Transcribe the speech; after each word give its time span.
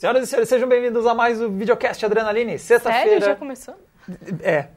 Senhoras 0.00 0.22
e 0.22 0.26
senhores, 0.28 0.48
sejam 0.48 0.66
bem-vindos 0.66 1.04
a 1.04 1.12
mais 1.12 1.42
um 1.42 1.58
Videocast 1.58 2.02
Adrenaline. 2.02 2.58
Sério? 2.58 2.82
Sexta-feira. 2.82 3.26
Já 3.26 3.36
começou? 3.36 3.74
É, 4.42 4.68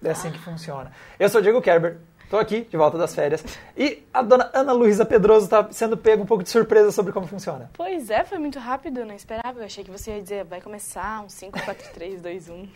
é 0.00 0.10
assim 0.10 0.30
que 0.30 0.38
funciona. 0.38 0.92
Eu 1.18 1.28
sou 1.28 1.40
o 1.40 1.42
Diego 1.42 1.60
Kerber, 1.60 1.96
tô 2.30 2.38
aqui, 2.38 2.60
de 2.60 2.76
volta 2.76 2.96
das 2.96 3.12
férias. 3.12 3.44
E 3.76 4.06
a 4.14 4.22
dona 4.22 4.48
Ana 4.54 4.72
Luísa 4.72 5.04
Pedroso 5.04 5.48
tá 5.48 5.66
sendo 5.72 5.96
pego 5.96 6.22
um 6.22 6.24
pouco 6.24 6.44
de 6.44 6.50
surpresa 6.50 6.92
sobre 6.92 7.12
como 7.12 7.26
funciona. 7.26 7.68
Pois 7.72 8.10
é, 8.10 8.22
foi 8.22 8.38
muito 8.38 8.60
rápido, 8.60 9.04
não 9.04 9.12
esperava. 9.12 9.58
Eu 9.58 9.64
achei 9.64 9.82
que 9.82 9.90
você 9.90 10.12
ia 10.12 10.22
dizer, 10.22 10.44
vai 10.44 10.60
começar 10.60 11.20
um 11.24 11.28
5, 11.28 11.64
4, 11.64 11.92
3, 11.92 12.22
2, 12.22 12.48
1. 12.48 12.68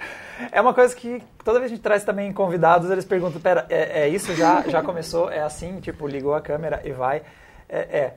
É 0.50 0.60
uma 0.60 0.74
coisa 0.74 0.92
que 0.96 1.22
toda 1.44 1.60
vez 1.60 1.70
que 1.70 1.74
a 1.74 1.76
gente 1.76 1.84
traz 1.84 2.02
também 2.02 2.32
convidados, 2.32 2.90
eles 2.90 3.04
perguntam, 3.04 3.40
pera, 3.40 3.66
é, 3.68 4.00
é 4.00 4.08
isso 4.08 4.34
já, 4.34 4.62
já 4.62 4.82
começou? 4.82 5.30
É 5.30 5.42
assim? 5.42 5.78
Tipo, 5.78 6.08
ligou 6.08 6.34
a 6.34 6.40
câmera 6.40 6.82
e 6.84 6.90
vai? 6.90 7.22
É, 7.68 7.78
é. 7.78 8.14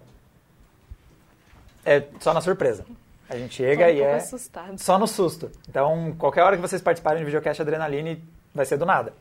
É 1.86 2.08
só 2.20 2.34
na 2.34 2.42
surpresa. 2.42 2.84
A 3.30 3.36
gente 3.36 3.56
chega 3.56 3.86
um 3.86 3.90
e 3.90 4.02
é 4.02 4.16
assustado. 4.16 4.78
só 4.78 4.98
no 4.98 5.08
susto. 5.08 5.52
Então, 5.68 6.16
qualquer 6.18 6.44
hora 6.44 6.56
que 6.56 6.62
vocês 6.62 6.82
participarem 6.82 7.20
de 7.20 7.26
Videocast 7.26 7.62
Adrenaline, 7.62 8.24
vai 8.54 8.66
ser 8.66 8.78
do 8.78 8.86
nada. 8.86 9.14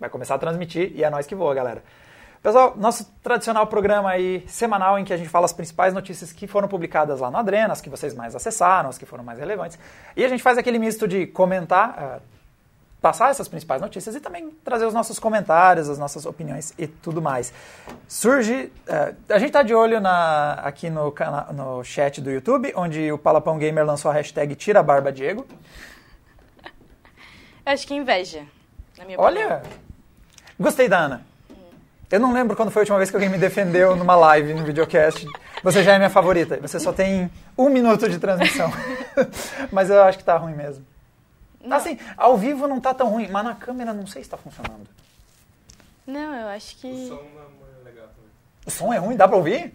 Vai 0.00 0.08
começar 0.08 0.34
a 0.34 0.38
transmitir 0.38 0.92
e 0.94 1.04
é 1.04 1.10
nós 1.10 1.26
que 1.26 1.34
voa, 1.34 1.54
galera. 1.54 1.82
Pessoal, 2.42 2.74
nosso 2.76 3.04
tradicional 3.22 3.68
programa 3.68 4.10
aí 4.10 4.42
semanal 4.48 4.98
em 4.98 5.04
que 5.04 5.12
a 5.12 5.16
gente 5.16 5.28
fala 5.28 5.44
as 5.44 5.52
principais 5.52 5.94
notícias 5.94 6.32
que 6.32 6.48
foram 6.48 6.66
publicadas 6.66 7.20
lá 7.20 7.30
no 7.30 7.36
Adrena, 7.36 7.72
as 7.72 7.80
que 7.80 7.88
vocês 7.88 8.14
mais 8.14 8.34
acessaram, 8.34 8.88
as 8.88 8.98
que 8.98 9.06
foram 9.06 9.22
mais 9.22 9.38
relevantes. 9.38 9.78
E 10.16 10.24
a 10.24 10.28
gente 10.28 10.42
faz 10.42 10.58
aquele 10.58 10.76
misto 10.76 11.06
de 11.06 11.24
comentar, 11.26 11.94
ah, 11.96 12.20
passar 13.02 13.30
essas 13.30 13.48
principais 13.48 13.82
notícias 13.82 14.14
e 14.14 14.20
também 14.20 14.50
trazer 14.64 14.86
os 14.86 14.94
nossos 14.94 15.18
comentários, 15.18 15.90
as 15.90 15.98
nossas 15.98 16.24
opiniões 16.24 16.72
e 16.78 16.86
tudo 16.86 17.20
mais. 17.20 17.52
Surge, 18.06 18.72
eh, 18.86 19.14
a 19.28 19.38
gente 19.38 19.48
está 19.48 19.64
de 19.64 19.74
olho 19.74 20.00
na, 20.00 20.52
aqui 20.62 20.88
no, 20.88 21.12
no 21.52 21.82
chat 21.82 22.20
do 22.20 22.30
YouTube, 22.30 22.72
onde 22.76 23.10
o 23.10 23.18
Palapão 23.18 23.58
Gamer 23.58 23.84
lançou 23.84 24.08
a 24.08 24.14
hashtag 24.14 24.54
Tira 24.54 24.84
Barba 24.84 25.10
Diego. 25.10 25.44
Acho 27.66 27.86
que 27.88 27.92
é 27.92 27.96
inveja, 27.96 28.44
na 28.96 29.04
minha 29.04 29.18
opinião. 29.18 29.46
Olha, 29.46 29.62
gostei 30.58 30.88
da 30.88 30.98
Ana. 30.98 31.26
Eu 32.08 32.20
não 32.20 32.32
lembro 32.32 32.54
quando 32.54 32.70
foi 32.70 32.80
a 32.80 32.84
última 32.84 32.98
vez 32.98 33.10
que 33.10 33.16
alguém 33.16 33.30
me 33.30 33.38
defendeu 33.38 33.96
numa 33.96 34.14
live, 34.14 34.54
no 34.54 34.64
videocast. 34.64 35.26
Você 35.64 35.82
já 35.82 35.94
é 35.94 35.96
minha 35.96 36.10
favorita. 36.10 36.58
Você 36.60 36.78
só 36.78 36.92
tem 36.92 37.30
um 37.56 37.68
minuto 37.70 38.08
de 38.08 38.18
transmissão. 38.18 38.70
mas 39.72 39.88
eu 39.88 40.02
acho 40.02 40.18
que 40.18 40.24
tá 40.24 40.36
ruim 40.36 40.54
mesmo. 40.54 40.91
Não. 41.62 41.76
Assim, 41.76 41.98
ao 42.16 42.36
vivo 42.36 42.66
não 42.66 42.80
tá 42.80 42.92
tão 42.92 43.08
ruim, 43.08 43.28
mas 43.28 43.44
na 43.44 43.54
câmera 43.54 43.92
não 43.92 44.06
sei 44.06 44.24
se 44.24 44.30
tá 44.30 44.36
funcionando. 44.36 44.88
Não, 46.06 46.34
eu 46.34 46.48
acho 46.48 46.76
que... 46.76 46.88
O 46.88 47.08
som 47.08 47.22
não 47.34 47.42
é 47.80 47.84
legal 47.84 48.06
também. 48.08 48.30
O 48.66 48.70
som 48.70 48.92
é 48.92 48.98
ruim, 48.98 49.16
dá 49.16 49.28
pra 49.28 49.36
ouvir? 49.36 49.72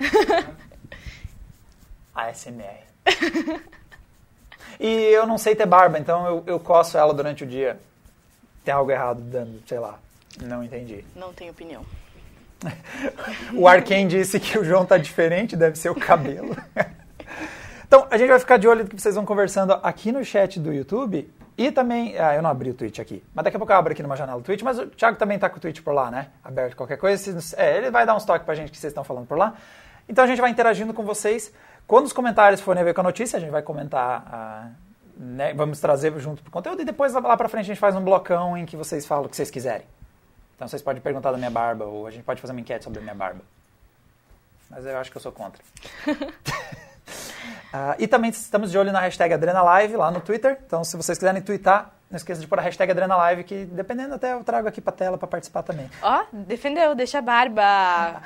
ASMR. 2.14 2.84
E 4.80 4.88
eu 4.88 5.26
não 5.26 5.38
sei 5.38 5.56
ter 5.56 5.66
barba, 5.66 5.98
então 5.98 6.26
eu, 6.28 6.44
eu 6.46 6.60
coço 6.60 6.98
ela 6.98 7.14
durante 7.14 7.44
o 7.44 7.48
dia. 7.48 7.80
Tem 8.64 8.74
algo 8.74 8.92
errado 8.92 9.22
dando, 9.22 9.62
sei 9.66 9.80
lá. 9.80 9.98
Não 10.42 10.64
entendi. 10.64 11.04
Não 11.16 11.34
tenho 11.34 11.52
opinião. 11.52 11.86
O 13.54 13.68
Arkane 13.68 14.08
disse 14.08 14.40
que 14.40 14.58
o 14.58 14.64
João 14.64 14.86
tá 14.86 14.98
diferente, 14.98 15.56
deve 15.56 15.78
ser 15.78 15.90
o 15.90 15.96
cabelo. 15.96 16.56
então, 17.86 18.08
a 18.10 18.18
gente 18.18 18.30
vai 18.30 18.40
ficar 18.40 18.58
de 18.58 18.68
olho 18.68 18.84
no 18.84 18.90
que 18.90 19.00
vocês 19.00 19.16
vão 19.16 19.26
conversando 19.26 19.74
aqui 19.84 20.12
no 20.12 20.24
chat 20.26 20.60
do 20.60 20.74
YouTube. 20.74 21.30
E 21.58 21.72
também, 21.72 22.18
ah, 22.20 22.36
eu 22.36 22.42
não 22.44 22.50
abri 22.52 22.70
o 22.70 22.74
Twitch 22.74 23.00
aqui, 23.00 23.24
mas 23.34 23.44
daqui 23.44 23.58
a 23.58 23.60
pouco 23.60 23.74
eu 23.74 23.78
abro 23.78 23.92
aqui 23.92 24.04
numa 24.04 24.16
janela 24.16 24.40
do 24.40 24.44
Twitch, 24.46 24.62
mas 24.62 24.78
o 24.78 24.86
Thiago 24.88 25.18
também 25.18 25.40
tá 25.40 25.50
com 25.50 25.58
o 25.58 25.60
Twitch 25.60 25.82
por 25.82 25.92
lá, 25.94 26.12
né? 26.12 26.28
Aberto 26.44 26.76
qualquer 26.76 26.98
coisa. 26.98 27.18
vocês- 27.22 27.54
É, 27.58 27.78
ele 27.78 27.90
vai 27.90 28.06
dar 28.06 28.16
uns 28.16 28.24
toques 28.26 28.46
pra 28.46 28.54
gente 28.54 28.72
que 28.72 28.78
vocês 28.78 28.92
estão 28.92 29.04
falando 29.04 29.26
por 29.26 29.38
lá. 29.38 29.56
Então 30.08 30.24
a 30.24 30.28
gente 30.28 30.40
vai 30.40 30.52
interagindo 30.52 30.94
com 30.94 31.04
vocês. 31.04 31.52
Quando 31.88 32.06
os 32.06 32.14
comentários 32.14 32.62
forem 32.62 32.82
a 32.82 32.86
ver 32.86 32.94
com 32.94 33.02
a 33.02 33.04
notícia, 33.04 33.38
a 33.38 33.40
gente 33.40 33.50
vai 33.50 33.62
comentar, 33.64 34.24
ah, 34.32 34.70
né, 35.18 35.54
vamos 35.56 35.80
trazer 35.80 36.14
junto 36.20 36.44
pro 36.44 36.52
conteúdo 36.52 36.82
e 36.82 36.86
depois 36.86 37.14
lá 37.14 37.36
pra 37.36 37.50
frente 37.50 37.64
a 37.64 37.68
gente 37.68 37.80
faz 37.80 37.96
um 37.96 38.02
blocão 38.04 38.56
em 38.56 38.64
que 38.66 38.78
vocês 38.78 39.06
falam 39.08 39.26
o 39.26 39.30
que 39.30 39.36
vocês 39.36 39.50
quiserem. 39.50 39.88
Então 40.56 40.68
vocês 40.68 40.82
podem 40.82 41.02
perguntar 41.02 41.32
da 41.32 41.38
minha 41.38 41.50
barba, 41.52 41.86
ou 41.86 42.06
a 42.06 42.12
gente 42.12 42.24
pode 42.24 42.40
fazer 42.40 42.54
uma 42.54 42.60
enquete 42.62 42.84
sobre 42.84 43.00
a 43.00 43.02
minha 43.02 43.16
barba. 43.16 43.42
Mas 44.70 44.86
eu 44.86 44.98
acho 44.98 45.10
que 45.10 45.18
eu 45.18 45.22
sou 45.22 45.32
contra. 45.32 45.62
Ah, 47.74 47.96
e 48.00 48.08
também 48.08 48.30
estamos 48.30 48.72
de 48.72 48.78
olho 48.78 48.92
na 48.92 49.00
hashtag 49.00 49.34
AdrenaLive 49.34 49.98
lá 49.98 50.10
no 50.10 50.22
Twitter. 50.22 50.58
Então, 50.66 50.84
se 50.84 50.96
vocês 50.96 51.18
quiserem 51.18 51.42
twittar, 51.42 51.92
não 52.10 52.16
esqueça 52.16 52.40
de 52.40 52.48
pôr 52.48 52.58
a 52.58 52.62
hashtag 52.62 52.90
AdrenaLive, 52.90 53.44
que 53.44 53.66
dependendo 53.66 54.16
até 54.16 54.32
eu 54.32 54.42
trago 54.42 54.68
aqui 54.68 54.80
pra 54.80 54.94
tela 54.94 55.18
para 55.18 55.28
participar 55.28 55.62
também. 55.62 55.90
Ó, 56.02 56.24
defendeu, 56.32 56.96
deixa 56.96 57.20
a 57.20 57.22
barba. 57.22 57.62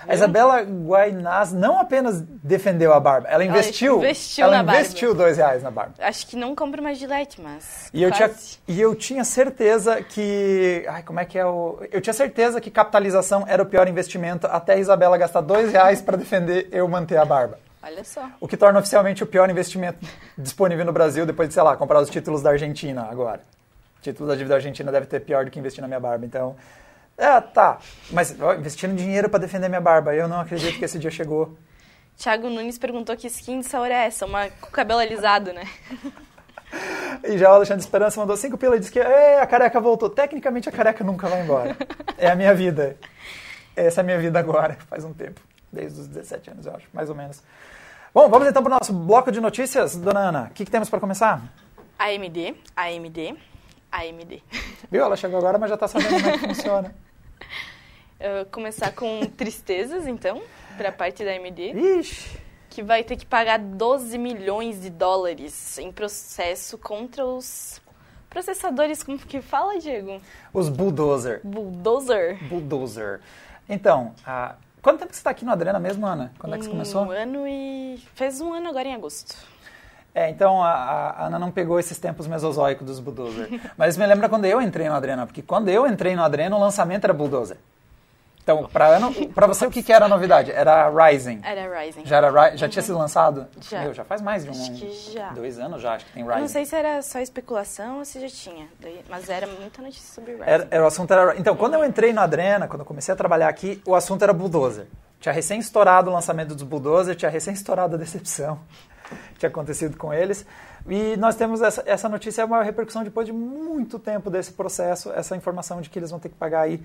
A 0.07 0.13
Isabela 0.13 0.61
Guainaz 0.61 1.51
não 1.51 1.79
apenas 1.79 2.21
defendeu 2.21 2.93
a 2.93 2.99
barba, 2.99 3.27
ela 3.27 3.43
investiu. 3.43 3.97
investiu 3.97 4.45
ela 4.45 4.57
na 4.57 4.63
barba. 4.63 4.81
investiu 4.81 5.15
dois 5.15 5.37
reais 5.37 5.63
na 5.63 5.71
barba. 5.71 5.95
Acho 5.99 6.27
que 6.27 6.35
não 6.35 6.55
compro 6.55 6.81
mais 6.83 6.99
Gillette, 6.99 7.41
mas 7.41 7.89
E 7.91 8.03
eu, 8.03 8.11
tinha, 8.11 8.31
e 8.67 8.79
eu 8.79 8.93
tinha 8.93 9.23
certeza 9.23 10.03
que. 10.03 10.85
Ai, 10.87 11.01
como 11.01 11.19
é 11.19 11.25
que 11.25 11.39
é 11.39 11.45
o. 11.45 11.79
Eu 11.91 11.99
tinha 11.99 12.13
certeza 12.13 12.61
que 12.61 12.69
capitalização 12.69 13.43
era 13.47 13.63
o 13.63 13.65
pior 13.65 13.87
investimento 13.87 14.45
até 14.45 14.73
a 14.73 14.77
Isabela 14.77 15.17
gastar 15.17 15.41
dois 15.41 15.71
reais 15.71 15.99
para 16.03 16.15
defender 16.15 16.69
eu 16.71 16.87
manter 16.87 17.17
a 17.17 17.25
barba. 17.25 17.57
Olha 17.83 18.03
só. 18.03 18.29
O 18.39 18.47
que 18.47 18.55
torna 18.55 18.79
oficialmente 18.79 19.23
o 19.23 19.27
pior 19.27 19.49
investimento 19.49 20.05
disponível 20.37 20.85
no 20.85 20.93
Brasil 20.93 21.25
depois 21.25 21.47
de, 21.47 21.53
sei 21.53 21.63
lá, 21.63 21.75
comprar 21.75 21.99
os 21.99 22.09
títulos 22.09 22.41
da 22.41 22.51
Argentina 22.51 23.07
agora. 23.09 23.41
O 23.99 24.01
título 24.01 24.29
da 24.29 24.35
dívida 24.35 24.55
argentina 24.55 24.91
deve 24.91 25.07
ter 25.07 25.19
pior 25.21 25.45
do 25.45 25.51
que 25.51 25.59
investir 25.59 25.81
na 25.81 25.87
minha 25.87 25.99
barba. 25.99 26.25
Então, 26.25 26.55
é, 27.17 27.39
tá. 27.41 27.79
Mas 28.11 28.35
ó, 28.39 28.53
investindo 28.53 28.95
dinheiro 28.95 29.29
para 29.29 29.39
defender 29.39 29.67
minha 29.67 29.81
barba. 29.81 30.13
Eu 30.13 30.27
não 30.27 30.39
acredito 30.39 30.77
que 30.77 30.85
esse 30.85 30.99
dia 30.99 31.11
chegou. 31.11 31.57
Thiago 32.17 32.49
Nunes 32.49 32.77
perguntou 32.77 33.15
que 33.17 33.27
skin 33.27 33.61
de 33.61 33.67
sabor 33.67 33.89
é 33.89 34.05
essa, 34.05 34.25
uma 34.25 34.49
com 34.49 34.69
cabelo 34.69 34.99
alisado, 34.99 35.53
né? 35.53 35.63
E 37.23 37.37
já 37.37 37.51
o 37.51 37.55
Alexandre 37.55 37.83
Esperança 37.83 38.19
mandou 38.19 38.37
cinco 38.37 38.57
pila 38.57 38.77
e 38.77 38.79
disse 38.79 38.91
que 38.91 38.99
a 38.99 39.45
careca 39.45 39.79
voltou. 39.79 40.09
Tecnicamente 40.09 40.69
a 40.69 40.71
careca 40.71 41.03
nunca 41.03 41.27
vai 41.27 41.41
embora. 41.41 41.75
É 42.17 42.29
a 42.29 42.35
minha 42.35 42.53
vida. 42.55 42.95
Essa 43.75 43.99
é 43.99 44.01
a 44.01 44.05
minha 44.05 44.17
vida 44.17 44.39
agora, 44.39 44.77
faz 44.89 45.03
um 45.03 45.13
tempo. 45.13 45.41
Desde 45.71 46.01
os 46.01 46.07
17 46.07 46.51
anos, 46.51 46.65
eu 46.65 46.75
acho, 46.75 46.87
mais 46.93 47.09
ou 47.09 47.15
menos. 47.15 47.41
Bom, 48.13 48.27
vamos 48.29 48.47
então 48.47 48.61
para 48.61 48.73
o 48.75 48.77
nosso 48.77 48.93
bloco 48.93 49.31
de 49.31 49.39
notícias, 49.39 49.95
dona 49.95 50.19
Ana. 50.19 50.47
O 50.51 50.53
que, 50.53 50.65
que 50.65 50.71
temos 50.71 50.89
para 50.89 50.99
começar? 50.99 51.41
AMD, 51.97 52.55
AMD, 52.75 53.37
AMD. 53.91 54.43
Viu? 54.91 55.03
Ela 55.03 55.15
chegou 55.15 55.37
agora, 55.37 55.57
mas 55.57 55.69
já 55.69 55.75
está 55.75 55.87
sabendo 55.87 56.15
como 56.15 56.27
é 56.29 56.31
que 56.37 56.39
funciona. 56.47 56.93
Eu 58.19 58.35
vou 58.35 58.45
começar 58.47 58.91
com 58.91 59.25
tristezas, 59.25 60.05
então, 60.07 60.41
para 60.77 60.89
a 60.89 60.91
parte 60.91 61.23
da 61.23 61.31
AMD, 61.31 61.71
Ixi. 61.99 62.37
que 62.69 62.83
vai 62.83 63.03
ter 63.03 63.15
que 63.15 63.25
pagar 63.25 63.57
12 63.59 64.17
milhões 64.17 64.81
de 64.81 64.89
dólares 64.89 65.77
em 65.77 65.91
processo 65.91 66.77
contra 66.77 67.25
os 67.25 67.81
processadores, 68.29 69.03
como 69.03 69.17
que 69.17 69.41
fala, 69.41 69.79
Diego? 69.79 70.21
Os 70.53 70.69
bulldozer. 70.69 71.41
Bulldozer. 71.43 72.37
Bulldozer. 72.47 73.21
Então, 73.67 74.13
ah, 74.25 74.55
quanto 74.81 74.99
tempo 74.99 75.13
você 75.13 75.19
está 75.19 75.29
aqui 75.29 75.45
no 75.45 75.51
Adrena 75.51 75.79
mesmo, 75.79 76.05
Ana? 76.05 76.31
Quando 76.39 76.55
é 76.55 76.57
que 76.57 76.65
você 76.65 76.69
começou? 76.69 77.05
Um 77.05 77.11
ano 77.11 77.47
e... 77.47 77.97
Fez 78.15 78.41
um 78.41 78.53
ano 78.53 78.69
agora 78.69 78.87
em 78.87 78.95
agosto. 78.95 79.35
É, 80.13 80.29
então 80.29 80.61
a, 80.61 80.71
a 80.71 81.25
Ana 81.27 81.39
não 81.39 81.51
pegou 81.51 81.79
esses 81.79 81.97
tempos 81.97 82.27
mesozoicos 82.27 82.85
dos 82.85 82.99
Bulldozer. 82.99 83.47
Mas 83.77 83.97
me 83.97 84.05
lembra 84.05 84.27
quando 84.27 84.45
eu 84.45 84.61
entrei 84.61 84.89
no 84.89 84.95
Adrena, 84.95 85.25
porque 85.25 85.41
quando 85.41 85.69
eu 85.69 85.87
entrei 85.87 86.15
no 86.15 86.23
Adrena, 86.23 86.55
o 86.55 86.59
lançamento 86.59 87.05
era 87.05 87.13
Bulldozer. 87.13 87.57
Então, 88.43 88.67
para 89.33 89.45
você, 89.47 89.65
o 89.67 89.71
que, 89.71 89.83
que 89.83 89.93
era 89.93 90.05
a 90.05 90.07
novidade? 90.09 90.51
Era 90.51 90.89
Ryzen. 90.89 91.41
Era 91.43 91.79
Ryzen. 91.79 92.05
Já, 92.05 92.17
era, 92.17 92.55
já 92.57 92.67
tinha 92.67 92.81
sido 92.81 92.97
lançado? 92.97 93.47
Já. 93.61 93.81
Meu, 93.83 93.93
já 93.93 94.03
faz 94.03 94.19
mais 94.21 94.43
de 94.43 94.49
um, 94.49 94.53
Acho 94.53 94.71
que 94.73 95.13
já. 95.13 95.29
dois 95.29 95.59
anos 95.59 95.81
já, 95.81 95.93
acho 95.93 96.05
que 96.05 96.13
tem 96.13 96.21
Eu 96.23 96.27
Ryzen. 96.27 96.41
não 96.41 96.47
sei 96.49 96.65
se 96.65 96.75
era 96.75 97.01
só 97.03 97.19
especulação 97.19 97.99
ou 97.99 98.05
se 98.05 98.19
já 98.19 98.27
tinha, 98.27 98.67
mas 99.09 99.29
era 99.29 99.45
muita 99.45 99.81
notícia 99.81 100.11
sobre 100.13 100.31
Ryzen. 100.33 100.47
Era, 100.47 100.67
era- 100.71 100.83
o 100.83 100.87
assunto 100.87 101.11
era. 101.13 101.37
Então, 101.37 101.55
quando 101.55 101.75
eu 101.75 101.85
entrei 101.85 102.11
no 102.13 102.19
Adrena, 102.21 102.67
quando 102.67 102.79
eu 102.81 102.85
comecei 102.85 103.13
a 103.13 103.15
trabalhar 103.15 103.47
aqui, 103.47 103.79
o 103.85 103.93
assunto 103.93 104.23
era 104.23 104.33
Bulldozer. 104.33 104.87
Tinha 105.19 105.31
recém 105.33 105.59
estourado 105.59 106.09
o 106.09 106.13
lançamento 106.13 106.55
dos 106.55 106.63
Bulldozer, 106.63 107.15
tinha 107.15 107.29
recém 107.29 107.53
estourado 107.53 107.93
a 107.95 107.97
decepção 107.99 108.59
que 109.33 109.39
tinha 109.39 109.49
acontecido 109.49 109.95
com 109.97 110.11
eles. 110.11 110.43
E 110.89 111.15
nós 111.17 111.35
temos 111.35 111.61
essa, 111.61 111.83
essa 111.85 112.09
notícia, 112.09 112.41
é 112.41 112.45
uma 112.45 112.63
repercussão 112.63 113.03
depois 113.03 113.27
de 113.27 113.31
muito 113.31 113.99
tempo 113.99 114.31
desse 114.31 114.51
processo, 114.51 115.11
essa 115.11 115.35
informação 115.35 115.79
de 115.79 115.91
que 115.91 115.99
eles 115.99 116.09
vão 116.09 116.19
ter 116.19 116.29
que 116.29 116.35
pagar 116.35 116.61
aí 116.61 116.83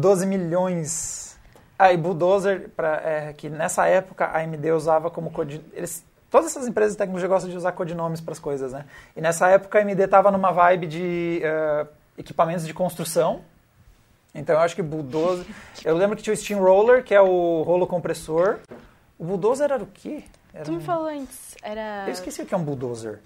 12 0.00 0.26
milhões. 0.26 1.38
Ah, 1.78 1.92
e 1.92 1.96
Bulldozer, 1.96 2.70
pra, 2.74 3.00
é, 3.04 3.32
que 3.34 3.48
nessa 3.48 3.86
época 3.86 4.24
a 4.26 4.38
AMD 4.40 4.70
usava 4.72 5.10
como 5.10 5.30
codi... 5.30 5.60
Eles, 5.74 6.02
todas 6.30 6.46
essas 6.48 6.66
empresas 6.66 6.92
de 6.92 6.98
tecnologia 6.98 7.28
gostam 7.28 7.50
de 7.50 7.56
usar 7.56 7.72
codinomes 7.72 8.20
para 8.20 8.32
as 8.32 8.38
coisas, 8.38 8.72
né? 8.72 8.84
E 9.14 9.20
nessa 9.20 9.48
época 9.48 9.78
a 9.78 9.82
AMD 9.82 10.00
estava 10.02 10.30
numa 10.30 10.50
vibe 10.52 10.86
de 10.86 11.40
eh, 11.42 11.86
equipamentos 12.16 12.66
de 12.66 12.72
construção. 12.72 13.42
Então 14.34 14.54
eu 14.54 14.60
acho 14.60 14.74
que 14.74 14.82
Bulldozer... 14.82 15.46
Eu 15.84 15.94
lembro 15.96 16.16
que 16.16 16.22
tinha 16.22 16.32
o 16.32 16.36
Steamroller, 16.36 17.04
que 17.04 17.14
é 17.14 17.20
o 17.20 17.62
rolo 17.62 17.86
compressor. 17.86 18.58
O 19.18 19.24
Bulldozer 19.24 19.70
era 19.70 19.82
o 19.82 19.86
quê? 19.86 20.24
Era 20.54 20.64
Tu 20.64 20.72
me 20.72 20.78
um- 20.78 20.80
falou 20.80 21.06
antes, 21.08 21.54
era... 21.62 22.04
Eu 22.06 22.12
esqueci 22.12 22.40
o 22.42 22.46
que 22.46 22.54
é 22.54 22.56
um 22.56 22.62
Bulldozer. 22.64 23.18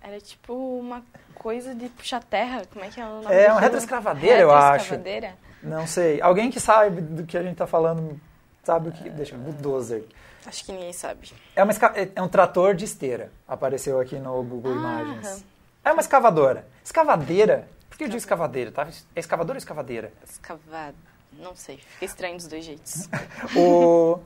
Era 0.00 0.20
tipo 0.20 0.54
uma 0.78 1.02
coisa 1.34 1.74
de 1.74 1.88
puxar 1.88 2.22
terra, 2.22 2.62
como 2.72 2.84
é 2.84 2.88
que 2.88 3.00
é 3.00 3.04
o 3.04 3.22
nome 3.22 3.34
É, 3.34 3.50
uma 3.50 3.60
retroescavadeira, 3.60 4.40
eu 4.40 4.50
acho. 4.52 4.90
Retroescavadeira? 4.94 5.34
Não 5.62 5.86
sei. 5.86 6.20
Alguém 6.20 6.50
que 6.50 6.60
sabe 6.60 7.00
do 7.00 7.24
que 7.24 7.36
a 7.36 7.42
gente 7.42 7.52
está 7.52 7.66
falando, 7.66 8.18
sabe 8.64 8.88
o 8.90 8.92
que... 8.92 9.08
Deixa 9.10 9.34
eu 9.34 9.38
bulldozer. 9.38 10.04
Acho 10.46 10.64
que 10.64 10.72
ninguém 10.72 10.92
sabe. 10.92 11.32
É, 11.54 11.62
uma 11.62 11.72
esca- 11.72 11.92
é- 11.96 12.08
é 12.14 12.22
um 12.22 12.28
trator 12.28 12.74
de 12.74 12.84
esteira. 12.84 13.30
Apareceu 13.46 14.00
aqui 14.00 14.16
no 14.18 14.42
Google 14.42 14.72
Ah, 14.72 14.76
Imagens. 15.02 15.44
É 15.84 15.92
uma 15.92 16.00
escavadeira. 16.00 16.66
Escavadeira? 16.84 17.68
Por 17.90 17.98
que 17.98 18.04
eu 18.04 18.08
digo 18.08 18.18
escavadeira? 18.18 18.70
Tá? 18.70 18.86
É 19.16 19.20
escavadora 19.20 19.56
ou 19.56 19.58
escavadeira? 19.58 20.12
Escavado. 20.28 20.96
Não 21.38 21.54
sei. 21.54 21.76
Fica 21.78 22.04
estranho 22.04 22.36
dos 22.36 22.46
dois 22.46 22.64
jeitos. 22.64 23.08
O 23.56 24.20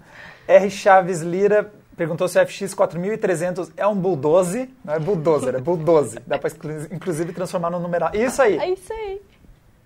R. 0.47 0.71
Chaves 0.71 1.21
Lira 1.21 1.73
perguntou 1.97 2.29
se 2.29 2.39
o 2.41 2.47
FX 2.47 2.75
4300 2.75 3.73
é 3.77 3.87
um 3.87 3.95
bulldoze. 3.97 4.73
Não 4.85 4.95
é 4.95 4.99
bulldozer, 4.99 5.55
é 5.57 5.61
bulldoze. 5.61 6.19
Dá 6.27 6.39
pra 6.39 6.49
exclu- 6.49 6.87
inclusive 6.93 7.33
transformar 7.33 7.71
no 7.71 7.79
numeral. 7.81 8.11
Isso 8.15 8.41
aí. 8.43 8.57
É 8.59 8.71
isso 8.71 8.93
aí. 8.93 9.21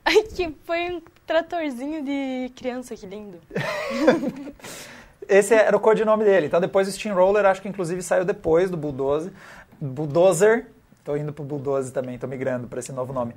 Ai, 0.09 0.23
que 0.23 0.55
foi 0.65 0.91
um 0.93 1.03
tratorzinho 1.27 2.05
de 2.05 2.53
criança, 2.55 2.95
que 2.95 3.05
lindo. 3.07 3.41
Esse 5.29 5.55
era 5.55 5.77
o 5.77 5.81
codinome 5.81 6.25
dele. 6.25 6.47
Então 6.47 6.61
depois 6.61 6.87
o 6.87 6.93
Steamroller, 6.93 7.45
acho 7.45 7.61
que 7.61 7.69
inclusive 7.69 8.01
saiu 8.03 8.25
depois 8.25 8.71
do 8.71 8.77
Bulldozer. 8.77 9.33
Bulldozer. 9.81 10.67
Tô 11.05 11.17
indo 11.17 11.33
pro 11.33 11.45
Bulldozer 11.45 11.93
também, 11.93 12.19
tô 12.19 12.27
migrando 12.27 12.67
para 12.67 12.79
esse 12.81 12.91
novo 12.93 13.13
nome. 13.13 13.35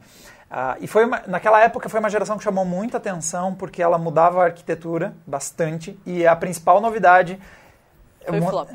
Ah, 0.49 0.75
e 0.79 0.87
foi 0.87 1.05
uma- 1.05 1.21
naquela 1.27 1.61
época 1.61 1.87
foi 1.89 1.99
uma 1.99 2.09
geração 2.09 2.35
que 2.37 2.43
chamou 2.43 2.65
muita 2.65 2.97
atenção 2.97 3.53
porque 3.53 3.81
ela 3.81 3.97
mudava 3.97 4.41
a 4.41 4.45
arquitetura 4.45 5.13
bastante 5.25 5.99
e 6.05 6.25
a 6.25 6.35
principal 6.35 6.81
novidade 6.81 7.39
Foi 8.25 8.41
flop. 8.41 8.69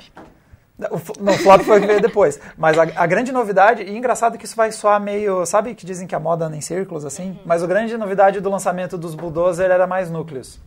O, 0.76 1.22
não, 1.22 1.32
o 1.34 1.38
flop 1.38 1.62
foi 1.62 1.78
o 1.78 1.80
que 1.80 1.86
veio 1.86 2.00
depois. 2.00 2.40
Mas 2.58 2.76
a, 2.78 2.82
a 2.82 3.06
grande 3.06 3.30
novidade, 3.30 3.82
e 3.84 3.96
engraçado 3.96 4.36
que 4.36 4.44
isso 4.44 4.56
vai 4.56 4.72
soar 4.72 5.00
meio. 5.00 5.46
Sabe 5.46 5.74
que 5.74 5.86
dizem 5.86 6.06
que 6.06 6.14
a 6.14 6.20
moda 6.20 6.46
anda 6.46 6.56
em 6.56 6.60
círculos 6.60 7.04
assim? 7.04 7.38
Mas 7.44 7.62
a 7.62 7.66
grande 7.66 7.96
novidade 7.96 8.40
do 8.40 8.50
lançamento 8.50 8.98
dos 8.98 9.14
Bulldozer 9.14 9.70
era 9.70 9.86
mais 9.86 10.10
núcleos, 10.10 10.58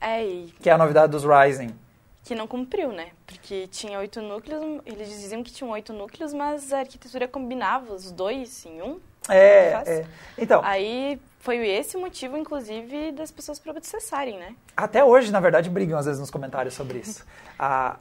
É, 0.00 0.22
e 0.24 0.52
que 0.60 0.68
é 0.68 0.72
a 0.72 0.78
novidade 0.78 1.10
dos 1.12 1.24
Rising. 1.24 1.74
que 2.22 2.34
não 2.34 2.46
cumpriu, 2.46 2.92
né? 2.92 3.08
Porque 3.26 3.66
tinha 3.68 3.98
oito 3.98 4.20
núcleos, 4.20 4.80
eles 4.84 5.08
diziam 5.08 5.42
que 5.42 5.50
tinham 5.50 5.70
oito 5.72 5.92
núcleos, 5.92 6.34
mas 6.34 6.70
a 6.72 6.80
arquitetura 6.80 7.26
combinava 7.26 7.94
os 7.94 8.10
dois 8.12 8.64
em 8.66 8.82
um. 8.82 9.00
É, 9.28 9.70
Fácil. 9.72 9.92
é. 9.92 10.04
Então, 10.38 10.60
Aí 10.64 11.18
foi 11.40 11.66
esse 11.68 11.96
o 11.96 12.00
motivo, 12.00 12.36
inclusive, 12.36 13.12
das 13.12 13.30
pessoas 13.30 13.58
processarem, 13.58 14.38
né? 14.38 14.54
até 14.76 15.02
hoje, 15.04 15.32
na 15.32 15.40
verdade, 15.40 15.68
brigam 15.68 15.98
às 15.98 16.04
vezes 16.06 16.20
nos 16.20 16.30
comentários 16.30 16.74
sobre 16.74 16.98
isso. 16.98 17.24
Ah, 17.62 17.96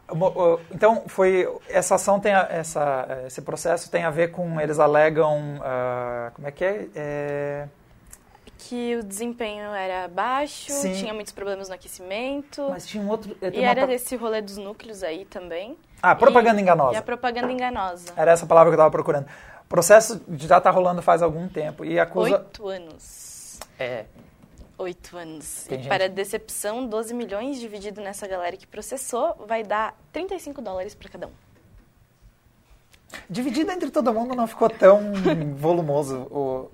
então, 0.71 1.03
foi 1.07 1.45
essa 1.67 1.95
ação 1.95 2.17
tem 2.17 2.33
a- 2.33 2.47
essa, 2.49 3.23
esse 3.27 3.41
processo 3.41 3.91
tem 3.91 4.05
a 4.05 4.09
ver 4.09 4.31
com 4.31 4.57
eles 4.61 4.79
alegam 4.79 5.59
ah, 5.61 6.31
como 6.33 6.47
é 6.47 6.51
que 6.51 6.63
é? 6.63 6.87
É, 6.95 7.67
Que 8.57 8.95
o 8.95 9.03
desempenho 9.03 9.73
era 9.73 10.07
baixo, 10.07 10.71
Sim. 10.71 10.93
tinha 10.93 11.13
muitos 11.13 11.33
problemas 11.33 11.67
no 11.67 11.75
aquecimento. 11.75 12.67
mas 12.69 12.87
tinha 12.87 13.03
um 13.03 13.09
outro. 13.09 13.35
E 13.41 13.61
era 13.61 13.81
pro- 13.81 13.89
desse 13.89 14.15
rolê 14.15 14.41
dos 14.41 14.55
núcleos 14.55 15.03
aí 15.03 15.25
também. 15.25 15.75
Ah, 16.01 16.15
propaganda 16.15 16.59
E- 16.59 16.63
enganosa. 16.63 16.93
E 16.93 16.97
a 16.97 17.01
propaganda 17.01 17.51
enganosa. 17.51 18.13
Era 18.15 18.31
essa 18.31 18.45
palavra 18.45 18.69
que 18.71 18.75
eu 18.75 18.79
estava 18.79 18.91
procurando. 18.91 19.25
O 19.25 19.67
processo 19.67 20.21
já 20.37 20.57
está 20.59 20.69
rolando 20.71 21.01
faz 21.01 21.21
algum 21.21 21.49
tempo 21.49 21.83
e 21.83 21.99
acusa. 21.99 22.37
Oito 22.37 22.65
anos. 22.69 23.28
É. 23.79 24.05
Oito 24.77 25.17
anos. 25.17 25.65
Tem 25.67 25.77
e 25.77 25.81
gente- 25.81 25.89
para 25.89 26.07
decepção, 26.09 26.85
12 26.85 27.13
milhões 27.13 27.59
dividido 27.59 28.01
nessa 28.01 28.27
galera 28.27 28.55
que 28.55 28.67
processou 28.67 29.35
vai 29.47 29.63
dar 29.63 29.95
35 30.13 30.61
dólares 30.61 30.93
para 30.95 31.09
cada 31.09 31.27
um. 31.27 31.31
Dividido 33.29 33.71
entre 33.71 33.89
todo 33.89 34.13
mundo 34.13 34.35
não 34.35 34.45
ficou 34.47 34.69
tão 34.69 35.13
volumoso. 35.57 36.19
O... 36.31 36.71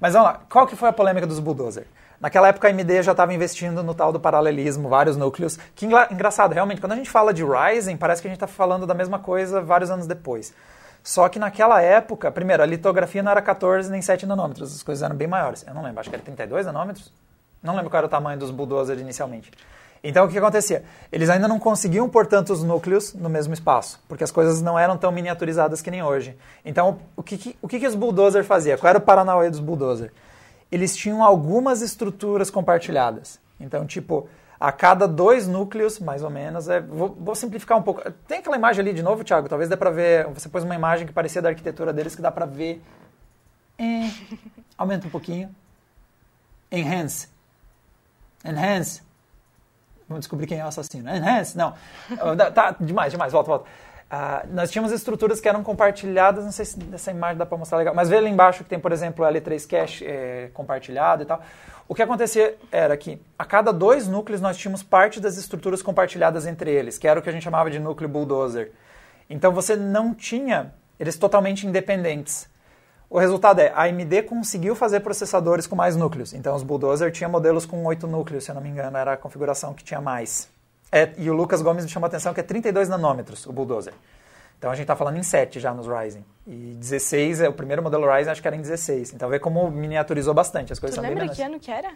Mas 0.00 0.12
vamos 0.12 0.28
lá, 0.28 0.42
qual 0.50 0.66
que 0.66 0.76
foi 0.76 0.88
a 0.88 0.92
polêmica 0.92 1.26
dos 1.26 1.38
Bulldozer? 1.40 1.86
Naquela 2.20 2.48
época 2.48 2.66
a 2.68 2.70
AMD 2.70 3.02
já 3.02 3.12
estava 3.12 3.32
investindo 3.32 3.82
no 3.82 3.94
tal 3.94 4.12
do 4.12 4.18
paralelismo, 4.20 4.88
vários 4.88 5.16
núcleos. 5.16 5.56
Que 5.74 5.86
engra- 5.86 6.08
engraçado, 6.10 6.52
realmente, 6.52 6.80
quando 6.80 6.92
a 6.92 6.96
gente 6.96 7.08
fala 7.10 7.32
de 7.32 7.44
Ryzen, 7.44 7.96
parece 7.96 8.20
que 8.20 8.28
a 8.28 8.30
gente 8.30 8.36
está 8.36 8.46
falando 8.46 8.86
da 8.86 8.94
mesma 8.94 9.18
coisa 9.18 9.60
vários 9.60 9.90
anos 9.90 10.06
depois. 10.06 10.52
Só 11.02 11.28
que 11.28 11.38
naquela 11.38 11.80
época, 11.80 12.30
primeiro, 12.30 12.62
a 12.62 12.66
litografia 12.66 13.22
não 13.22 13.30
era 13.30 13.40
14 13.40 13.90
nem 13.90 14.02
7 14.02 14.26
nanômetros, 14.26 14.74
as 14.74 14.82
coisas 14.82 15.02
eram 15.02 15.16
bem 15.16 15.26
maiores. 15.28 15.64
Eu 15.66 15.74
não 15.74 15.82
lembro, 15.82 16.00
acho 16.00 16.10
que 16.10 16.16
era 16.16 16.22
32 16.24 16.66
nanômetros. 16.66 17.12
Não 17.62 17.74
lembro 17.74 17.90
qual 17.90 17.98
era 17.98 18.06
o 18.06 18.10
tamanho 18.10 18.38
dos 18.38 18.50
Bulldozer 18.50 18.98
inicialmente. 18.98 19.50
Então 20.04 20.26
o 20.26 20.28
que 20.28 20.38
acontecia? 20.38 20.84
Eles 21.10 21.28
ainda 21.28 21.48
não 21.48 21.58
conseguiam 21.58 22.08
pôr 22.08 22.24
tantos 22.26 22.62
núcleos 22.62 23.14
no 23.14 23.28
mesmo 23.28 23.52
espaço, 23.52 23.98
porque 24.06 24.22
as 24.22 24.30
coisas 24.30 24.62
não 24.62 24.78
eram 24.78 24.96
tão 24.96 25.10
miniaturizadas 25.10 25.82
que 25.82 25.90
nem 25.90 26.02
hoje. 26.04 26.36
Então 26.64 26.98
o 27.16 27.22
que, 27.22 27.36
que- 27.36 27.56
o 27.60 27.66
que, 27.66 27.80
que 27.80 27.86
os 27.86 27.96
Bulldozer 27.96 28.44
faziam? 28.44 28.78
Qual 28.78 28.88
era 28.88 28.98
o 28.98 29.02
Paranauê 29.02 29.50
dos 29.50 29.58
Bulldozer? 29.58 30.12
Eles 30.70 30.94
tinham 30.94 31.24
algumas 31.24 31.80
estruturas 31.82 32.48
compartilhadas. 32.50 33.40
Então, 33.58 33.84
tipo, 33.86 34.28
a 34.60 34.72
cada 34.72 35.06
dois 35.06 35.46
núcleos, 35.46 36.00
mais 36.00 36.22
ou 36.22 36.30
menos, 36.30 36.68
é, 36.68 36.80
vou, 36.80 37.16
vou 37.18 37.34
simplificar 37.34 37.78
um 37.78 37.82
pouco. 37.82 38.02
Tem 38.26 38.38
aquela 38.38 38.56
imagem 38.56 38.80
ali 38.80 38.92
de 38.92 39.02
novo, 39.02 39.22
Thiago? 39.22 39.48
Talvez 39.48 39.68
dê 39.70 39.76
pra 39.76 39.90
ver. 39.90 40.26
Você 40.28 40.48
pôs 40.48 40.64
uma 40.64 40.74
imagem 40.74 41.06
que 41.06 41.12
parecia 41.12 41.40
da 41.40 41.48
arquitetura 41.48 41.92
deles 41.92 42.16
que 42.16 42.22
dá 42.22 42.30
pra 42.30 42.44
ver. 42.44 42.82
É, 43.78 44.10
aumenta 44.76 45.06
um 45.06 45.10
pouquinho. 45.10 45.54
Enhance. 46.70 47.28
Enhance. 48.44 49.02
Vamos 50.08 50.22
descobrir 50.22 50.46
quem 50.46 50.58
é 50.58 50.64
o 50.64 50.68
assassino. 50.68 51.08
Enhance, 51.08 51.56
não. 51.56 51.74
Tá, 52.54 52.74
demais, 52.80 53.12
demais. 53.12 53.32
Volta, 53.32 53.48
volta. 53.48 53.70
Ah, 54.10 54.44
nós 54.50 54.70
tínhamos 54.70 54.90
estruturas 54.90 55.38
que 55.38 55.48
eram 55.48 55.62
compartilhadas, 55.62 56.44
não 56.44 56.52
sei 56.52 56.64
se 56.64 56.78
nessa 56.84 57.10
imagem 57.10 57.36
dá 57.36 57.44
para 57.44 57.58
mostrar 57.58 57.76
legal, 57.76 57.94
mas 57.94 58.08
vê 58.08 58.16
ali 58.16 58.30
embaixo 58.30 58.64
que 58.64 58.70
tem, 58.70 58.80
por 58.80 58.90
exemplo, 58.90 59.24
o 59.24 59.28
L3 59.28 59.68
Cache 59.68 60.04
eh, 60.06 60.50
compartilhado 60.54 61.22
e 61.22 61.26
tal. 61.26 61.42
O 61.86 61.94
que 61.94 62.02
acontecia 62.02 62.56
era 62.72 62.96
que 62.96 63.20
a 63.38 63.44
cada 63.44 63.70
dois 63.70 64.08
núcleos 64.08 64.40
nós 64.40 64.56
tínhamos 64.56 64.82
parte 64.82 65.20
das 65.20 65.36
estruturas 65.36 65.82
compartilhadas 65.82 66.46
entre 66.46 66.70
eles, 66.70 66.96
que 66.96 67.06
era 67.06 67.20
o 67.20 67.22
que 67.22 67.28
a 67.28 67.32
gente 67.32 67.42
chamava 67.42 67.70
de 67.70 67.78
núcleo 67.78 68.08
bulldozer. 68.08 68.72
Então 69.28 69.52
você 69.52 69.76
não 69.76 70.14
tinha 70.14 70.72
eles 70.98 71.16
totalmente 71.18 71.66
independentes. 71.66 72.48
O 73.10 73.18
resultado 73.18 73.60
é, 73.60 73.72
a 73.74 73.84
AMD 73.84 74.22
conseguiu 74.24 74.74
fazer 74.74 75.00
processadores 75.00 75.66
com 75.66 75.74
mais 75.74 75.96
núcleos. 75.96 76.34
Então, 76.34 76.54
os 76.54 76.62
Bulldozer 76.62 77.10
tinha 77.10 77.26
modelos 77.26 77.64
com 77.64 77.82
oito 77.86 78.06
núcleos, 78.06 78.44
se 78.44 78.50
eu 78.50 78.54
não 78.54 78.60
me 78.60 78.68
engano, 78.68 78.98
era 78.98 79.14
a 79.14 79.16
configuração 79.16 79.72
que 79.72 79.82
tinha 79.82 80.00
mais. 80.00 80.46
É, 80.90 81.12
e 81.18 81.28
o 81.30 81.34
Lucas 81.34 81.60
Gomes 81.62 81.84
me 81.84 81.90
chamou 81.90 82.06
a 82.06 82.08
atenção 82.08 82.32
que 82.32 82.40
é 82.40 82.42
32 82.42 82.88
nanômetros 82.88 83.46
o 83.46 83.52
Bulldozer. 83.52 83.92
Então, 84.58 84.70
a 84.70 84.74
gente 84.74 84.84
está 84.84 84.96
falando 84.96 85.16
em 85.16 85.22
7 85.22 85.60
já 85.60 85.72
nos 85.72 85.86
Ryzen. 85.86 86.24
E 86.46 86.74
16, 86.80 87.42
é 87.42 87.48
o 87.48 87.52
primeiro 87.52 87.82
modelo 87.82 88.10
Ryzen 88.12 88.32
acho 88.32 88.42
que 88.42 88.48
era 88.48 88.56
em 88.56 88.60
16. 88.60 89.12
Então, 89.14 89.28
vê 89.28 89.38
como 89.38 89.70
miniaturizou 89.70 90.34
bastante, 90.34 90.72
as 90.72 90.78
coisas 90.80 90.98
Tu 90.98 91.00
lembra 91.02 91.28
que 91.28 91.40
ano 91.42 91.60
que 91.60 91.70
era? 91.70 91.90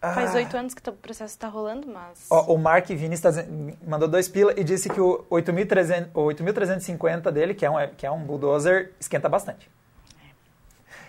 Faz 0.00 0.34
Ah. 0.34 0.38
oito 0.38 0.56
anos 0.56 0.72
que 0.74 0.88
o 0.88 0.92
processo 0.94 1.34
está 1.34 1.46
rolando, 1.46 1.86
mas... 1.86 2.26
Ó, 2.30 2.54
o 2.54 2.58
Mark 2.58 2.86
Vinícius 2.88 3.20
tá 3.20 3.28
dizendo- 3.30 3.76
mandou 3.86 4.08
dois 4.08 4.28
pila 4.28 4.52
e 4.56 4.64
disse 4.64 4.88
que 4.88 4.98
o 5.00 5.24
8300 5.30 6.10
o 6.14 6.20
8350 6.22 7.30
dele, 7.30 7.52
que 7.54 7.66
é, 7.66 7.70
um, 7.70 7.76
que 7.96 8.06
é 8.06 8.10
um 8.10 8.18
bulldozer, 8.24 8.92
esquenta 8.98 9.28
bastante. 9.28 9.70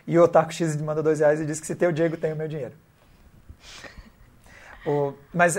E 0.05 0.19
o 0.19 0.23
Otaku 0.23 0.51
X 0.51 0.75
mandou 0.81 1.01
dois 1.01 1.21
reais 1.21 1.39
e 1.39 1.45
disse 1.45 1.61
que 1.61 1.67
se 1.67 1.73
tem 1.73 1.87
o 1.87 1.93
Diego, 1.93 2.17
tem 2.17 2.33
o 2.33 2.35
meu 2.35 2.49
dinheiro. 2.49 2.73
O- 4.85 5.13
mas 5.33 5.57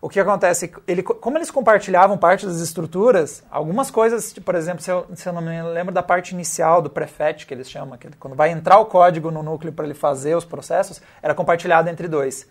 o 0.00 0.08
que 0.08 0.20
acontece, 0.20 0.72
ele, 0.86 1.02
como 1.02 1.36
eles 1.36 1.50
compartilhavam 1.50 2.16
parte 2.16 2.46
das 2.46 2.60
estruturas, 2.60 3.42
algumas 3.50 3.90
coisas, 3.90 4.32
tipo, 4.32 4.46
por 4.46 4.54
exemplo, 4.54 4.80
se 4.80 4.90
eu, 4.90 5.06
se 5.14 5.28
eu 5.28 5.32
não 5.32 5.42
me 5.42 5.60
lembro 5.62 5.92
da 5.92 6.02
parte 6.02 6.32
inicial 6.32 6.80
do 6.80 6.88
prefetch, 6.88 7.46
que 7.46 7.52
eles 7.52 7.68
chamam, 7.68 7.98
que 7.98 8.08
quando 8.16 8.36
vai 8.36 8.50
entrar 8.50 8.78
o 8.78 8.86
código 8.86 9.30
no 9.30 9.42
núcleo 9.42 9.72
para 9.72 9.84
ele 9.84 9.94
fazer 9.94 10.36
os 10.36 10.44
processos, 10.44 11.02
era 11.20 11.34
compartilhado 11.34 11.88
entre 11.88 12.06
dois. 12.06 12.46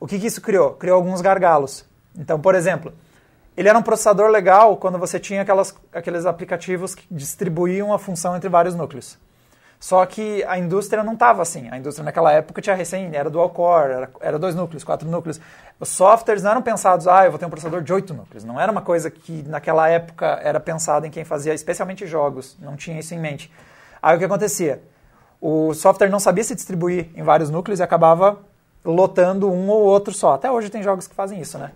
O 0.00 0.06
que, 0.06 0.18
que 0.18 0.26
isso 0.26 0.40
criou? 0.40 0.72
Criou 0.72 0.96
alguns 0.96 1.20
gargalos. 1.20 1.84
Então, 2.16 2.40
por 2.40 2.56
exemplo, 2.56 2.92
ele 3.56 3.68
era 3.68 3.78
um 3.78 3.82
processador 3.82 4.28
legal 4.28 4.76
quando 4.76 4.98
você 4.98 5.20
tinha 5.20 5.42
aquelas, 5.42 5.74
aqueles 5.92 6.26
aplicativos 6.26 6.96
que 6.96 7.06
distribuíam 7.10 7.92
a 7.92 7.98
função 7.98 8.36
entre 8.36 8.48
vários 8.48 8.74
núcleos. 8.74 9.18
Só 9.80 10.04
que 10.06 10.42
a 10.44 10.58
indústria 10.58 11.04
não 11.04 11.12
estava 11.12 11.40
assim. 11.40 11.68
A 11.70 11.78
indústria 11.78 12.04
naquela 12.04 12.32
época 12.32 12.60
tinha 12.60 12.74
recém, 12.74 13.10
era 13.14 13.30
dual 13.30 13.48
core, 13.50 13.92
era, 13.92 14.10
era 14.20 14.38
dois 14.38 14.54
núcleos, 14.54 14.82
quatro 14.82 15.08
núcleos. 15.08 15.40
Os 15.78 15.88
softwares 15.90 16.42
não 16.42 16.50
eram 16.50 16.62
pensados, 16.62 17.06
ah, 17.06 17.24
eu 17.24 17.30
vou 17.30 17.38
ter 17.38 17.46
um 17.46 17.50
processador 17.50 17.82
de 17.82 17.92
oito 17.92 18.12
núcleos. 18.12 18.42
Não 18.42 18.60
era 18.60 18.72
uma 18.72 18.82
coisa 18.82 19.08
que 19.08 19.44
naquela 19.46 19.88
época 19.88 20.40
era 20.42 20.58
pensada 20.58 21.06
em 21.06 21.10
quem 21.10 21.24
fazia, 21.24 21.54
especialmente 21.54 22.06
jogos. 22.06 22.56
Não 22.60 22.76
tinha 22.76 22.98
isso 22.98 23.14
em 23.14 23.18
mente. 23.20 23.52
Aí 24.02 24.16
o 24.16 24.18
que 24.18 24.24
acontecia? 24.24 24.82
O 25.40 25.72
software 25.74 26.08
não 26.08 26.18
sabia 26.18 26.42
se 26.42 26.56
distribuir 26.56 27.10
em 27.14 27.22
vários 27.22 27.48
núcleos 27.48 27.78
e 27.78 27.82
acabava 27.82 28.38
lotando 28.84 29.48
um 29.48 29.68
ou 29.68 29.82
outro 29.82 30.12
só. 30.12 30.34
Até 30.34 30.50
hoje 30.50 30.70
tem 30.70 30.82
jogos 30.82 31.06
que 31.06 31.14
fazem 31.14 31.40
isso, 31.40 31.56
né? 31.56 31.70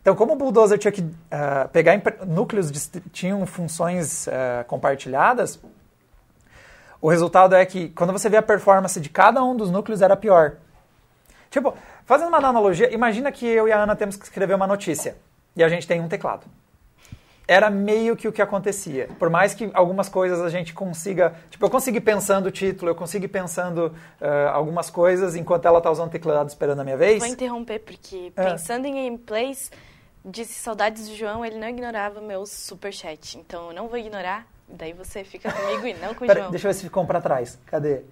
Então, 0.00 0.14
como 0.14 0.32
o 0.32 0.36
Bulldozer 0.36 0.78
tinha 0.78 0.92
que 0.92 1.04
ah, 1.30 1.68
pegar 1.72 2.00
núcleos 2.26 2.70
distri- 2.70 3.02
tinham 3.12 3.44
funções 3.44 4.28
ah, 4.28 4.64
compartilhadas, 4.68 5.58
o 7.00 7.08
resultado 7.08 7.54
é 7.54 7.64
que 7.64 7.88
quando 7.90 8.12
você 8.12 8.28
vê 8.28 8.36
a 8.36 8.42
performance 8.42 9.00
de 9.00 9.08
cada 9.08 9.42
um 9.42 9.56
dos 9.56 9.70
núcleos 9.70 10.02
era 10.02 10.16
pior. 10.16 10.56
Tipo, 11.50 11.74
fazendo 12.04 12.28
uma 12.28 12.38
analogia, 12.38 12.92
imagina 12.92 13.32
que 13.32 13.46
eu 13.46 13.66
e 13.66 13.72
a 13.72 13.82
Ana 13.82 13.96
temos 13.96 14.16
que 14.16 14.24
escrever 14.24 14.54
uma 14.54 14.66
notícia 14.66 15.16
e 15.56 15.64
a 15.64 15.68
gente 15.68 15.86
tem 15.86 16.00
um 16.00 16.08
teclado. 16.08 16.46
Era 17.48 17.68
meio 17.68 18.14
que 18.16 18.28
o 18.28 18.32
que 18.32 18.40
acontecia. 18.40 19.08
Por 19.18 19.28
mais 19.28 19.52
que 19.54 19.68
algumas 19.74 20.08
coisas 20.08 20.40
a 20.40 20.48
gente 20.48 20.72
consiga. 20.72 21.34
Tipo, 21.50 21.66
eu 21.66 21.70
consigo 21.70 21.96
ir 21.96 22.00
pensando 22.00 22.46
o 22.46 22.50
título, 22.52 22.92
eu 22.92 22.94
consigo 22.94 23.24
ir 23.24 23.28
pensando 23.28 23.92
ah, 24.20 24.52
algumas 24.52 24.88
coisas 24.88 25.34
enquanto 25.34 25.66
ela 25.66 25.78
está 25.78 25.90
usando 25.90 26.06
o 26.06 26.10
teclado 26.12 26.48
esperando 26.48 26.78
a 26.78 26.84
minha 26.84 26.96
vez. 26.96 27.18
Vou 27.18 27.26
interromper, 27.26 27.80
porque 27.80 28.32
É. 28.36 28.50
pensando 28.52 28.86
em 28.86 28.94
gameplays, 28.94 29.72
disse 30.24 30.54
saudades 30.60 31.08
do 31.08 31.16
João, 31.16 31.44
ele 31.44 31.58
não 31.58 31.68
ignorava 31.68 32.20
meu 32.20 32.46
superchat. 32.46 33.36
Então 33.38 33.68
eu 33.68 33.74
não 33.74 33.88
vou 33.88 33.98
ignorar, 33.98 34.46
daí 34.72 34.92
você 34.92 35.24
fica 35.24 35.52
comigo 35.52 35.86
e 35.86 35.94
não 35.94 36.14
com 36.14 36.24
o 36.24 36.26
Pera, 36.26 36.40
João. 36.40 36.50
deixa 36.50 36.66
eu 36.66 36.72
ver 36.72 36.78
se 36.78 36.84
ficou 36.84 37.02
um 37.02 37.06
pra 37.06 37.20
trás. 37.20 37.58
Cadê? 37.66 38.02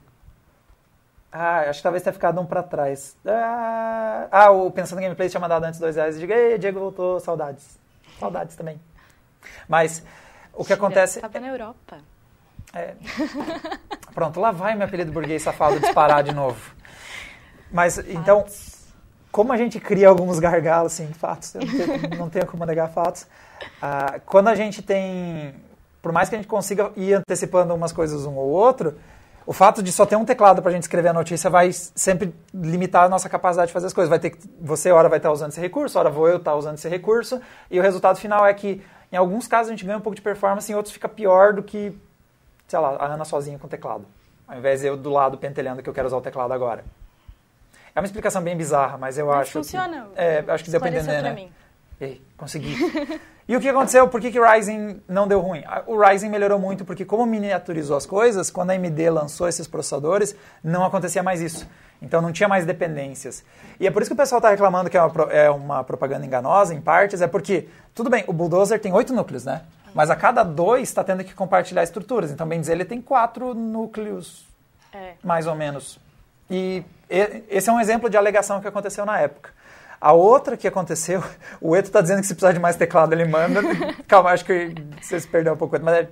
Ah, 1.30 1.60
acho 1.68 1.80
que 1.80 1.82
talvez 1.82 2.02
tenha 2.02 2.12
ficado 2.12 2.40
um 2.40 2.46
pra 2.46 2.62
trás. 2.62 3.16
Ah, 3.26 4.28
ah, 4.30 4.50
o 4.50 4.70
Pensando 4.70 5.00
Gameplay 5.00 5.28
tinha 5.28 5.40
mandado 5.40 5.64
antes 5.64 5.78
dois 5.78 5.96
reais 5.96 6.16
e 6.16 6.20
diga, 6.20 6.34
ei, 6.34 6.58
Diego 6.58 6.80
voltou, 6.80 7.20
saudades. 7.20 7.78
Saudades 8.18 8.56
também. 8.56 8.80
Mas 9.68 10.02
o 10.54 10.64
que 10.64 10.72
acontece... 10.72 11.20
Tava 11.20 11.38
na 11.38 11.48
Europa. 11.48 11.98
É. 12.74 12.94
Pronto, 14.14 14.40
lá 14.40 14.50
vai 14.50 14.74
meu 14.74 14.86
apelido 14.86 15.12
burguês 15.12 15.42
safado 15.42 15.78
disparar 15.78 16.22
de 16.22 16.34
novo. 16.34 16.74
Mas, 17.70 17.98
então, 17.98 18.44
como 19.30 19.52
a 19.52 19.56
gente 19.56 19.78
cria 19.78 20.08
alguns 20.08 20.38
gargalos, 20.38 20.92
assim, 20.92 21.12
fatos, 21.12 21.54
eu 21.54 21.60
não 21.60 21.68
tenho, 21.68 22.18
não 22.18 22.30
tenho 22.30 22.46
como 22.46 22.64
negar 22.64 22.88
fatos. 22.88 23.26
Ah, 23.80 24.20
quando 24.24 24.48
a 24.48 24.54
gente 24.54 24.82
tem, 24.82 25.54
por 26.00 26.12
mais 26.12 26.28
que 26.28 26.34
a 26.34 26.38
gente 26.38 26.48
consiga 26.48 26.90
ir 26.96 27.14
antecipando 27.14 27.74
umas 27.74 27.92
coisas 27.92 28.24
um 28.24 28.36
ou 28.36 28.48
outro, 28.48 28.98
o 29.46 29.52
fato 29.52 29.82
de 29.82 29.90
só 29.90 30.04
ter 30.04 30.14
um 30.16 30.24
teclado 30.26 30.60
para 30.60 30.70
a 30.70 30.74
gente 30.74 30.82
escrever 30.82 31.08
a 31.08 31.12
notícia 31.12 31.48
vai 31.48 31.72
sempre 31.72 32.34
limitar 32.52 33.04
a 33.04 33.08
nossa 33.08 33.30
capacidade 33.30 33.68
de 33.68 33.72
fazer 33.72 33.86
as 33.86 33.94
coisas. 33.94 34.10
Vai 34.10 34.18
ter 34.18 34.30
que, 34.30 34.38
você, 34.60 34.92
hora, 34.92 35.08
vai 35.08 35.18
estar 35.18 35.32
usando 35.32 35.52
esse 35.52 35.60
recurso, 35.60 35.98
hora 35.98 36.10
vou 36.10 36.28
eu 36.28 36.36
estar 36.36 36.54
usando 36.54 36.74
esse 36.74 36.88
recurso, 36.88 37.40
e 37.70 37.78
o 37.80 37.82
resultado 37.82 38.18
final 38.18 38.46
é 38.46 38.52
que, 38.52 38.84
em 39.10 39.16
alguns 39.16 39.48
casos, 39.48 39.68
a 39.68 39.72
gente 39.72 39.86
ganha 39.86 39.96
um 39.96 40.02
pouco 40.02 40.16
de 40.16 40.20
performance, 40.20 40.70
em 40.70 40.74
outros 40.74 40.92
fica 40.92 41.08
pior 41.08 41.54
do 41.54 41.62
que, 41.62 41.98
sei 42.66 42.78
lá, 42.78 42.96
a 42.96 43.06
Ana 43.06 43.24
sozinha 43.24 43.58
com 43.58 43.66
o 43.66 43.70
teclado. 43.70 44.04
Ao 44.46 44.58
invés 44.58 44.80
de 44.80 44.86
eu 44.86 44.98
do 44.98 45.10
lado 45.10 45.38
pentelhando 45.38 45.82
que 45.82 45.88
eu 45.88 45.94
quero 45.94 46.06
usar 46.06 46.18
o 46.18 46.20
teclado 46.20 46.52
agora. 46.52 46.84
É 47.94 48.00
uma 48.00 48.06
explicação 48.06 48.42
bem 48.42 48.54
bizarra, 48.56 48.98
mas 48.98 49.16
eu 49.16 49.26
Mas 49.26 49.40
acho 49.40 49.52
funciona. 49.52 50.08
que... 50.14 50.20
É, 50.20 50.44
acho 50.46 50.62
que 50.62 50.70
deu 50.70 50.78
Esclareceu 50.78 51.12
entender, 51.14 51.22
né? 51.22 51.32
mim. 51.34 51.52
Ei, 52.00 52.22
consegui. 52.36 52.76
e 53.48 53.56
o 53.56 53.60
que 53.60 53.68
aconteceu? 53.68 54.06
Por 54.08 54.20
que, 54.20 54.30
que 54.30 54.38
o 54.38 54.44
Ryzen 54.46 55.02
não 55.08 55.26
deu 55.26 55.40
ruim? 55.40 55.64
O 55.86 55.98
Ryzen 55.98 56.30
melhorou 56.30 56.58
muito 56.58 56.84
porque, 56.84 57.04
como 57.04 57.24
miniaturizou 57.26 57.96
as 57.96 58.04
coisas, 58.04 58.50
quando 58.50 58.70
a 58.70 58.74
AMD 58.74 59.08
lançou 59.10 59.48
esses 59.48 59.66
processadores, 59.66 60.36
não 60.62 60.84
acontecia 60.84 61.22
mais 61.22 61.40
isso. 61.40 61.66
Então 62.00 62.20
não 62.20 62.30
tinha 62.30 62.48
mais 62.48 62.64
dependências. 62.66 63.42
E 63.80 63.86
é 63.86 63.90
por 63.90 64.02
isso 64.02 64.10
que 64.10 64.14
o 64.14 64.16
pessoal 64.16 64.38
está 64.38 64.50
reclamando 64.50 64.88
que 64.90 64.96
é 64.96 65.02
uma, 65.02 65.22
é 65.32 65.50
uma 65.50 65.82
propaganda 65.82 66.24
enganosa, 66.26 66.74
em 66.74 66.80
partes, 66.80 67.20
é 67.22 67.26
porque, 67.26 67.66
tudo 67.94 68.08
bem, 68.10 68.22
o 68.28 68.32
Bulldozer 68.32 68.78
tem 68.80 68.92
oito 68.92 69.12
núcleos, 69.12 69.44
né? 69.44 69.62
Mas 69.94 70.10
a 70.10 70.14
cada 70.14 70.42
dois 70.44 70.82
está 70.88 71.02
tendo 71.02 71.24
que 71.24 71.34
compartilhar 71.34 71.82
estruturas. 71.82 72.30
Então, 72.30 72.46
bem 72.46 72.60
dizer, 72.60 72.72
ele 72.74 72.84
tem 72.84 73.00
quatro 73.00 73.54
núcleos 73.54 74.46
É. 74.92 75.14
mais 75.24 75.46
ou 75.46 75.54
menos. 75.54 75.98
E- 76.50 76.84
esse 77.48 77.68
é 77.68 77.72
um 77.72 77.80
exemplo 77.80 78.08
de 78.10 78.16
alegação 78.16 78.60
que 78.60 78.68
aconteceu 78.68 79.04
na 79.06 79.18
época. 79.18 79.50
A 80.00 80.12
outra 80.12 80.56
que 80.56 80.66
aconteceu, 80.68 81.22
o 81.60 81.74
Eto 81.76 81.88
está 81.88 82.00
dizendo 82.00 82.20
que 82.20 82.26
se 82.26 82.34
precisar 82.34 82.52
de 82.52 82.58
mais 82.60 82.76
teclado, 82.76 83.12
ele 83.12 83.24
manda. 83.24 83.60
Calma, 84.06 84.30
acho 84.30 84.44
que 84.44 84.74
vocês 85.00 85.26
perderam 85.26 85.54
um 85.56 85.58
pouco, 85.58 85.78
mas 85.82 85.94
é- 85.94 86.08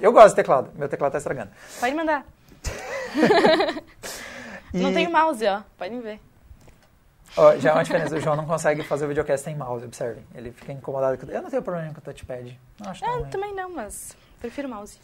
eu 0.00 0.12
gosto 0.12 0.30
de 0.30 0.36
teclado, 0.36 0.70
meu 0.74 0.88
teclado 0.88 1.10
está 1.16 1.18
estragando. 1.18 1.50
Pode 1.80 1.94
mandar. 1.94 2.24
E, 4.72 4.80
Não 4.82 4.92
tem 4.92 5.08
mouse, 5.10 5.46
ó. 5.46 5.62
Podem 5.78 5.98
ver. 6.02 6.20
ó, 7.38 7.56
já 7.56 7.70
é 7.70 7.72
uma 7.72 7.82
diferença, 7.82 8.16
o 8.16 8.20
João 8.20 8.36
não 8.36 8.44
consegue 8.44 8.82
fazer 8.82 9.06
o 9.06 9.08
videocast 9.08 9.42
sem 9.44 9.56
mouse, 9.56 9.82
observem. 9.82 10.22
Ele 10.34 10.52
fica 10.52 10.72
incomodado. 10.72 11.16
com- 11.16 11.32
Eu 11.32 11.40
não 11.40 11.48
tenho 11.48 11.62
problema 11.62 11.90
com 11.94 11.98
o 12.00 12.02
touchpad. 12.02 12.60
Não 12.78 12.90
acho 12.90 13.02
Ah, 13.02 13.12
ruim. 13.12 13.30
também 13.30 13.54
não, 13.54 13.70
mas 13.70 14.14
prefiro 14.38 14.68
mouse. 14.68 14.98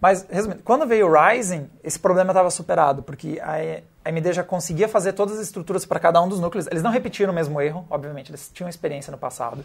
Mas, 0.00 0.26
resumindo, 0.30 0.62
quando 0.62 0.86
veio 0.86 1.06
o 1.06 1.12
Ryzen, 1.12 1.70
esse 1.84 1.98
problema 1.98 2.30
estava 2.30 2.50
superado, 2.50 3.02
porque 3.02 3.38
a 3.42 4.08
AMD 4.08 4.32
já 4.32 4.42
conseguia 4.42 4.88
fazer 4.88 5.12
todas 5.12 5.38
as 5.38 5.44
estruturas 5.44 5.84
para 5.84 6.00
cada 6.00 6.22
um 6.22 6.28
dos 6.28 6.40
núcleos. 6.40 6.66
Eles 6.68 6.82
não 6.82 6.90
repetiram 6.90 7.32
o 7.32 7.36
mesmo 7.36 7.60
erro, 7.60 7.86
obviamente, 7.90 8.30
eles 8.30 8.50
tinham 8.52 8.68
experiência 8.68 9.10
no 9.10 9.18
passado 9.18 9.62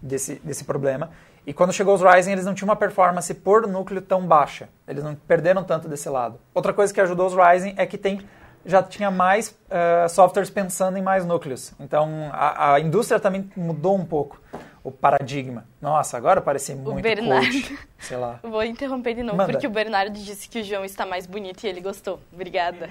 desse, 0.00 0.36
desse 0.36 0.62
problema. 0.64 1.10
E 1.44 1.52
quando 1.52 1.72
chegou 1.72 1.94
os 1.94 2.00
Ryzen, 2.00 2.32
eles 2.32 2.44
não 2.44 2.54
tinham 2.54 2.68
uma 2.68 2.76
performance 2.76 3.34
por 3.34 3.66
núcleo 3.66 4.00
tão 4.00 4.24
baixa. 4.24 4.68
Eles 4.86 5.02
não 5.02 5.16
perderam 5.16 5.64
tanto 5.64 5.88
desse 5.88 6.08
lado. 6.08 6.38
Outra 6.54 6.72
coisa 6.72 6.94
que 6.94 7.00
ajudou 7.00 7.26
os 7.26 7.34
Ryzen 7.34 7.74
é 7.76 7.84
que 7.84 7.98
tem 7.98 8.20
já 8.64 8.80
tinha 8.80 9.10
mais 9.10 9.52
eh, 9.68 10.06
softwares 10.06 10.48
pensando 10.48 10.96
em 10.96 11.02
mais 11.02 11.26
núcleos. 11.26 11.72
Então, 11.80 12.30
a, 12.32 12.74
a 12.74 12.80
indústria 12.80 13.18
também 13.18 13.50
mudou 13.56 13.96
um 13.96 14.04
pouco 14.04 14.40
o 14.84 14.90
paradigma. 14.90 15.64
Nossa, 15.80 16.16
agora 16.16 16.40
parece 16.40 16.74
muito 16.74 17.00
Bernardo. 17.00 17.46
coach, 17.46 17.78
sei 18.00 18.16
lá. 18.16 18.40
Vou 18.42 18.64
interromper 18.64 19.14
de 19.14 19.22
novo, 19.22 19.36
Manda. 19.36 19.52
porque 19.52 19.66
o 19.66 19.70
Bernardo 19.70 20.18
disse 20.18 20.48
que 20.48 20.60
o 20.60 20.64
João 20.64 20.84
está 20.84 21.06
mais 21.06 21.26
bonito 21.26 21.64
e 21.64 21.68
ele 21.68 21.80
gostou. 21.80 22.20
Obrigada. 22.32 22.88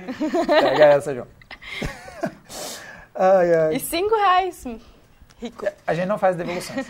Pega 0.48 0.86
essa, 0.86 1.14
João. 1.14 1.28
ai, 3.16 3.54
ai. 3.54 3.76
E 3.76 3.80
cinco 3.80 4.16
reais. 4.16 4.66
Rico. 5.42 5.66
A 5.86 5.94
gente 5.94 6.08
não 6.08 6.18
faz 6.18 6.36
devoluções. 6.36 6.86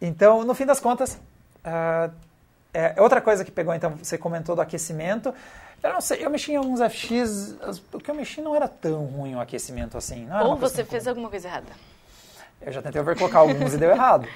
Então, 0.00 0.44
no 0.44 0.54
fim 0.54 0.66
das 0.66 0.80
contas, 0.80 1.18
ah, 1.62 2.10
é, 2.72 3.00
outra 3.00 3.20
coisa 3.20 3.44
que 3.44 3.50
pegou, 3.50 3.72
então, 3.72 3.96
você 3.96 4.18
comentou 4.18 4.56
do 4.56 4.60
aquecimento. 4.60 5.32
Eu 5.82 5.92
não 5.92 6.00
sei, 6.00 6.24
eu 6.24 6.30
mexi 6.30 6.52
em 6.52 6.56
alguns 6.56 6.80
FX, 6.80 7.56
o 7.92 7.98
que 8.00 8.10
eu 8.10 8.14
mexi 8.14 8.40
não 8.40 8.56
era 8.56 8.66
tão 8.66 9.04
ruim 9.04 9.34
o 9.34 9.40
aquecimento 9.40 9.96
assim. 9.96 10.26
Ou 10.42 10.56
você 10.56 10.82
fez 10.82 11.04
comum. 11.04 11.10
alguma 11.10 11.30
coisa 11.30 11.46
errada. 11.46 11.68
Eu 12.66 12.72
já 12.72 12.82
tentei 12.82 13.00
overclockar 13.00 13.40
alguns 13.42 13.74
e 13.74 13.78
deu 13.78 13.90
errado. 13.90 14.26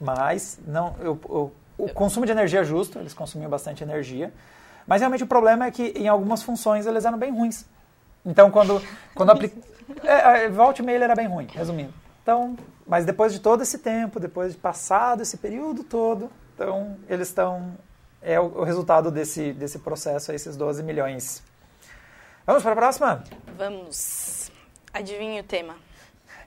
Mas 0.00 0.58
não, 0.66 0.94
eu- 1.00 1.18
eu- 1.28 1.52
o 1.78 1.88
consumo 1.88 2.26
de 2.26 2.32
energia 2.32 2.60
é 2.60 2.64
justo, 2.64 2.98
eles 2.98 3.14
consumiam 3.14 3.50
bastante 3.50 3.82
energia. 3.82 4.32
Mas 4.86 5.00
realmente 5.00 5.24
o 5.24 5.26
problema 5.26 5.66
é 5.66 5.70
que 5.70 5.88
em 5.96 6.08
algumas 6.08 6.42
funções 6.42 6.86
eles 6.86 7.04
eram 7.04 7.18
bem 7.18 7.32
ruins. 7.32 7.64
Então 8.24 8.50
quando 8.50 8.82
quando 9.14 9.30
apli... 9.30 9.52
é, 10.04 10.44
é, 10.44 10.48
Volt 10.48 10.78
e 10.78 10.82
mail 10.82 11.02
era 11.02 11.14
bem 11.14 11.26
ruim, 11.26 11.46
resumindo. 11.52 11.92
Então, 12.22 12.56
mas 12.86 13.04
depois 13.04 13.32
de 13.32 13.40
todo 13.40 13.62
esse 13.62 13.78
tempo, 13.78 14.18
depois 14.20 14.52
de 14.52 14.58
passado 14.58 15.22
esse 15.22 15.36
período 15.36 15.82
todo, 15.84 16.30
então 16.54 16.96
eles 17.08 17.28
estão 17.28 17.76
é 18.22 18.38
o, 18.40 18.44
o 18.60 18.64
resultado 18.64 19.10
desse 19.10 19.52
desse 19.52 19.78
processo, 19.78 20.32
é 20.32 20.34
esses 20.34 20.56
12 20.56 20.82
milhões. 20.82 21.42
Vamos 22.46 22.62
para 22.62 22.72
a 22.72 22.76
próxima? 22.76 23.24
Vamos. 23.56 24.50
Adivinhe 24.92 25.40
o 25.40 25.44
tema. 25.44 25.74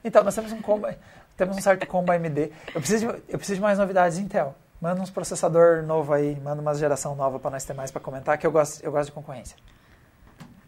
Então, 0.03 0.23
nós 0.23 0.35
temos 0.35 0.51
um 0.51 0.61
combo, 0.61 0.87
temos 1.35 1.57
um 1.57 1.61
certo 1.61 1.85
combo 1.87 2.11
AMD. 2.11 2.51
Eu 2.73 2.81
preciso, 2.81 3.07
de, 3.07 3.13
eu 3.29 3.37
preciso 3.37 3.55
de 3.55 3.61
mais 3.61 3.77
novidades 3.77 4.17
Intel. 4.17 4.55
Manda 4.81 5.01
uns 5.01 5.09
processador 5.09 5.83
novo 5.83 6.13
aí, 6.13 6.35
manda 6.39 6.61
uma 6.61 6.75
geração 6.75 7.15
nova 7.15 7.39
para 7.39 7.51
nós 7.51 7.65
ter 7.65 7.73
mais 7.73 7.89
para 7.89 7.99
comentar, 7.99 8.37
que 8.37 8.45
eu 8.45 8.51
gosto, 8.51 8.83
eu 8.83 8.91
gosto 8.91 9.07
de 9.07 9.11
concorrência. 9.11 9.57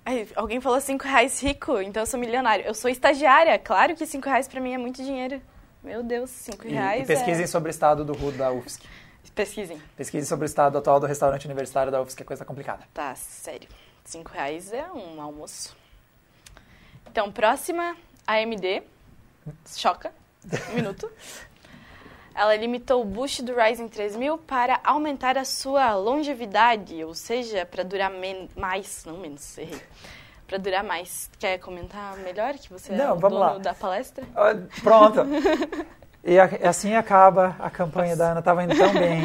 Ai, 0.03 0.27
alguém 0.35 0.59
falou 0.59 0.81
cinco 0.81 1.03
reais 1.05 1.41
rico, 1.43 1.79
então 1.79 2.01
eu 2.01 2.07
sou 2.07 2.19
milionário. 2.19 2.65
Eu 2.65 2.73
sou 2.73 2.89
estagiária, 2.89 3.59
claro 3.59 3.95
que 3.95 4.05
cinco 4.07 4.27
reais 4.27 4.47
pra 4.47 4.59
mim 4.59 4.73
é 4.73 4.77
muito 4.77 5.03
dinheiro. 5.03 5.39
Meu 5.83 6.01
Deus, 6.01 6.31
cinco 6.31 6.67
E, 6.67 6.71
reais 6.71 7.03
e 7.03 7.05
pesquisem 7.05 7.43
é... 7.43 7.47
sobre 7.47 7.69
o 7.69 7.71
estado 7.71 8.03
do 8.03 8.13
RUD 8.13 8.37
da 8.37 8.51
UFSC. 8.51 8.81
Pesquisem. 9.35 9.81
Pesquisem 9.95 10.27
sobre 10.27 10.45
o 10.45 10.47
estado 10.47 10.77
atual 10.77 10.99
do 10.99 11.05
restaurante 11.05 11.45
universitário 11.45 11.91
da 11.91 12.01
UFSC, 12.01 12.17
que 12.17 12.23
é 12.23 12.25
coisa 12.25 12.43
complicada. 12.43 12.83
Tá, 12.93 13.15
sério. 13.15 13.69
Cinco 14.03 14.31
reais 14.33 14.73
é 14.73 14.85
um 14.91 15.21
almoço. 15.21 15.77
Então, 17.09 17.31
próxima, 17.31 17.95
AMD. 18.27 18.83
Choca. 19.75 20.11
Um 20.71 20.75
minuto. 20.75 21.09
Ela 22.33 22.55
limitou 22.55 23.01
o 23.01 23.05
boost 23.05 23.41
do 23.43 23.53
Ryzen 23.53 23.87
3000 23.89 24.37
para 24.37 24.79
aumentar 24.83 25.37
a 25.37 25.43
sua 25.43 25.93
longevidade, 25.95 27.03
ou 27.03 27.13
seja, 27.13 27.65
para 27.65 27.83
durar 27.83 28.09
mais, 28.55 29.03
não 29.05 29.17
menos, 29.17 29.57
errei. 29.57 29.81
Para 30.47 30.57
durar 30.57 30.83
mais. 30.83 31.29
Quer 31.37 31.57
comentar 31.59 32.15
melhor 32.17 32.53
que 32.53 32.69
você 32.71 32.93
é 32.93 32.95
Não, 32.95 33.15
o 33.17 33.19
vamos 33.19 33.37
dono 33.37 33.53
lá. 33.53 33.57
da 33.59 33.73
palestra? 33.73 34.23
Ó, 34.35 34.55
Pronto. 34.81 35.19
E 36.23 36.39
a- 36.39 36.49
assim 36.69 36.95
acaba 36.95 37.55
a 37.59 37.69
campanha 37.69 38.15
da 38.15 38.31
Ana. 38.31 38.41
Tava 38.41 38.63
indo 38.63 38.75
tão 38.75 38.91
bem. 38.93 39.21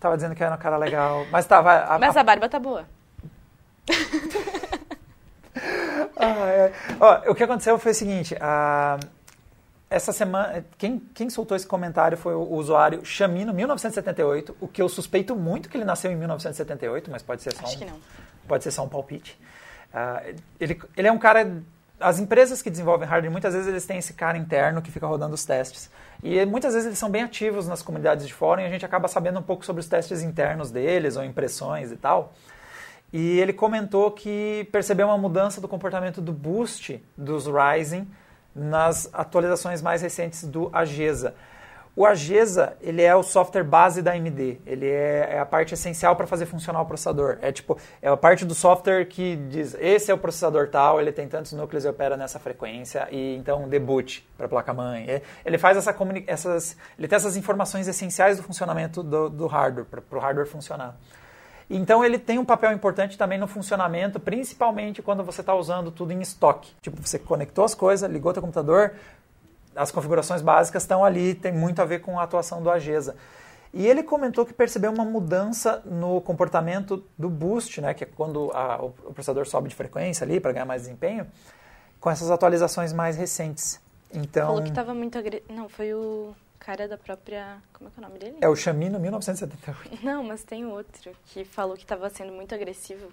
Tava 0.00 0.16
dizendo 0.16 0.34
que 0.34 0.42
era 0.42 0.54
um 0.54 0.58
cara 0.58 0.76
legal. 0.76 1.26
Mas 1.30 1.46
tava. 1.46 1.72
a- 1.94 1.98
Mas 1.98 2.16
a- 2.16 2.20
a 2.20 2.24
barba 2.24 2.48
tá 2.48 2.58
boa. 2.58 2.86
Ó, 7.00 7.30
o 7.30 7.34
que 7.34 7.42
aconteceu 7.42 7.78
foi 7.78 7.92
o 7.92 7.94
seguinte, 7.94 8.36
a- 8.40 8.98
essa 9.90 10.12
semana, 10.12 10.64
quem, 10.76 10.98
quem 11.14 11.30
soltou 11.30 11.56
esse 11.56 11.66
comentário 11.66 12.16
foi 12.16 12.34
o, 12.34 12.40
usuário 12.54 13.02
Chamino1978, 13.02 14.54
o 14.60 14.66
que 14.68 14.82
eu 14.82 14.88
suspeito 14.88 15.36
muito 15.36 15.68
que 15.68 15.76
ele 15.76 15.84
nasceu 15.84 16.10
em 16.10 16.16
1978, 16.16 17.10
mas 17.10 17.22
pode 17.22 17.42
ser 17.42 17.54
só 17.54 17.64
Acho 17.64 17.76
um, 17.76 17.78
que 17.78 17.84
não. 17.84 17.98
pode 18.48 18.64
ser 18.64 18.70
só 18.70 18.82
um 18.84 18.88
palpite. 18.88 19.38
Ah, 19.92 20.22
ele, 20.58 20.80
ele 20.96 21.06
é 21.08 21.12
um 21.12 21.18
cara, 21.18 21.62
as 22.00 22.18
empresas 22.18 22.60
que 22.60 22.70
desenvolvem 22.70 23.06
hardware, 23.06 23.30
muitas 23.30 23.52
vezes 23.54 23.68
eles 23.68 23.86
têm 23.86 23.98
esse 23.98 24.14
cara 24.14 24.36
interno 24.36 24.82
que 24.82 24.90
fica 24.90 25.06
rodando 25.06 25.34
os 25.34 25.44
testes. 25.44 25.88
E 26.22 26.44
muitas 26.46 26.72
vezes 26.74 26.86
eles 26.86 26.98
são 26.98 27.10
bem 27.10 27.22
ativos 27.22 27.68
nas 27.68 27.82
comunidades 27.82 28.26
de 28.26 28.34
fórum 28.34 28.62
e 28.62 28.64
a 28.64 28.68
gente 28.68 28.84
acaba 28.84 29.06
sabendo 29.06 29.38
um 29.38 29.42
pouco 29.42 29.64
sobre 29.64 29.80
os 29.80 29.86
testes 29.86 30.22
internos 30.22 30.70
deles, 30.72 31.16
ou 31.16 31.22
impressões 31.24 31.92
e 31.92 31.96
tal. 31.96 32.32
E 33.14 33.38
ele 33.38 33.52
comentou 33.52 34.10
que 34.10 34.68
percebeu 34.72 35.06
uma 35.06 35.16
mudança 35.16 35.60
do 35.60 35.68
comportamento 35.68 36.20
do 36.20 36.32
boost 36.32 37.00
dos 37.16 37.46
Ryzen 37.46 38.08
nas 38.52 39.08
atualizações 39.12 39.80
mais 39.80 40.02
recentes 40.02 40.42
do 40.42 40.68
AGESA. 40.72 41.32
O 41.94 42.04
Agesa, 42.04 42.76
ele 42.80 43.02
é 43.02 43.14
o 43.14 43.22
software 43.22 43.62
base 43.62 44.02
da 44.02 44.10
AMD. 44.10 44.60
Ele 44.66 44.90
é, 44.90 45.28
é 45.34 45.38
a 45.38 45.46
parte 45.46 45.74
essencial 45.74 46.16
para 46.16 46.26
fazer 46.26 46.46
funcionar 46.46 46.82
o 46.82 46.86
processador. 46.86 47.38
É 47.40 47.52
tipo, 47.52 47.78
é 48.02 48.08
a 48.08 48.16
parte 48.16 48.44
do 48.44 48.52
software 48.52 49.04
que 49.04 49.36
diz, 49.36 49.76
esse 49.78 50.10
é 50.10 50.14
o 50.14 50.18
processador 50.18 50.68
tal, 50.68 51.00
ele 51.00 51.12
tem 51.12 51.28
tantos 51.28 51.52
núcleos 51.52 51.84
e 51.84 51.88
opera 51.88 52.16
nessa 52.16 52.40
frequência, 52.40 53.06
e 53.12 53.36
então 53.36 53.68
debut 53.68 54.22
para 54.36 54.46
a 54.46 54.48
placa-mãe. 54.48 55.04
É, 55.08 55.22
ele 55.46 55.56
faz 55.56 55.76
essa 55.76 55.94
essas, 56.26 56.76
ele 56.98 57.06
tem 57.06 57.14
essas 57.14 57.36
informações 57.36 57.86
essenciais 57.86 58.38
do 58.38 58.42
funcionamento 58.42 59.00
do, 59.00 59.30
do 59.30 59.46
hardware, 59.46 59.86
para 59.86 60.18
o 60.18 60.20
hardware 60.20 60.48
funcionar. 60.48 60.98
Então 61.68 62.04
ele 62.04 62.18
tem 62.18 62.38
um 62.38 62.44
papel 62.44 62.72
importante 62.72 63.16
também 63.16 63.38
no 63.38 63.46
funcionamento, 63.46 64.20
principalmente 64.20 65.02
quando 65.02 65.24
você 65.24 65.40
está 65.40 65.54
usando 65.54 65.90
tudo 65.90 66.12
em 66.12 66.20
estoque. 66.20 66.72
Tipo, 66.82 67.00
você 67.00 67.18
conectou 67.18 67.64
as 67.64 67.74
coisas, 67.74 68.10
ligou 68.10 68.32
seu 68.32 68.42
computador, 68.42 68.94
as 69.74 69.90
configurações 69.90 70.42
básicas 70.42 70.82
estão 70.82 71.04
ali, 71.04 71.34
tem 71.34 71.52
muito 71.52 71.80
a 71.80 71.84
ver 71.84 72.00
com 72.00 72.18
a 72.18 72.22
atuação 72.22 72.62
do 72.62 72.70
Agesa. 72.70 73.16
E 73.72 73.86
ele 73.86 74.04
comentou 74.04 74.46
que 74.46 74.52
percebeu 74.52 74.92
uma 74.92 75.04
mudança 75.04 75.82
no 75.84 76.20
comportamento 76.20 77.02
do 77.18 77.28
boost, 77.28 77.80
né, 77.80 77.92
que 77.92 78.04
é 78.04 78.06
quando 78.06 78.52
a, 78.54 78.84
o 78.84 78.90
processador 79.12 79.46
sobe 79.46 79.68
de 79.68 79.74
frequência 79.74 80.24
ali 80.24 80.38
para 80.38 80.52
ganhar 80.52 80.64
mais 80.64 80.82
desempenho, 80.82 81.26
com 81.98 82.08
essas 82.08 82.30
atualizações 82.30 82.92
mais 82.92 83.16
recentes. 83.16 83.80
Então, 84.12 84.46
Falou 84.46 84.62
que 84.62 84.68
estava 84.68 84.94
muito 84.94 85.18
agressivo. 85.18 85.52
Não, 85.52 85.68
foi 85.68 85.92
o 85.92 86.32
cara 86.64 86.88
da 86.88 86.96
própria. 86.96 87.58
Como 87.72 87.88
é 87.88 87.92
que 87.92 88.00
é 88.00 88.02
o 88.02 88.08
nome 88.08 88.18
dele? 88.18 88.36
É 88.40 88.48
o 88.48 88.56
Chamino 88.56 88.98
1978. 88.98 90.00
Não, 90.04 90.24
mas 90.24 90.42
tem 90.42 90.64
outro 90.64 91.12
que 91.26 91.44
falou 91.44 91.76
que 91.76 91.82
estava 91.82 92.08
sendo 92.08 92.32
muito 92.32 92.54
agressivo. 92.54 93.08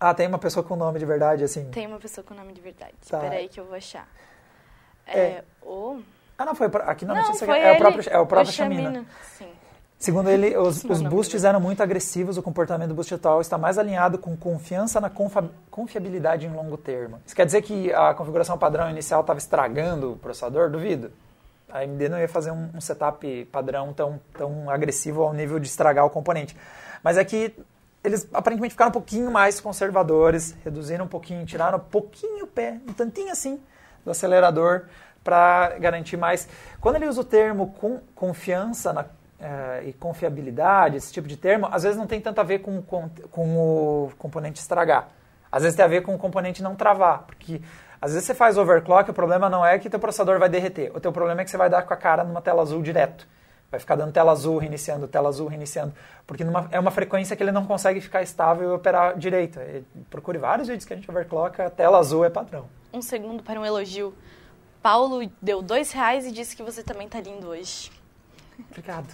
Ah, 0.00 0.14
tem 0.14 0.26
uma 0.26 0.38
pessoa 0.38 0.64
com 0.64 0.74
nome 0.74 0.98
de 0.98 1.06
verdade, 1.06 1.44
assim? 1.44 1.70
Tem 1.70 1.86
uma 1.86 1.98
pessoa 1.98 2.24
com 2.24 2.34
nome 2.34 2.52
de 2.52 2.60
verdade. 2.60 2.94
Tá. 3.08 3.20
Peraí 3.20 3.48
que 3.48 3.60
eu 3.60 3.64
vou 3.64 3.76
achar. 3.76 4.08
É, 5.06 5.18
é. 5.18 5.44
o... 5.62 6.00
Ah, 6.36 6.44
não, 6.44 6.54
foi 6.54 6.66
aqui 6.66 7.04
na 7.04 7.14
não, 7.14 7.22
notícia 7.22 7.46
foi 7.46 7.58
é, 7.58 7.68
ele, 7.68 7.76
o 7.76 7.78
próprio, 7.78 8.10
é 8.10 8.18
o 8.18 8.26
próprio 8.26 8.50
o 8.50 8.52
Chamina. 8.52 9.06
Sim. 9.38 9.48
Segundo 9.96 10.28
ele, 10.28 10.56
os, 10.58 10.82
os 10.82 11.00
boosts 11.00 11.44
eram 11.44 11.60
muito 11.60 11.82
agressivos, 11.82 12.36
o 12.36 12.42
comportamento 12.42 12.88
do 12.88 12.94
boost 12.94 13.14
atual 13.14 13.40
está 13.40 13.56
mais 13.56 13.78
alinhado 13.78 14.18
com 14.18 14.36
confiança 14.36 15.00
na 15.00 15.10
confiabilidade 15.70 16.46
em 16.46 16.52
longo 16.52 16.76
termo. 16.76 17.20
Isso 17.24 17.36
quer 17.36 17.46
dizer 17.46 17.62
que 17.62 17.92
a 17.92 18.12
configuração 18.14 18.58
padrão 18.58 18.90
inicial 18.90 19.20
estava 19.20 19.38
estragando 19.38 20.12
o 20.12 20.16
processador? 20.16 20.70
Duvido. 20.70 21.12
A 21.74 21.80
AMD 21.80 22.08
não 22.08 22.20
ia 22.20 22.28
fazer 22.28 22.52
um, 22.52 22.70
um, 22.72 22.80
setup 22.80 23.46
padrão 23.46 23.92
tão, 23.92 24.20
tão 24.32 24.70
agressivo 24.70 25.22
ao 25.24 25.32
nível 25.32 25.58
de 25.58 25.66
estragar 25.66 26.06
o 26.06 26.10
componente. 26.10 26.56
Mas 27.02 27.18
é 27.18 27.24
que 27.24 27.52
eles 28.04 28.28
aparentemente 28.32 28.74
ficaram 28.74 28.90
um 28.90 28.92
pouquinho 28.92 29.28
mais 29.28 29.60
conservadores, 29.60 30.54
reduziram 30.62 31.06
um 31.06 31.08
pouquinho, 31.08 31.44
tiraram 31.44 31.78
um 31.78 31.80
pouquinho 31.80 32.44
o 32.44 32.46
pé, 32.46 32.78
um 32.88 32.92
tantinho 32.92 33.32
assim, 33.32 33.60
do 34.04 34.12
acelerador 34.12 34.84
para 35.24 35.76
garantir 35.80 36.16
mais. 36.16 36.46
Quando 36.80 36.94
ele 36.94 37.08
usa 37.08 37.22
o 37.22 37.24
termo 37.24 37.74
com 37.80 37.98
confiança 38.14 38.92
na, 38.92 39.06
eh, 39.40 39.82
e 39.86 39.92
confiabilidade, 39.94 40.96
esse 40.96 41.12
tipo 41.12 41.26
de 41.26 41.36
termo, 41.36 41.66
às 41.72 41.82
vezes 41.82 41.98
não 41.98 42.06
tem 42.06 42.20
tanto 42.20 42.40
a 42.40 42.44
ver 42.44 42.60
com, 42.60 42.80
com, 42.82 43.10
com 43.32 43.56
o 43.56 44.12
componente 44.16 44.60
estragar. 44.60 45.08
Às 45.50 45.64
vezes 45.64 45.74
tem 45.74 45.84
a 45.84 45.88
ver 45.88 46.02
com 46.02 46.14
o 46.14 46.18
componente 46.18 46.62
não 46.62 46.76
travar, 46.76 47.24
porque 47.26 47.60
às 48.04 48.12
vezes 48.12 48.26
você 48.26 48.34
faz 48.34 48.58
overclock, 48.58 49.10
o 49.10 49.14
problema 49.14 49.48
não 49.48 49.64
é 49.64 49.78
que 49.78 49.88
teu 49.88 49.98
processador 49.98 50.38
vai 50.38 50.46
derreter, 50.46 50.94
o 50.94 51.00
teu 51.00 51.10
problema 51.10 51.40
é 51.40 51.44
que 51.44 51.50
você 51.50 51.56
vai 51.56 51.70
dar 51.70 51.80
com 51.84 51.94
a 51.94 51.96
cara 51.96 52.22
numa 52.22 52.42
tela 52.42 52.60
azul 52.60 52.82
direto. 52.82 53.26
Vai 53.70 53.80
ficar 53.80 53.96
dando 53.96 54.12
tela 54.12 54.30
azul, 54.30 54.58
reiniciando, 54.58 55.08
tela 55.08 55.30
azul, 55.30 55.48
reiniciando. 55.48 55.94
Porque 56.26 56.44
numa, 56.44 56.68
é 56.70 56.78
uma 56.78 56.90
frequência 56.90 57.34
que 57.34 57.42
ele 57.42 57.50
não 57.50 57.64
consegue 57.64 58.02
ficar 58.02 58.20
estável 58.20 58.72
e 58.72 58.74
operar 58.74 59.16
direito. 59.16 59.58
procure 60.10 60.36
vários 60.36 60.68
vídeos 60.68 60.84
que 60.84 60.92
a 60.92 60.96
gente 60.96 61.10
overclocka, 61.10 61.70
tela 61.70 61.98
azul 61.98 62.26
é 62.26 62.28
padrão. 62.28 62.66
Um 62.92 63.00
segundo 63.00 63.42
para 63.42 63.58
um 63.58 63.64
elogio. 63.64 64.14
Paulo 64.82 65.26
deu 65.40 65.62
dois 65.62 65.90
reais 65.90 66.26
e 66.26 66.30
disse 66.30 66.54
que 66.54 66.62
você 66.62 66.82
também 66.82 67.08
tá 67.08 67.18
lindo 67.22 67.48
hoje. 67.48 67.90
Obrigado. 68.70 69.08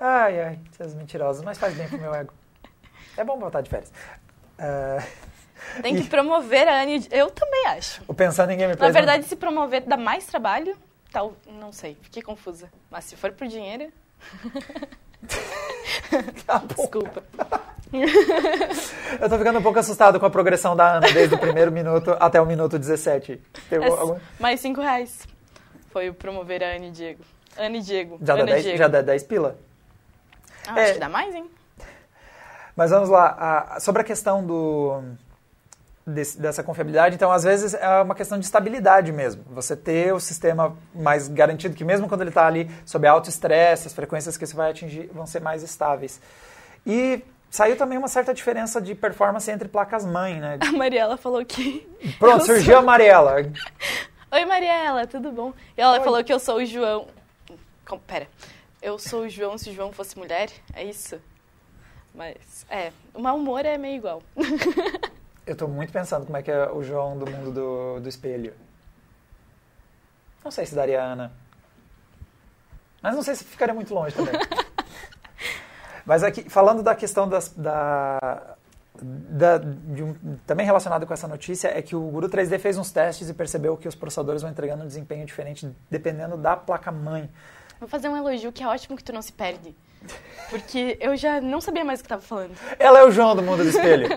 Ai, 0.00 0.40
ai, 0.40 0.58
vocês 0.72 0.94
mentirosas, 0.94 1.44
mas 1.44 1.58
faz 1.58 1.74
bem 1.74 1.86
pro 1.86 1.98
meu 1.98 2.14
ego. 2.14 2.32
É 3.14 3.22
bom 3.22 3.38
voltar 3.38 3.60
de 3.60 3.68
férias. 3.68 3.92
Uh, 4.58 5.25
Tem 5.82 5.94
que 5.94 6.02
e... 6.02 6.08
promover 6.08 6.68
a 6.68 6.82
Anne. 6.82 7.06
Eu 7.10 7.30
também 7.30 7.66
acho. 7.66 8.02
O 8.06 8.14
Pensando 8.14 8.50
em 8.50 8.58
Gameplay. 8.58 8.88
Na 8.88 8.92
verdade, 8.92 9.22
não... 9.22 9.28
se 9.28 9.36
promover 9.36 9.82
dá 9.82 9.96
mais 9.96 10.26
trabalho, 10.26 10.76
tal. 11.12 11.34
Não 11.46 11.72
sei, 11.72 11.96
fiquei 12.02 12.22
confusa. 12.22 12.70
Mas 12.90 13.04
se 13.04 13.16
for 13.16 13.32
por 13.32 13.46
dinheiro. 13.46 13.92
tá 16.46 16.62
Desculpa. 16.76 17.22
Eu 19.20 19.28
tô 19.28 19.38
ficando 19.38 19.58
um 19.58 19.62
pouco 19.62 19.78
assustado 19.78 20.18
com 20.18 20.26
a 20.26 20.30
progressão 20.30 20.74
da 20.74 20.96
Ana, 20.96 21.12
desde 21.12 21.34
o 21.34 21.38
primeiro 21.38 21.70
minuto 21.70 22.16
até 22.18 22.40
o 22.40 22.46
minuto 22.46 22.78
17. 22.78 23.40
é, 23.70 23.76
algum... 23.76 24.18
Mais 24.40 24.60
5 24.60 24.80
reais. 24.80 25.26
Foi 25.90 26.08
o 26.08 26.14
promover 26.14 26.62
a 26.62 26.74
Anne 26.74 26.90
Diego. 26.90 27.22
Anne 27.56 27.80
Diego. 27.80 28.18
Já, 28.20 28.34
Ana 28.34 28.44
dá, 28.44 28.52
10, 28.52 28.62
Diego. 28.62 28.78
já 28.78 28.88
dá 28.88 29.02
10 29.02 29.22
pila? 29.22 29.58
Ah, 30.66 30.80
é, 30.80 30.84
acho 30.84 30.92
que 30.94 30.98
dá 30.98 31.08
mais, 31.08 31.34
hein? 31.34 31.48
Mas 32.74 32.90
vamos 32.90 33.08
lá. 33.08 33.64
A, 33.70 33.80
sobre 33.80 34.02
a 34.02 34.04
questão 34.04 34.44
do, 34.44 35.00
desse, 36.06 36.40
dessa 36.40 36.62
confiabilidade, 36.62 37.16
então 37.16 37.32
às 37.32 37.42
vezes 37.42 37.74
é 37.74 38.02
uma 38.02 38.14
questão 38.14 38.38
de 38.38 38.44
estabilidade 38.44 39.10
mesmo. 39.12 39.42
Você 39.50 39.74
ter 39.74 40.14
o 40.14 40.20
sistema 40.20 40.76
mais 40.94 41.28
garantido, 41.28 41.74
que 41.74 41.84
mesmo 41.84 42.08
quando 42.08 42.20
ele 42.20 42.30
está 42.30 42.46
ali 42.46 42.70
sob 42.84 43.06
alto 43.06 43.28
estresse, 43.28 43.88
as 43.88 43.94
frequências 43.94 44.36
que 44.36 44.46
você 44.46 44.54
vai 44.54 44.70
atingir 44.70 45.10
vão 45.12 45.26
ser 45.26 45.40
mais 45.40 45.62
estáveis. 45.62 46.20
E 46.86 47.22
Saiu 47.48 47.76
também 47.76 47.96
uma 47.96 48.08
certa 48.08 48.34
diferença 48.34 48.82
de 48.82 48.94
performance 48.94 49.50
entre 49.50 49.68
placas-mãe, 49.68 50.38
né? 50.40 50.58
A 50.60 50.72
Mariela 50.72 51.16
falou 51.16 51.44
que. 51.44 51.88
Pronto, 52.18 52.44
surgiu 52.44 52.74
sou... 52.74 52.78
a 52.80 52.82
Mariela. 52.82 53.36
Oi, 54.30 54.44
Mariela, 54.44 55.06
tudo 55.06 55.30
bom? 55.32 55.54
E 55.76 55.80
ela 55.80 55.98
Oi. 55.98 56.04
falou 56.04 56.22
que 56.22 56.32
eu 56.32 56.38
sou 56.38 56.56
o 56.56 56.66
João. 56.66 57.06
Com... 57.88 57.98
Pera. 57.98 58.28
Eu 58.82 58.98
sou 58.98 59.22
o 59.22 59.28
João 59.28 59.56
se 59.56 59.70
o 59.70 59.72
João 59.72 59.92
fosse 59.92 60.18
mulher? 60.18 60.50
É 60.74 60.84
isso? 60.84 61.18
Mas, 62.14 62.66
é. 62.68 62.92
O 63.14 63.22
mau 63.22 63.36
humor 63.36 63.64
é 63.64 63.78
meio 63.78 63.96
igual. 63.96 64.22
eu 65.46 65.54
tô 65.54 65.68
muito 65.68 65.92
pensando 65.92 66.26
como 66.26 66.36
é 66.36 66.42
que 66.42 66.50
é 66.50 66.70
o 66.70 66.82
João 66.82 67.16
do 67.16 67.30
mundo 67.30 67.52
do, 67.52 68.00
do 68.00 68.08
espelho. 68.08 68.52
Não 70.44 70.50
sei 70.50 70.66
se 70.66 70.74
daria 70.74 71.02
a 71.02 71.04
Ana. 71.04 71.32
Mas 73.00 73.14
não 73.14 73.22
sei 73.22 73.34
se 73.36 73.44
ficaria 73.44 73.74
muito 73.74 73.94
longe 73.94 74.14
também. 74.14 74.34
Mas 76.04 76.22
aqui, 76.22 76.48
falando 76.48 76.82
da 76.82 76.94
questão 76.94 77.28
das, 77.28 77.48
da, 77.50 78.56
da, 79.02 79.60
um, 79.60 80.36
também 80.46 80.64
relacionado 80.64 81.06
com 81.06 81.12
essa 81.12 81.26
notícia, 81.26 81.68
é 81.68 81.82
que 81.82 81.96
o 81.96 82.00
Guru 82.00 82.28
3D 82.28 82.58
fez 82.58 82.78
uns 82.78 82.90
testes 82.90 83.28
e 83.28 83.34
percebeu 83.34 83.76
que 83.76 83.88
os 83.88 83.94
processadores 83.94 84.42
vão 84.42 84.50
entregando 84.50 84.84
um 84.84 84.86
desempenho 84.86 85.26
diferente 85.26 85.68
dependendo 85.90 86.36
da 86.36 86.56
placa-mãe. 86.56 87.30
Vou 87.78 87.88
fazer 87.88 88.08
um 88.08 88.16
elogio 88.16 88.52
que 88.52 88.62
é 88.62 88.68
ótimo 88.68 88.96
que 88.96 89.04
tu 89.04 89.12
não 89.12 89.22
se 89.22 89.32
perde. 89.32 89.76
Porque 90.50 90.96
eu 91.00 91.16
já 91.16 91.40
não 91.40 91.60
sabia 91.60 91.84
mais 91.84 92.00
o 92.00 92.02
que 92.02 92.06
estava 92.06 92.22
falando. 92.22 92.52
Ela 92.78 93.00
é 93.00 93.04
o 93.04 93.10
João 93.10 93.34
do 93.34 93.42
mundo 93.42 93.62
do 93.62 93.68
espelho. 93.68 94.08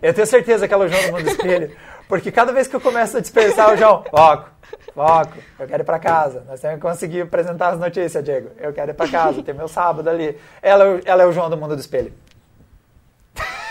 Eu 0.00 0.14
tenho 0.14 0.26
certeza 0.26 0.66
que 0.66 0.72
ela 0.72 0.84
é 0.84 0.88
o 0.88 0.90
João 0.90 1.02
do 1.02 1.12
mundo 1.12 1.24
do 1.24 1.30
espelho. 1.30 1.76
Porque 2.08 2.32
cada 2.32 2.52
vez 2.52 2.66
que 2.66 2.74
eu 2.74 2.80
começo 2.80 3.18
a 3.18 3.20
dispersar 3.20 3.74
o 3.74 3.76
João, 3.76 4.02
foco, 4.10 4.48
foco, 4.94 5.38
eu 5.58 5.66
quero 5.66 5.82
ir 5.82 5.84
para 5.84 5.98
casa. 5.98 6.42
Nós 6.48 6.58
temos 6.60 6.76
que 6.76 6.82
conseguir 6.82 7.20
apresentar 7.22 7.68
as 7.74 7.78
notícias, 7.78 8.24
Diego. 8.24 8.50
Eu 8.56 8.72
quero 8.72 8.92
ir 8.92 8.94
para 8.94 9.10
casa, 9.10 9.42
tem 9.42 9.54
meu 9.54 9.68
sábado 9.68 10.08
ali. 10.08 10.38
Ela, 10.62 10.84
é 10.84 11.00
ela 11.04 11.22
é 11.22 11.26
o 11.26 11.32
João 11.32 11.50
do 11.50 11.56
mundo 11.56 11.76
do 11.76 11.80
espelho. 11.80 12.14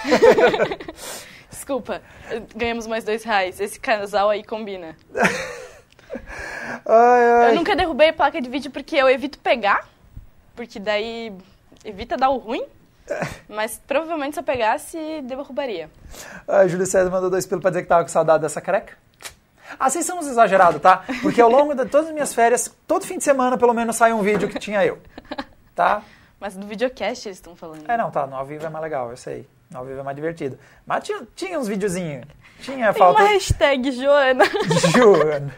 Desculpa, 1.50 2.02
ganhamos 2.56 2.86
mais 2.86 3.04
dois 3.04 3.24
reais. 3.24 3.60
Esse 3.60 3.80
casal 3.80 4.30
aí 4.30 4.44
combina. 4.44 4.96
Ai, 6.86 7.32
ai. 7.32 7.52
Eu 7.52 7.56
nunca 7.56 7.76
derrubei 7.76 8.14
placa 8.14 8.42
de 8.42 8.50
vídeo 8.50 8.72
porque 8.72 8.96
eu 8.96 9.10
evito 9.10 9.38
pegar, 9.40 9.88
porque 10.58 10.80
daí 10.80 11.32
evita 11.86 12.18
dar 12.18 12.30
o 12.30 12.38
ruim. 12.38 12.66
Mas 13.48 13.80
provavelmente 13.88 14.34
se 14.34 14.40
eu 14.42 14.44
pegasse, 14.44 14.98
derrubaria. 15.24 15.90
A 16.46 16.68
Júlio 16.68 16.86
César 16.86 17.10
mandou 17.10 17.30
dois 17.30 17.46
pilos 17.46 17.62
pra 17.62 17.70
dizer 17.70 17.84
que 17.84 17.88
tava 17.88 18.04
com 18.04 18.10
saudade 18.10 18.42
dessa 18.42 18.60
careca. 18.60 18.98
Ah, 19.80 19.90
vocês 19.90 20.06
são 20.06 20.20
uns 20.20 20.28
exagerados, 20.28 20.82
tá? 20.82 21.04
Porque 21.22 21.40
ao 21.42 21.50
longo 21.50 21.74
de 21.74 21.86
todas 21.86 22.08
as 22.08 22.14
minhas 22.14 22.34
férias, 22.34 22.74
todo 22.88 23.06
fim 23.06 23.18
de 23.18 23.24
semana, 23.24 23.58
pelo 23.58 23.74
menos, 23.74 23.96
sai 23.96 24.12
um 24.14 24.22
vídeo 24.22 24.50
que 24.50 24.60
tinha 24.60 24.86
eu. 24.86 24.98
Tá? 25.76 26.02
Mas 26.40 26.56
do 26.56 26.66
videocast 26.68 27.26
eles 27.26 27.38
estão 27.38 27.56
falando. 27.56 27.90
É, 27.90 27.98
não, 27.98 28.12
tá. 28.12 28.26
No 28.28 28.36
ao 28.36 28.46
vivo 28.46 28.66
é 28.66 28.70
mais 28.70 28.84
legal, 28.84 29.10
eu 29.10 29.18
sei. 29.18 29.48
No 29.70 29.80
ao 29.80 29.86
vivo 29.86 30.00
é 30.00 30.04
mais 30.04 30.16
divertido. 30.16 30.58
Mas 30.86 31.04
tinha, 31.04 31.22
tinha 31.36 31.60
uns 31.60 31.68
videozinhos. 31.68 32.26
Tinha 32.62 32.94
Tem 32.94 33.00
falta. 33.00 33.22
uma 33.22 33.30
hashtag 33.30 33.92
Joana. 33.92 34.46
Joana. 34.96 35.56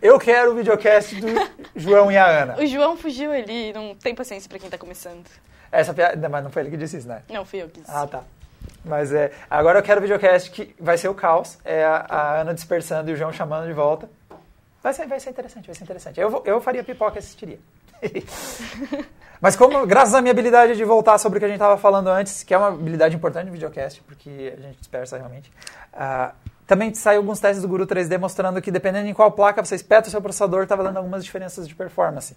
Eu 0.00 0.18
quero 0.18 0.52
o 0.52 0.54
videocast 0.54 1.14
do 1.20 1.28
João 1.74 2.10
e 2.10 2.16
a 2.16 2.26
Ana. 2.26 2.56
O 2.58 2.66
João 2.66 2.96
fugiu 2.96 3.32
ali, 3.32 3.72
não 3.72 3.94
tem 3.94 4.14
paciência 4.14 4.48
pra 4.48 4.58
quem 4.58 4.70
tá 4.70 4.78
começando. 4.78 5.24
Essa 5.70 5.92
piada, 5.92 6.28
mas 6.28 6.44
não 6.44 6.50
foi 6.50 6.62
ele 6.62 6.70
que 6.70 6.76
disse 6.76 6.98
isso, 6.98 7.08
né? 7.08 7.22
Não, 7.28 7.44
fui 7.44 7.62
eu 7.62 7.68
que 7.68 7.80
disse. 7.80 7.92
Ah, 7.92 8.06
tá. 8.06 8.22
Mas 8.84 9.12
é, 9.12 9.32
agora 9.50 9.78
eu 9.78 9.82
quero 9.82 9.98
o 9.98 10.02
videocast 10.02 10.50
que 10.50 10.74
vai 10.78 10.98
ser 10.98 11.08
o 11.08 11.14
caos, 11.14 11.58
é 11.64 11.84
a, 11.84 12.06
a 12.08 12.40
Ana 12.40 12.54
dispersando 12.54 13.10
e 13.10 13.14
o 13.14 13.16
João 13.16 13.32
chamando 13.32 13.66
de 13.66 13.72
volta. 13.72 14.08
Vai 14.82 14.92
ser, 14.92 15.06
vai 15.06 15.18
ser 15.18 15.30
interessante, 15.30 15.66
vai 15.66 15.74
ser 15.74 15.84
interessante. 15.84 16.20
Eu, 16.20 16.42
eu 16.44 16.60
faria 16.60 16.84
pipoca 16.84 17.16
e 17.16 17.18
assistiria. 17.18 17.58
Mas 19.40 19.56
como, 19.56 19.86
graças 19.86 20.14
à 20.14 20.20
minha 20.20 20.30
habilidade 20.30 20.76
de 20.76 20.84
voltar 20.84 21.18
sobre 21.18 21.38
o 21.38 21.40
que 21.40 21.44
a 21.44 21.48
gente 21.48 21.56
estava 21.56 21.76
falando 21.76 22.08
antes, 22.08 22.42
que 22.42 22.54
é 22.54 22.58
uma 22.58 22.68
habilidade 22.68 23.16
importante 23.16 23.46
no 23.46 23.52
videocast, 23.52 24.02
porque 24.02 24.54
a 24.56 24.60
gente 24.60 24.78
dispersa 24.78 25.16
realmente, 25.16 25.50
uh, 25.92 26.34
também 26.66 26.94
saiu 26.94 27.18
alguns 27.20 27.40
testes 27.40 27.62
do 27.62 27.68
Guru 27.68 27.86
3D 27.86 28.18
mostrando 28.18 28.60
que 28.62 28.70
dependendo 28.70 29.08
em 29.08 29.14
qual 29.14 29.30
placa 29.32 29.64
você 29.64 29.74
espeta 29.74 30.08
o 30.08 30.10
seu 30.10 30.20
processador, 30.20 30.62
estava 30.62 30.82
dando 30.82 30.96
algumas 30.96 31.24
diferenças 31.24 31.68
de 31.68 31.74
performance. 31.74 32.36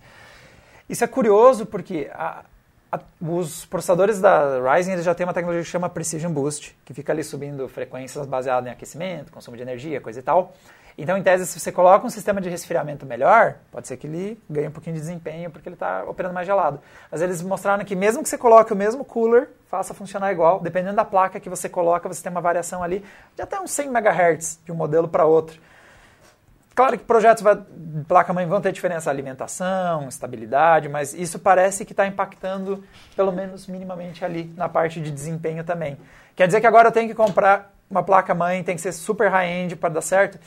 Isso 0.90 1.04
é 1.04 1.08
curioso 1.08 1.66
porque 1.66 2.10
a, 2.14 2.44
a, 2.92 3.00
os 3.22 3.66
processadores 3.66 4.20
da 4.20 4.60
Ryzen 4.60 4.94
eles 4.94 5.06
já 5.06 5.14
têm 5.14 5.26
uma 5.26 5.34
tecnologia 5.34 5.64
que 5.64 5.70
chama 5.70 5.90
Precision 5.90 6.32
Boost, 6.32 6.78
que 6.86 6.94
fica 6.94 7.12
ali 7.12 7.24
subindo 7.24 7.68
frequências 7.68 8.26
baseadas 8.26 8.68
em 8.68 8.72
aquecimento, 8.72 9.32
consumo 9.32 9.56
de 9.56 9.64
energia, 9.64 10.02
coisa 10.02 10.20
e 10.20 10.24
tal. 10.24 10.54
Então, 10.98 11.16
em 11.16 11.22
tese, 11.22 11.46
se 11.46 11.60
você 11.60 11.72
coloca 11.72 12.08
um 12.08 12.10
sistema 12.10 12.42
de 12.42 12.50
resfriamento 12.50 13.06
melhor, 13.06 13.58
pode 13.72 13.88
ser 13.88 13.98
que 13.98 14.08
ele 14.08 14.42
ganhe 14.50 14.68
um 14.68 14.72
pouquinho 14.72 14.96
de 14.96 15.00
desempenho 15.00 15.52
porque 15.52 15.70
ele 15.70 15.76
está 15.76 16.04
operando 16.06 16.34
mais 16.34 16.48
gelado. 16.48 16.80
Mas 17.12 17.22
eles 17.22 17.42
mostraram 17.42 17.86
que 17.86 17.96
mesmo 17.96 18.24
que 18.24 18.30
você 18.30 18.38
coloque 18.38 18.74
o 18.74 18.76
mesmo 18.76 19.06
cooler, 19.06 19.48
faça 19.70 19.94
funcionar 19.94 20.32
igual. 20.32 20.60
Dependendo 20.60 20.96
da 20.96 21.06
placa 21.06 21.40
que 21.40 21.50
você 21.50 21.70
coloca, 21.70 22.08
você 22.08 22.22
tem 22.22 22.32
uma 22.32 22.42
variação 22.42 22.84
ali 22.84 23.04
de 23.36 23.42
até 23.42 23.60
uns 23.60 23.72
100 23.72 23.88
MHz 23.88 24.60
de 24.66 24.72
um 24.72 24.76
modelo 24.76 25.08
para 25.08 25.26
outro. 25.26 25.60
Claro 26.78 26.96
que 26.96 27.04
projetos 27.06 27.44
de 27.44 28.06
placa-mãe 28.06 28.46
vão 28.46 28.62
ter 28.62 28.72
diferença 28.72 29.10
alimentação, 29.10 30.08
estabilidade, 30.08 30.88
mas 30.88 31.12
isso 31.12 31.40
parece 31.40 31.84
que 31.84 31.92
está 31.92 32.06
impactando, 32.06 32.84
pelo 33.16 33.32
menos 33.32 33.66
minimamente 33.66 34.24
ali, 34.24 34.54
na 34.56 34.70
parte 34.70 35.02
de 35.02 35.10
desempenho 35.10 35.64
também. 35.64 35.98
Quer 36.36 36.46
dizer 36.46 36.62
que 36.62 36.68
agora 36.68 36.90
eu 36.90 36.92
tenho 36.92 37.08
que 37.08 37.16
comprar 37.16 37.74
uma 37.90 38.04
placa-mãe, 38.04 38.64
tem 38.64 38.76
que 38.76 38.82
ser 38.82 38.92
super 38.92 39.28
high-end 39.28 39.76
para 39.76 39.90
dar 39.90 40.02
certo? 40.02 40.38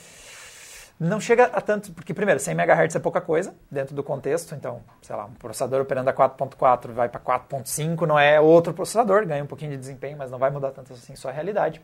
Não 1.00 1.18
chega 1.18 1.44
a 1.44 1.62
tanto, 1.62 1.92
porque 1.92 2.12
primeiro, 2.12 2.38
100 2.38 2.52
MHz 2.52 2.94
é 2.94 2.98
pouca 2.98 3.22
coisa 3.22 3.54
dentro 3.70 3.94
do 3.94 4.02
contexto, 4.02 4.54
então, 4.54 4.82
sei 5.00 5.16
lá, 5.16 5.24
um 5.24 5.32
processador 5.32 5.80
operando 5.80 6.10
a 6.10 6.12
4.4 6.12 6.92
vai 6.92 7.08
para 7.08 7.18
4.5, 7.18 8.06
não 8.06 8.18
é 8.18 8.38
outro 8.38 8.74
processador, 8.74 9.26
ganha 9.26 9.42
um 9.42 9.46
pouquinho 9.46 9.70
de 9.70 9.78
desempenho, 9.78 10.18
mas 10.18 10.30
não 10.30 10.38
vai 10.38 10.50
mudar 10.50 10.72
tanto 10.72 10.92
assim 10.92 11.16
sua 11.16 11.32
realidade. 11.32 11.80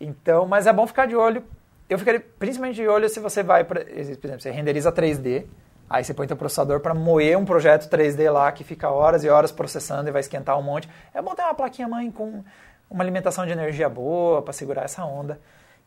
Então, 0.00 0.44
mas 0.44 0.66
é 0.66 0.72
bom 0.72 0.88
ficar 0.88 1.06
de 1.06 1.14
olho. 1.14 1.44
Eu 1.88 2.00
ficaria 2.00 2.18
principalmente 2.36 2.74
de 2.74 2.88
olho 2.88 3.08
se 3.08 3.20
você 3.20 3.44
vai, 3.44 3.62
por 3.62 3.76
exemplo, 3.76 4.40
você 4.40 4.50
renderiza 4.50 4.90
3D, 4.90 5.46
aí 5.88 6.02
você 6.02 6.12
põe 6.12 6.26
seu 6.26 6.36
processador 6.36 6.80
para 6.80 6.92
moer 6.94 7.38
um 7.38 7.44
projeto 7.44 7.88
3D 7.88 8.28
lá 8.28 8.50
que 8.50 8.64
fica 8.64 8.90
horas 8.90 9.22
e 9.22 9.28
horas 9.28 9.52
processando 9.52 10.08
e 10.08 10.10
vai 10.10 10.20
esquentar 10.20 10.58
um 10.58 10.62
monte. 10.62 10.88
É 11.14 11.22
bom 11.22 11.32
ter 11.32 11.42
uma 11.42 11.54
plaquinha 11.54 11.86
mãe 11.86 12.10
com 12.10 12.42
uma 12.90 13.04
alimentação 13.04 13.46
de 13.46 13.52
energia 13.52 13.88
boa 13.88 14.42
para 14.42 14.52
segurar 14.52 14.82
essa 14.82 15.04
onda. 15.04 15.40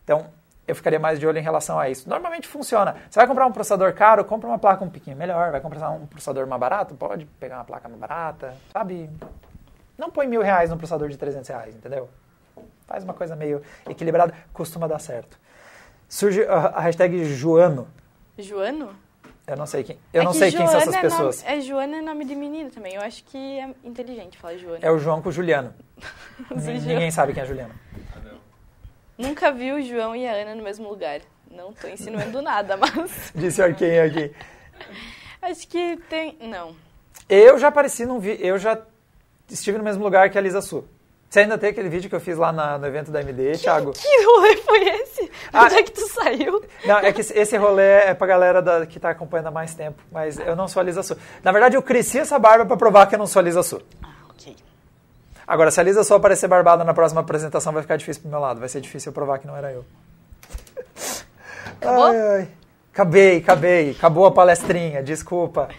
Então, 0.06 0.28
eu 0.70 0.76
ficaria 0.76 1.00
mais 1.00 1.20
de 1.20 1.26
olho 1.26 1.40
em 1.40 1.42
relação 1.42 1.80
a 1.80 1.90
isso. 1.90 2.08
Normalmente 2.08 2.48
funciona. 2.48 2.96
Você 3.10 3.20
vai 3.20 3.28
comprar 3.28 3.48
um 3.48 3.52
processador 3.52 3.92
caro, 3.94 4.24
compra 4.24 4.48
uma 4.48 4.60
placa 4.60 4.86
um 4.86 4.90
pouquinho 4.90 5.18
melhor. 5.18 5.52
Vai 5.52 5.60
comprar 5.60 5.90
um 5.90 6.06
processador 6.06 6.46
mais 6.46 6.60
barato, 6.60 6.94
pode 6.94 7.26
pegar 7.40 7.56
uma 7.56 7.66
placa 7.66 7.90
mais 7.90 8.00
barata, 8.00 8.56
sabe? 8.72 9.10
Não 9.98 10.12
põe 10.12 10.28
mil 10.28 10.42
reais 10.42 10.70
num 10.70 10.78
processador 10.78 11.10
de 11.10 11.18
300 11.18 11.50
reais, 11.50 11.76
entendeu? 11.76 12.08
Faz 12.86 13.04
uma 13.04 13.16
coisa 13.16 13.36
meio 13.36 13.64
equilibrada, 13.90 14.34
costuma 14.54 14.88
dar 14.88 15.00
certo. 15.00 15.40
Surge 16.08 16.44
a, 16.44 16.80
hashtag 16.80 17.26
Joano. 17.26 17.88
Joano? 18.38 18.96
Eu 19.48 19.58
não 19.58 19.66
sei 19.66 19.84
quem, 19.84 19.98
eu 20.14 20.22
é 20.22 20.26
não 20.26 20.34
sei 20.34 20.52
quem 20.52 20.68
são 20.68 20.78
essas 20.78 20.96
pessoas. 20.96 21.44
É, 21.44 21.50
nome, 21.50 21.58
é 21.58 21.62
Joana 21.62 21.98
é 21.98 22.02
nome 22.02 22.26
de 22.26 22.36
menino 22.36 22.70
também. 22.70 22.94
Eu 22.94 23.02
acho 23.02 23.24
que 23.24 23.60
é 23.60 23.74
inteligente 23.84 24.38
falar 24.38 24.58
Joana. 24.58 24.80
É 24.84 24.92
o 24.92 25.00
João 25.00 25.20
com 25.20 25.30
o 25.30 25.32
Juliano. 25.32 25.74
Ninguém 26.56 27.10
sabe 27.10 27.34
quem 27.34 27.42
é 27.42 27.46
Juliano. 27.48 27.74
Nunca 29.20 29.52
vi 29.52 29.74
o 29.74 29.82
João 29.82 30.16
e 30.16 30.26
a 30.26 30.32
Ana 30.32 30.56
no 30.56 30.64
mesmo 30.64 30.88
lugar. 30.88 31.20
Não 31.52 31.72
estou 31.72 31.90
insinuando 31.90 32.42
nada, 32.42 32.78
mas. 32.80 33.34
Disse 33.36 33.62
quem 33.74 34.00
aqui? 34.00 34.34
Acho 35.42 35.68
que 35.68 35.98
tem. 36.10 36.38
Não. 36.40 36.74
Eu 37.28 37.60
já 37.60 37.68
apareci 37.68 38.06
num 38.06 38.18
vídeo. 38.18 38.46
Eu 38.46 38.58
já 38.58 38.82
estive 39.50 39.78
no 39.78 39.84
mesmo 39.84 40.02
lugar 40.02 40.30
que 40.30 40.38
a 40.38 40.42
Lisa 40.42 40.62
Su. 40.62 40.88
Você 41.30 41.42
ainda 41.42 41.58
tem 41.58 41.70
aquele 41.70 41.90
vídeo 41.90 42.10
que 42.10 42.16
eu 42.16 42.20
fiz 42.20 42.38
lá 42.38 42.52
na, 42.52 42.78
no 42.78 42.88
evento 42.88 43.12
da 43.12 43.20
MD, 43.22 43.52
que, 43.52 43.58
Thiago? 43.60 43.92
Que 43.92 44.24
rolê 44.26 44.56
foi 44.58 44.84
esse? 44.88 45.30
Ah, 45.54 45.66
Onde 45.66 45.76
é 45.76 45.84
que 45.84 45.92
tu 45.92 46.08
saiu? 46.08 46.64
Não, 46.86 46.98
é 46.98 47.14
que 47.14 47.22
esse 47.22 47.56
rolê 47.58 47.84
é 47.84 48.14
pra 48.16 48.26
galera 48.26 48.64
da, 48.64 48.86
que 48.88 49.00
tá 49.00 49.12
acompanhando 49.12 49.48
há 49.48 49.52
mais 49.52 49.76
tempo, 49.76 50.02
mas 50.12 50.40
eu 50.40 50.56
não 50.56 50.68
sou 50.68 50.80
a 50.80 50.84
Lisa 50.84 51.04
Su. 51.04 51.16
Na 51.44 51.52
verdade, 51.52 51.76
eu 51.78 51.84
cresci 51.84 52.18
essa 52.18 52.40
barba 52.40 52.66
para 52.66 52.78
provar 52.78 53.06
que 53.06 53.14
eu 53.14 53.20
não 53.20 53.28
sou 53.28 53.42
a 53.42 53.44
Lisa 53.44 53.62
Su. 53.62 53.80
Agora, 55.50 55.72
se 55.72 55.80
a 55.80 55.84
Lisa 55.84 56.04
só 56.04 56.18
aparecer 56.18 56.48
barbada 56.48 56.84
na 56.84 56.94
próxima 56.94 57.22
apresentação, 57.22 57.74
vai 57.74 57.82
ficar 57.82 57.98
difícil 57.98 58.22
pro 58.22 58.30
meu 58.30 58.40
lado. 58.40 58.60
Vai 58.60 58.70
ser 58.70 58.80
difícil 58.82 59.10
eu 59.10 59.14
provar 59.16 59.40
que 59.40 59.48
não 59.48 59.58
era 59.58 59.72
eu. 59.72 59.84
Acabou? 61.82 62.06
Ai, 62.06 62.18
ai. 62.22 62.48
Acabei, 62.94 63.38
acabei. 63.40 63.92
Acabou 63.92 64.28
a 64.28 64.32
palestrinha, 64.32 65.02
desculpa. 65.02 65.70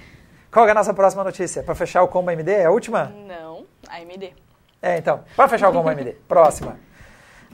Qual 0.50 0.66
é 0.66 0.72
a 0.72 0.74
nossa 0.74 0.92
próxima 0.92 1.22
notícia? 1.22 1.62
Para 1.62 1.76
fechar 1.76 2.02
o 2.02 2.08
Combo 2.08 2.32
AMD? 2.32 2.50
É 2.50 2.64
a 2.64 2.70
última? 2.72 3.14
Não, 3.28 3.64
AMD. 3.88 4.34
É, 4.82 4.98
então. 4.98 5.22
Para 5.36 5.46
fechar 5.46 5.68
o 5.68 5.72
Combo 5.72 5.88
AMD. 5.88 6.16
Próxima. 6.26 6.76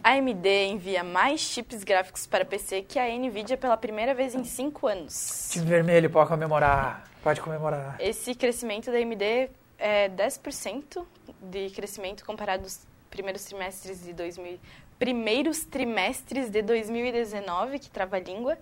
A 0.03 0.13
AMD 0.13 0.49
envia 0.69 1.05
mais 1.05 1.41
chips 1.43 1.85
gráficos 1.85 2.27
para 2.27 2.47
PC 2.47 2.81
que 2.81 2.99
a 2.99 3.07
NVIDIA 3.15 3.59
pela 3.59 3.77
primeira 3.77 4.15
vez 4.15 4.35
em 4.35 4.43
5 4.43 4.87
anos. 4.87 5.51
Chip 5.53 5.67
vermelho, 5.67 6.09
pode 6.09 6.31
comemorar. 6.31 7.05
Pode 7.23 7.43
comemorar. 7.43 7.97
Esse 8.01 8.35
crescimento 8.35 8.91
da 8.91 8.97
AMD 8.97 9.51
é 9.79 10.09
10% 10.09 11.05
de 11.41 11.71
crescimento 11.71 12.25
comparado 12.25 12.65
aos 12.65 12.87
primeiros 13.11 13.45
trimestres 13.45 14.03
de 14.03 14.13
2000, 14.13 14.59
primeiros 14.99 15.65
trimestres 15.65 16.51
de 16.51 16.63
2019, 16.63 17.79
que 17.79 17.91
trava 17.91 18.17
a 18.17 18.21
língua. 18.21 18.59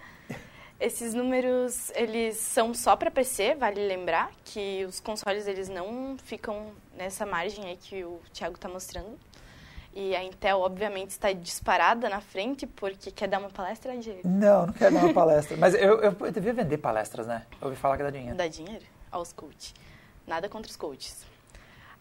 Esses 0.81 1.15
números, 1.15 1.91
eles 1.95 2.37
são 2.37 2.75
só 2.75 2.97
para 2.97 3.11
PC, 3.11 3.55
vale 3.55 3.87
lembrar 3.87 4.31
que 4.45 4.85
os 4.89 4.99
consoles 5.01 5.47
eles 5.47 5.69
não 5.69 6.17
ficam 6.23 6.73
nessa 6.97 7.25
margem 7.25 7.65
aí 7.67 7.77
que 7.77 8.05
o 8.05 8.21
Thiago 8.33 8.57
está 8.57 8.69
mostrando. 8.69 9.19
E 9.97 10.17
a 10.17 10.25
Intel, 10.25 10.59
obviamente, 10.59 11.11
está 11.11 11.33
disparada 11.33 12.09
na 12.09 12.21
frente 12.21 12.67
porque 12.67 13.13
quer 13.13 13.29
dar 13.29 13.39
uma 13.39 13.49
palestra, 13.49 13.97
Diego? 13.97 14.23
Não, 14.25 14.67
não 14.67 14.73
quer 14.73 14.91
dar 14.91 15.05
uma 15.05 15.15
palestra. 15.15 15.57
Mas 15.57 15.73
eu, 15.75 16.01
eu, 16.01 16.17
eu 16.19 16.33
devia 16.33 16.53
vender 16.53 16.79
palestras, 16.79 17.29
né? 17.29 17.47
Eu 17.61 17.69
ouvi 17.69 17.77
falar 17.77 17.97
que 17.97 18.03
dá 18.03 18.11
dinheiro. 18.11 18.37
Dá 18.37 18.49
dinheiro? 18.49 18.85
Aos 19.13 19.33
coaches. 19.33 19.73
Nada 20.27 20.49
contra 20.49 20.71
os 20.71 20.77
coaches. 20.77 21.23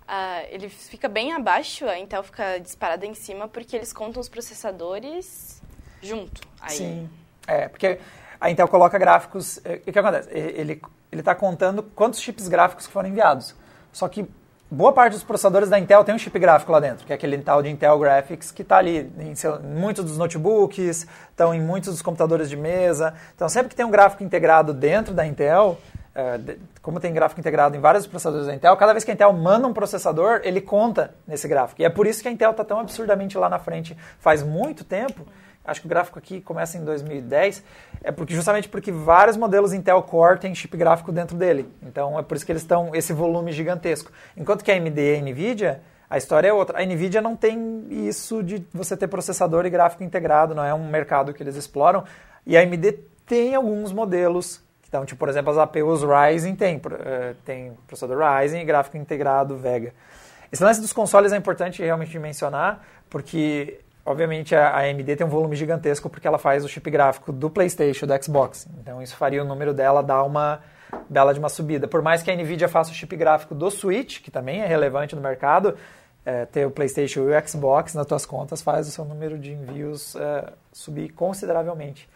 Uh, 0.03 0.45
ele 0.49 0.69
fica 0.69 1.07
bem 1.07 1.31
abaixo, 1.33 1.85
a 1.85 1.97
Intel 1.97 2.23
fica 2.23 2.59
disparada 2.59 3.05
em 3.05 3.13
cima, 3.13 3.47
porque 3.47 3.75
eles 3.75 3.93
contam 3.93 4.19
os 4.21 4.27
processadores 4.27 5.61
junto. 6.01 6.41
Aí... 6.59 6.77
Sim, 6.77 7.09
é, 7.47 7.67
porque 7.67 7.99
a 8.39 8.51
Intel 8.51 8.67
coloca 8.67 8.97
gráficos... 8.97 9.59
É, 9.63 9.75
o 9.75 9.91
que 9.91 9.97
acontece? 9.97 10.29
Ele 10.33 10.81
está 11.11 11.33
contando 11.33 11.83
quantos 11.83 12.19
chips 12.19 12.47
gráficos 12.47 12.85
foram 12.85 13.07
enviados. 13.07 13.55
Só 13.93 14.09
que 14.09 14.27
boa 14.69 14.91
parte 14.91 15.13
dos 15.13 15.23
processadores 15.23 15.69
da 15.69 15.77
Intel 15.77 16.03
tem 16.03 16.15
um 16.15 16.17
chip 16.17 16.37
gráfico 16.39 16.71
lá 16.71 16.79
dentro, 16.79 17.05
que 17.05 17.13
é 17.13 17.15
aquele 17.15 17.37
tal 17.37 17.61
de 17.61 17.69
Intel 17.69 17.97
Graphics, 17.99 18.51
que 18.51 18.63
está 18.63 18.77
ali 18.77 19.11
em, 19.19 19.35
seu, 19.35 19.61
muitos 19.61 20.03
dos 20.03 20.17
notebooks, 20.17 21.07
estão 21.29 21.53
em 21.53 21.61
muitos 21.61 21.91
dos 21.91 22.01
computadores 22.01 22.49
de 22.49 22.57
mesa. 22.57 23.13
Então, 23.35 23.47
sempre 23.47 23.69
que 23.69 23.75
tem 23.75 23.85
um 23.85 23.91
gráfico 23.91 24.23
integrado 24.23 24.73
dentro 24.73 25.13
da 25.13 25.25
Intel, 25.25 25.79
como 26.81 26.99
tem 26.99 27.13
gráfico 27.13 27.39
integrado 27.39 27.75
em 27.75 27.79
vários 27.79 28.05
processadores 28.05 28.47
da 28.47 28.53
Intel, 28.53 28.77
cada 28.77 28.93
vez 28.93 29.03
que 29.03 29.11
a 29.11 29.13
Intel 29.13 29.33
manda 29.33 29.67
um 29.67 29.73
processador, 29.73 30.41
ele 30.43 30.61
conta 30.61 31.15
nesse 31.27 31.47
gráfico. 31.47 31.81
E 31.81 31.85
é 31.85 31.89
por 31.89 32.05
isso 32.05 32.21
que 32.21 32.27
a 32.27 32.31
Intel 32.31 32.51
está 32.51 32.63
tão 32.63 32.79
absurdamente 32.79 33.37
lá 33.37 33.49
na 33.49 33.59
frente 33.59 33.97
faz 34.19 34.43
muito 34.43 34.83
tempo. 34.83 35.25
Acho 35.65 35.79
que 35.79 35.87
o 35.87 35.89
gráfico 35.89 36.19
aqui 36.19 36.41
começa 36.41 36.77
em 36.77 36.83
2010, 36.83 37.63
é 38.03 38.11
porque 38.11 38.35
justamente 38.35 38.67
porque 38.67 38.91
vários 38.91 39.37
modelos 39.37 39.71
Intel 39.71 40.03
Core 40.03 40.37
têm 40.37 40.53
chip 40.53 40.75
gráfico 40.75 41.11
dentro 41.11 41.37
dele. 41.37 41.71
Então 41.81 42.19
é 42.19 42.21
por 42.21 42.35
isso 42.35 42.45
que 42.45 42.51
eles 42.51 42.61
estão 42.61 42.93
esse 42.93 43.13
volume 43.13 43.51
gigantesco. 43.51 44.11
Enquanto 44.35 44.63
que 44.63 44.71
a 44.71 44.75
AMD 44.75 44.99
e 44.99 45.15
a 45.15 45.21
Nvidia, 45.21 45.81
a 46.09 46.17
história 46.17 46.49
é 46.49 46.53
outra. 46.53 46.79
A 46.79 46.85
Nvidia 46.85 47.21
não 47.21 47.35
tem 47.35 47.87
isso 47.89 48.43
de 48.43 48.63
você 48.73 48.95
ter 48.97 49.07
processador 49.07 49.65
e 49.65 49.69
gráfico 49.69 50.03
integrado, 50.03 50.53
não 50.53 50.65
é 50.65 50.73
um 50.73 50.87
mercado 50.89 51.33
que 51.33 51.41
eles 51.41 51.55
exploram. 51.55 52.03
E 52.45 52.57
a 52.57 52.61
AMD 52.61 52.99
tem 53.25 53.55
alguns 53.55 53.93
modelos 53.93 54.61
então, 54.93 55.03
tipo, 55.05 55.17
por 55.17 55.27
exemplo, 55.27 55.49
as 55.49 55.57
APUs 55.57 56.03
Ryzen 56.03 56.55
tem, 56.55 56.77
uh, 56.77 56.81
tem 57.43 57.73
processador 57.87 58.19
Ryzen 58.19 58.61
e 58.61 58.63
gráfico 58.63 58.95
integrado 58.95 59.57
Vega. 59.57 59.91
Esse 60.51 60.63
lance 60.63 60.79
dos 60.79 60.93
consoles 60.93 61.33
é 61.33 61.35
importante 61.35 61.81
realmente 61.81 62.19
mencionar, 62.19 62.85
porque, 63.09 63.79
obviamente, 64.05 64.55
a 64.55 64.77
AMD 64.81 65.15
tem 65.15 65.25
um 65.25 65.29
volume 65.31 65.55
gigantesco 65.55 66.11
porque 66.11 66.27
ela 66.27 66.37
faz 66.37 66.63
o 66.63 66.69
chip 66.69 66.91
gráfico 66.91 67.33
do 67.33 67.49
PlayStation, 67.49 68.05
do 68.05 68.23
Xbox. 68.23 68.67
Então, 68.79 69.01
isso 69.01 69.15
faria 69.15 69.41
o 69.41 69.45
número 69.47 69.73
dela 69.73 70.03
dar 70.03 70.21
uma 70.21 70.61
bela 71.09 71.33
de 71.33 71.39
uma 71.39 71.49
subida. 71.49 71.87
Por 71.87 72.03
mais 72.03 72.21
que 72.21 72.29
a 72.29 72.35
NVIDIA 72.35 72.69
faça 72.69 72.91
o 72.91 72.93
chip 72.93 73.15
gráfico 73.15 73.55
do 73.55 73.71
Switch, 73.71 74.21
que 74.21 74.29
também 74.29 74.61
é 74.61 74.67
relevante 74.67 75.15
no 75.15 75.21
mercado, 75.23 75.75
é, 76.23 76.45
ter 76.45 76.67
o 76.67 76.71
PlayStation 76.71 77.21
e 77.21 77.35
o 77.35 77.47
Xbox 77.47 77.95
nas 77.95 78.05
tuas 78.05 78.27
contas 78.27 78.61
faz 78.61 78.87
o 78.87 78.91
seu 78.91 79.05
número 79.05 79.39
de 79.39 79.53
envios 79.53 80.15
é, 80.15 80.53
subir 80.71 81.09
consideravelmente. 81.13 82.07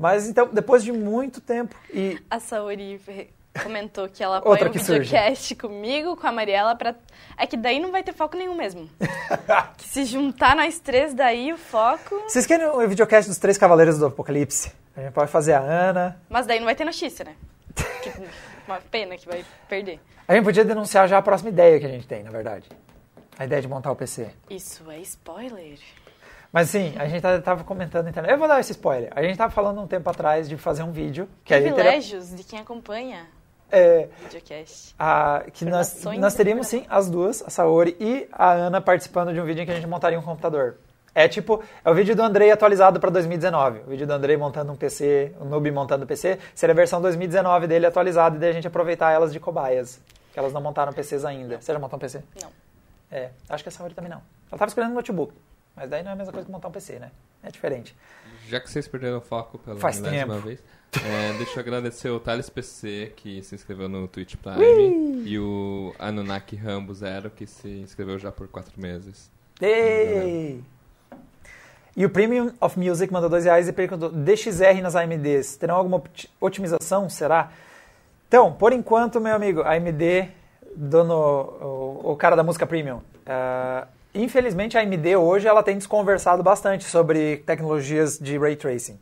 Mas 0.00 0.26
então, 0.26 0.48
depois 0.50 0.82
de 0.82 0.90
muito 0.90 1.42
tempo 1.42 1.76
e... 1.92 2.18
A 2.30 2.40
Saori 2.40 2.98
comentou 3.62 4.08
que 4.08 4.24
ela 4.24 4.40
põe 4.40 4.52
um 4.52 4.70
videocast 4.70 5.36
surge. 5.36 5.54
comigo, 5.56 6.16
com 6.16 6.26
a 6.26 6.32
Mariela, 6.32 6.74
pra... 6.74 6.94
é 7.36 7.46
que 7.46 7.54
daí 7.54 7.78
não 7.78 7.92
vai 7.92 8.02
ter 8.02 8.14
foco 8.14 8.34
nenhum 8.34 8.54
mesmo. 8.54 8.88
que 9.76 9.86
se 9.86 10.06
juntar 10.06 10.56
nós 10.56 10.80
três, 10.80 11.12
daí 11.12 11.52
o 11.52 11.58
foco... 11.58 12.14
Vocês 12.26 12.46
querem 12.46 12.66
o 12.66 12.88
videocast 12.88 13.28
dos 13.28 13.36
Três 13.36 13.58
Cavaleiros 13.58 13.98
do 13.98 14.06
Apocalipse? 14.06 14.72
A 14.96 15.02
gente 15.02 15.12
pode 15.12 15.30
fazer 15.30 15.52
a 15.52 15.60
Ana... 15.60 16.18
Mas 16.30 16.46
daí 16.46 16.58
não 16.58 16.64
vai 16.64 16.74
ter 16.74 16.86
notícia, 16.86 17.22
né? 17.22 17.36
Uma 18.66 18.80
pena 18.80 19.18
que 19.18 19.28
vai 19.28 19.44
perder. 19.68 20.00
A 20.26 20.34
gente 20.34 20.44
podia 20.44 20.64
denunciar 20.64 21.06
já 21.08 21.18
a 21.18 21.22
próxima 21.22 21.50
ideia 21.50 21.78
que 21.78 21.84
a 21.84 21.90
gente 21.90 22.06
tem, 22.06 22.22
na 22.22 22.30
verdade. 22.30 22.66
A 23.38 23.44
ideia 23.44 23.60
de 23.60 23.68
montar 23.68 23.92
o 23.92 23.96
PC. 23.96 24.30
Isso 24.48 24.90
é 24.90 24.98
spoiler. 25.00 25.78
Mas 26.52 26.68
sim, 26.70 26.94
a 26.98 27.06
gente 27.06 27.24
estava 27.24 27.62
comentando 27.62 28.04
na 28.04 28.10
internet. 28.10 28.32
Eu 28.32 28.38
vou 28.38 28.48
dar 28.48 28.58
esse 28.58 28.72
spoiler. 28.72 29.10
A 29.14 29.22
gente 29.22 29.32
estava 29.32 29.52
falando 29.52 29.80
um 29.80 29.86
tempo 29.86 30.08
atrás 30.10 30.48
de 30.48 30.56
fazer 30.56 30.82
um 30.82 30.90
vídeo. 30.90 31.28
Que 31.44 31.54
Privilégios 31.54 32.30
teria... 32.30 32.36
de 32.38 32.44
quem 32.44 32.58
acompanha. 32.58 33.28
É, 33.72 34.08
Videocast. 34.24 34.94
a, 34.98 35.44
que 35.52 35.64
nós, 35.64 36.04
nós 36.18 36.34
teríamos 36.34 36.66
sim 36.66 36.84
as 36.88 37.08
duas, 37.08 37.40
a 37.40 37.50
Saori 37.50 37.96
e 38.00 38.28
a 38.32 38.50
Ana 38.50 38.80
participando 38.80 39.32
de 39.32 39.40
um 39.40 39.44
vídeo 39.44 39.62
em 39.62 39.64
que 39.64 39.70
a 39.70 39.76
gente 39.76 39.86
montaria 39.86 40.18
um 40.18 40.22
computador. 40.22 40.78
É 41.14 41.28
tipo, 41.28 41.62
é 41.84 41.90
o 41.90 41.94
vídeo 41.94 42.16
do 42.16 42.22
Andrei 42.22 42.50
atualizado 42.50 42.98
para 42.98 43.10
2019. 43.10 43.80
O 43.80 43.90
vídeo 43.90 44.06
do 44.06 44.12
Andrei 44.12 44.36
montando 44.36 44.72
um 44.72 44.76
PC, 44.76 45.32
o 45.40 45.44
Noob 45.44 45.70
montando 45.70 46.02
um 46.04 46.06
PC, 46.06 46.38
seria 46.54 46.72
a 46.72 46.76
versão 46.76 47.00
2019 47.00 47.68
dele 47.68 47.86
atualizado 47.86 48.36
e 48.36 48.38
daí 48.40 48.50
a 48.50 48.52
gente 48.52 48.66
aproveitar 48.66 49.12
elas 49.12 49.32
de 49.32 49.38
cobaias. 49.38 50.00
Que 50.32 50.38
elas 50.38 50.52
não 50.52 50.60
montaram 50.60 50.92
PCs 50.92 51.24
ainda. 51.24 51.60
Você 51.60 51.72
já 51.72 51.78
montou 51.78 51.96
um 51.96 52.00
PC? 52.00 52.22
Não. 52.42 52.50
É, 53.10 53.30
acho 53.48 53.62
que 53.62 53.68
a 53.68 53.72
Saori 53.72 53.94
também 53.94 54.10
não. 54.10 54.22
Ela 54.50 54.58
tava 54.58 54.68
escolhendo 54.68 54.92
um 54.92 54.96
notebook. 54.96 55.32
Mas 55.80 55.88
daí 55.88 56.02
não 56.02 56.10
é 56.10 56.12
a 56.12 56.16
mesma 56.16 56.30
coisa 56.30 56.44
que 56.44 56.52
montar 56.52 56.68
um 56.68 56.72
PC, 56.72 56.98
né? 56.98 57.10
É 57.42 57.50
diferente. 57.50 57.96
Já 58.46 58.60
que 58.60 58.68
vocês 58.70 58.86
perderam 58.86 59.16
o 59.16 59.20
foco 59.22 59.58
pela 59.58 59.80
Faz 59.80 59.98
milésima 59.98 60.34
tempo. 60.34 60.46
vez, 60.46 60.62
é, 61.02 61.32
deixa 61.38 61.56
eu 61.56 61.60
agradecer 61.60 62.10
o 62.10 62.20
Thales 62.20 62.50
PC, 62.50 63.14
que 63.16 63.42
se 63.42 63.54
inscreveu 63.54 63.88
no 63.88 64.06
Twitch 64.06 64.34
Prime, 64.36 65.22
e 65.24 65.38
o 65.38 65.94
Anunnaki 65.98 66.54
Rambo 66.54 66.92
Zero, 66.92 67.30
que 67.30 67.46
se 67.46 67.66
inscreveu 67.66 68.18
já 68.18 68.30
por 68.30 68.46
quatro 68.48 68.78
meses. 68.78 69.30
Ei! 69.58 70.62
E 71.96 72.04
o 72.04 72.10
Premium 72.10 72.52
of 72.60 72.78
Music 72.78 73.10
mandou 73.10 73.30
dois 73.30 73.46
reais 73.46 73.66
e 73.66 73.72
perguntou: 73.72 74.10
DXR 74.10 74.82
nas 74.82 74.94
AMDs, 74.94 75.56
terão 75.56 75.76
alguma 75.76 76.02
otimização? 76.38 77.08
Será? 77.08 77.52
Então, 78.28 78.52
por 78.52 78.74
enquanto, 78.74 79.18
meu 79.18 79.34
amigo, 79.34 79.62
AMD, 79.62 80.28
dono, 80.76 81.14
o, 81.14 82.12
o 82.12 82.16
cara 82.16 82.36
da 82.36 82.42
música 82.42 82.66
Premium, 82.66 83.00
ah, 83.24 83.88
infelizmente 84.14 84.76
a 84.76 84.80
AMD 84.80 85.16
hoje 85.16 85.46
ela 85.46 85.62
tem 85.62 85.76
desconversado 85.76 86.42
bastante 86.42 86.84
sobre 86.84 87.38
tecnologias 87.38 88.18
de 88.18 88.38
Ray 88.38 88.56
Tracing. 88.56 88.98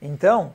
Então, 0.00 0.52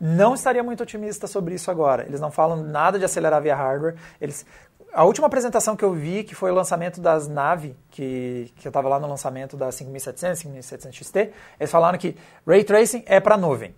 não 0.00 0.34
estaria 0.34 0.62
muito 0.62 0.82
otimista 0.82 1.26
sobre 1.26 1.54
isso 1.54 1.70
agora. 1.70 2.04
Eles 2.06 2.20
não 2.20 2.30
falam 2.30 2.62
nada 2.62 2.98
de 2.98 3.04
acelerar 3.04 3.42
via 3.42 3.54
hardware. 3.54 3.96
Eles, 4.20 4.46
a 4.92 5.04
última 5.04 5.26
apresentação 5.26 5.76
que 5.76 5.84
eu 5.84 5.92
vi, 5.92 6.24
que 6.24 6.34
foi 6.34 6.50
o 6.50 6.54
lançamento 6.54 7.00
das 7.00 7.28
Navi, 7.28 7.76
que, 7.90 8.50
que 8.56 8.66
eu 8.66 8.70
estava 8.70 8.88
lá 8.88 8.98
no 8.98 9.06
lançamento 9.06 9.56
da 9.56 9.70
5700, 9.70 10.38
5700 10.38 10.98
XT, 10.98 11.32
eles 11.58 11.70
falaram 11.70 11.98
que 11.98 12.16
Ray 12.46 12.64
Tracing 12.64 13.04
é 13.06 13.20
para 13.20 13.36
nuvem. 13.36 13.74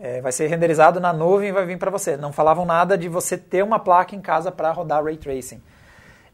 É, 0.00 0.20
vai 0.20 0.32
ser 0.32 0.48
renderizado 0.48 0.98
na 0.98 1.12
nuvem 1.12 1.50
e 1.50 1.52
vai 1.52 1.64
vir 1.64 1.78
para 1.78 1.90
você. 1.90 2.16
Não 2.16 2.32
falavam 2.32 2.64
nada 2.64 2.98
de 2.98 3.08
você 3.08 3.38
ter 3.38 3.62
uma 3.62 3.78
placa 3.78 4.16
em 4.16 4.20
casa 4.20 4.50
para 4.50 4.72
rodar 4.72 5.04
Ray 5.04 5.16
Tracing. 5.16 5.62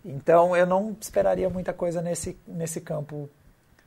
Então 0.09 0.57
eu 0.57 0.67
não 0.67 0.97
esperaria 0.99 1.51
muita 1.51 1.73
coisa 1.75 2.01
nesse, 2.01 2.39
nesse 2.47 2.81
campo, 2.81 3.29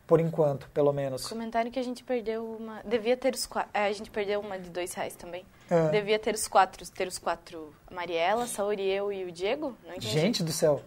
por 0.05 0.19
enquanto, 0.19 0.69
pelo 0.69 0.93
menos. 0.93 1.27
Comentário 1.27 1.71
que 1.71 1.79
a 1.79 1.83
gente 1.83 2.03
perdeu 2.03 2.45
uma. 2.45 2.81
Devia 2.83 3.17
ter 3.17 3.33
os 3.33 3.47
quatro. 3.47 3.71
a 3.73 3.91
gente 3.91 4.11
perdeu 4.11 4.39
uma 4.39 4.59
de 4.59 4.69
dois 4.69 4.93
reais 4.93 5.15
também. 5.15 5.43
É. 5.67 5.89
Devia 5.89 6.19
ter 6.19 6.35
os 6.35 6.47
quatro. 6.47 6.87
Ter 6.91 7.07
os 7.07 7.17
quatro. 7.17 7.73
A 7.87 7.93
Mariela, 7.93 8.43
a 8.43 8.47
Saori, 8.47 8.87
eu 8.87 9.11
e 9.11 9.25
o 9.25 9.31
Diego? 9.31 9.75
Não 9.83 9.95
entendi. 9.95 10.09
Gente 10.09 10.43
do 10.43 10.51
céu, 10.51 10.81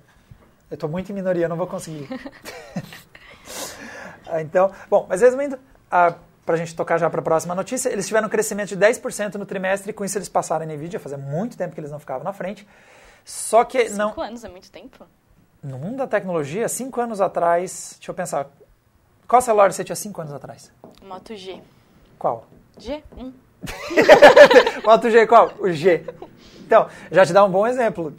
eu 0.70 0.76
tô 0.76 0.86
muito 0.86 1.10
em 1.10 1.14
minoria, 1.14 1.48
não 1.48 1.56
vou 1.56 1.66
conseguir. 1.66 2.08
Ah, 4.26 4.40
então, 4.40 4.72
bom, 4.88 5.06
mas 5.06 5.20
resumindo, 5.20 5.58
ah, 5.90 6.14
pra 6.46 6.56
gente 6.56 6.74
tocar 6.74 6.96
já 6.96 7.10
para 7.10 7.20
a 7.20 7.22
próxima 7.22 7.54
notícia, 7.54 7.90
eles 7.90 8.06
tiveram 8.06 8.26
um 8.26 8.30
crescimento 8.30 8.70
de 8.70 8.76
10% 8.76 9.34
no 9.34 9.44
trimestre, 9.44 9.90
e 9.90 9.92
com 9.92 10.02
isso 10.02 10.16
eles 10.16 10.30
passaram 10.30 10.64
a 10.64 10.66
NVIDIA, 10.66 10.98
fazia 10.98 11.18
muito 11.18 11.58
tempo 11.58 11.74
que 11.74 11.80
eles 11.80 11.90
não 11.90 11.98
ficavam 11.98 12.24
na 12.24 12.32
frente. 12.32 12.66
Só 13.24 13.64
que 13.64 13.88
Cinco 13.88 13.98
não, 13.98 14.20
anos 14.22 14.42
é 14.42 14.48
muito 14.48 14.70
tempo? 14.70 15.06
No 15.64 15.78
mundo 15.78 15.96
da 15.96 16.06
tecnologia, 16.06 16.68
cinco 16.68 17.00
anos 17.00 17.22
atrás, 17.22 17.94
deixa 17.96 18.10
eu 18.10 18.14
pensar, 18.14 18.46
qual 19.26 19.40
celular 19.40 19.72
você 19.72 19.82
tinha 19.82 19.96
cinco 19.96 20.20
anos 20.20 20.34
atrás? 20.34 20.70
Moto 21.02 21.34
G. 21.34 21.60
Qual? 22.18 22.46
G? 22.78 23.02
Um. 23.16 23.32
Moto 24.84 25.10
G 25.10 25.26
qual? 25.26 25.52
O 25.58 25.72
G. 25.72 26.04
Então, 26.66 26.88
já 27.10 27.24
te 27.24 27.32
dá 27.32 27.42
um 27.44 27.50
bom 27.50 27.66
exemplo. 27.66 28.14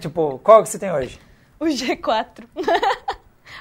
tipo, 0.00 0.40
qual 0.40 0.62
que 0.64 0.68
você 0.68 0.78
tem 0.78 0.90
hoje? 0.90 1.20
O 1.60 1.66
G4. 1.66 2.44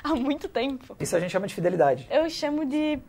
Há 0.04 0.16
muito 0.16 0.48
tempo. 0.48 0.96
Isso 1.00 1.16
a 1.16 1.20
gente 1.20 1.32
chama 1.32 1.46
de 1.46 1.54
fidelidade. 1.54 2.08
Eu 2.10 2.28
chamo 2.30 2.66
de 2.66 3.00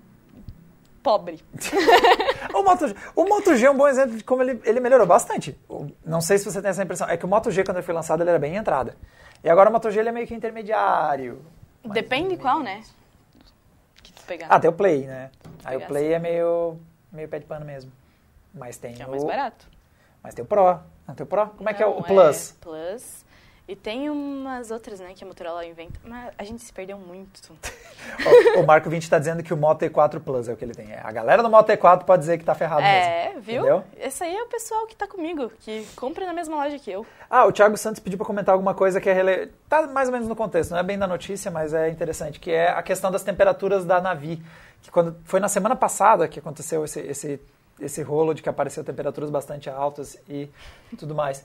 pobre. 1.03 1.43
O 2.53 2.63
Moto, 2.63 2.89
G, 2.89 2.95
o 3.15 3.25
Moto 3.25 3.57
G 3.57 3.67
é 3.67 3.71
um 3.71 3.77
bom 3.77 3.87
exemplo 3.87 4.17
de 4.17 4.25
como 4.25 4.43
ele, 4.43 4.61
ele 4.65 4.81
melhorou 4.81 5.07
bastante. 5.07 5.57
Não 6.05 6.21
sei 6.21 6.37
se 6.37 6.45
você 6.45 6.61
tem 6.61 6.71
essa 6.71 6.83
impressão. 6.83 7.09
É 7.09 7.17
que 7.17 7.25
o 7.25 7.29
Moto 7.29 7.51
G, 7.51 7.63
quando 7.63 7.77
ele 7.77 7.87
foi 7.87 7.95
lançado, 7.95 8.23
ele 8.23 8.31
era 8.31 8.39
bem 8.39 8.57
entrada. 8.57 8.97
E 9.43 9.49
agora 9.49 9.71
o 9.71 9.73
Moto 9.73 9.91
G 9.91 10.01
ele 10.01 10.11
é 10.11 10.13
meio 10.13 10.27
que 10.27 10.35
intermediário. 10.35 11.45
Depende 11.85 12.37
qual, 12.37 12.61
né? 12.61 12.83
Que 14.03 14.13
tu 14.13 14.23
pegar. 14.25 14.49
Ah, 14.51 14.61
tem 14.61 14.69
o 14.69 14.73
Play, 14.73 15.07
né? 15.07 15.31
Aí 15.65 15.77
o 15.77 15.87
Play 15.87 16.13
é 16.13 16.19
meio, 16.19 16.79
meio 17.11 17.29
pé 17.29 17.39
de 17.39 17.47
pano 17.47 17.65
mesmo. 17.65 17.91
Mas 18.53 18.77
tem 18.77 18.95
que 18.95 19.03
é 19.03 19.07
o... 19.07 19.11
mais 19.11 19.25
barato. 19.25 19.67
Mas 20.23 20.35
tem 20.35 20.45
o 20.45 20.47
Pro. 20.47 20.81
Não 21.09 21.15
tem 21.15 21.25
o 21.25 21.27
Pro? 21.27 21.47
Como 21.49 21.69
é 21.69 21.75
que 21.75 21.83
é 21.83 21.87
o 21.87 22.03
Plus? 22.03 22.55
Plus. 22.61 23.25
E 23.71 23.77
tem 23.77 24.11
umas 24.11 24.73
outras, 24.73 24.99
né, 24.99 25.13
que 25.15 25.23
a 25.23 25.27
Motorola 25.29 25.65
inventa. 25.65 26.01
Mas 26.03 26.33
a 26.37 26.43
gente 26.43 26.61
se 26.61 26.73
perdeu 26.73 26.99
muito. 26.99 27.57
o, 28.57 28.59
o 28.59 28.67
Marco 28.67 28.91
20 28.91 29.01
está 29.01 29.17
dizendo 29.17 29.45
que 29.45 29.55
o 29.55 29.57
Moto 29.57 29.83
E4 29.83 30.19
Plus 30.19 30.49
é 30.49 30.53
o 30.53 30.57
que 30.57 30.65
ele 30.65 30.75
tem. 30.75 30.93
A 30.97 31.13
galera 31.13 31.41
do 31.41 31.49
Moto 31.49 31.71
E4 31.71 32.03
pode 32.03 32.19
dizer 32.19 32.37
que 32.37 32.45
tá 32.45 32.53
ferrado 32.53 32.83
é, 32.83 33.29
mesmo. 33.29 33.41
viu? 33.43 33.61
Entendeu? 33.61 33.85
Esse 33.97 34.25
aí 34.25 34.35
é 34.35 34.43
o 34.43 34.49
pessoal 34.49 34.89
que 34.89 34.97
tá 34.97 35.07
comigo, 35.07 35.53
que 35.61 35.87
compra 35.95 36.27
na 36.27 36.33
mesma 36.33 36.57
loja 36.57 36.81
que 36.81 36.91
eu. 36.91 37.07
Ah, 37.31 37.47
o 37.47 37.53
Thiago 37.53 37.77
Santos 37.77 38.01
pediu 38.01 38.19
para 38.19 38.27
comentar 38.27 38.53
alguma 38.53 38.75
coisa 38.75 39.01
que 39.01 39.09
é 39.09 39.13
rele... 39.13 39.53
tá 39.69 39.87
mais 39.87 40.09
ou 40.09 40.15
menos 40.15 40.27
no 40.27 40.35
contexto, 40.35 40.73
não 40.73 40.79
é 40.79 40.83
bem 40.83 40.99
da 40.99 41.07
notícia, 41.07 41.49
mas 41.49 41.73
é 41.73 41.89
interessante, 41.91 42.41
que 42.41 42.51
é 42.51 42.71
a 42.71 42.83
questão 42.83 43.09
das 43.09 43.23
temperaturas 43.23 43.85
da 43.85 44.01
Navi, 44.01 44.43
que 44.83 44.91
quando 44.91 45.17
foi 45.25 45.39
na 45.39 45.49
semana 45.49 45.77
passada 45.77 46.27
que 46.27 46.41
aconteceu 46.41 46.85
esse, 46.85 46.99
esse, 47.03 47.41
esse 47.81 48.03
rolo 48.03 48.35
de 48.35 48.43
que 48.43 48.49
apareceu 48.49 48.83
temperaturas 48.83 49.31
bastante 49.31 49.71
altas 49.71 50.19
e 50.29 50.51
tudo 50.99 51.15
mais. 51.15 51.45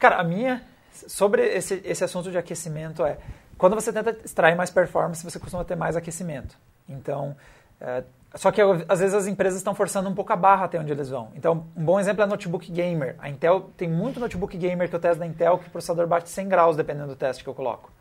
Cara, 0.00 0.16
a 0.16 0.24
minha 0.24 0.73
sobre 1.06 1.42
esse, 1.46 1.80
esse 1.84 2.04
assunto 2.04 2.30
de 2.30 2.38
aquecimento 2.38 3.04
é 3.04 3.18
quando 3.56 3.74
você 3.74 3.92
tenta 3.92 4.16
extrair 4.24 4.56
mais 4.56 4.70
performance, 4.70 5.22
você 5.22 5.38
costuma 5.38 5.64
ter 5.64 5.76
mais 5.76 5.96
aquecimento. 5.96 6.56
Então, 6.88 7.36
é, 7.80 8.04
só 8.34 8.50
que 8.50 8.60
às 8.88 9.00
vezes 9.00 9.14
as 9.14 9.26
empresas 9.26 9.58
estão 9.58 9.74
forçando 9.74 10.08
um 10.08 10.14
pouco 10.14 10.32
a 10.32 10.36
barra 10.36 10.64
até 10.64 10.78
onde 10.78 10.90
eles 10.90 11.08
vão. 11.08 11.30
Então, 11.34 11.66
um 11.76 11.84
bom 11.84 12.00
exemplo 12.00 12.22
é 12.22 12.26
notebook 12.26 12.70
gamer. 12.72 13.14
A 13.18 13.28
Intel 13.28 13.70
tem 13.76 13.88
muito 13.88 14.18
notebook 14.18 14.56
gamer 14.56 14.88
que 14.88 14.94
eu 14.94 15.00
testo 15.00 15.20
da 15.20 15.26
Intel 15.26 15.58
que 15.58 15.68
o 15.68 15.70
processador 15.70 16.06
bate 16.06 16.28
100 16.28 16.48
graus 16.48 16.76
dependendo 16.76 17.08
do 17.08 17.16
teste 17.16 17.44
que 17.44 17.48
eu 17.48 17.54
coloco. 17.54 17.92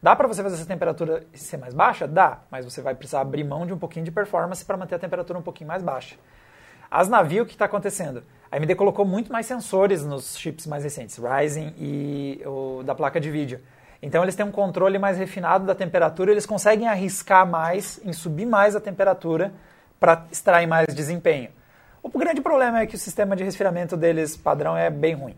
Dá 0.00 0.14
para 0.14 0.28
você 0.28 0.42
fazer 0.42 0.56
essa 0.56 0.66
temperatura 0.66 1.26
ser 1.32 1.56
mais 1.56 1.74
baixa? 1.74 2.06
Dá, 2.06 2.40
mas 2.50 2.64
você 2.64 2.80
vai 2.80 2.94
precisar 2.94 3.20
abrir 3.20 3.42
mão 3.42 3.66
de 3.66 3.72
um 3.72 3.78
pouquinho 3.78 4.04
de 4.04 4.12
performance 4.12 4.64
para 4.64 4.76
manter 4.76 4.94
a 4.94 4.98
temperatura 4.98 5.38
um 5.38 5.42
pouquinho 5.42 5.66
mais 5.66 5.82
baixa. 5.82 6.16
As 6.90 7.08
Navi, 7.08 7.40
o 7.40 7.46
que 7.46 7.54
está 7.54 7.64
acontecendo? 7.64 8.22
A 8.50 8.56
AMD 8.56 8.74
colocou 8.76 9.04
muito 9.04 9.30
mais 9.32 9.46
sensores 9.46 10.04
nos 10.04 10.38
chips 10.38 10.66
mais 10.66 10.82
recentes, 10.84 11.18
Ryzen 11.18 11.74
e 11.78 12.42
o 12.46 12.82
da 12.82 12.94
placa 12.94 13.20
de 13.20 13.30
vídeo. 13.30 13.60
Então 14.00 14.22
eles 14.22 14.34
têm 14.34 14.46
um 14.46 14.50
controle 14.50 14.98
mais 14.98 15.18
refinado 15.18 15.66
da 15.66 15.74
temperatura, 15.74 16.30
eles 16.30 16.46
conseguem 16.46 16.88
arriscar 16.88 17.46
mais 17.46 18.00
em 18.04 18.12
subir 18.12 18.46
mais 18.46 18.74
a 18.74 18.80
temperatura 18.80 19.52
para 20.00 20.24
extrair 20.30 20.66
mais 20.66 20.94
desempenho. 20.94 21.50
O 22.02 22.08
grande 22.18 22.40
problema 22.40 22.80
é 22.80 22.86
que 22.86 22.94
o 22.94 22.98
sistema 22.98 23.34
de 23.36 23.44
resfriamento 23.44 23.96
deles 23.96 24.36
padrão 24.36 24.76
é 24.76 24.88
bem 24.88 25.14
ruim. 25.14 25.36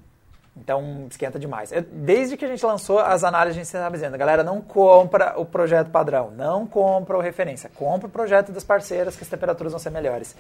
Então 0.57 1.07
esquenta 1.11 1.39
demais. 1.39 1.73
Eu- 1.73 1.83
Desde 1.83 2.37
que 2.37 2.45
a 2.45 2.49
gente 2.49 2.65
lançou 2.65 2.99
as 2.99 3.25
análises, 3.25 3.57
a 3.57 3.61
gente 3.61 3.67
estava 3.67 3.95
dizendo, 3.95 4.19
galera, 4.19 4.45
não 4.45 4.61
compra 4.61 5.35
o 5.37 5.45
projeto 5.45 5.91
padrão, 5.91 6.31
não 6.31 6.67
compra 6.67 7.17
o 7.17 7.21
referência, 7.21 7.71
compra 7.75 8.07
o 8.07 8.11
projeto 8.11 8.53
das 8.53 8.63
parceiras 8.63 9.17
que 9.17 9.23
as 9.23 9.29
temperaturas 9.29 9.73
vão 9.73 9.81
ser 9.81 9.91
melhores. 9.91 10.37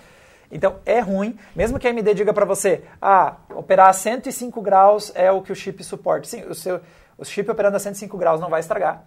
Então 0.51 0.77
é 0.85 1.01
ruim, 1.01 1.39
mesmo 1.55 1.79
que 1.79 1.87
a 1.87 1.91
AMD 1.91 2.15
diga 2.15 2.33
para 2.33 2.45
você, 2.45 2.83
ah, 3.01 3.37
operar 3.55 3.89
a 3.89 3.93
105 3.93 4.61
graus 4.61 5.13
é 5.15 5.31
o 5.31 5.41
que 5.41 5.53
o 5.53 5.55
chip 5.55 5.83
suporta. 5.85 6.27
Sim, 6.27 6.43
o 6.45 6.55
seu 6.55 6.81
o 7.21 7.25
chip 7.25 7.51
operando 7.51 7.77
a 7.77 7.81
105 7.81 8.17
graus 8.17 8.41
não 8.41 8.49
vai 8.49 8.61
estragar, 8.61 9.05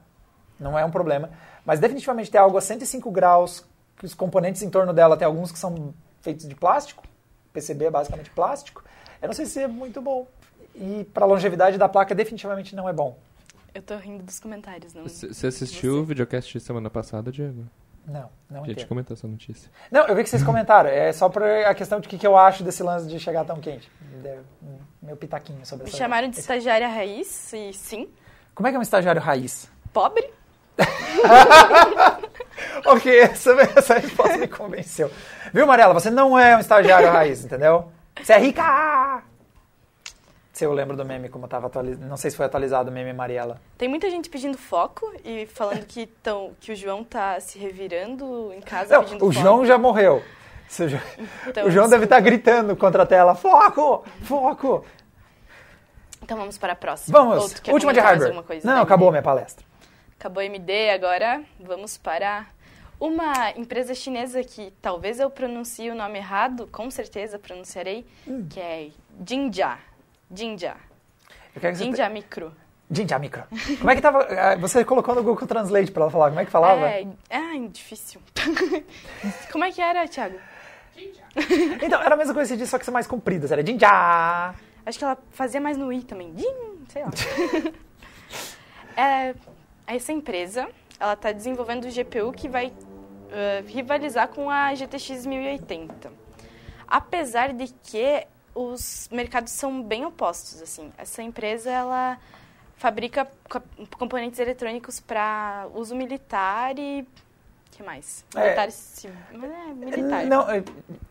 não 0.60 0.78
é 0.78 0.86
um 0.86 0.92
problema, 0.92 1.32
mas 1.66 1.80
definitivamente 1.80 2.30
ter 2.30 2.38
algo 2.38 2.56
a 2.58 2.62
105 2.62 3.10
graus, 3.10 3.66
que 3.98 4.06
os 4.06 4.14
componentes 4.14 4.62
em 4.62 4.70
torno 4.70 4.94
dela 4.94 5.18
tem 5.18 5.26
alguns 5.26 5.52
que 5.52 5.58
são 5.58 5.94
feitos 6.22 6.48
de 6.48 6.54
plástico, 6.54 7.04
PCB 7.52 7.86
é 7.86 7.90
basicamente 7.90 8.30
plástico, 8.30 8.84
eu 9.20 9.28
não 9.28 9.34
sei 9.34 9.48
se 9.48 9.62
é 9.62 9.68
muito 9.68 10.00
bom. 10.00 10.28
E 10.76 11.06
para 11.12 11.26
a 11.26 11.28
longevidade 11.28 11.78
da 11.78 11.90
placa 11.90 12.14
definitivamente 12.14 12.76
não 12.76 12.88
é 12.88 12.94
bom. 12.94 13.18
Eu 13.74 13.82
tô 13.82 13.96
rindo 13.98 14.24
dos 14.24 14.40
comentários, 14.40 14.94
não. 14.94 15.04
Você 15.04 15.48
assistiu 15.48 15.96
o 15.96 16.06
videocast 16.06 16.60
semana 16.60 16.90
passada, 16.90 17.32
Diego? 17.32 17.66
Não, 18.06 18.30
não 18.50 18.63
A 18.63 18.66
gente 18.66 18.80
entendo. 18.80 18.88
comentou 18.89 19.16
essa 19.16 19.28
notícia. 19.28 19.72
Não, 19.92 20.06
eu 20.08 20.16
vi 20.16 20.24
que 20.24 20.30
vocês 20.30 20.44
comentaram. 20.44 20.89
É 20.89 21.12
só 21.13 21.30
para 21.30 21.70
a 21.70 21.74
questão 21.74 22.00
de 22.00 22.08
o 22.08 22.10
que, 22.10 22.18
que 22.18 22.28
eu 22.28 22.38
acho 22.38 22.63
desse 22.63 22.84
lance 22.84 23.08
de 23.08 23.18
chegar 23.20 23.46
tão 23.46 23.60
quente. 23.62 23.89
Meu 25.02 25.16
pitaquinho 25.16 25.66
sobre 25.66 25.86
Me 25.86 25.89
essa. 25.89 25.98
chamaram 25.98 26.30
de 26.30 26.39
estagiária 26.39 26.88
raiz, 26.88 27.54
e 27.54 27.72
sim, 27.74 28.10
Como 28.54 28.68
é 28.68 28.72
que 28.72 28.76
é 28.76 28.80
um 28.80 28.84
estagiário 28.84 29.22
raiz? 29.22 29.72
pobre. 29.94 30.28
ok, 32.86 33.20
essa, 33.20 33.52
essa 33.78 33.94
resposta 34.00 34.38
me 34.38 34.48
convenceu. 34.48 35.10
Viu, 35.54 35.68
Mariela? 35.68 35.94
Você 35.94 36.10
não 36.10 36.38
é 36.38 36.56
um 36.56 36.60
estagiário 36.60 37.12
raiz, 37.12 37.46
entendeu? 37.46 37.92
Você 38.22 38.34
é 38.34 38.39
rica! 38.39 39.24
Se 40.54 40.63
eu 40.63 40.72
lembro 40.72 40.96
do 40.96 41.04
meme 41.04 41.30
como 41.30 41.46
estava 41.46 41.66
atualizado. 41.66 42.06
Não 42.06 42.16
sei 42.16 42.30
se 42.30 42.38
foi 42.38 42.46
atualizado 42.46 42.92
o 42.92 42.94
meme 42.94 43.12
Mariela. 43.12 43.60
Tem 43.76 43.89
muita 43.89 44.08
gente 44.10 44.30
pedindo 44.30 44.56
foco 44.56 45.12
e 45.26 45.48
falando 45.48 45.84
que, 45.86 46.06
tão, 46.06 46.54
que 46.60 46.72
o 46.72 46.76
João 46.76 47.04
tá 47.04 47.39
se 47.39 47.58
revirando 47.58 48.54
em 48.54 48.62
casa 48.62 48.94
Não, 48.96 49.04
pedindo 49.04 49.26
o 49.26 49.32
foco. 49.34 49.44
João 49.44 49.66
já 49.66 49.80
morreu. 49.80 50.22
Se 50.68 50.84
O 50.84 50.89
João, 50.89 51.02
Então, 51.48 51.66
o 51.68 51.72
João 51.72 51.89
deve 51.89 52.04
estar 52.04 52.20
gritando 52.20 52.76
contra 52.76 53.02
a 53.02 53.06
tela: 53.06 53.34
Foco! 53.34 54.06
Foco! 54.22 54.86
Então 56.22 56.38
vamos 56.38 56.58
para 56.58 56.74
a 56.74 56.76
próxima. 56.76 57.18
Vamos, 57.18 57.54
última 57.68 57.92
de 57.92 58.00
coisa 58.00 58.32
Não, 58.63 58.82
acabou 58.84 59.10
a 59.10 59.12
minha 59.12 59.24
palestra. 59.24 59.66
Acabou 60.20 60.42
a 60.42 60.46
AMD, 60.46 60.89
agora 60.94 61.44
vamos 61.60 61.98
para 61.98 62.46
uma 63.00 63.52
empresa 63.58 63.94
chinesa 63.94 64.42
que 64.44 64.72
talvez 64.82 65.20
eu 65.20 65.30
pronuncie 65.30 65.89
o 65.89 65.96
nome 65.96 66.20
errado, 66.20 66.70
com 66.72 66.89
certeza 66.89 67.38
pronunciarei, 67.38 68.06
Hum. 68.26 68.48
que 68.50 68.60
é 68.60 68.89
Jinja. 69.28 69.78
Jinja. 70.34 70.76
Quero 71.60 71.74
que 71.74 71.78
você 71.80 71.84
Jinja 71.86 72.10
Micro. 72.10 72.54
Micro. 73.19 73.43
Como 73.80 73.89
é 73.89 73.96
que 73.96 74.02
tava? 74.02 74.19
ah, 74.30 74.56
Você 74.58 74.84
colocou 74.86 75.15
no 75.15 75.24
Google 75.24 75.48
Translate 75.48 75.91
pra 75.91 76.04
ela 76.04 76.12
falar, 76.12 76.30
como 76.30 76.39
é 76.39 76.46
que 76.46 76.52
falava? 76.52 76.88
É, 76.88 77.08
é 77.30 77.67
difícil. 77.67 78.22
Como 79.52 79.63
é 79.63 79.72
que 79.72 79.82
era, 79.82 80.08
Thiago? 80.08 80.38
Então, 81.82 82.02
era 82.02 82.13
a 82.13 82.17
mesma 82.17 82.34
coisa 82.34 82.48
que 82.50 82.56
você 82.56 82.58
disse, 82.58 82.72
só 82.72 82.78
que 82.78 82.86
você 82.86 82.91
mais 82.91 83.08
comprida. 83.08 83.48
Era 83.52 83.65
Jinja. 83.65 84.54
Acho 84.86 85.00
que 85.00 85.04
ela 85.06 85.17
fazia 85.32 85.60
mais 85.62 85.78
no 85.78 85.91
i 85.91 86.04
também. 86.04 86.34
Jin, 86.38 86.86
sei 86.89 87.04
lá. 87.04 87.10
É, 88.96 89.34
essa 89.88 90.12
empresa, 90.12 90.69
ela 91.00 91.13
está 91.13 91.32
desenvolvendo 91.32 91.86
o 91.86 91.91
GPU 91.91 92.32
que 92.32 92.48
vai 92.48 92.72
eh, 93.32 93.63
rivalizar 93.65 94.28
com 94.28 94.52
a 94.52 94.72
GTX 94.76 95.26
1080. 95.26 96.12
Apesar 96.88 97.54
de 97.54 97.74
que 97.84 98.28
os 98.56 99.08
mercados 99.12 99.52
são 99.52 99.82
bem 99.82 100.06
opostos, 100.06 100.62
assim. 100.62 100.92
Essa 100.98 101.22
empresa, 101.24 101.70
ela 101.72 102.18
fabrica 102.78 103.28
co- 103.50 103.62
componentes 103.98 104.39
eletrônicos 104.39 105.00
para 105.00 105.68
uso 105.74 105.96
militar 105.96 106.78
e... 106.78 107.08
que 107.72 107.82
mais? 107.84 108.26
É. 108.36 108.42
Militar, 108.44 108.72
civil- 108.72 109.18
mas 109.34 109.52
é 109.52 109.74
militar. 109.74 110.26
Não, 110.26 110.50
é, 110.50 110.63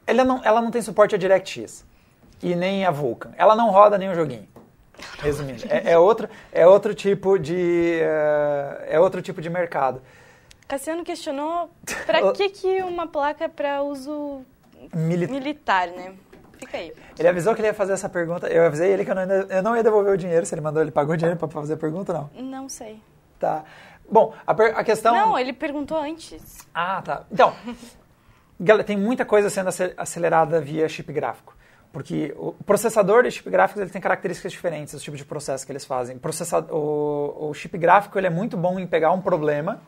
ela 0.06 0.24
não, 0.24 0.44
ela 0.44 0.60
não 0.60 0.70
tem 0.70 0.82
suporte 0.82 1.14
a 1.14 1.18
DirectX. 1.18 1.84
E 2.42 2.54
nem 2.56 2.84
a 2.84 2.90
Vulkan. 2.90 3.32
Ela 3.36 3.54
não 3.54 3.70
roda 3.70 3.96
nenhum 3.96 4.14
joguinho. 4.14 4.48
Resumindo, 5.20 5.64
é, 5.68 5.92
é 5.92 5.98
outro, 5.98 6.28
é 6.52 6.66
outro 6.66 6.94
tipo 6.94 7.38
de 7.38 7.98
eh, 8.00 8.86
é 8.90 9.00
outro 9.00 9.22
tipo 9.22 9.40
de 9.40 9.48
mercado. 9.48 10.02
Cassiano 10.68 11.02
questionou 11.04 11.70
para 12.06 12.30
que, 12.34 12.48
que 12.50 12.82
uma 12.82 13.06
placa 13.06 13.48
para 13.48 13.82
uso 13.82 14.42
Mili- 14.94 15.26
militar, 15.28 15.88
né? 15.88 16.14
Fica 16.66 16.76
aí. 16.78 16.92
Ele 17.18 17.28
avisou 17.28 17.54
que 17.54 17.60
ele 17.60 17.68
ia 17.68 17.74
fazer 17.74 17.92
essa 17.92 18.08
pergunta. 18.08 18.48
Eu 18.48 18.64
avisei 18.66 18.90
ele 18.92 19.04
que 19.04 19.10
eu 19.10 19.14
não, 19.14 19.22
eu 19.22 19.62
não 19.62 19.76
ia 19.76 19.82
devolver 19.82 20.12
o 20.12 20.16
dinheiro. 20.16 20.44
Se 20.46 20.54
ele 20.54 20.60
mandou, 20.60 20.82
ele 20.82 20.90
pagou 20.90 21.14
o 21.14 21.16
dinheiro 21.16 21.38
para 21.38 21.48
fazer 21.48 21.74
a 21.74 21.76
pergunta, 21.76 22.12
não. 22.12 22.30
Não 22.42 22.68
sei. 22.68 23.00
Tá. 23.38 23.64
Bom, 24.10 24.34
a, 24.46 24.52
a 24.52 24.84
questão. 24.84 25.14
Não, 25.14 25.38
ele 25.38 25.52
perguntou 25.52 25.96
antes. 25.98 26.58
Ah, 26.74 27.00
tá. 27.02 27.22
Então, 27.30 27.54
galera, 28.60 28.84
tem 28.84 28.96
muita 28.96 29.24
coisa 29.24 29.48
sendo 29.50 29.68
ace- 29.68 29.94
acelerada 29.96 30.60
via 30.60 30.88
chip 30.88 31.12
gráfico. 31.12 31.56
Porque 31.92 32.32
o 32.38 32.52
processador 32.64 33.22
de 33.24 33.30
chip 33.30 33.50
gráficos 33.50 33.82
ele 33.82 33.90
tem 33.90 34.00
características 34.00 34.50
diferentes, 34.52 34.94
os 34.94 35.02
tipos 35.02 35.18
de 35.18 35.26
processo 35.26 35.66
que 35.66 35.72
eles 35.72 35.84
fazem. 35.84 36.16
Processa- 36.18 36.60
o, 36.72 37.48
o 37.50 37.54
chip 37.54 37.76
gráfico 37.76 38.18
ele 38.18 38.26
é 38.26 38.30
muito 38.30 38.56
bom 38.56 38.78
em 38.78 38.86
pegar 38.86 39.12
um 39.12 39.20
problema 39.20 39.80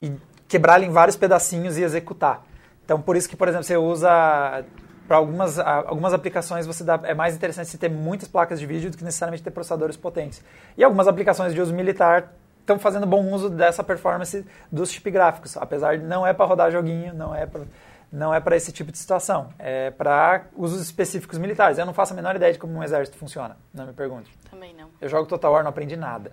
e 0.00 0.12
quebrar 0.46 0.76
ele 0.78 0.86
em 0.86 0.90
vários 0.92 1.16
pedacinhos 1.16 1.76
e 1.76 1.82
executar. 1.82 2.44
Então, 2.84 3.02
por 3.02 3.16
isso 3.16 3.28
que, 3.28 3.36
por 3.36 3.48
exemplo, 3.48 3.64
você 3.64 3.76
usa 3.76 4.64
para 5.08 5.16
algumas, 5.16 5.58
algumas 5.58 6.12
aplicações 6.12 6.66
você 6.66 6.84
dá, 6.84 7.00
é 7.02 7.14
mais 7.14 7.34
interessante 7.34 7.68
você 7.70 7.78
ter 7.78 7.88
muitas 7.88 8.28
placas 8.28 8.60
de 8.60 8.66
vídeo 8.66 8.90
do 8.90 8.96
que 8.98 9.02
necessariamente 9.02 9.42
ter 9.42 9.50
processadores 9.50 9.96
potentes. 9.96 10.44
E 10.76 10.84
algumas 10.84 11.08
aplicações 11.08 11.54
de 11.54 11.60
uso 11.62 11.72
militar 11.74 12.34
estão 12.60 12.78
fazendo 12.78 13.06
bom 13.06 13.24
uso 13.32 13.48
dessa 13.48 13.82
performance 13.82 14.44
dos 14.70 14.90
chip 14.92 15.10
gráficos, 15.10 15.56
apesar 15.56 15.96
de 15.96 16.04
não 16.04 16.26
é 16.26 16.34
para 16.34 16.44
rodar 16.44 16.70
joguinho, 16.70 17.14
não 17.14 17.34
é 17.34 17.46
para 17.46 17.62
não 18.10 18.32
é 18.32 18.40
para 18.40 18.56
esse 18.56 18.72
tipo 18.72 18.90
de 18.90 18.96
situação, 18.96 19.50
é 19.58 19.90
para 19.90 20.44
usos 20.56 20.80
específicos 20.80 21.36
militares. 21.38 21.76
Eu 21.76 21.84
não 21.84 21.92
faço 21.92 22.14
a 22.14 22.16
menor 22.16 22.34
ideia 22.36 22.50
de 22.52 22.58
como 22.58 22.72
um 22.72 22.82
exército 22.82 23.18
funciona, 23.18 23.56
não 23.72 23.86
me 23.86 23.92
pergunte. 23.92 24.30
Também 24.50 24.74
não. 24.74 24.88
Eu 24.98 25.10
jogo 25.10 25.26
Total 25.26 25.52
War, 25.52 25.62
não 25.62 25.68
aprendi 25.70 25.94
nada. 25.94 26.32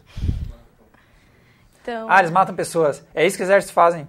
Então, 1.82 2.08
Ah, 2.10 2.20
eles 2.20 2.32
matam 2.32 2.56
pessoas. 2.56 3.06
É 3.14 3.26
isso 3.26 3.36
que 3.36 3.44
exércitos 3.44 3.74
fazem. 3.74 4.08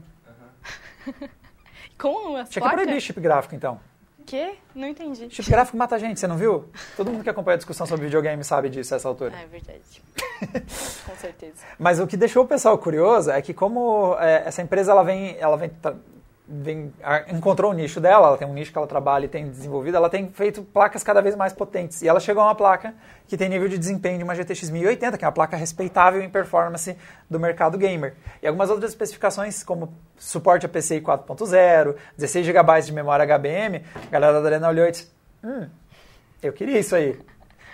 com 1.98 2.36
as 2.36 2.48
Tinha 2.48 2.60
que 2.62 2.68
placas? 2.68 2.82
proibir 2.82 3.00
chip 3.00 3.20
gráfico, 3.20 3.54
então. 3.56 3.80
Quê? 4.26 4.54
Não 4.74 4.88
entendi. 4.88 5.28
Chip 5.30 5.48
gráfico 5.48 5.76
mata 5.76 5.96
gente, 5.98 6.18
você 6.18 6.26
não 6.26 6.36
viu? 6.36 6.64
Todo 6.96 7.10
mundo 7.12 7.22
que 7.22 7.30
acompanha 7.30 7.54
a 7.54 7.58
discussão 7.58 7.86
sobre 7.86 8.06
videogame 8.06 8.42
sabe 8.42 8.68
disso 8.68 8.92
a 8.92 8.96
essa 8.96 9.06
altura. 9.08 9.32
É 9.36 9.46
verdade. 9.46 10.02
com 11.06 11.16
certeza. 11.16 11.64
Mas 11.78 12.00
o 12.00 12.06
que 12.06 12.16
deixou 12.16 12.44
o 12.44 12.48
pessoal 12.48 12.76
curioso 12.76 13.30
é 13.30 13.40
que 13.40 13.54
como 13.54 14.16
é, 14.18 14.42
essa 14.46 14.60
empresa 14.62 14.90
ela 14.90 15.04
vem, 15.04 15.36
ela 15.38 15.56
vem, 15.56 15.70
a- 15.84 15.94
encontrou 17.32 17.72
o 17.72 17.74
nicho 17.74 18.00
dela, 18.00 18.28
ela 18.28 18.38
tem 18.38 18.46
um 18.46 18.54
nicho 18.54 18.70
que 18.70 18.78
ela 18.78 18.86
trabalha 18.86 19.24
e 19.24 19.28
tem 19.28 19.48
desenvolvido, 19.48 19.96
ela 19.96 20.08
tem 20.08 20.28
feito 20.28 20.62
placas 20.62 21.02
cada 21.02 21.20
vez 21.20 21.34
mais 21.34 21.52
potentes. 21.52 22.02
E 22.02 22.08
ela 22.08 22.20
chegou 22.20 22.42
a 22.42 22.46
uma 22.46 22.54
placa 22.54 22.94
que 23.26 23.36
tem 23.36 23.48
nível 23.48 23.68
de 23.68 23.76
desempenho 23.76 24.18
de 24.18 24.24
uma 24.24 24.34
GTX 24.34 24.70
1080, 24.70 25.18
que 25.18 25.24
é 25.24 25.26
uma 25.26 25.32
placa 25.32 25.56
respeitável 25.56 26.22
em 26.22 26.30
performance 26.30 26.96
do 27.28 27.40
mercado 27.40 27.76
gamer. 27.76 28.14
E 28.40 28.46
algumas 28.46 28.70
outras 28.70 28.92
especificações, 28.92 29.64
como 29.64 29.92
suporte 30.16 30.64
a 30.64 30.68
PCI 30.68 31.00
4.0, 31.00 31.96
16 32.16 32.46
GB 32.46 32.82
de 32.82 32.92
memória 32.92 33.26
HBM, 33.26 33.82
a 33.94 34.10
galera 34.10 34.40
da 34.40 34.46
Arena 34.46 34.68
olhou 34.68 34.86
e 34.86 34.92
disse, 34.92 35.10
hum, 35.42 35.66
eu 36.40 36.52
queria 36.52 36.78
isso 36.78 36.94
aí. 36.94 37.18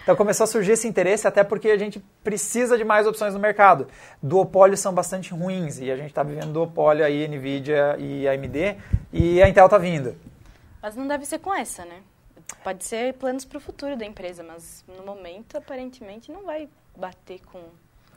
Então 0.03 0.17
começou 0.17 0.45
a 0.45 0.47
surgir 0.49 0.73
esse 0.73 0.89
interesse 0.89 1.29
até 1.29 1.45
porque 1.45 1.71
a 1.71 1.79
gente 1.79 2.03
precisa 2.25 2.77
de 2.77 2.85
mais 2.85 3.07
opções 3.07 3.35
no 3.35 3.41
mercado. 3.41 3.87
Duopólios 4.21 4.81
são 4.81 4.93
bastante 4.93 5.33
ruins 5.33 5.79
e 5.79 5.91
a 5.91 5.97
gente 5.97 6.09
está 6.09 6.23
vivendo 6.25 6.53
duopólio 6.53 7.05
aí, 7.05 7.29
NVIDIA 7.29 7.97
e 7.99 8.27
AMD, 8.27 8.77
e 9.13 9.41
a 9.41 9.49
Intel 9.49 9.67
está 9.67 9.79
vindo. 9.79 10.17
Mas 10.83 10.97
não 10.97 11.07
deve 11.07 11.25
ser 11.25 11.39
com 11.39 11.55
essa, 11.55 11.85
né? 11.85 12.01
Pode 12.65 12.85
ser 12.85 13.15
planos 13.15 13.45
para 13.45 13.59
o 13.59 13.61
futuro 13.61 13.97
da 13.97 14.05
empresa, 14.05 14.43
mas 14.43 14.85
no 14.89 15.05
momento, 15.05 15.57
aparentemente, 15.57 16.33
não 16.33 16.43
vai 16.43 16.69
bater 16.97 17.41
com 17.47 17.61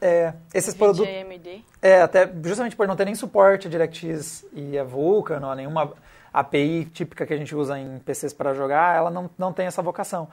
É, 0.01 0.33
esses 0.53 0.73
produtos... 0.73 1.07
AMD. 1.07 1.63
É, 1.81 2.01
até 2.01 2.29
justamente 2.43 2.75
por 2.75 2.87
não 2.87 2.95
ter 2.95 3.05
nem 3.05 3.15
suporte 3.15 3.67
a 3.67 3.69
DirectX 3.69 4.43
e 4.53 4.77
a 4.77 4.83
Vulkan, 4.83 5.39
há 5.45 5.55
nenhuma 5.55 5.93
API 6.33 6.85
típica 6.85 7.25
que 7.25 7.33
a 7.33 7.37
gente 7.37 7.55
usa 7.55 7.77
em 7.79 7.99
PCs 7.99 8.33
para 8.33 8.53
jogar, 8.55 8.97
ela 8.97 9.11
não, 9.11 9.29
não 9.37 9.53
tem 9.53 9.67
essa 9.67 9.81
vocação. 9.83 10.27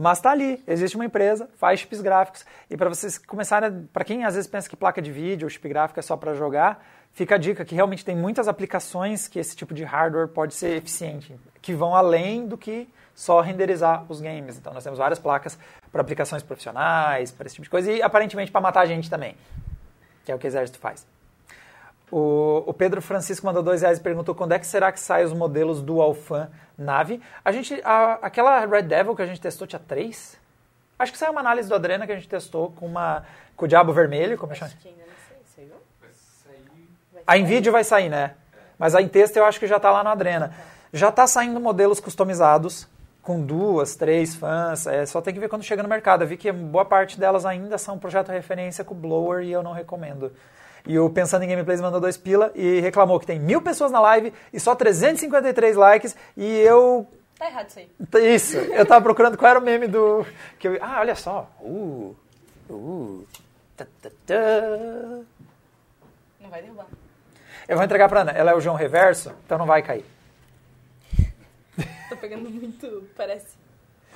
Mas 0.00 0.18
está 0.18 0.30
ali, 0.30 0.62
existe 0.64 0.94
uma 0.94 1.04
empresa, 1.04 1.50
faz 1.56 1.80
chips 1.80 2.00
gráficos. 2.00 2.46
E 2.70 2.76
para 2.76 2.88
vocês 2.88 3.18
começarem, 3.18 3.88
para 3.92 4.04
quem 4.04 4.24
às 4.24 4.36
vezes 4.36 4.48
pensa 4.48 4.70
que 4.70 4.76
placa 4.76 5.02
de 5.02 5.10
vídeo 5.10 5.44
ou 5.44 5.50
chip 5.50 5.68
gráfico 5.68 5.98
é 5.98 6.02
só 6.02 6.16
para 6.16 6.34
jogar, 6.34 6.86
fica 7.12 7.34
a 7.34 7.38
dica 7.38 7.64
que 7.64 7.74
realmente 7.74 8.04
tem 8.04 8.14
muitas 8.14 8.46
aplicações 8.46 9.26
que 9.26 9.40
esse 9.40 9.56
tipo 9.56 9.74
de 9.74 9.82
hardware 9.82 10.28
pode 10.28 10.54
ser 10.54 10.76
eficiente, 10.76 11.34
que 11.60 11.74
vão 11.74 11.96
além 11.96 12.46
do 12.46 12.56
que 12.56 12.88
só 13.12 13.40
renderizar 13.40 14.04
os 14.08 14.20
games. 14.20 14.56
Então 14.56 14.72
nós 14.72 14.84
temos 14.84 15.00
várias 15.00 15.18
placas 15.18 15.58
para 15.90 16.00
aplicações 16.00 16.44
profissionais, 16.44 17.32
para 17.32 17.46
esse 17.46 17.56
tipo 17.56 17.64
de 17.64 17.70
coisa, 17.70 17.90
e 17.90 18.00
aparentemente 18.00 18.52
para 18.52 18.60
matar 18.60 18.82
a 18.82 18.86
gente 18.86 19.10
também, 19.10 19.34
que 20.24 20.30
é 20.30 20.34
o 20.36 20.38
que 20.38 20.46
o 20.46 20.48
exército 20.48 20.78
faz. 20.78 21.04
O, 22.08 22.62
o 22.68 22.72
Pedro 22.72 23.02
Francisco 23.02 23.44
mandou 23.44 23.64
dois 23.64 23.82
reais 23.82 23.98
e 23.98 24.00
perguntou 24.00 24.32
quando 24.32 24.52
é 24.52 24.60
que 24.60 24.66
será 24.66 24.92
que 24.92 25.00
saem 25.00 25.26
os 25.26 25.32
modelos 25.32 25.82
do 25.82 26.00
Alfan 26.00 26.48
nave. 26.78 27.20
A 27.44 27.50
gente, 27.52 27.80
a- 27.84 28.18
aquela 28.22 28.64
Red 28.64 28.82
Devil 28.82 29.16
que 29.16 29.22
a 29.22 29.26
gente 29.26 29.40
testou 29.40 29.66
tinha 29.66 29.80
três? 29.80 30.38
Acho 30.98 31.12
que 31.12 31.18
saiu 31.18 31.32
uma 31.32 31.40
análise 31.40 31.68
do 31.68 31.74
Adrena 31.74 32.06
que 32.06 32.12
a 32.12 32.16
gente 32.16 32.28
testou 32.28 32.70
com, 32.72 32.86
uma, 32.86 33.24
com 33.56 33.64
o 33.64 33.68
Diabo 33.68 33.92
Vermelho, 33.92 34.38
como 34.38 34.52
é 34.52 34.56
chama? 34.56 34.70
Que 34.80 34.88
ainda 34.88 35.02
não 35.02 35.14
sei, 35.28 35.66
saiu? 35.66 35.76
A 37.26 37.36
em 37.36 37.44
vídeo 37.44 37.70
vai 37.70 37.84
sair, 37.84 38.08
né? 38.08 38.32
Mas 38.78 38.94
a 38.94 39.02
em 39.02 39.08
texto 39.08 39.36
eu 39.36 39.44
acho 39.44 39.58
que 39.60 39.66
já 39.66 39.76
está 39.76 39.90
lá 39.90 40.02
no 40.02 40.10
Adrena. 40.10 40.54
Já 40.92 41.08
está 41.10 41.26
saindo 41.26 41.60
modelos 41.60 42.00
customizados, 42.00 42.88
com 43.22 43.40
duas, 43.44 43.94
três 43.96 44.34
fãs. 44.34 44.86
É, 44.86 45.04
só 45.04 45.20
tem 45.20 45.34
que 45.34 45.40
ver 45.40 45.48
quando 45.48 45.62
chega 45.62 45.82
no 45.82 45.88
mercado. 45.88 46.22
Eu 46.22 46.28
vi 46.28 46.36
que 46.36 46.50
boa 46.50 46.84
parte 46.84 47.20
delas 47.20 47.44
ainda 47.44 47.76
são 47.76 47.98
projeto 47.98 48.30
referência 48.30 48.82
com 48.84 48.94
Blower 48.94 49.42
e 49.44 49.52
eu 49.52 49.62
não 49.62 49.72
recomendo. 49.72 50.32
E 50.88 50.98
o 50.98 51.10
Pensando 51.10 51.42
em 51.42 51.48
Gameplays 51.48 51.82
mandou 51.82 52.00
dois 52.00 52.16
pila 52.16 52.50
e 52.54 52.80
reclamou 52.80 53.20
que 53.20 53.26
tem 53.26 53.38
mil 53.38 53.60
pessoas 53.60 53.92
na 53.92 54.00
live 54.00 54.32
e 54.52 54.58
só 54.58 54.74
353 54.74 55.76
likes. 55.76 56.16
E 56.34 56.44
eu 56.60 57.06
Tá 57.38 57.46
errado 57.46 57.68
isso 57.68 57.78
aí. 57.78 58.34
isso, 58.34 58.56
eu 58.56 58.84
tava 58.84 59.00
procurando 59.00 59.38
qual 59.38 59.50
era 59.50 59.60
o 59.60 59.62
meme 59.62 59.86
do. 59.86 60.26
Que 60.58 60.66
eu, 60.66 60.78
ah, 60.80 60.98
olha 60.98 61.14
só. 61.14 61.48
Uh, 61.60 62.16
uh, 62.68 63.26
tá, 63.76 63.86
tá, 64.02 64.10
tá. 64.26 64.34
Não 66.40 66.50
vai 66.50 66.62
derrubar. 66.62 66.86
Eu 67.68 67.76
vou 67.76 67.84
entregar 67.84 68.08
pra 68.08 68.22
Ana. 68.22 68.32
Ela 68.32 68.50
é 68.50 68.54
o 68.54 68.60
João 68.60 68.74
Reverso, 68.74 69.32
então 69.44 69.56
não 69.56 69.66
vai 69.66 69.82
cair. 69.82 70.04
Tô 72.08 72.16
pegando 72.16 72.50
muito, 72.50 73.08
parece. 73.16 73.56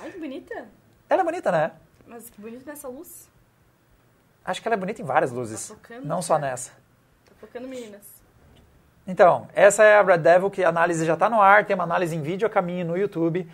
Ai, 0.01 0.11
que 0.11 0.19
bonita. 0.19 0.67
Ela 1.09 1.21
é 1.21 1.25
bonita, 1.25 1.49
né? 1.49 1.71
Mas 2.05 2.29
que 2.29 2.41
bonito 2.41 2.65
nessa 2.65 2.89
luz. 2.89 3.29
Acho 4.45 4.61
que 4.61 4.67
ela 4.67 4.75
é 4.75 4.77
bonita 4.77 5.01
em 5.01 5.05
várias 5.05 5.31
luzes. 5.31 5.67
Tá 5.67 5.75
focando, 5.75 6.07
não 6.07 6.21
só 6.21 6.35
cara. 6.35 6.51
nessa. 6.51 6.71
Tô 7.27 7.35
focando 7.35 7.67
meninas. 7.67 8.01
Então, 9.05 9.47
essa 9.53 9.83
é 9.83 9.97
a 9.97 10.01
Red 10.01 10.19
Devil, 10.19 10.49
que 10.49 10.63
a 10.63 10.69
análise 10.69 11.05
já 11.05 11.13
está 11.13 11.29
no 11.29 11.41
ar, 11.41 11.65
tem 11.65 11.75
uma 11.75 11.83
análise 11.83 12.15
em 12.15 12.21
vídeo 12.21 12.47
a 12.47 12.49
caminho 12.49 12.85
no 12.85 12.97
YouTube. 12.97 13.49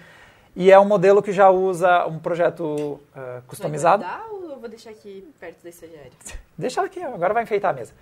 E 0.55 0.71
é 0.71 0.79
um 0.79 0.85
modelo 0.85 1.21
que 1.21 1.31
já 1.31 1.49
usa 1.49 2.05
um 2.05 2.19
projeto 2.19 2.99
ah, 3.15 3.41
customizado. 3.47 4.03
Vai 4.03 4.11
guardar 4.11 4.33
ou 4.33 4.51
eu 4.51 4.59
vou 4.59 4.69
deixar 4.69 4.91
aqui 4.91 5.27
perto 5.39 5.63
da 5.63 5.69
estagiária? 5.69 6.11
Deixa 6.57 6.79
ela 6.79 6.87
aqui, 6.87 7.01
agora 7.01 7.33
vai 7.33 7.43
enfeitar 7.43 7.71
a 7.71 7.73
mesa. 7.73 7.93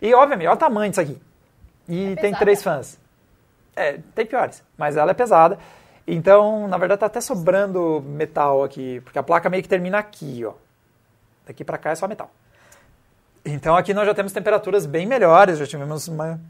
E, 0.00 0.12
obviamente, 0.14 0.46
olha 0.46 0.56
o 0.56 0.58
tamanho 0.58 0.90
disso 0.90 1.00
aqui. 1.00 1.20
E 1.88 2.06
tem 2.16 2.16
pesada. 2.16 2.38
três 2.38 2.62
fãs. 2.62 2.98
É, 3.74 3.98
tem 4.14 4.26
piores, 4.26 4.62
mas 4.76 4.96
ela 4.96 5.10
é 5.10 5.14
pesada. 5.14 5.58
Então, 6.06 6.68
na 6.68 6.78
verdade, 6.78 7.00
tá 7.00 7.06
até 7.06 7.20
sobrando 7.20 8.02
metal 8.06 8.62
aqui, 8.62 9.00
porque 9.00 9.18
a 9.18 9.22
placa 9.22 9.50
meio 9.50 9.62
que 9.62 9.68
termina 9.68 9.98
aqui, 9.98 10.44
ó. 10.44 10.52
Daqui 11.46 11.64
para 11.64 11.78
cá 11.78 11.90
é 11.90 11.94
só 11.94 12.06
metal. 12.08 12.30
Então 13.44 13.76
aqui 13.76 13.94
nós 13.94 14.06
já 14.06 14.12
temos 14.14 14.32
temperaturas 14.32 14.84
bem 14.84 15.06
melhores, 15.06 15.58
já 15.58 15.66
tivemos 15.66 16.08
uma... 16.08 16.40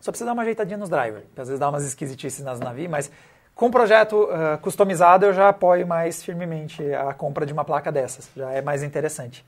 Só 0.00 0.10
precisa 0.10 0.26
dar 0.26 0.32
uma 0.32 0.42
ajeitadinha 0.42 0.76
nos 0.78 0.88
drivers, 0.88 1.24
às 1.36 1.48
vezes 1.48 1.58
dá 1.60 1.68
umas 1.68 1.84
esquisitices 1.84 2.42
nas 2.44 2.58
navios, 2.60 2.90
mas 2.90 3.10
com 3.54 3.70
projeto 3.70 4.24
uh, 4.24 4.58
customizado 4.60 5.26
eu 5.26 5.32
já 5.32 5.48
apoio 5.50 5.86
mais 5.86 6.22
firmemente 6.22 6.82
a 6.94 7.12
compra 7.14 7.46
de 7.46 7.52
uma 7.52 7.64
placa 7.64 7.92
dessas, 7.92 8.30
já 8.36 8.50
é 8.50 8.60
mais 8.60 8.82
interessante. 8.82 9.44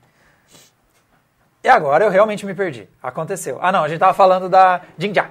E 1.63 1.69
agora 1.69 2.05
eu 2.05 2.09
realmente 2.09 2.45
me 2.45 2.53
perdi. 2.53 2.87
Aconteceu. 3.03 3.57
Ah 3.61 3.71
não, 3.71 3.83
a 3.83 3.87
gente 3.87 3.97
estava 3.97 4.13
falando 4.13 4.47
da 4.47 4.81
Jinja, 4.97 5.29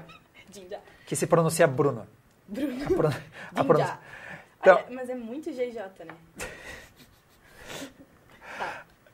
Jinja. 0.52 0.78
que 1.06 1.16
se 1.16 1.26
pronuncia 1.26 1.66
Bruno. 1.66 2.06
Bruno. 2.46 3.14
A 3.54 3.60
a 3.60 3.64
pronúncia- 3.64 3.98
Então- 4.60 4.76
Olha, 4.76 4.84
mas 4.90 5.08
é 5.08 5.14
muito 5.14 5.50
GJ, 5.50 6.04
né? 6.04 6.14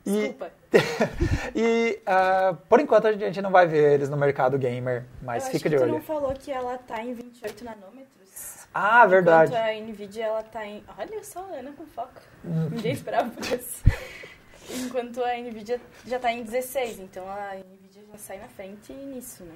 Tá. 0.04 0.10
E- 0.10 0.12
Desculpa. 0.12 0.50
e 1.54 2.00
ah, 2.06 2.54
por 2.68 2.80
enquanto 2.80 3.06
a 3.06 3.12
gente 3.12 3.40
não 3.42 3.50
vai 3.50 3.66
ver 3.66 3.92
eles 3.94 4.08
no 4.08 4.16
mercado 4.16 4.58
gamer, 4.58 5.04
mas 5.20 5.44
Eu 5.46 5.52
fica 5.52 5.68
acho 5.68 5.76
de 5.76 5.82
olho. 5.82 5.92
não 5.94 6.00
falou 6.02 6.32
que 6.34 6.50
ela 6.50 6.78
tá 6.78 7.02
em 7.02 7.12
28 7.14 7.64
nanômetros. 7.64 8.08
Ah, 8.74 9.04
verdade. 9.06 9.52
Enquanto 9.52 9.68
a 9.68 9.80
Nvidia 9.80 10.24
ela 10.24 10.42
tá 10.42 10.66
em. 10.66 10.82
Olha 10.98 11.22
só, 11.22 11.40
Ana 11.56 11.72
com 11.76 11.84
foco. 11.86 12.20
Hum. 12.44 12.68
Ninguém 12.70 12.92
esperava 12.92 13.28
por 13.30 13.44
isso. 13.44 13.84
Enquanto 14.70 15.22
a 15.22 15.36
Nvidia 15.36 15.78
já 16.06 16.18
tá 16.18 16.32
em 16.32 16.42
16, 16.42 17.00
então 17.00 17.24
a 17.28 17.56
Nvidia 17.56 18.02
já 18.10 18.16
sai 18.18 18.38
na 18.38 18.48
frente 18.48 18.92
nisso, 18.94 19.44
né? 19.44 19.54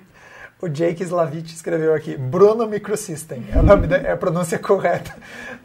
O 0.60 0.68
Jake 0.68 1.02
Slavich 1.02 1.54
escreveu 1.54 1.94
aqui, 1.94 2.16
Bruno 2.16 2.66
Microsystem, 2.66 3.46
é, 3.54 3.58
o 3.58 3.62
nome 3.62 3.86
da- 3.86 3.98
é 3.98 4.12
a 4.12 4.16
pronúncia 4.16 4.58
correta 4.60 5.14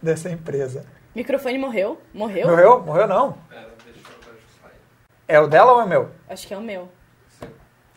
dessa 0.01 0.29
empresa. 0.29 0.85
Microfone 1.13 1.57
morreu? 1.57 1.99
Morreu? 2.13 2.47
Morreu? 2.47 2.83
Morreu 2.83 3.07
não. 3.07 3.37
É 5.31 5.39
o 5.39 5.47
dela 5.47 5.71
ou 5.71 5.79
é 5.79 5.85
o 5.85 5.87
meu? 5.87 6.11
Acho 6.29 6.45
que 6.45 6.53
é 6.53 6.57
o 6.57 6.61
meu. 6.61 6.89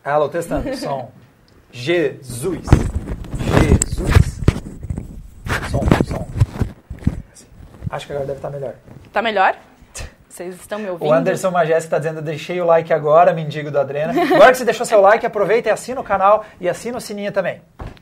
Alô, 0.05 0.29
testando. 0.29 0.73
Som. 0.79 1.11
Jesus. 1.73 2.65
Jesus. 3.51 4.41
Som, 5.69 5.81
som. 6.07 6.29
Acho 7.91 8.07
que 8.07 8.13
agora 8.13 8.25
deve 8.29 8.39
estar 8.39 8.51
melhor. 8.51 8.75
Tá 9.13 9.21
melhor? 9.21 9.59
Vocês 10.29 10.55
estão 10.55 10.79
me 10.79 10.89
ouvindo? 10.89 11.09
O 11.09 11.13
Anderson 11.13 11.51
Majeste 11.51 11.87
está 11.87 11.99
dizendo, 11.99 12.23
deixei 12.23 12.61
o 12.61 12.65
like 12.65 12.93
agora, 12.93 13.33
mendigo 13.33 13.69
do 13.69 13.81
Adrena. 13.81 14.13
Agora 14.13 14.53
que 14.53 14.59
você 14.59 14.65
deixou 14.65 14.87
seu 14.87 15.01
like, 15.01 15.27
aproveita 15.27 15.71
e 15.71 15.73
assina 15.73 16.01
o 16.01 16.05
canal 16.05 16.45
e 16.61 16.69
assina 16.69 16.99
o 16.99 17.01
sininho 17.01 17.33
também. 17.33 17.61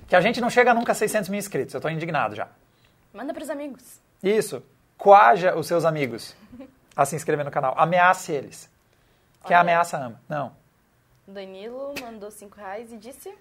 Que 0.09 0.15
a 0.15 0.21
gente 0.21 0.43
não 0.43 0.51
chega 0.51 0.75
nunca 0.75 0.93
a 0.93 0.95
600 0.95 1.31
mil 1.31 1.39
inscritos, 1.39 1.73
eu 1.73 1.79
estou 1.79 1.91
indignado 1.91 2.35
já. 2.35 2.49
Manda 3.15 3.33
pros 3.33 3.49
amigos. 3.49 3.99
Isso. 4.23 4.63
Coaja 4.99 5.57
os 5.57 5.67
seus 5.67 5.87
amigos 5.87 6.37
a 6.95 7.07
se 7.07 7.17
inscrever 7.17 7.47
no 7.47 7.51
canal. 7.51 7.75
Ameace 7.79 8.31
eles. 8.31 8.72
Que 9.45 9.55
a 9.55 9.61
ameaça 9.61 9.97
ama. 9.97 10.21
Não. 10.29 10.53
Danilo 11.27 11.95
mandou 12.01 12.31
5 12.31 12.57
reais 12.57 12.93
e 12.93 12.97
disse... 12.97 13.33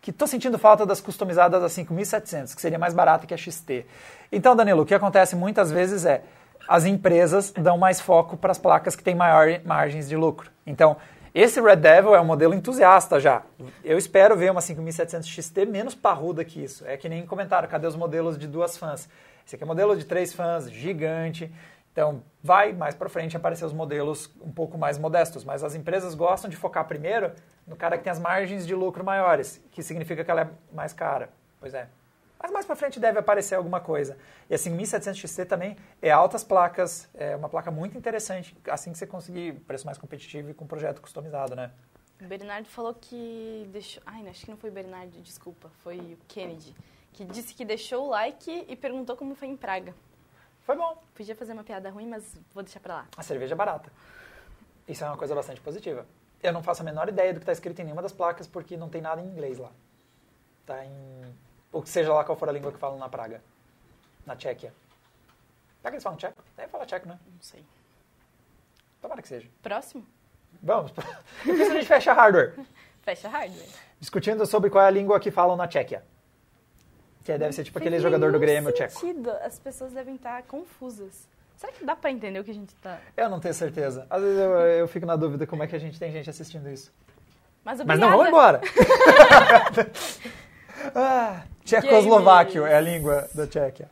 Que 0.00 0.12
tô 0.12 0.26
sentindo 0.26 0.58
falta 0.58 0.86
das 0.86 1.00
customizadas 1.00 1.62
a 1.62 1.66
5.700, 1.66 2.54
que 2.54 2.60
seria 2.60 2.78
mais 2.78 2.94
barato 2.94 3.26
que 3.26 3.34
a 3.34 3.36
XT. 3.36 3.84
Então, 4.30 4.54
Danilo, 4.54 4.82
o 4.82 4.86
que 4.86 4.94
acontece 4.94 5.34
muitas 5.34 5.70
vezes 5.72 6.04
é 6.04 6.22
as 6.68 6.84
empresas 6.84 7.52
dão 7.52 7.76
mais 7.76 8.00
foco 8.00 8.36
para 8.36 8.52
as 8.52 8.58
placas 8.58 8.94
que 8.94 9.02
têm 9.02 9.14
maior 9.14 9.60
margens 9.64 10.08
de 10.08 10.16
lucro. 10.16 10.50
Então, 10.66 10.96
esse 11.34 11.60
Red 11.60 11.76
Devil 11.76 12.14
é 12.14 12.20
um 12.20 12.24
modelo 12.24 12.54
entusiasta 12.54 13.18
já. 13.18 13.42
Eu 13.82 13.98
espero 13.98 14.36
ver 14.36 14.52
uma 14.52 14.60
5700 14.60 15.28
XT 15.28 15.66
menos 15.66 15.94
parruda 15.94 16.44
que 16.44 16.62
isso. 16.62 16.86
É 16.86 16.96
que 16.96 17.08
nem 17.08 17.26
comentaram, 17.26 17.66
cadê 17.66 17.86
os 17.86 17.96
modelos 17.96 18.38
de 18.38 18.46
duas 18.46 18.76
fãs? 18.76 19.08
Esse 19.44 19.56
aqui 19.56 19.64
é 19.64 19.66
modelo 19.66 19.96
de 19.96 20.04
três 20.04 20.32
fãs, 20.32 20.70
gigante. 20.70 21.52
Então, 21.94 22.24
vai 22.42 22.72
mais 22.72 22.92
para 22.92 23.08
frente 23.08 23.36
aparecer 23.36 23.64
os 23.64 23.72
modelos 23.72 24.28
um 24.42 24.50
pouco 24.50 24.76
mais 24.76 24.98
modestos, 24.98 25.44
mas 25.44 25.62
as 25.62 25.76
empresas 25.76 26.16
gostam 26.16 26.50
de 26.50 26.56
focar 26.56 26.84
primeiro 26.88 27.32
no 27.64 27.76
cara 27.76 27.96
que 27.96 28.02
tem 28.02 28.10
as 28.10 28.18
margens 28.18 28.66
de 28.66 28.74
lucro 28.74 29.04
maiores, 29.04 29.62
que 29.70 29.80
significa 29.80 30.24
que 30.24 30.30
ela 30.30 30.40
é 30.40 30.50
mais 30.74 30.92
cara. 30.92 31.30
Pois 31.60 31.72
é. 31.72 31.88
Mas 32.42 32.50
mais 32.50 32.66
para 32.66 32.74
frente 32.74 32.98
deve 32.98 33.20
aparecer 33.20 33.54
alguma 33.54 33.78
coisa. 33.78 34.18
E 34.50 34.54
a 34.56 34.58
5700 34.58 35.20
XT 35.20 35.44
também 35.44 35.76
é 36.02 36.10
altas 36.10 36.42
placas, 36.42 37.08
é 37.14 37.36
uma 37.36 37.48
placa 37.48 37.70
muito 37.70 37.96
interessante, 37.96 38.56
assim 38.68 38.90
que 38.90 38.98
você 38.98 39.06
conseguir 39.06 39.52
preço 39.60 39.86
mais 39.86 39.96
competitivo 39.96 40.50
e 40.50 40.54
com 40.54 40.66
projeto 40.66 41.00
customizado, 41.00 41.54
né? 41.54 41.70
O 42.20 42.24
Bernardo 42.24 42.66
falou 42.66 42.92
que 42.92 43.68
deixou... 43.70 44.02
Ai, 44.04 44.26
acho 44.28 44.44
que 44.44 44.50
não 44.50 44.58
foi 44.58 44.70
o 44.70 44.72
Bernardo, 44.72 45.20
desculpa. 45.20 45.70
Foi 45.84 45.96
o 45.98 46.18
Kennedy. 46.26 46.74
Que 47.12 47.24
disse 47.24 47.54
que 47.54 47.64
deixou 47.64 48.06
o 48.06 48.08
like 48.10 48.64
e 48.66 48.74
perguntou 48.74 49.16
como 49.16 49.36
foi 49.36 49.46
em 49.46 49.56
Praga. 49.56 49.94
Foi 50.64 50.76
bom. 50.76 51.02
Podia 51.14 51.36
fazer 51.36 51.52
uma 51.52 51.62
piada 51.62 51.90
ruim, 51.90 52.06
mas 52.06 52.24
vou 52.52 52.62
deixar 52.62 52.80
pra 52.80 52.94
lá. 52.94 53.06
A 53.16 53.22
cerveja 53.22 53.54
é 53.54 53.56
barata. 53.56 53.92
Isso 54.88 55.04
é 55.04 55.06
uma 55.06 55.16
coisa 55.16 55.34
bastante 55.34 55.60
positiva. 55.60 56.06
Eu 56.42 56.52
não 56.52 56.62
faço 56.62 56.82
a 56.82 56.84
menor 56.84 57.08
ideia 57.08 57.32
do 57.32 57.38
que 57.38 57.42
está 57.42 57.52
escrito 57.52 57.80
em 57.80 57.84
nenhuma 57.84 58.02
das 58.02 58.12
placas, 58.12 58.46
porque 58.46 58.76
não 58.76 58.88
tem 58.88 59.00
nada 59.00 59.20
em 59.20 59.26
inglês 59.26 59.58
lá. 59.58 59.70
Tá 60.66 60.84
em. 60.84 61.36
Ou 61.72 61.82
que 61.82 61.88
seja 61.88 62.12
lá 62.12 62.24
qual 62.24 62.36
for 62.36 62.48
a 62.48 62.52
língua 62.52 62.72
que 62.72 62.78
falam 62.78 62.98
na 62.98 63.08
Praga. 63.08 63.42
Na 64.26 64.36
Tchequia. 64.36 64.72
Será 65.80 65.90
que 65.90 65.96
eles 65.96 66.02
falam 66.02 66.16
tcheco? 66.16 66.42
Deve 66.56 66.68
falar 66.68 66.86
tcheco, 66.86 67.06
né? 67.06 67.18
Não 67.26 67.42
sei. 67.42 67.62
Tomara 69.02 69.20
que 69.20 69.28
seja. 69.28 69.48
Próximo? 69.62 70.06
Vamos. 70.62 70.92
Depois 71.44 71.70
a 71.70 71.74
gente 71.74 71.86
fecha 71.86 72.12
hardware. 72.14 72.54
Fecha 73.02 73.28
hardware. 73.28 73.68
Discutindo 74.00 74.46
sobre 74.46 74.70
qual 74.70 74.82
é 74.82 74.86
a 74.86 74.90
língua 74.90 75.20
que 75.20 75.30
falam 75.30 75.56
na 75.56 75.68
Tchequia. 75.68 76.02
Que 77.24 77.38
deve 77.38 77.52
ser 77.52 77.64
tipo 77.64 77.78
aquele 77.78 77.98
jogador 77.98 78.30
do 78.30 78.38
Grêmio 78.38 78.70
tcheco. 78.72 78.92
sentido. 78.92 79.30
As 79.42 79.58
pessoas 79.58 79.92
devem 79.92 80.16
estar 80.16 80.42
confusas. 80.42 81.26
Será 81.56 81.72
que 81.72 81.84
dá 81.84 81.96
pra 81.96 82.10
entender 82.10 82.38
o 82.38 82.44
que 82.44 82.50
a 82.50 82.54
gente 82.54 82.74
tá... 82.76 82.98
Eu 83.16 83.30
não 83.30 83.40
tenho 83.40 83.54
certeza. 83.54 84.06
Às 84.10 84.22
vezes 84.22 84.38
eu, 84.38 84.50
eu 84.50 84.88
fico 84.88 85.06
na 85.06 85.16
dúvida 85.16 85.46
como 85.46 85.62
é 85.62 85.66
que 85.66 85.74
a 85.74 85.78
gente 85.78 85.98
tem 85.98 86.12
gente 86.12 86.28
assistindo 86.28 86.68
isso. 86.68 86.92
Mas 87.64 87.82
Mas 87.82 87.98
não 87.98 88.10
vão 88.10 88.26
embora. 88.26 88.60
ah, 90.94 91.42
Tchecoslováquio 91.64 92.66
é 92.66 92.76
a 92.76 92.80
língua 92.80 93.26
da 93.34 93.46
Tchequia. 93.46 93.88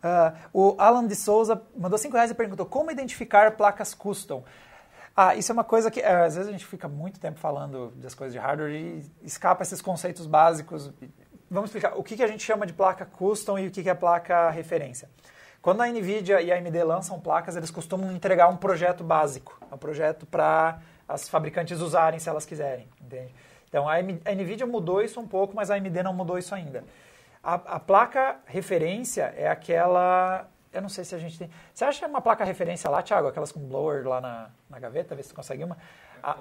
Ah, 0.00 0.34
o 0.52 0.76
Alan 0.78 1.06
de 1.06 1.16
Souza 1.16 1.60
mandou 1.76 1.98
5 1.98 2.14
reais 2.14 2.30
e 2.30 2.34
perguntou 2.34 2.64
como 2.64 2.90
identificar 2.90 3.50
placas 3.56 3.94
custom. 3.94 4.44
Ah, 5.16 5.34
isso 5.34 5.50
é 5.50 5.52
uma 5.52 5.64
coisa 5.64 5.90
que 5.90 6.00
é, 6.00 6.24
às 6.24 6.36
vezes 6.36 6.48
a 6.48 6.52
gente 6.52 6.64
fica 6.64 6.88
muito 6.88 7.18
tempo 7.18 7.38
falando 7.38 7.92
das 7.96 8.14
coisas 8.14 8.32
de 8.32 8.38
hardware 8.38 8.72
e 8.72 9.04
escapa 9.22 9.62
esses 9.62 9.82
conceitos 9.82 10.26
básicos. 10.26 10.90
Vamos 11.50 11.70
explicar 11.70 11.98
o 11.98 12.02
que, 12.04 12.16
que 12.16 12.22
a 12.22 12.28
gente 12.28 12.44
chama 12.44 12.64
de 12.64 12.72
placa 12.72 13.04
custom 13.04 13.58
e 13.58 13.66
o 13.66 13.70
que, 13.70 13.82
que 13.82 13.90
é 13.90 13.94
placa 13.94 14.50
referência. 14.50 15.08
Quando 15.60 15.82
a 15.82 15.88
NVIDIA 15.88 16.40
e 16.40 16.52
a 16.52 16.56
AMD 16.56 16.82
lançam 16.84 17.20
placas, 17.20 17.56
eles 17.56 17.70
costumam 17.70 18.12
entregar 18.12 18.48
um 18.48 18.56
projeto 18.56 19.02
básico, 19.02 19.58
um 19.70 19.76
projeto 19.76 20.24
para 20.24 20.78
as 21.08 21.28
fabricantes 21.28 21.80
usarem 21.80 22.20
se 22.20 22.28
elas 22.28 22.46
quiserem, 22.46 22.88
entende? 23.00 23.34
Então 23.68 23.88
a, 23.88 24.00
NVIDIA 24.00 24.66
mudou 24.66 25.02
isso 25.02 25.20
um 25.20 25.26
pouco, 25.26 25.54
mas 25.54 25.70
a 25.70 25.74
AMD 25.74 26.02
não 26.02 26.14
mudou 26.14 26.38
isso 26.38 26.54
ainda. 26.54 26.84
A, 27.42 27.54
a 27.54 27.80
placa 27.80 28.36
referência 28.46 29.34
é 29.36 29.48
aquela, 29.48 30.48
eu 30.72 30.80
não 30.80 30.88
sei 30.88 31.04
se 31.04 31.14
a 31.14 31.18
gente 31.18 31.38
tem, 31.38 31.50
você 31.74 31.84
acha 31.84 32.06
uma 32.06 32.20
placa 32.20 32.44
referência 32.44 32.88
lá, 32.88 33.02
Thiago, 33.02 33.28
aquelas 33.28 33.50
com 33.50 33.60
blower 33.60 34.06
lá 34.06 34.20
na, 34.20 34.50
na 34.68 34.78
gaveta, 34.78 35.14
vê 35.14 35.22
se 35.22 35.30
tu 35.30 35.34
consegue 35.34 35.64
uma? 35.64 35.76
A, 36.22 36.36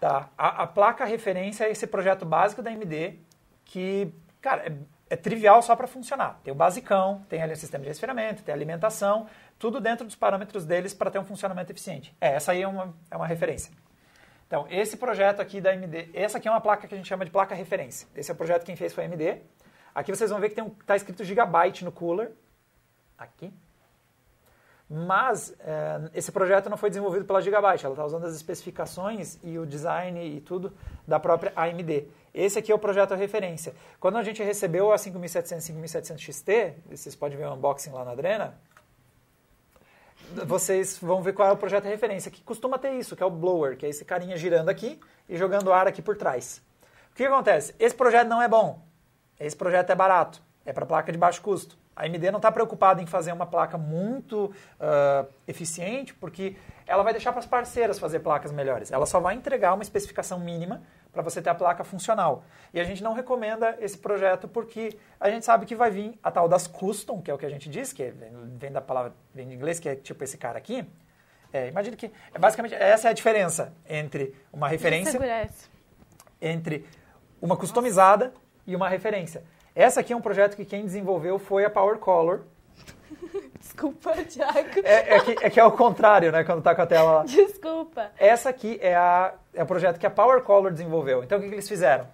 tá, 0.00 0.28
a, 0.36 0.62
a 0.64 0.66
placa 0.66 1.04
referência 1.04 1.64
é 1.64 1.70
esse 1.70 1.86
projeto 1.86 2.26
básico 2.26 2.62
da 2.62 2.70
AMD 2.70 3.18
que, 3.64 4.12
cara, 4.40 4.66
é, 4.66 4.72
é 5.10 5.16
trivial 5.16 5.62
só 5.62 5.74
para 5.76 5.86
funcionar. 5.86 6.40
Tem 6.42 6.52
o 6.52 6.56
basicão, 6.56 7.24
tem 7.28 7.42
ali 7.42 7.52
o 7.52 7.56
sistema 7.56 7.82
de 7.82 7.88
resfriamento, 7.88 8.42
tem 8.42 8.52
a 8.52 8.56
alimentação, 8.56 9.26
tudo 9.58 9.80
dentro 9.80 10.06
dos 10.06 10.14
parâmetros 10.14 10.64
deles 10.64 10.94
para 10.94 11.10
ter 11.10 11.18
um 11.18 11.24
funcionamento 11.24 11.72
eficiente. 11.72 12.14
É, 12.20 12.34
essa 12.34 12.52
aí 12.52 12.62
é 12.62 12.68
uma, 12.68 12.94
é 13.10 13.16
uma 13.16 13.26
referência. 13.26 13.72
Então, 14.46 14.66
esse 14.68 14.96
projeto 14.96 15.40
aqui 15.40 15.60
da 15.60 15.70
AMD, 15.70 16.10
essa 16.12 16.38
aqui 16.38 16.48
é 16.48 16.50
uma 16.50 16.60
placa 16.60 16.88
que 16.88 16.94
a 16.94 16.96
gente 16.96 17.06
chama 17.06 17.24
de 17.24 17.30
placa 17.30 17.54
referência. 17.54 18.08
Esse 18.16 18.30
é 18.30 18.34
o 18.34 18.36
projeto 18.36 18.60
que 18.60 18.66
quem 18.66 18.76
fez 18.76 18.92
foi 18.92 19.04
a 19.04 19.06
AMD. 19.06 19.40
Aqui 19.94 20.14
vocês 20.14 20.30
vão 20.30 20.40
ver 20.40 20.48
que 20.48 20.56
tem 20.56 20.64
um, 20.64 20.70
tá 20.70 20.96
escrito 20.96 21.22
gigabyte 21.22 21.84
no 21.84 21.92
cooler. 21.92 22.32
Aqui. 23.16 23.52
Mas 24.90 25.54
é, 25.60 26.10
esse 26.14 26.32
projeto 26.32 26.68
não 26.68 26.76
foi 26.76 26.88
desenvolvido 26.88 27.24
pela 27.24 27.40
Gigabyte, 27.40 27.84
ela 27.84 27.92
está 27.92 28.04
usando 28.04 28.24
as 28.26 28.34
especificações 28.34 29.38
e 29.44 29.56
o 29.56 29.64
design 29.64 30.20
e 30.20 30.40
tudo 30.40 30.72
da 31.06 31.20
própria 31.20 31.52
AMD. 31.54 32.08
Esse 32.32 32.58
aqui 32.58 32.70
é 32.70 32.74
o 32.74 32.78
projeto 32.78 33.14
referência. 33.14 33.74
Quando 33.98 34.18
a 34.18 34.22
gente 34.22 34.42
recebeu 34.42 34.92
a 34.92 34.98
5700 34.98 35.64
5700 35.64 36.22
XT, 36.22 36.74
vocês 36.88 37.14
podem 37.16 37.36
ver 37.36 37.46
o 37.46 37.54
unboxing 37.54 37.90
lá 37.90 38.04
na 38.04 38.12
Adrena, 38.12 38.54
vocês 40.44 40.96
vão 40.98 41.22
ver 41.22 41.32
qual 41.32 41.48
é 41.48 41.52
o 41.52 41.56
projeto 41.56 41.84
referência, 41.84 42.30
que 42.30 42.42
costuma 42.42 42.78
ter 42.78 42.92
isso, 42.92 43.16
que 43.16 43.22
é 43.22 43.26
o 43.26 43.30
blower, 43.30 43.76
que 43.76 43.84
é 43.84 43.88
esse 43.88 44.04
carinha 44.04 44.36
girando 44.36 44.68
aqui 44.68 45.00
e 45.28 45.36
jogando 45.36 45.72
ar 45.72 45.88
aqui 45.88 46.00
por 46.00 46.16
trás. 46.16 46.62
O 47.12 47.16
que 47.16 47.24
acontece? 47.24 47.74
Esse 47.78 47.94
projeto 47.94 48.28
não 48.28 48.40
é 48.40 48.48
bom, 48.48 48.80
esse 49.38 49.56
projeto 49.56 49.90
é 49.90 49.94
barato, 49.94 50.40
é 50.64 50.72
para 50.72 50.86
placa 50.86 51.10
de 51.10 51.18
baixo 51.18 51.42
custo. 51.42 51.78
A 51.96 52.04
AMD 52.04 52.30
não 52.30 52.38
está 52.38 52.50
preocupada 52.50 53.02
em 53.02 53.06
fazer 53.06 53.32
uma 53.32 53.44
placa 53.44 53.76
muito 53.76 54.44
uh, 54.46 55.26
eficiente, 55.46 56.14
porque 56.14 56.56
ela 56.86 57.02
vai 57.02 57.12
deixar 57.12 57.32
para 57.32 57.40
as 57.40 57.46
parceiras 57.46 57.98
fazer 57.98 58.20
placas 58.20 58.52
melhores. 58.52 58.90
Ela 58.90 59.04
só 59.04 59.20
vai 59.20 59.34
entregar 59.34 59.74
uma 59.74 59.82
especificação 59.82 60.38
mínima 60.38 60.82
para 61.12 61.22
você 61.22 61.42
ter 61.42 61.50
a 61.50 61.54
placa 61.54 61.84
funcional. 61.84 62.44
E 62.72 62.80
a 62.80 62.84
gente 62.84 63.02
não 63.02 63.12
recomenda 63.12 63.76
esse 63.80 63.98
projeto 63.98 64.46
porque 64.46 64.96
a 65.18 65.28
gente 65.28 65.44
sabe 65.44 65.66
que 65.66 65.74
vai 65.74 65.90
vir 65.90 66.18
a 66.22 66.30
tal 66.30 66.48
das 66.48 66.66
custom, 66.66 67.20
que 67.20 67.30
é 67.30 67.34
o 67.34 67.38
que 67.38 67.46
a 67.46 67.50
gente 67.50 67.68
diz, 67.68 67.92
que 67.92 68.12
vem 68.58 68.70
da 68.70 68.80
palavra 68.80 69.12
vem 69.34 69.48
de 69.48 69.54
inglês, 69.54 69.80
que 69.80 69.88
é 69.88 69.96
tipo 69.96 70.22
esse 70.22 70.38
cara 70.38 70.58
aqui. 70.58 70.86
É, 71.52 71.68
imagine 71.68 71.96
que, 71.96 72.10
é, 72.32 72.38
basicamente, 72.38 72.74
essa 72.74 73.08
é 73.08 73.10
a 73.10 73.14
diferença 73.14 73.72
entre 73.88 74.34
uma 74.52 74.68
referência, 74.68 75.18
entre 76.40 76.86
uma 77.42 77.56
customizada 77.56 78.32
e 78.66 78.76
uma 78.76 78.88
referência. 78.88 79.42
Essa 79.74 80.00
aqui 80.00 80.12
é 80.12 80.16
um 80.16 80.20
projeto 80.20 80.56
que 80.56 80.64
quem 80.64 80.84
desenvolveu 80.84 81.38
foi 81.38 81.64
a 81.64 81.70
Power 81.70 81.98
Color. 81.98 82.42
Desculpa, 83.58 84.14
Thiago. 84.24 84.80
É, 84.84 85.16
é 85.16 85.20
que, 85.20 85.46
é 85.46 85.50
que 85.50 85.60
é 85.60 85.64
o 85.64 85.72
contrário, 85.72 86.30
né, 86.30 86.44
quando 86.44 86.62
tá 86.62 86.74
com 86.74 86.82
a 86.82 86.86
tela 86.86 87.12
lá. 87.12 87.24
Desculpa. 87.26 88.12
Essa 88.18 88.50
aqui 88.50 88.78
é, 88.80 88.94
a, 88.94 89.34
é 89.54 89.62
o 89.62 89.66
projeto 89.66 89.98
que 89.98 90.06
a 90.06 90.10
Power 90.10 90.42
Color 90.42 90.72
desenvolveu. 90.72 91.24
Então, 91.24 91.38
o 91.38 91.40
que, 91.40 91.48
que 91.48 91.54
eles 91.54 91.68
fizeram? 91.68 92.06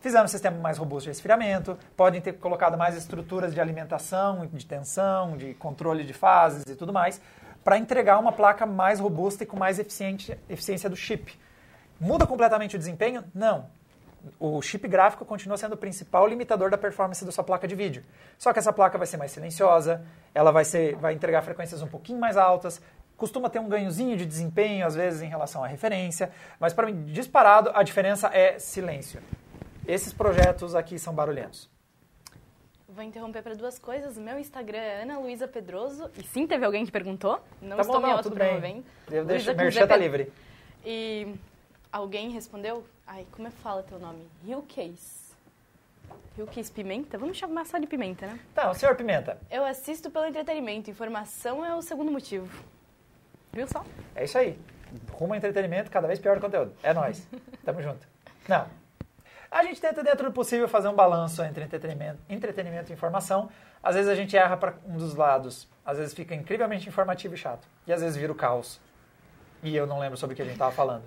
Fizeram 0.00 0.26
um 0.26 0.28
sistema 0.28 0.56
mais 0.58 0.78
robusto 0.78 1.04
de 1.04 1.10
resfriamento, 1.10 1.76
podem 1.96 2.20
ter 2.20 2.34
colocado 2.34 2.78
mais 2.78 2.96
estruturas 2.96 3.52
de 3.52 3.60
alimentação, 3.60 4.46
de 4.46 4.64
tensão, 4.64 5.36
de 5.36 5.54
controle 5.54 6.04
de 6.04 6.12
fases 6.12 6.64
e 6.68 6.76
tudo 6.76 6.92
mais, 6.92 7.20
para 7.64 7.76
entregar 7.76 8.18
uma 8.18 8.30
placa 8.30 8.64
mais 8.64 9.00
robusta 9.00 9.42
e 9.42 9.46
com 9.46 9.56
mais 9.56 9.78
eficiente, 9.78 10.38
eficiência 10.48 10.88
do 10.88 10.94
chip. 10.94 11.36
Muda 12.00 12.26
completamente 12.26 12.76
o 12.76 12.78
desempenho? 12.78 13.24
Não. 13.34 13.66
O 14.38 14.62
chip 14.62 14.86
gráfico 14.86 15.24
continua 15.24 15.56
sendo 15.56 15.72
o 15.72 15.76
principal 15.76 16.26
limitador 16.26 16.70
da 16.70 16.78
performance 16.78 17.24
da 17.24 17.32
sua 17.32 17.42
placa 17.42 17.66
de 17.66 17.74
vídeo. 17.74 18.04
Só 18.36 18.52
que 18.52 18.58
essa 18.58 18.72
placa 18.72 18.98
vai 18.98 19.06
ser 19.06 19.16
mais 19.16 19.32
silenciosa, 19.32 20.04
ela 20.34 20.52
vai, 20.52 20.64
ser, 20.64 20.94
vai 20.96 21.14
entregar 21.14 21.42
frequências 21.42 21.82
um 21.82 21.88
pouquinho 21.88 22.20
mais 22.20 22.36
altas, 22.36 22.80
costuma 23.18 23.50
ter 23.50 23.58
um 23.58 23.68
ganhozinho 23.68 24.16
de 24.16 24.24
desempenho, 24.24 24.86
às 24.86 24.94
vezes, 24.94 25.20
em 25.20 25.28
relação 25.28 25.62
à 25.62 25.66
referência, 25.66 26.30
mas 26.58 26.72
para 26.72 26.86
mim, 26.86 27.04
disparado, 27.06 27.70
a 27.74 27.82
diferença 27.82 28.28
é 28.28 28.58
silêncio. 28.58 29.20
Esses 29.86 30.12
projetos 30.12 30.74
aqui 30.74 30.98
são 30.98 31.12
barulhentos. 31.12 31.68
Vou 32.88 33.04
interromper 33.04 33.42
para 33.42 33.54
duas 33.54 33.78
coisas. 33.78 34.16
O 34.16 34.20
meu 34.20 34.38
Instagram 34.38 34.78
é 34.78 35.02
Ana 35.02 35.18
Luísa 35.18 35.46
Pedroso. 35.46 36.10
E 36.16 36.22
sim, 36.22 36.46
teve 36.46 36.64
alguém 36.64 36.84
que 36.84 36.92
perguntou. 36.92 37.40
Não 37.60 37.76
tá 37.76 37.82
estou 37.82 38.00
bom, 38.00 38.06
me 38.06 38.12
não, 38.12 38.22
tudo 38.22 38.36
bem. 38.36 38.84
Eu 39.10 39.24
deixo, 39.24 39.54
merchan 39.54 39.86
tá 39.86 39.94
Pe- 39.94 40.00
livre. 40.00 40.32
E 40.84 41.34
alguém 41.92 42.30
respondeu? 42.30 42.84
Ai, 43.06 43.26
como 43.32 43.48
é 43.48 43.50
que 43.50 43.56
fala 43.58 43.82
teu 43.82 43.98
nome? 43.98 44.26
Rio 44.44 44.62
Case. 44.62 45.28
Rio 46.36 46.46
Case 46.46 46.70
Pimenta? 46.70 47.16
Vamos 47.18 47.36
chamar 47.36 47.66
só 47.66 47.78
de 47.78 47.86
Pimenta, 47.86 48.26
né? 48.26 48.38
Então, 48.52 48.72
senhor 48.74 48.94
Pimenta, 48.96 49.38
Eu 49.50 49.64
assisto 49.64 50.10
pelo 50.10 50.26
entretenimento. 50.26 50.90
Informação 50.90 51.64
é 51.64 51.74
o 51.74 51.82
segundo 51.82 52.10
motivo. 52.10 52.48
Viu 53.52 53.66
só? 53.66 53.84
é 54.14 54.24
isso 54.24 54.38
aí. 54.38 54.58
Rumo 55.12 55.34
ao 55.34 55.38
entretenimento, 55.38 55.90
cada 55.90 56.06
vez 56.06 56.18
pior 56.18 56.38
o 56.38 56.40
conteúdo. 56.40 56.72
É 56.82 56.92
nóis. 56.94 57.26
Tamo 57.64 57.82
junto. 57.82 58.06
Não. 58.48 58.66
A 59.50 59.62
gente 59.62 59.80
tenta, 59.80 60.02
dentro 60.02 60.26
do 60.26 60.32
possível, 60.32 60.68
fazer 60.68 60.88
um 60.88 60.94
balanço 60.94 61.42
entre 61.42 61.64
entretenimento, 61.64 62.18
entretenimento 62.28 62.90
e 62.90 62.94
informação. 62.94 63.48
Às 63.82 63.94
vezes 63.94 64.10
a 64.10 64.14
gente 64.14 64.36
erra 64.36 64.56
para 64.56 64.74
um 64.86 64.96
dos 64.96 65.14
lados. 65.14 65.66
Às 65.84 65.98
vezes 65.98 66.14
fica 66.14 66.34
incrivelmente 66.34 66.88
informativo 66.88 67.34
e 67.34 67.38
chato. 67.38 67.66
E 67.86 67.92
às 67.92 68.02
vezes 68.02 68.16
vira 68.16 68.30
o 68.30 68.34
caos. 68.34 68.78
E 69.62 69.74
eu 69.74 69.86
não 69.86 69.98
lembro 69.98 70.16
sobre 70.16 70.34
o 70.34 70.36
que 70.36 70.42
a 70.42 70.44
gente 70.44 70.54
estava 70.54 70.72
falando. 70.72 71.04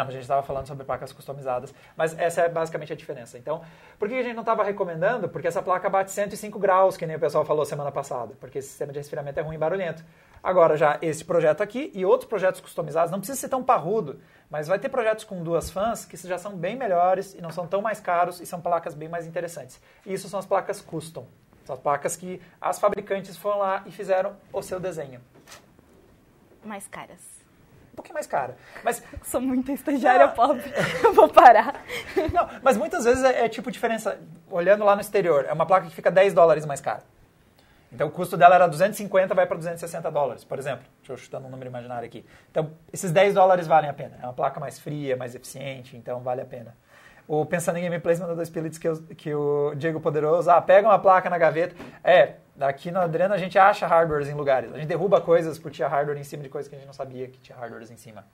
Não, 0.00 0.06
mas 0.06 0.14
a 0.14 0.16
gente 0.16 0.22
estava 0.22 0.42
falando 0.42 0.66
sobre 0.66 0.82
placas 0.82 1.12
customizadas. 1.12 1.74
Mas 1.94 2.18
essa 2.18 2.40
é 2.40 2.48
basicamente 2.48 2.90
a 2.90 2.96
diferença. 2.96 3.36
Então, 3.36 3.60
por 3.98 4.08
que 4.08 4.14
a 4.14 4.22
gente 4.22 4.34
não 4.34 4.40
estava 4.40 4.64
recomendando? 4.64 5.28
Porque 5.28 5.46
essa 5.46 5.62
placa 5.62 5.90
bate 5.90 6.10
105 6.10 6.58
graus, 6.58 6.96
que 6.96 7.06
nem 7.06 7.16
o 7.16 7.20
pessoal 7.20 7.44
falou 7.44 7.66
semana 7.66 7.92
passada. 7.92 8.34
Porque 8.40 8.58
esse 8.58 8.68
sistema 8.68 8.94
de 8.94 8.98
resfriamento 8.98 9.38
é 9.38 9.42
ruim 9.42 9.56
e 9.56 9.58
barulhento. 9.58 10.02
Agora, 10.42 10.74
já 10.74 10.98
esse 11.02 11.22
projeto 11.22 11.62
aqui 11.62 11.90
e 11.94 12.02
outros 12.02 12.26
projetos 12.26 12.62
customizados, 12.62 13.10
não 13.10 13.18
precisa 13.18 13.38
ser 13.38 13.50
tão 13.50 13.62
parrudo, 13.62 14.18
mas 14.48 14.68
vai 14.68 14.78
ter 14.78 14.88
projetos 14.88 15.22
com 15.22 15.42
duas 15.42 15.68
fãs 15.68 16.06
que 16.06 16.16
já 16.16 16.38
são 16.38 16.56
bem 16.56 16.76
melhores 16.76 17.34
e 17.34 17.42
não 17.42 17.50
são 17.50 17.66
tão 17.66 17.82
mais 17.82 18.00
caros 18.00 18.40
e 18.40 18.46
são 18.46 18.58
placas 18.58 18.94
bem 18.94 19.06
mais 19.08 19.26
interessantes. 19.26 19.82
E 20.06 20.14
isso 20.14 20.30
são 20.30 20.40
as 20.40 20.46
placas 20.46 20.80
custom. 20.80 21.26
São 21.66 21.74
as 21.74 21.80
placas 21.80 22.16
que 22.16 22.40
as 22.58 22.78
fabricantes 22.78 23.36
foram 23.36 23.58
lá 23.58 23.82
e 23.84 23.92
fizeram 23.92 24.34
o 24.50 24.62
seu 24.62 24.80
desenho. 24.80 25.20
Mais 26.64 26.88
caras. 26.88 27.39
Um 28.00 28.02
pouquinho 28.02 28.14
mais 28.14 28.26
cara. 28.26 28.56
Mas 28.82 29.02
Sou 29.22 29.40
muito 29.40 29.70
estagiária 29.70 30.26
Não. 30.28 30.32
pobre. 30.34 30.62
Eu 31.04 31.12
vou 31.12 31.28
parar. 31.28 31.82
Não, 32.32 32.48
mas 32.62 32.76
muitas 32.78 33.04
vezes 33.04 33.22
é, 33.22 33.44
é 33.44 33.48
tipo 33.48 33.70
diferença. 33.70 34.18
Olhando 34.50 34.84
lá 34.84 34.94
no 34.94 35.00
exterior, 35.00 35.44
é 35.46 35.52
uma 35.52 35.66
placa 35.66 35.86
que 35.86 35.94
fica 35.94 36.10
10 36.10 36.32
dólares 36.32 36.64
mais 36.64 36.80
cara. 36.80 37.02
Então 37.92 38.06
o 38.08 38.10
custo 38.10 38.36
dela 38.36 38.54
era 38.54 38.66
250, 38.68 39.34
vai 39.34 39.46
para 39.46 39.56
260 39.56 40.10
dólares, 40.10 40.44
por 40.44 40.58
exemplo. 40.58 40.84
Deixa 41.00 41.12
eu 41.12 41.16
chutando 41.16 41.46
um 41.46 41.50
número 41.50 41.68
imaginário 41.68 42.06
aqui. 42.06 42.24
Então 42.50 42.70
esses 42.92 43.10
10 43.12 43.34
dólares 43.34 43.66
valem 43.66 43.90
a 43.90 43.92
pena. 43.92 44.16
É 44.22 44.24
uma 44.26 44.32
placa 44.32 44.58
mais 44.58 44.78
fria, 44.78 45.16
mais 45.16 45.34
eficiente, 45.34 45.96
então 45.96 46.20
vale 46.20 46.40
a 46.40 46.44
pena. 46.46 46.74
O 47.28 47.44
Pensando 47.46 47.76
em 47.78 47.82
Gameplays 47.82 48.18
mandou 48.18 48.34
dois 48.34 48.48
pellets 48.50 48.78
que, 48.78 48.88
eu- 48.88 49.02
que 49.16 49.32
o 49.34 49.72
Diego 49.76 50.00
Poderoso. 50.00 50.50
Ah, 50.50 50.60
pega 50.60 50.88
uma 50.88 50.98
placa 50.98 51.28
na 51.30 51.38
gaveta. 51.38 51.76
É, 52.02 52.34
aqui 52.60 52.90
no 52.90 53.00
Adreno 53.00 53.34
a 53.34 53.38
gente 53.38 53.58
acha 53.58 53.86
hardwares 53.86 54.28
em 54.28 54.34
lugares. 54.34 54.72
A 54.72 54.78
gente 54.78 54.88
derruba 54.88 55.20
coisas 55.20 55.58
por 55.58 55.70
tinha 55.70 55.88
hardware 55.88 56.18
em 56.18 56.24
cima 56.24 56.42
de 56.42 56.48
coisas 56.48 56.68
que 56.68 56.74
a 56.74 56.78
gente 56.78 56.86
não 56.86 56.94
sabia 56.94 57.26
que 57.28 57.38
tinha 57.40 57.56
hardwares 57.56 57.90
em 57.90 57.96
cima. 57.96 58.24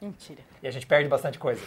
Mentira. 0.00 0.42
E 0.62 0.68
a 0.68 0.70
gente 0.70 0.86
perde 0.86 1.08
bastante 1.08 1.38
coisa. 1.38 1.62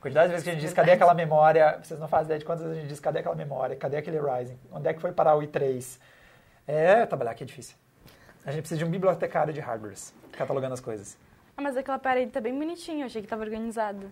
Quantidade 0.00 0.26
de 0.26 0.32
vezes 0.32 0.44
que 0.44 0.50
a 0.50 0.52
gente 0.52 0.62
diz, 0.62 0.72
cadê 0.74 0.92
aquela 0.92 1.14
memória? 1.14 1.80
Vocês 1.82 1.98
não 1.98 2.06
fazem 2.06 2.26
ideia 2.26 2.38
de 2.38 2.44
quantas 2.44 2.64
vezes 2.64 2.76
a 2.76 2.80
gente 2.80 2.90
diz, 2.90 3.00
cadê 3.00 3.20
aquela 3.20 3.34
memória? 3.34 3.74
Cadê 3.74 3.96
aquele 3.96 4.20
Ryzen? 4.20 4.58
Onde 4.70 4.88
é 4.88 4.92
que 4.92 5.00
foi 5.00 5.12
parar 5.12 5.34
o 5.34 5.40
i3? 5.40 5.98
É, 6.66 7.06
trabalhar 7.06 7.30
aqui 7.30 7.42
é 7.42 7.46
difícil. 7.46 7.76
A 8.44 8.50
gente 8.50 8.60
precisa 8.60 8.78
de 8.78 8.84
um 8.84 8.90
bibliotecário 8.90 9.52
de 9.52 9.60
hardwares, 9.60 10.14
catalogando 10.32 10.74
as 10.74 10.80
coisas. 10.80 11.16
Ah, 11.56 11.62
mas 11.62 11.76
aquela 11.76 11.98
parede 11.98 12.30
tá 12.30 12.40
bem 12.40 12.56
bonitinha. 12.56 13.02
Eu 13.02 13.06
achei 13.06 13.22
que 13.22 13.28
tava 13.28 13.42
organizada. 13.42 14.06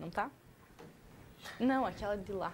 Não 0.00 0.08
tá? 0.08 0.30
Não, 1.60 1.84
aquela 1.84 2.16
de 2.16 2.32
lá. 2.32 2.52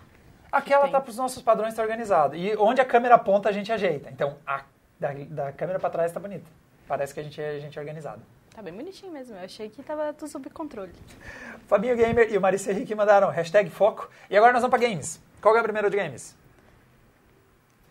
Aquela 0.54 0.88
tá 0.88 1.00
para 1.00 1.10
os 1.10 1.16
nossos 1.16 1.42
padrões 1.42 1.72
está 1.72 1.82
organizado. 1.82 2.36
E 2.36 2.56
onde 2.56 2.80
a 2.80 2.84
câmera 2.84 3.16
aponta, 3.16 3.48
a 3.48 3.52
gente 3.52 3.72
ajeita. 3.72 4.08
Então, 4.10 4.36
a, 4.46 4.62
da, 4.98 5.12
da 5.12 5.52
câmera 5.52 5.78
para 5.80 5.90
trás 5.90 6.10
está 6.10 6.20
bonita. 6.20 6.46
Parece 6.86 7.12
que 7.12 7.20
a 7.20 7.22
gente, 7.22 7.40
é- 7.40 7.56
a 7.56 7.58
gente 7.58 7.76
é 7.78 7.80
organizado. 7.80 8.22
Tá 8.54 8.62
bem 8.62 8.72
bonitinho 8.72 9.12
mesmo. 9.12 9.36
Eu 9.36 9.44
achei 9.44 9.68
que 9.68 9.82
tava 9.82 10.12
tudo 10.12 10.28
sob 10.28 10.48
controle. 10.50 10.92
Fabinho 11.66 11.96
Gamer 11.96 12.32
e 12.32 12.38
o 12.38 12.40
Marissa 12.40 12.70
Henrique 12.70 12.94
mandaram 12.94 13.28
hashtag 13.30 13.68
foco. 13.68 14.08
E 14.30 14.36
agora 14.36 14.52
nós 14.52 14.62
vamos 14.62 14.78
para 14.78 14.88
games. 14.88 15.20
Qual 15.40 15.56
é 15.56 15.60
a 15.60 15.62
primeira 15.62 15.90
de 15.90 15.96
games? 15.96 16.36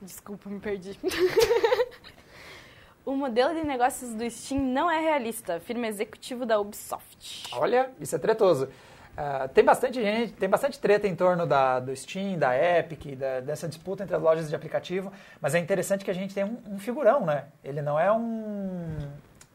Desculpa, 0.01 0.49
me 0.49 0.59
perdi. 0.59 0.97
o 3.05 3.15
modelo 3.15 3.53
de 3.53 3.65
negócios 3.65 4.13
do 4.13 4.29
Steam 4.29 4.61
não 4.61 4.89
é 4.89 4.99
realista, 4.99 5.55
afirma 5.55 5.87
executivo 5.87 6.45
da 6.45 6.59
Ubisoft. 6.59 7.49
Olha, 7.53 7.91
isso 7.99 8.15
é 8.15 8.19
tretoso. 8.19 8.69
Ah, 9.15 9.47
tem 9.47 9.63
bastante 9.63 10.01
gente, 10.01 10.33
tem 10.33 10.49
bastante 10.49 10.79
treta 10.79 11.07
em 11.07 11.15
torno 11.15 11.45
da, 11.45 11.79
do 11.79 11.95
Steam, 11.95 12.37
da 12.39 12.55
Epic, 12.57 13.15
da- 13.15 13.41
dessa 13.41 13.67
disputa 13.67 14.03
entre 14.03 14.15
as 14.15 14.21
lojas 14.21 14.49
de 14.49 14.55
aplicativo, 14.55 15.11
mas 15.39 15.53
é 15.53 15.59
interessante 15.59 16.03
que 16.03 16.09
a 16.09 16.13
gente 16.15 16.33
tem 16.33 16.43
um, 16.43 16.57
um 16.67 16.79
figurão, 16.79 17.23
né? 17.25 17.45
Ele 17.63 17.81
não 17.81 17.99
é 17.99 18.11
um. 18.11 18.97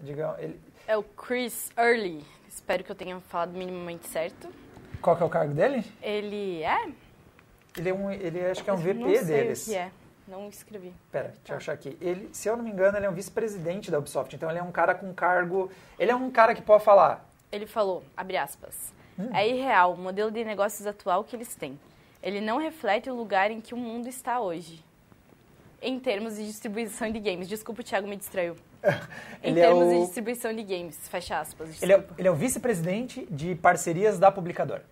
Digamos, 0.01 0.39
ele, 0.39 0.61
É 0.87 0.97
o 0.97 1.03
Chris 1.03 1.71
Early. 1.77 2.25
Espero 2.49 2.85
que 2.85 2.91
eu 2.93 2.95
tenha 2.95 3.19
falado 3.21 3.51
minimamente 3.53 4.07
certo. 4.09 4.49
qual 5.03 5.17
que 5.17 5.23
é 5.25 5.27
o 5.27 5.29
cargo 5.29 5.53
dele? 5.55 5.85
Ele 6.01 6.63
é? 6.63 6.89
Ele 7.77 7.89
é 7.89 7.95
um. 7.95 8.11
Ele 8.13 8.45
acho 8.47 8.63
que 8.63 8.71
é 8.71 8.73
um 8.73 8.77
VP 8.77 8.95
não 8.95 9.09
sei 9.15 9.25
deles. 9.25 9.67
o 9.67 9.71
que 9.71 9.77
é. 9.77 9.91
Não 10.29 10.49
escrevi. 10.49 10.93
Pera, 11.11 11.29
deixa 11.29 11.41
Tá. 11.45 11.53
eu 11.55 11.57
achar 11.57 11.73
aqui. 11.73 11.97
Ele, 12.01 12.29
se 12.33 12.49
eu 12.49 12.57
não 12.57 12.63
me 12.63 12.71
engano, 12.71 12.97
ele 12.97 13.07
é 13.07 13.11
um 13.11 13.15
vice-presidente 13.15 13.91
da 13.91 13.99
Ubisoft. 13.99 14.37
Então 14.37 14.49
ele 14.51 14.59
é 14.59 14.63
um 14.63 14.71
cara 14.71 14.95
com 14.95 15.13
cargo. 15.13 15.69
Ele 15.99 16.11
é 16.13 16.15
um 16.15 16.31
cara 16.31 16.55
que 16.55 16.63
pode 16.63 16.85
falar. 16.85 17.27
Ele 17.51 17.67
falou, 17.67 18.05
abre 18.17 18.37
aspas, 18.37 18.93
É 19.33 19.49
irreal 19.49 19.95
o 19.95 19.99
modelo 19.99 20.31
de 20.31 20.45
negócios 20.45 20.87
atual 20.87 21.25
que 21.25 21.35
eles 21.35 21.55
têm. 21.55 21.79
Ele 22.23 22.41
não 22.41 22.59
reflete 22.59 23.11
o 23.11 23.15
lugar 23.15 23.51
em 23.51 23.61
que 23.61 23.75
o 23.75 23.77
mundo 23.77 24.09
está 24.09 24.41
hoje. 24.41 24.85
Em 25.81 25.99
termos 26.01 26.37
de 26.37 26.47
distribuição 26.47 27.11
de 27.11 27.21
games. 27.21 27.49
Desculpa, 27.49 27.81
o 27.81 27.85
Thiago 27.85 28.07
me 28.09 28.17
distraiu. 28.17 28.57
Em 29.43 29.51
Ele 29.51 29.61
é 29.61 29.67
termos 29.67 29.89
de 29.89 29.95
o- 29.97 30.01
distribuição 30.05 30.53
de 30.53 30.63
games. 30.63 31.09
Fecha 31.09 31.39
aspas. 31.41 31.81
Ele 31.83 31.93
é, 31.93 31.97
Desculpa. 31.99 32.21
ele 32.21 32.29
é 32.29 32.31
o 32.31 32.35
vice-presidente 32.35 33.27
de 33.31 33.55
parcerias 33.55 34.19
da 34.19 34.31
publicadora. 34.33 34.85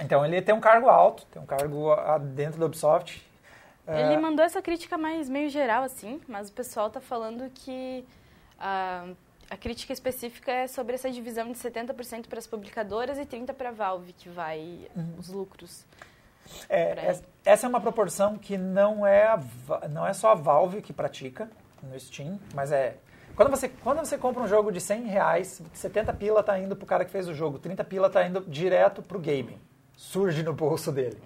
Então 0.00 0.24
ele 0.24 0.40
tem 0.40 0.54
um 0.54 0.60
cargo 0.60 0.88
alto, 0.88 1.26
tem 1.26 1.40
um 1.42 1.46
cargo 1.46 1.94
dentro 2.34 2.58
da 2.58 2.66
Ubisoft. 2.66 3.22
Ele 3.86 4.14
Ah, 4.14 4.20
mandou 4.20 4.44
essa 4.44 4.62
crítica 4.62 4.96
mais 4.96 5.28
meio 5.28 5.48
geral, 5.50 5.82
assim, 5.82 6.20
mas 6.28 6.48
o 6.48 6.52
pessoal 6.52 6.88
tá 6.88 7.00
falando 7.00 7.50
que 7.50 8.04
ah, 8.58 9.08
a 9.52 9.56
crítica 9.58 9.92
específica 9.92 10.50
é 10.50 10.66
sobre 10.66 10.94
essa 10.94 11.10
divisão 11.10 11.52
de 11.52 11.58
70% 11.58 12.26
para 12.26 12.38
as 12.38 12.46
publicadoras 12.46 13.18
e 13.18 13.26
30% 13.26 13.52
para 13.52 13.68
a 13.68 13.72
Valve, 13.72 14.14
que 14.14 14.28
vai 14.30 14.88
Uhum. 14.96 15.14
os 15.18 15.28
lucros. 15.28 15.84
É, 16.70 16.94
pra 16.94 17.02
essa- 17.44 17.66
é 17.66 17.68
uma 17.68 17.80
proporção 17.80 18.38
que 18.38 18.56
não 18.56 19.06
é, 19.06 19.26
a 19.26 19.38
não 19.90 20.06
é 20.06 20.14
só 20.14 20.32
a 20.32 20.34
Valve 20.34 20.80
que 20.80 20.92
pratica 20.92 21.50
no 21.82 21.98
Steam, 22.00 22.40
mas 22.54 22.72
é... 22.72 22.96
Quando 23.36 23.50
você, 23.50 23.68
quando 23.68 23.98
você 23.98 24.16
compra 24.16 24.42
um 24.42 24.48
jogo 24.48 24.72
de 24.72 24.80
100 24.80 25.04
reais, 25.04 25.60
70 25.74 26.12
pila 26.14 26.42
tá 26.42 26.58
indo 26.58 26.74
pro 26.74 26.86
cara 26.86 27.04
que 27.04 27.10
fez 27.10 27.28
o 27.28 27.34
jogo, 27.34 27.58
30 27.58 27.84
pila 27.84 28.08
tá 28.08 28.26
indo 28.26 28.40
direto 28.42 29.02
pro 29.02 29.18
gaming. 29.18 29.60
Surge 29.96 30.42
no 30.42 30.52
bolso 30.54 30.90
dele. 30.90 31.22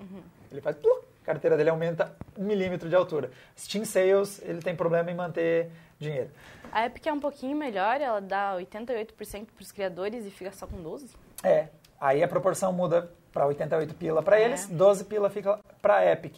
Ele 0.51 0.61
faz... 0.61 0.77
Plu, 0.77 0.91
a 0.91 1.06
carteira 1.27 1.57
dele 1.57 1.69
aumenta 1.71 2.13
um 2.39 2.45
milímetro 2.45 2.89
de 2.89 2.95
altura. 2.95 3.31
Steam 3.59 3.85
Sales, 3.85 4.41
ele 4.45 4.63
tem 4.63 4.75
problema 4.75 5.11
em 5.11 5.15
manter 5.15 5.71
dinheiro. 5.99 6.31
A 6.73 6.87
Epic 6.87 7.07
é 7.07 7.13
um 7.13 7.21
pouquinho 7.21 7.57
melhor, 7.57 8.01
ela 8.01 8.21
dá 8.21 8.55
88% 8.57 9.47
para 9.55 9.63
os 9.63 9.73
criadores 9.73 10.25
e 10.25 10.31
fica 10.31 10.53
só 10.53 10.67
com 10.67 10.83
12%. 10.83 11.11
É, 11.43 11.69
aí 12.01 12.23
a 12.23 12.29
proporção 12.29 12.73
muda 12.73 13.11
para 13.33 13.47
88 13.47 13.95
pila 13.95 14.23
para 14.23 14.41
É. 14.41 14.45
eles, 14.45 14.67
12 14.67 15.05
pila 15.05 15.29
fica 15.29 15.59
para 15.83 15.97
a 15.97 16.13
Epic. 16.13 16.37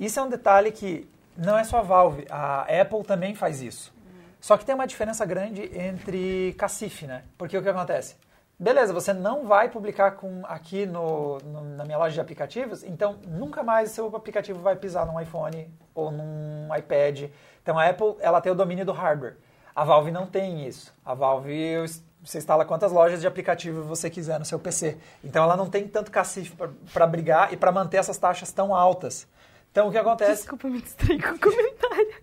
Isso 0.00 0.18
é 0.18 0.22
um 0.22 0.28
detalhe 0.28 0.72
que 0.72 1.08
não 1.36 1.56
é 1.58 1.64
só 1.64 1.78
a 1.78 1.82
Valve, 1.82 2.26
a 2.30 2.62
Apple 2.80 3.04
também 3.04 3.34
faz 3.34 3.60
isso. 3.60 3.92
Só 4.40 4.56
que 4.56 4.64
tem 4.64 4.74
uma 4.74 4.86
diferença 4.86 5.24
grande 5.24 5.70
entre 5.78 6.54
cacife, 6.58 7.06
né? 7.06 7.22
Porque 7.38 7.56
o 7.56 7.62
que 7.62 7.68
acontece? 7.68 8.16
Beleza, 8.58 8.92
você 8.92 9.12
não 9.12 9.46
vai 9.46 9.68
publicar 9.68 10.12
com, 10.12 10.42
aqui 10.44 10.86
no, 10.86 11.38
no, 11.38 11.64
na 11.76 11.84
minha 11.84 11.98
loja 11.98 12.14
de 12.14 12.20
aplicativos, 12.20 12.84
então 12.84 13.18
nunca 13.26 13.62
mais 13.64 13.90
seu 13.90 14.06
aplicativo 14.14 14.60
vai 14.60 14.76
pisar 14.76 15.04
num 15.04 15.20
iPhone 15.20 15.68
ou 15.94 16.10
num 16.12 16.68
iPad. 16.76 17.30
Então 17.62 17.78
a 17.78 17.88
Apple 17.88 18.14
ela 18.20 18.40
tem 18.40 18.52
o 18.52 18.54
domínio 18.54 18.84
do 18.84 18.92
hardware. 18.92 19.36
A 19.74 19.84
Valve 19.84 20.12
não 20.12 20.26
tem 20.26 20.66
isso. 20.66 20.94
A 21.04 21.14
Valve 21.14 21.84
você 22.22 22.38
instala 22.38 22.64
quantas 22.64 22.92
lojas 22.92 23.20
de 23.20 23.26
aplicativo 23.26 23.82
você 23.82 24.08
quiser 24.08 24.38
no 24.38 24.44
seu 24.44 24.58
PC. 24.58 24.96
Então 25.22 25.42
ela 25.42 25.56
não 25.56 25.68
tem 25.68 25.86
tanto 25.86 26.10
cacife 26.10 26.56
para 26.92 27.06
brigar 27.06 27.52
e 27.52 27.56
para 27.56 27.72
manter 27.72 27.98
essas 27.98 28.16
taxas 28.16 28.52
tão 28.52 28.74
altas. 28.74 29.28
Então 29.72 29.88
o 29.88 29.90
que 29.90 29.98
acontece? 29.98 30.42
Desculpa, 30.42 30.68
me 30.68 30.80
distraí 30.80 31.20
com 31.20 31.34
o 31.34 31.40
comentário. 31.40 32.22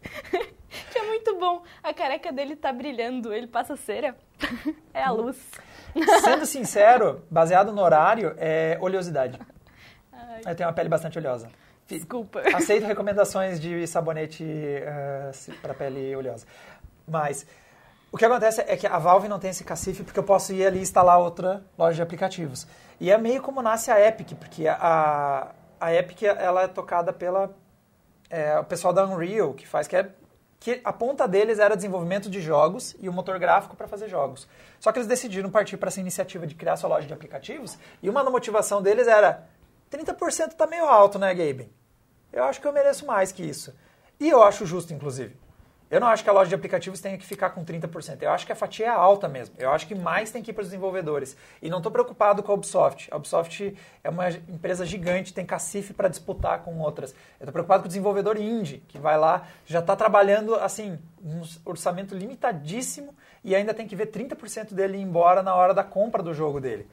que 0.90 0.98
é 0.98 1.06
muito 1.06 1.36
bom. 1.38 1.62
A 1.82 1.92
careca 1.92 2.32
dele 2.32 2.54
tá 2.54 2.72
brilhando, 2.72 3.32
ele 3.32 3.48
passa 3.48 3.76
cera. 3.76 4.16
é 4.94 5.02
a 5.02 5.10
luz. 5.10 5.36
Sendo 6.22 6.46
sincero, 6.46 7.24
baseado 7.30 7.72
no 7.72 7.82
horário, 7.82 8.34
é 8.38 8.78
oleosidade. 8.80 9.38
Ai. 10.12 10.40
Eu 10.46 10.54
tenho 10.54 10.68
uma 10.68 10.74
pele 10.74 10.88
bastante 10.88 11.18
oleosa. 11.18 11.48
Desculpa. 11.86 12.42
Aceito 12.54 12.86
recomendações 12.86 13.60
de 13.60 13.86
sabonete 13.86 14.44
uh, 14.44 15.54
para 15.60 15.74
pele 15.74 16.14
oleosa. 16.16 16.46
Mas 17.06 17.46
o 18.10 18.16
que 18.16 18.24
acontece 18.24 18.62
é 18.66 18.76
que 18.76 18.86
a 18.86 18.98
Valve 18.98 19.28
não 19.28 19.38
tem 19.38 19.50
esse 19.50 19.64
cacife 19.64 20.02
porque 20.02 20.18
eu 20.18 20.24
posso 20.24 20.52
ir 20.52 20.66
ali 20.66 20.80
instalar 20.80 21.18
outra 21.18 21.62
loja 21.76 21.96
de 21.96 22.02
aplicativos. 22.02 22.66
E 23.00 23.10
é 23.10 23.18
meio 23.18 23.42
como 23.42 23.60
nasce 23.62 23.90
a 23.90 24.00
Epic, 24.06 24.34
porque 24.38 24.68
a, 24.68 25.48
a 25.80 25.94
Epic 25.94 26.22
ela 26.22 26.62
é 26.62 26.68
tocada 26.68 27.12
pela 27.12 27.50
é, 28.30 28.58
o 28.58 28.64
pessoal 28.64 28.92
da 28.92 29.06
Unreal, 29.06 29.52
que 29.52 29.66
faz 29.66 29.88
que 29.88 29.96
é 29.96 30.08
que 30.62 30.80
a 30.84 30.92
ponta 30.92 31.26
deles 31.26 31.58
era 31.58 31.74
desenvolvimento 31.74 32.30
de 32.30 32.40
jogos 32.40 32.94
e 33.00 33.08
o 33.08 33.12
motor 33.12 33.36
gráfico 33.36 33.74
para 33.74 33.88
fazer 33.88 34.08
jogos. 34.08 34.46
Só 34.78 34.92
que 34.92 34.98
eles 35.00 35.08
decidiram 35.08 35.50
partir 35.50 35.76
para 35.76 35.88
essa 35.88 35.98
iniciativa 35.98 36.46
de 36.46 36.54
criar 36.54 36.76
sua 36.76 36.88
loja 36.88 37.04
de 37.04 37.12
aplicativos 37.12 37.76
e 38.00 38.08
uma 38.08 38.22
motivação 38.22 38.80
deles 38.80 39.08
era 39.08 39.48
30% 39.90 40.52
está 40.52 40.64
meio 40.68 40.84
alto, 40.84 41.18
né, 41.18 41.34
Gabe? 41.34 41.68
Eu 42.32 42.44
acho 42.44 42.60
que 42.60 42.68
eu 42.68 42.72
mereço 42.72 43.04
mais 43.04 43.32
que 43.32 43.42
isso. 43.42 43.74
E 44.20 44.30
eu 44.30 44.40
acho 44.40 44.64
justo, 44.64 44.94
inclusive. 44.94 45.34
Eu 45.92 46.00
não 46.00 46.08
acho 46.08 46.24
que 46.24 46.30
a 46.30 46.32
loja 46.32 46.48
de 46.48 46.54
aplicativos 46.54 47.02
tenha 47.02 47.18
que 47.18 47.26
ficar 47.26 47.50
com 47.50 47.62
30%. 47.62 48.22
Eu 48.22 48.30
acho 48.30 48.46
que 48.46 48.52
a 48.52 48.56
fatia 48.56 48.86
é 48.86 48.88
alta 48.88 49.28
mesmo. 49.28 49.54
Eu 49.58 49.70
acho 49.70 49.86
que 49.86 49.94
mais 49.94 50.30
tem 50.30 50.42
que 50.42 50.50
ir 50.50 50.54
para 50.54 50.62
os 50.62 50.68
desenvolvedores. 50.68 51.36
E 51.60 51.68
não 51.68 51.76
estou 51.76 51.92
preocupado 51.92 52.42
com 52.42 52.50
a 52.50 52.54
Ubisoft. 52.54 53.08
A 53.10 53.16
Ubisoft 53.18 53.76
é 54.02 54.08
uma 54.08 54.30
empresa 54.30 54.86
gigante, 54.86 55.34
tem 55.34 55.44
cacife 55.44 55.92
para 55.92 56.08
disputar 56.08 56.62
com 56.62 56.80
outras. 56.80 57.10
Eu 57.38 57.44
estou 57.44 57.52
preocupado 57.52 57.82
com 57.82 57.84
o 57.84 57.88
desenvolvedor 57.88 58.38
indie, 58.38 58.82
que 58.88 58.96
vai 58.96 59.18
lá, 59.18 59.46
já 59.66 59.80
está 59.80 59.94
trabalhando 59.94 60.54
assim, 60.54 60.98
um 61.22 61.42
orçamento 61.66 62.14
limitadíssimo 62.14 63.14
e 63.44 63.54
ainda 63.54 63.74
tem 63.74 63.86
que 63.86 63.94
ver 63.94 64.06
30% 64.06 64.72
dele 64.72 64.96
ir 64.96 65.02
embora 65.02 65.42
na 65.42 65.54
hora 65.54 65.74
da 65.74 65.84
compra 65.84 66.22
do 66.22 66.32
jogo 66.32 66.58
dele. 66.58 66.88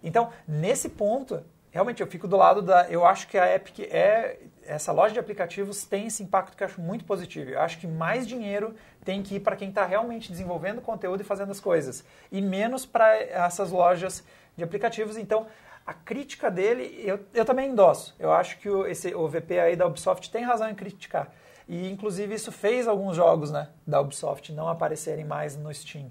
Então, 0.00 0.30
nesse 0.46 0.90
ponto, 0.90 1.42
realmente 1.74 2.00
eu 2.00 2.06
fico 2.06 2.28
do 2.28 2.36
lado 2.36 2.62
da. 2.62 2.88
Eu 2.88 3.04
acho 3.04 3.26
que 3.26 3.36
a 3.36 3.52
Epic 3.52 3.80
é. 3.80 4.38
Essa 4.66 4.92
loja 4.92 5.12
de 5.12 5.20
aplicativos 5.20 5.84
tem 5.84 6.06
esse 6.06 6.22
impacto 6.22 6.56
que 6.56 6.62
eu 6.62 6.66
acho 6.66 6.80
muito 6.80 7.04
positivo. 7.04 7.50
Eu 7.50 7.60
acho 7.60 7.78
que 7.78 7.86
mais 7.86 8.26
dinheiro 8.26 8.74
tem 9.04 9.22
que 9.22 9.34
ir 9.34 9.40
para 9.40 9.56
quem 9.56 9.68
está 9.68 9.84
realmente 9.84 10.30
desenvolvendo 10.30 10.80
conteúdo 10.80 11.20
e 11.20 11.24
fazendo 11.24 11.50
as 11.50 11.60
coisas. 11.60 12.02
E 12.32 12.40
menos 12.40 12.86
para 12.86 13.14
essas 13.18 13.70
lojas 13.70 14.24
de 14.56 14.64
aplicativos. 14.64 15.18
Então, 15.18 15.46
a 15.84 15.92
crítica 15.92 16.50
dele, 16.50 16.98
eu, 17.04 17.20
eu 17.34 17.44
também 17.44 17.68
endosso. 17.68 18.14
Eu 18.18 18.32
acho 18.32 18.58
que 18.58 18.70
o, 18.70 18.86
esse, 18.86 19.14
o 19.14 19.28
VP 19.28 19.58
aí 19.58 19.76
da 19.76 19.86
Ubisoft 19.86 20.30
tem 20.30 20.44
razão 20.44 20.70
em 20.70 20.74
criticar. 20.74 21.30
E, 21.68 21.90
inclusive, 21.90 22.34
isso 22.34 22.50
fez 22.50 22.88
alguns 22.88 23.16
jogos 23.16 23.50
né, 23.50 23.68
da 23.86 24.00
Ubisoft 24.00 24.50
não 24.50 24.66
aparecerem 24.68 25.26
mais 25.26 25.56
no 25.56 25.74
Steam. 25.74 26.10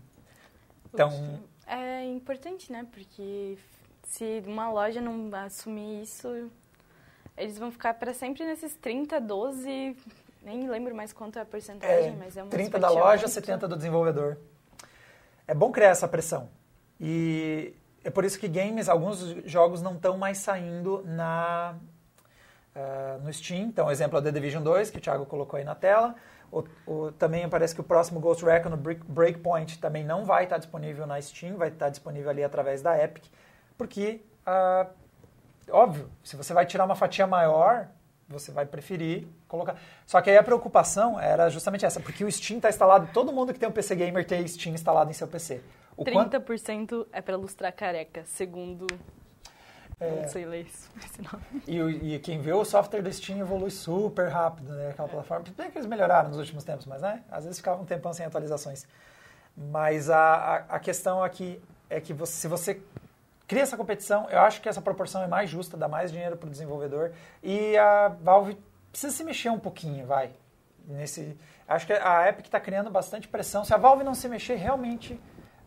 Então... 0.93 1.39
É 1.65 2.05
importante, 2.05 2.71
né? 2.71 2.85
Porque 2.91 3.57
se 4.03 4.43
uma 4.45 4.69
loja 4.71 5.01
não 5.01 5.29
assumir 5.35 6.03
isso, 6.03 6.49
eles 7.37 7.57
vão 7.57 7.71
ficar 7.71 7.93
para 7.95 8.13
sempre 8.13 8.45
nesses 8.45 8.75
30, 8.75 9.19
12, 9.19 9.97
nem 10.41 10.69
lembro 10.69 10.95
mais 10.95 11.11
quanto 11.11 11.39
é 11.39 11.41
a 11.41 11.45
porcentagem, 11.45 12.11
é, 12.11 12.15
mas 12.17 12.37
é 12.37 12.43
uma 12.43 12.49
30 12.49 12.79
da 12.79 12.89
loja, 12.89 13.23
muito... 13.23 13.29
70 13.29 13.67
do 13.67 13.75
desenvolvedor. 13.75 14.37
É 15.47 15.53
bom 15.53 15.71
criar 15.71 15.89
essa 15.89 16.07
pressão. 16.07 16.49
E 16.99 17.73
é 18.03 18.09
por 18.09 18.23
isso 18.23 18.39
que 18.39 18.47
games, 18.47 18.87
alguns 18.87 19.19
jogos 19.45 19.81
não 19.81 19.95
estão 19.95 20.17
mais 20.17 20.37
saindo 20.37 21.03
na 21.05 21.75
uh, 22.75 23.21
no 23.23 23.31
Steam. 23.31 23.61
Então, 23.61 23.89
exemplo 23.89 24.17
é 24.17 24.21
o 24.21 24.23
The 24.23 24.31
Division 24.31 24.63
2, 24.63 24.89
que 24.91 24.97
o 24.97 25.01
Thiago 25.01 25.25
colocou 25.25 25.57
aí 25.57 25.63
na 25.63 25.75
tela. 25.75 26.15
O, 26.51 26.63
o, 26.85 27.11
também 27.13 27.47
parece 27.49 27.73
que 27.73 27.81
o 27.81 27.83
próximo 27.83 28.19
Ghost 28.19 28.45
Recon 28.45 28.69
no 28.69 28.77
Breakpoint 28.77 29.79
também 29.79 30.03
não 30.03 30.23
vai 30.23 30.43
estar 30.43 30.59
disponível 30.59 31.07
na 31.07 31.19
Steam, 31.19 31.57
vai 31.57 31.69
estar 31.69 31.89
disponível 31.89 32.29
ali 32.29 32.43
através 32.43 32.81
da 32.81 33.01
Epic 33.01 33.23
porque, 33.77 34.21
ah, 34.45 34.87
óbvio, 35.69 36.09
se 36.23 36.35
você 36.35 36.53
vai 36.53 36.65
tirar 36.65 36.85
uma 36.85 36.95
fatia 36.95 37.27
maior, 37.27 37.87
você 38.27 38.51
vai 38.51 38.65
preferir 38.65 39.27
colocar. 39.47 39.77
Só 40.05 40.21
que 40.21 40.29
aí 40.29 40.37
a 40.37 40.43
preocupação 40.43 41.19
era 41.19 41.49
justamente 41.49 41.85
essa, 41.85 41.99
porque 41.99 42.23
o 42.23 42.31
Steam 42.31 42.57
está 42.57 42.69
instalado, 42.69 43.09
todo 43.13 43.31
mundo 43.31 43.53
que 43.53 43.59
tem 43.59 43.69
um 43.69 43.71
PC 43.71 43.95
gamer 43.95 44.25
tem 44.25 44.47
Steam 44.47 44.73
instalado 44.73 45.09
em 45.09 45.13
seu 45.13 45.27
PC. 45.27 45.61
O 45.95 46.03
30% 46.03 46.87
quanto... 46.87 47.07
é 47.11 47.21
para 47.21 47.35
lustrar 47.35 47.71
careca, 47.71 48.23
segundo 48.25 48.87
é... 49.99 50.21
Não 50.21 50.27
sei 50.27 50.45
ler 50.45 50.65
isso, 50.65 50.89
esse 51.03 51.21
nome. 51.21 51.43
E, 51.67 52.15
e, 52.15 52.19
quem 52.19 52.41
vê 52.41 52.51
o 52.51 52.65
software 52.65 53.01
do 53.01 53.11
Steam 53.11 53.39
evolui 53.39 53.71
super 53.71 54.27
rápido, 54.27 54.73
né? 54.73 54.89
Aquela 54.89 55.07
é. 55.07 55.11
plataforma. 55.11 55.45
Bem 55.55 55.71
que 55.71 55.77
eles 55.77 55.87
melhoraram 55.87 56.29
nos 56.29 56.37
últimos 56.37 56.63
tempos, 56.63 56.85
mas 56.85 57.01
né? 57.01 57.23
Às 57.31 57.45
vezes 57.45 57.59
ficava 57.59 57.81
um 57.81 57.85
tempão 57.85 58.11
sem 58.11 58.25
atualizações. 58.25 58.85
Mas 59.55 60.09
a, 60.09 60.17
a, 60.17 60.55
a 60.75 60.79
questão 60.79 61.23
aqui 61.23 61.61
é 61.89 62.01
que 62.01 62.13
você, 62.13 62.33
se 62.33 62.47
você 62.47 62.81
cria 63.47 63.63
essa 63.63 63.77
competição. 63.77 64.27
Eu 64.29 64.39
acho 64.39 64.61
que 64.61 64.69
essa 64.69 64.81
proporção 64.81 65.23
é 65.23 65.27
mais 65.27 65.49
justa, 65.49 65.77
dá 65.77 65.87
mais 65.87 66.11
dinheiro 66.11 66.37
para 66.37 66.47
o 66.47 66.49
desenvolvedor. 66.49 67.11
E 67.41 67.77
a 67.77 68.09
Valve 68.09 68.57
precisa 68.91 69.13
se 69.13 69.23
mexer 69.23 69.49
um 69.49 69.59
pouquinho, 69.59 70.05
vai. 70.05 70.31
Nesse, 70.87 71.37
acho 71.67 71.87
que 71.87 71.93
a 71.93 72.27
Epic 72.29 72.45
está 72.45 72.59
criando 72.59 72.89
bastante 72.89 73.27
pressão. 73.27 73.63
Se 73.63 73.73
a 73.73 73.77
Valve 73.77 74.03
não 74.03 74.13
se 74.13 74.27
mexer, 74.27 74.55
realmente 74.55 75.13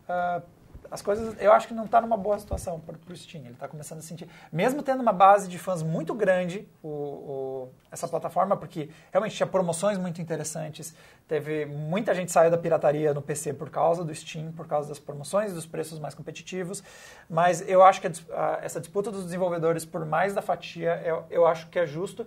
uh, 0.07 0.41
as 0.89 1.01
coisas, 1.01 1.35
eu 1.39 1.51
acho 1.51 1.67
que 1.67 1.73
não 1.73 1.85
está 1.85 2.01
numa 2.01 2.17
boa 2.17 2.37
situação 2.39 2.79
para 2.79 2.95
o 2.95 3.15
Steam. 3.15 3.43
Ele 3.43 3.53
está 3.53 3.67
começando 3.67 3.99
a 3.99 4.01
sentir, 4.01 4.27
mesmo 4.51 4.81
tendo 4.81 5.01
uma 5.01 5.13
base 5.13 5.47
de 5.47 5.57
fãs 5.57 5.83
muito 5.83 6.13
grande, 6.13 6.67
o, 6.81 6.87
o, 6.87 7.69
essa 7.91 8.07
plataforma, 8.07 8.55
porque 8.55 8.89
realmente 9.11 9.35
tinha 9.35 9.47
promoções 9.47 9.97
muito 9.97 10.21
interessantes. 10.21 10.95
Teve 11.27 11.65
muita 11.65 12.13
gente 12.13 12.31
saiu 12.31 12.49
da 12.49 12.57
pirataria 12.57 13.13
no 13.13 13.21
PC 13.21 13.53
por 13.53 13.69
causa 13.69 14.03
do 14.03 14.13
Steam, 14.13 14.51
por 14.51 14.67
causa 14.67 14.89
das 14.89 14.99
promoções, 14.99 15.53
dos 15.53 15.65
preços 15.65 15.99
mais 15.99 16.15
competitivos. 16.15 16.83
Mas 17.29 17.67
eu 17.67 17.83
acho 17.83 18.01
que 18.01 18.07
a, 18.07 18.59
essa 18.61 18.79
disputa 18.79 19.11
dos 19.11 19.25
desenvolvedores 19.25 19.85
por 19.85 20.05
mais 20.05 20.33
da 20.33 20.41
fatia, 20.41 21.01
eu, 21.05 21.23
eu 21.29 21.47
acho 21.47 21.67
que 21.67 21.79
é 21.79 21.85
justo. 21.85 22.25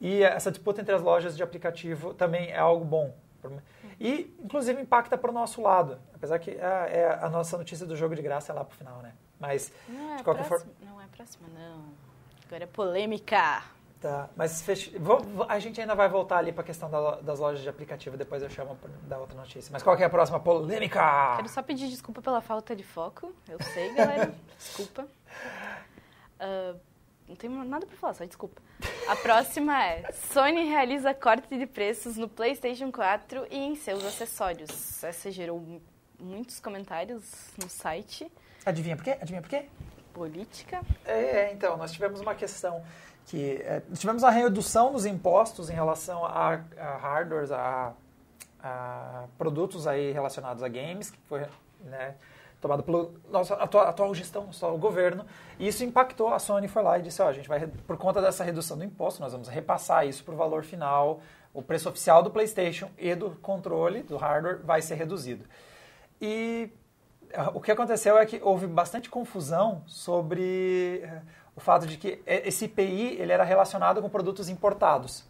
E 0.00 0.22
essa 0.22 0.50
disputa 0.50 0.80
entre 0.80 0.94
as 0.94 1.02
lojas 1.02 1.36
de 1.36 1.42
aplicativo 1.42 2.14
também 2.14 2.50
é 2.50 2.58
algo 2.58 2.84
bom. 2.84 3.12
E, 4.00 4.34
inclusive, 4.42 4.80
impacta 4.80 5.16
para 5.16 5.30
o 5.30 5.34
nosso 5.34 5.60
lado. 5.60 5.98
Apesar 6.14 6.38
que 6.38 6.50
a, 6.60 6.86
é, 6.88 6.98
é 7.00 7.18
a 7.20 7.28
nossa 7.28 7.56
notícia 7.56 7.86
do 7.86 7.96
jogo 7.96 8.14
de 8.14 8.22
graça 8.22 8.52
é 8.52 8.54
lá 8.54 8.64
para 8.64 8.74
o 8.74 8.76
final, 8.76 9.00
né? 9.02 9.12
Mas, 9.38 9.72
não 9.88 10.14
é 10.14 10.16
de 10.16 10.24
qualquer 10.24 10.44
forma... 10.44 10.66
Não 10.84 11.00
é 11.00 11.06
próxima, 11.06 11.48
não. 11.54 11.84
Agora 12.46 12.64
é 12.64 12.66
polêmica. 12.66 13.62
Tá, 14.00 14.28
mas 14.36 14.62
fech... 14.62 14.94
A 15.48 15.58
gente 15.58 15.80
ainda 15.80 15.94
vai 15.94 16.08
voltar 16.08 16.38
ali 16.38 16.52
para 16.52 16.62
a 16.62 16.64
questão 16.64 16.88
da, 16.88 17.16
das 17.16 17.40
lojas 17.40 17.60
de 17.62 17.68
aplicativo, 17.68 18.16
depois 18.16 18.42
eu 18.42 18.48
chamo 18.48 18.78
da 19.08 19.18
outra 19.18 19.36
notícia. 19.36 19.70
Mas 19.72 19.82
qual 19.82 19.96
que 19.96 20.02
é 20.02 20.06
a 20.06 20.10
próxima 20.10 20.38
polêmica? 20.38 21.34
Quero 21.36 21.48
só 21.48 21.62
pedir 21.62 21.88
desculpa 21.88 22.22
pela 22.22 22.40
falta 22.40 22.76
de 22.76 22.84
foco. 22.84 23.34
Eu 23.48 23.60
sei, 23.62 23.92
galera. 23.94 24.32
desculpa. 24.56 25.08
Uh, 26.40 26.78
não 27.28 27.34
tenho 27.34 27.64
nada 27.64 27.86
para 27.86 27.96
falar, 27.96 28.14
só 28.14 28.24
desculpa. 28.24 28.62
A 29.08 29.16
próxima 29.16 29.84
é: 29.84 30.12
Sony 30.32 30.64
realiza 30.64 31.14
corte 31.14 31.56
de 31.56 31.66
preços 31.66 32.16
no 32.16 32.28
PlayStation 32.28 32.92
4 32.92 33.46
e 33.50 33.56
em 33.56 33.74
seus 33.74 34.04
acessórios. 34.04 35.02
Essa 35.02 35.30
gerou 35.30 35.80
muitos 36.18 36.60
comentários 36.60 37.24
no 37.56 37.68
site. 37.68 38.30
Adivinha 38.64 38.96
por 38.96 39.04
quê? 39.04 39.16
Adivinha 39.20 39.40
por 39.40 39.48
quê? 39.48 39.66
Política. 40.12 40.82
É, 41.04 41.52
então, 41.52 41.76
nós 41.76 41.92
tivemos 41.92 42.20
uma 42.20 42.34
questão 42.34 42.82
que 43.26 43.62
é, 43.62 43.82
tivemos 43.94 44.24
a 44.24 44.30
redução 44.30 44.92
dos 44.92 45.04
impostos 45.06 45.68
em 45.70 45.74
relação 45.74 46.24
a, 46.24 46.60
a 46.78 46.96
hardwares, 46.96 47.50
a, 47.52 47.92
a, 48.62 49.24
produtos 49.36 49.86
aí 49.86 50.12
relacionados 50.12 50.62
a 50.62 50.68
games, 50.68 51.10
que 51.10 51.18
foi 51.28 51.46
né, 51.84 52.14
tomado 52.60 52.82
pelo 52.82 53.14
nosso 53.30 53.54
atual, 53.54 53.86
atual 53.86 54.14
gestão, 54.14 54.50
o 54.62 54.78
governo, 54.78 55.24
e 55.58 55.68
isso 55.68 55.84
impactou, 55.84 56.32
a 56.32 56.38
Sony 56.38 56.66
foi 56.66 56.82
lá 56.82 56.98
e 56.98 57.02
disse, 57.02 57.22
ó, 57.22 57.28
a 57.28 57.32
gente 57.32 57.48
vai, 57.48 57.66
por 57.66 57.96
conta 57.96 58.20
dessa 58.20 58.42
redução 58.42 58.76
do 58.76 58.84
imposto, 58.84 59.20
nós 59.20 59.32
vamos 59.32 59.48
repassar 59.48 60.06
isso 60.06 60.24
para 60.24 60.34
o 60.34 60.36
valor 60.36 60.64
final, 60.64 61.20
o 61.54 61.62
preço 61.62 61.88
oficial 61.88 62.22
do 62.22 62.30
PlayStation 62.30 62.90
e 62.98 63.14
do 63.14 63.30
controle, 63.42 64.02
do 64.02 64.16
hardware, 64.16 64.60
vai 64.64 64.82
ser 64.82 64.96
reduzido. 64.96 65.44
E 66.20 66.70
ah, 67.34 67.50
o 67.54 67.60
que 67.60 67.70
aconteceu 67.70 68.18
é 68.18 68.26
que 68.26 68.40
houve 68.42 68.66
bastante 68.66 69.08
confusão 69.08 69.82
sobre 69.86 71.00
eh, 71.02 71.22
o 71.54 71.60
fato 71.60 71.86
de 71.86 71.96
que 71.96 72.22
esse 72.26 72.64
IPI 72.64 73.16
ele 73.20 73.32
era 73.32 73.44
relacionado 73.44 74.00
com 74.00 74.08
produtos 74.08 74.48
importados. 74.48 75.24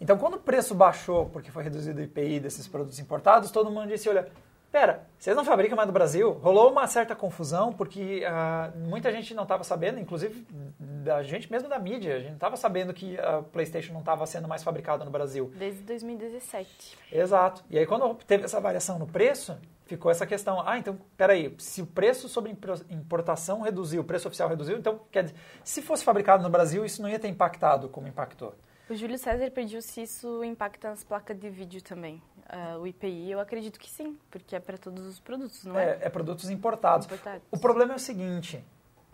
Então, 0.00 0.18
quando 0.18 0.34
o 0.34 0.38
preço 0.38 0.74
baixou, 0.74 1.26
porque 1.26 1.50
foi 1.50 1.62
reduzido 1.62 2.00
o 2.00 2.02
IPI 2.02 2.40
desses 2.40 2.66
produtos 2.66 2.98
importados, 2.98 3.50
todo 3.50 3.70
mundo 3.70 3.88
disse, 3.88 4.08
olha, 4.08 4.28
pera, 4.74 5.06
vocês 5.16 5.36
não 5.36 5.44
fabricam 5.44 5.76
mais 5.76 5.86
no 5.86 5.92
Brasil? 5.92 6.32
Rolou 6.32 6.72
uma 6.72 6.88
certa 6.88 7.14
confusão, 7.14 7.72
porque 7.72 8.24
uh, 8.26 8.76
muita 8.76 9.12
gente 9.12 9.32
não 9.32 9.44
estava 9.44 9.62
sabendo, 9.62 10.00
inclusive 10.00 10.44
da 10.80 11.22
gente 11.22 11.48
mesmo 11.48 11.68
da 11.68 11.78
mídia, 11.78 12.16
a 12.16 12.18
gente 12.18 12.30
não 12.30 12.34
estava 12.34 12.56
sabendo 12.56 12.92
que 12.92 13.16
a 13.20 13.40
PlayStation 13.40 13.92
não 13.92 14.00
estava 14.00 14.26
sendo 14.26 14.48
mais 14.48 14.64
fabricada 14.64 15.04
no 15.04 15.12
Brasil. 15.12 15.52
Desde 15.56 15.80
2017. 15.82 16.98
Exato. 17.12 17.64
E 17.70 17.78
aí, 17.78 17.86
quando 17.86 18.16
teve 18.26 18.46
essa 18.46 18.60
variação 18.60 18.98
no 18.98 19.06
preço, 19.06 19.56
ficou 19.86 20.10
essa 20.10 20.26
questão, 20.26 20.60
ah, 20.66 20.76
então, 20.76 20.98
peraí, 21.16 21.54
se 21.56 21.80
o 21.80 21.86
preço 21.86 22.28
sobre 22.28 22.50
importação 22.90 23.60
reduziu, 23.60 24.02
o 24.02 24.04
preço 24.04 24.26
oficial 24.26 24.48
reduziu, 24.48 24.76
então, 24.76 25.02
quer 25.08 25.22
dizer, 25.22 25.36
se 25.62 25.82
fosse 25.82 26.02
fabricado 26.02 26.42
no 26.42 26.50
Brasil, 26.50 26.84
isso 26.84 27.00
não 27.00 27.08
ia 27.08 27.20
ter 27.20 27.28
impactado 27.28 27.88
como 27.88 28.08
impactou. 28.08 28.52
O 28.88 28.94
Júlio 28.94 29.18
César 29.18 29.50
pediu 29.50 29.80
se 29.80 30.02
isso 30.02 30.44
impacta 30.44 30.90
nas 30.90 31.02
placas 31.02 31.38
de 31.38 31.48
vídeo 31.48 31.82
também 31.82 32.22
uh, 32.54 32.78
o 32.78 32.86
IPI, 32.86 33.30
eu 33.30 33.40
acredito 33.40 33.78
que 33.78 33.90
sim, 33.90 34.18
porque 34.30 34.56
é 34.56 34.60
para 34.60 34.78
todos 34.78 35.04
os 35.06 35.20
produtos, 35.20 35.64
não 35.64 35.78
é? 35.78 35.90
É, 35.90 35.98
é 36.02 36.10
produtos 36.10 36.50
importados. 36.50 37.06
importados. 37.06 37.42
O 37.50 37.58
problema 37.58 37.92
é 37.92 37.96
o 37.96 38.00
seguinte, 38.00 38.62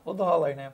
o 0.04 0.12
dólar, 0.12 0.54
né? 0.54 0.72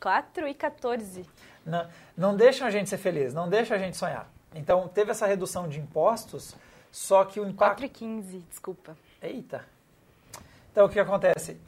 4 0.00 0.48
e 0.48 0.54
14. 0.54 1.24
Não, 1.64 1.88
não 2.16 2.36
deixam 2.36 2.66
a 2.66 2.70
gente 2.70 2.90
ser 2.90 2.98
feliz, 2.98 3.32
não 3.32 3.48
deixa 3.48 3.74
a 3.74 3.78
gente 3.78 3.96
sonhar. 3.96 4.28
Então, 4.54 4.88
teve 4.88 5.12
essa 5.12 5.26
redução 5.26 5.68
de 5.68 5.80
impostos, 5.80 6.54
só 6.90 7.24
que 7.24 7.38
o 7.40 7.44
impacto... 7.46 7.78
4 7.80 7.86
e 7.86 7.88
15, 7.88 8.38
desculpa. 8.48 8.96
Eita. 9.22 9.64
Então, 10.72 10.86
o 10.86 10.88
que 10.88 10.98
acontece? 10.98 11.58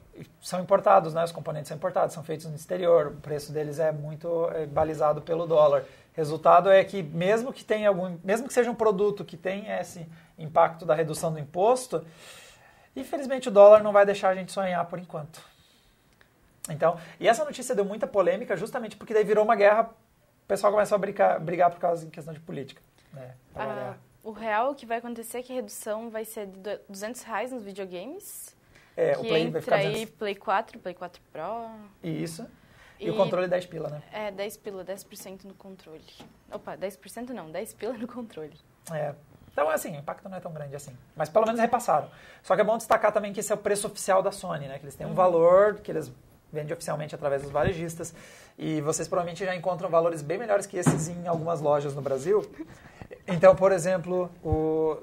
São 0.40 0.60
importados, 0.60 1.14
né? 1.14 1.24
Os 1.24 1.32
componentes 1.32 1.68
são 1.68 1.76
importados, 1.76 2.14
são 2.14 2.22
feitos 2.22 2.46
no 2.46 2.56
exterior, 2.56 3.08
o 3.08 3.16
preço 3.16 3.52
deles 3.52 3.78
é 3.78 3.90
muito 3.92 4.50
é, 4.50 4.66
balizado 4.66 5.22
pelo 5.22 5.46
dólar. 5.46 5.84
Resultado 6.14 6.70
é 6.70 6.82
que 6.84 7.02
mesmo 7.02 7.52
que 7.52 7.64
tenha 7.64 7.88
algum, 7.88 8.16
mesmo 8.22 8.46
que 8.46 8.54
seja 8.54 8.70
um 8.70 8.74
produto 8.74 9.24
que 9.24 9.36
tenha 9.36 9.80
esse 9.80 10.08
impacto 10.38 10.86
da 10.86 10.94
redução 10.94 11.32
do 11.32 11.40
imposto, 11.40 12.06
infelizmente 12.94 13.48
o 13.48 13.50
dólar 13.50 13.82
não 13.82 13.92
vai 13.92 14.06
deixar 14.06 14.28
a 14.28 14.34
gente 14.34 14.52
sonhar 14.52 14.84
por 14.86 15.00
enquanto. 15.00 15.42
Então, 16.70 16.98
e 17.18 17.28
essa 17.28 17.44
notícia 17.44 17.74
deu 17.74 17.84
muita 17.84 18.06
polêmica 18.06 18.56
justamente 18.56 18.96
porque 18.96 19.12
daí 19.12 19.24
virou 19.24 19.44
uma 19.44 19.56
guerra, 19.56 19.90
o 19.90 20.46
pessoal 20.46 20.72
começou 20.72 20.94
a 20.94 20.98
brigar, 20.98 21.40
brigar 21.40 21.68
por 21.68 21.80
causa 21.80 22.04
de 22.04 22.10
questão 22.12 22.32
de 22.32 22.40
política. 22.40 22.80
Né, 23.12 23.34
ah, 23.56 23.94
o 24.22 24.30
real 24.30 24.72
que 24.72 24.86
vai 24.86 24.98
acontecer 24.98 25.38
é 25.38 25.42
que 25.42 25.52
a 25.52 25.56
redução 25.56 26.10
vai 26.10 26.24
ser 26.24 26.46
de 26.46 26.78
200 26.88 27.22
reais 27.22 27.50
nos 27.50 27.64
videogames. 27.64 28.54
É, 28.96 29.14
que 29.14 29.18
o 29.18 29.22
Play 29.22 29.42
entra 29.42 29.52
vai 29.52 29.62
ficar 29.62 29.76
aí 29.76 30.06
Play 30.06 30.34
4, 30.36 30.78
Play 30.78 30.94
4 30.94 31.20
Pro. 31.32 31.70
Isso. 32.04 32.46
E, 33.04 33.08
e, 33.08 33.10
o 33.10 33.16
controle 33.16 33.46
10 33.46 33.66
pila, 33.66 33.88
né? 33.88 34.02
É, 34.12 34.30
10 34.30 34.56
pila, 34.58 34.84
10% 34.84 35.44
no 35.44 35.54
controle. 35.54 36.02
Opa, 36.50 36.76
10% 36.76 37.30
não, 37.30 37.50
10 37.50 37.74
pila 37.74 37.92
no 37.94 38.06
controle. 38.06 38.56
É. 38.92 39.14
Então, 39.52 39.70
assim, 39.70 39.92
o 39.96 40.00
impacto 40.00 40.28
não 40.28 40.36
é 40.36 40.40
tão 40.40 40.52
grande 40.52 40.74
assim. 40.74 40.96
Mas 41.14 41.28
pelo 41.28 41.46
menos 41.46 41.60
repassaram. 41.60 42.08
Só 42.42 42.56
que 42.56 42.60
é 42.60 42.64
bom 42.64 42.76
destacar 42.76 43.12
também 43.12 43.32
que 43.32 43.38
esse 43.38 43.52
é 43.52 43.54
o 43.54 43.58
preço 43.58 43.86
oficial 43.86 44.20
da 44.20 44.32
Sony, 44.32 44.66
né? 44.66 44.78
Que 44.78 44.84
eles 44.84 44.96
têm 44.96 45.06
um 45.06 45.10
uhum. 45.10 45.14
valor 45.14 45.76
que 45.76 45.92
eles 45.92 46.10
vendem 46.52 46.72
oficialmente 46.72 47.14
através 47.14 47.42
dos 47.42 47.52
varejistas. 47.52 48.12
E 48.58 48.80
vocês 48.80 49.06
provavelmente 49.06 49.44
já 49.44 49.54
encontram 49.54 49.88
valores 49.88 50.22
bem 50.22 50.38
melhores 50.38 50.66
que 50.66 50.76
esses 50.76 51.08
em 51.08 51.26
algumas 51.28 51.60
lojas 51.60 51.94
no 51.94 52.02
Brasil. 52.02 52.44
Então, 53.28 53.54
por 53.54 53.70
exemplo, 53.70 54.28
o... 54.42 54.98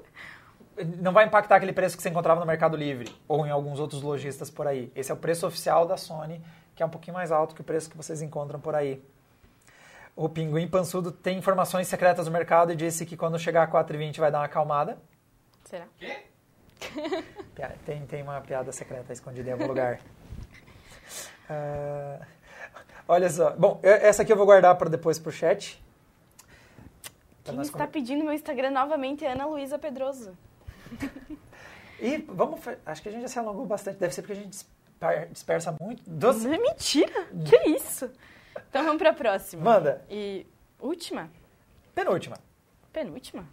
não 1.00 1.12
vai 1.12 1.24
impactar 1.24 1.56
aquele 1.56 1.72
preço 1.72 1.96
que 1.96 2.02
você 2.02 2.10
encontrava 2.10 2.40
no 2.40 2.46
Mercado 2.46 2.76
Livre 2.76 3.14
ou 3.26 3.46
em 3.46 3.50
alguns 3.50 3.80
outros 3.80 4.02
lojistas 4.02 4.50
por 4.50 4.66
aí. 4.66 4.92
Esse 4.94 5.10
é 5.10 5.14
o 5.14 5.18
preço 5.18 5.46
oficial 5.46 5.86
da 5.86 5.96
Sony 5.96 6.42
que 6.82 6.84
é 6.84 6.86
um 6.86 6.90
pouquinho 6.90 7.14
mais 7.14 7.30
alto 7.30 7.54
que 7.54 7.60
o 7.60 7.64
preço 7.64 7.88
que 7.88 7.96
vocês 7.96 8.20
encontram 8.22 8.58
por 8.60 8.74
aí. 8.74 9.00
O 10.16 10.28
Pinguim 10.28 10.66
Pansudo 10.66 11.12
tem 11.12 11.38
informações 11.38 11.86
secretas 11.86 12.26
do 12.26 12.32
mercado 12.32 12.72
e 12.72 12.76
disse 12.76 13.06
que 13.06 13.16
quando 13.16 13.38
chegar 13.38 13.62
a 13.62 13.68
4,20 13.68 14.18
vai 14.18 14.32
dar 14.32 14.40
uma 14.40 14.46
acalmada. 14.46 14.98
Será? 15.64 15.86
Quê? 15.96 16.24
Tem, 17.86 18.04
tem 18.06 18.22
uma 18.22 18.40
piada 18.40 18.72
secreta 18.72 19.12
escondida 19.12 19.50
em 19.50 19.52
algum 19.52 19.68
lugar. 19.68 20.00
Uh, 21.48 22.24
olha 23.06 23.30
só. 23.30 23.50
Bom, 23.50 23.78
essa 23.82 24.22
aqui 24.22 24.32
eu 24.32 24.36
vou 24.36 24.46
guardar 24.46 24.74
para 24.76 24.88
depois 24.88 25.16
para 25.16 25.28
o 25.28 25.32
chat. 25.32 25.80
Quem 27.44 27.60
está 27.60 27.86
pedindo 27.86 28.24
meu 28.24 28.32
Instagram 28.32 28.70
novamente 28.70 29.24
é 29.24 29.30
Ana 29.30 29.46
Luísa 29.46 29.78
Pedroso. 29.78 30.36
e 32.00 32.16
vamos. 32.26 32.60
Acho 32.84 33.02
que 33.02 33.08
a 33.10 33.12
gente 33.12 33.22
já 33.22 33.28
se 33.28 33.38
alongou 33.38 33.66
bastante. 33.66 33.98
Deve 33.98 34.12
ser 34.12 34.22
porque 34.22 34.32
a 34.32 34.42
gente 34.42 34.56
dispersa 35.30 35.76
muito. 35.80 36.02
Doze... 36.06 36.46
Não 36.46 36.54
é 36.54 36.58
mentira! 36.58 37.26
que 37.44 37.56
isso? 37.68 38.10
Então 38.68 38.84
vamos 38.84 38.98
para 38.98 39.10
a 39.10 39.14
próxima. 39.14 39.62
Manda. 39.62 40.04
E 40.08 40.46
última? 40.80 41.30
Penúltima. 41.94 42.38
Penúltima? 42.92 43.46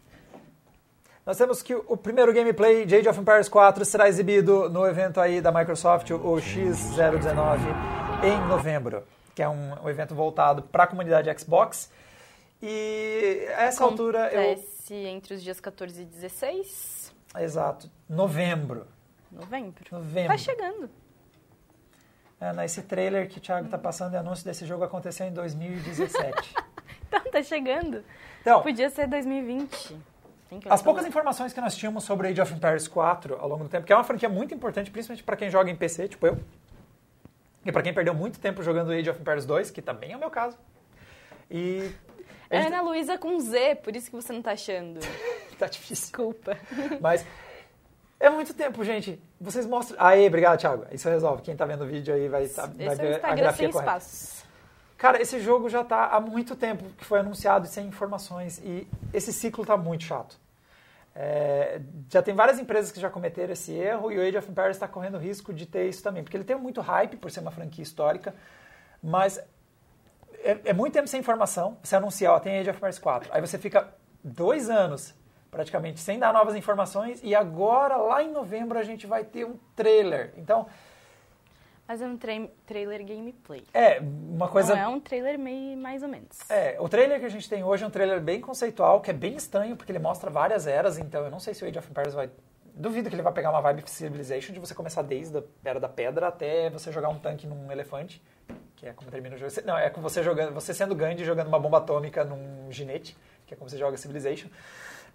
Nós 1.26 1.38
temos 1.38 1.62
que 1.62 1.76
o 1.76 1.96
primeiro 1.96 2.34
gameplay 2.34 2.86
de 2.86 2.96
Age 2.96 3.08
of 3.08 3.20
Empires 3.20 3.48
4 3.48 3.86
será 3.86 4.08
exibido 4.08 4.70
no 4.70 4.88
evento 4.88 5.20
aí 5.20 5.42
da 5.42 5.52
Microsoft, 5.52 6.10
o 6.10 6.36
X019, 6.38 7.60
em 8.24 8.48
novembro, 8.48 9.04
que 9.36 9.44
é 9.44 9.48
um, 9.48 9.84
um 9.84 9.90
evento 9.90 10.16
voltado 10.16 10.64
para 10.64 10.86
a 10.86 10.88
comunidade 10.88 11.30
Xbox. 11.40 11.92
E 12.62 13.46
a 13.56 13.64
essa 13.64 13.84
Acontece 13.84 13.84
altura 13.84 14.34
eu... 14.34 15.08
entre 15.08 15.36
os 15.36 15.44
dias 15.44 15.60
14 15.60 16.02
e 16.02 16.06
16. 16.06 17.14
Exato, 17.38 17.90
novembro. 18.10 18.88
Novembro. 19.32 19.86
Novembro. 19.92 20.30
Tá 20.30 20.38
chegando. 20.38 20.90
É, 22.42 22.54
nesse 22.54 22.82
trailer 22.84 23.28
que 23.28 23.38
o 23.38 23.42
Thiago 23.42 23.66
está 23.66 23.78
passando, 23.78 24.14
o 24.14 24.18
anúncio 24.18 24.46
desse 24.46 24.66
jogo 24.66 24.84
aconteceu 24.84 25.28
em 25.28 25.34
2017. 25.34 26.56
então, 27.08 27.32
tá 27.32 27.44
chegando. 27.44 28.04
Então, 28.42 28.62
Podia 28.62 28.90
ser 28.90 29.08
2020. 29.08 29.98
As 30.70 30.82
poucas 30.82 31.06
informações 31.06 31.54
que 31.54 31.62
nós 31.62 31.76
tínhamos 31.76 32.04
sobre 32.04 32.30
Age 32.30 32.42
of 32.42 32.54
Empires 32.54 32.88
4 32.88 33.38
ao 33.40 33.48
longo 33.48 33.66
do 33.66 33.70
tempo, 33.70 33.86
que 33.86 33.94
é 33.94 33.96
uma 33.96 34.04
franquia 34.04 34.30
muito 34.30 34.54
importante, 34.54 34.90
principalmente 34.90 35.24
para 35.24 35.36
quem 35.36 35.50
joga 35.50 35.70
em 35.70 35.76
PC, 35.76 36.08
tipo 36.08 36.26
eu, 36.26 36.40
e 37.66 37.72
para 37.72 37.84
quem 37.84 37.94
perdeu 37.94 38.16
muito 38.16 38.40
tempo 38.40 38.64
jogando 38.64 38.92
Age 38.92 39.10
of 39.10 39.22
Empires 39.22 39.46
2, 39.46 39.70
que 39.70 39.82
também 39.82 40.14
é 40.14 40.18
o 40.18 40.20
meu 40.20 40.32
caso. 40.32 40.58
E 41.52 41.92
é 42.50 42.66
Ana 42.66 42.82
Luísa 42.82 43.18
com 43.18 43.40
Z, 43.40 43.76
por 43.76 43.96
isso 43.96 44.10
que 44.10 44.16
você 44.16 44.34
não 44.34 44.42
tá 44.42 44.54
achando. 44.54 45.00
tá 45.60 45.68
difícil. 45.68 46.06
Desculpa. 46.06 46.58
Mas 47.00 47.24
é 48.20 48.30
muito 48.30 48.54
tempo, 48.54 48.84
gente. 48.84 49.22
Vocês 49.40 49.66
mostram. 49.66 49.98
Aí, 50.00 50.28
obrigado, 50.28 50.60
Thiago. 50.60 50.86
Isso 50.92 51.08
resolve. 51.08 51.42
Quem 51.42 51.56
tá 51.56 51.66
vendo 51.66 51.84
o 51.84 51.88
vídeo 51.88 52.14
aí 52.14 52.28
vai, 52.28 52.48
tá, 52.48 52.66
vai 52.66 52.88
é 52.88 52.96
ver 52.96 53.26
a 53.26 53.34
grafia 53.34 53.70
correta. 53.70 53.98
Espaços. 53.98 54.44
Cara, 54.98 55.22
esse 55.22 55.40
jogo 55.40 55.70
já 55.70 55.82
tá 55.82 56.08
há 56.08 56.20
muito 56.20 56.58
tempo 56.58 56.84
que 56.98 57.06
foi 57.06 57.20
anunciado 57.20 57.66
e 57.66 57.70
sem 57.70 57.88
informações. 57.88 58.60
E 58.60 58.86
esse 59.14 59.32
ciclo 59.32 59.66
tá 59.66 59.78
muito 59.78 60.04
chato. 60.04 60.38
É, 61.16 61.82
já 62.10 62.22
tem 62.22 62.36
várias 62.36 62.60
empresas 62.60 62.92
que 62.92 63.00
já 63.00 63.10
cometeram 63.10 63.54
esse 63.54 63.72
erro 63.72 64.12
e 64.12 64.18
o 64.18 64.22
Age 64.22 64.38
of 64.38 64.52
Empires 64.52 64.76
está 64.76 64.88
correndo 64.88 65.18
risco 65.18 65.54
de 65.54 65.66
ter 65.66 65.88
isso 65.88 66.04
também. 66.04 66.22
Porque 66.22 66.36
ele 66.36 66.44
tem 66.44 66.58
muito 66.58 66.82
hype 66.82 67.16
por 67.16 67.32
ser 67.32 67.40
uma 67.40 67.52
franquia 67.52 67.84
histórica, 67.84 68.36
mas 69.02 69.38
é, 70.44 70.60
é 70.66 70.74
muito 70.74 70.94
tempo 70.94 71.08
sem 71.08 71.22
informação. 71.22 71.78
Você 71.82 71.96
anuncia, 71.96 72.32
ó, 72.34 72.40
tem 72.40 72.60
Age 72.60 72.70
of 72.70 72.78
Empires 72.78 73.00
4. 73.00 73.30
Aí 73.34 73.40
você 73.40 73.58
fica 73.58 73.88
dois 74.22 74.70
anos 74.70 75.14
praticamente 75.50 76.00
sem 76.00 76.20
dar 76.20 76.34
novas 76.34 76.56
informações. 76.56 77.20
E 77.24 77.36
agora, 77.36 77.98
lá 77.98 78.24
em 78.24 78.32
novembro, 78.32 78.78
a 78.78 78.84
gente 78.84 79.08
vai 79.08 79.24
ter 79.24 79.46
um 79.46 79.58
trailer. 79.76 80.34
Então. 80.38 80.68
Mas 81.88 82.02
é 82.04 82.06
um 82.06 82.18
tra 82.18 82.34
trailer 82.68 83.04
gameplay. 83.04 83.64
É, 83.74 84.00
uma 84.00 84.48
coisa. 84.48 84.76
Não 84.76 84.82
é 84.82 84.88
um 84.88 85.00
trailer 85.00 85.40
meio 85.40 85.76
mais 85.76 86.04
ou 86.04 86.10
menos. 86.10 86.38
É, 86.50 86.78
o 86.80 86.88
trailer 86.88 87.20
que 87.20 87.26
a 87.26 87.30
gente 87.30 87.50
tem 87.50 87.64
hoje 87.64 87.84
é 87.84 87.88
um 87.88 87.90
trailer 87.90 88.22
bem 88.22 88.40
conceitual, 88.40 89.02
que 89.02 89.10
é 89.10 89.14
bem 89.14 89.36
estranho, 89.36 89.76
porque 89.76 89.92
ele 89.92 90.00
mostra 90.00 90.30
várias 90.30 90.68
eras, 90.68 91.00
então 91.00 91.24
eu 91.24 91.32
não 91.32 91.40
sei 91.40 91.56
se 91.56 91.64
o 91.64 91.68
Age 91.68 91.80
of 91.80 91.90
Empires 91.90 92.14
vai. 92.14 92.30
Duvido 92.76 93.10
que 93.10 93.16
ele 93.16 93.24
vai 93.24 93.34
pegar 93.34 93.50
uma 93.50 93.60
vibe 93.60 93.84
Civilization 93.90 94.54
de 94.54 94.60
você 94.60 94.74
começar 94.74 95.02
desde 95.02 95.38
a 95.40 95.44
Era 95.66 95.80
da 95.80 95.90
Pedra 95.90 96.28
até 96.28 96.70
você 96.70 96.92
jogar 96.92 97.10
um 97.10 97.18
tanque 97.18 97.48
num 97.48 97.70
elefante, 97.72 98.24
que 98.76 98.88
é 98.88 98.94
como 98.94 99.10
termina 99.10 99.36
o 99.36 99.40
jogo. 99.40 99.52
Não, 99.66 99.78
é 99.78 99.90
com 99.90 100.00
você 100.00 100.22
jogando, 100.22 100.54
você 100.54 100.74
sendo 100.74 100.96
Gandhi 100.96 101.26
jogando 101.26 101.48
uma 101.48 101.60
bomba 101.60 101.80
atômica 101.80 102.24
num 102.24 102.72
ginete, 102.72 103.18
que 103.48 103.54
é 103.56 103.58
como 103.58 103.68
você 103.68 103.78
joga 103.78 103.98
Civilization. 103.98 104.48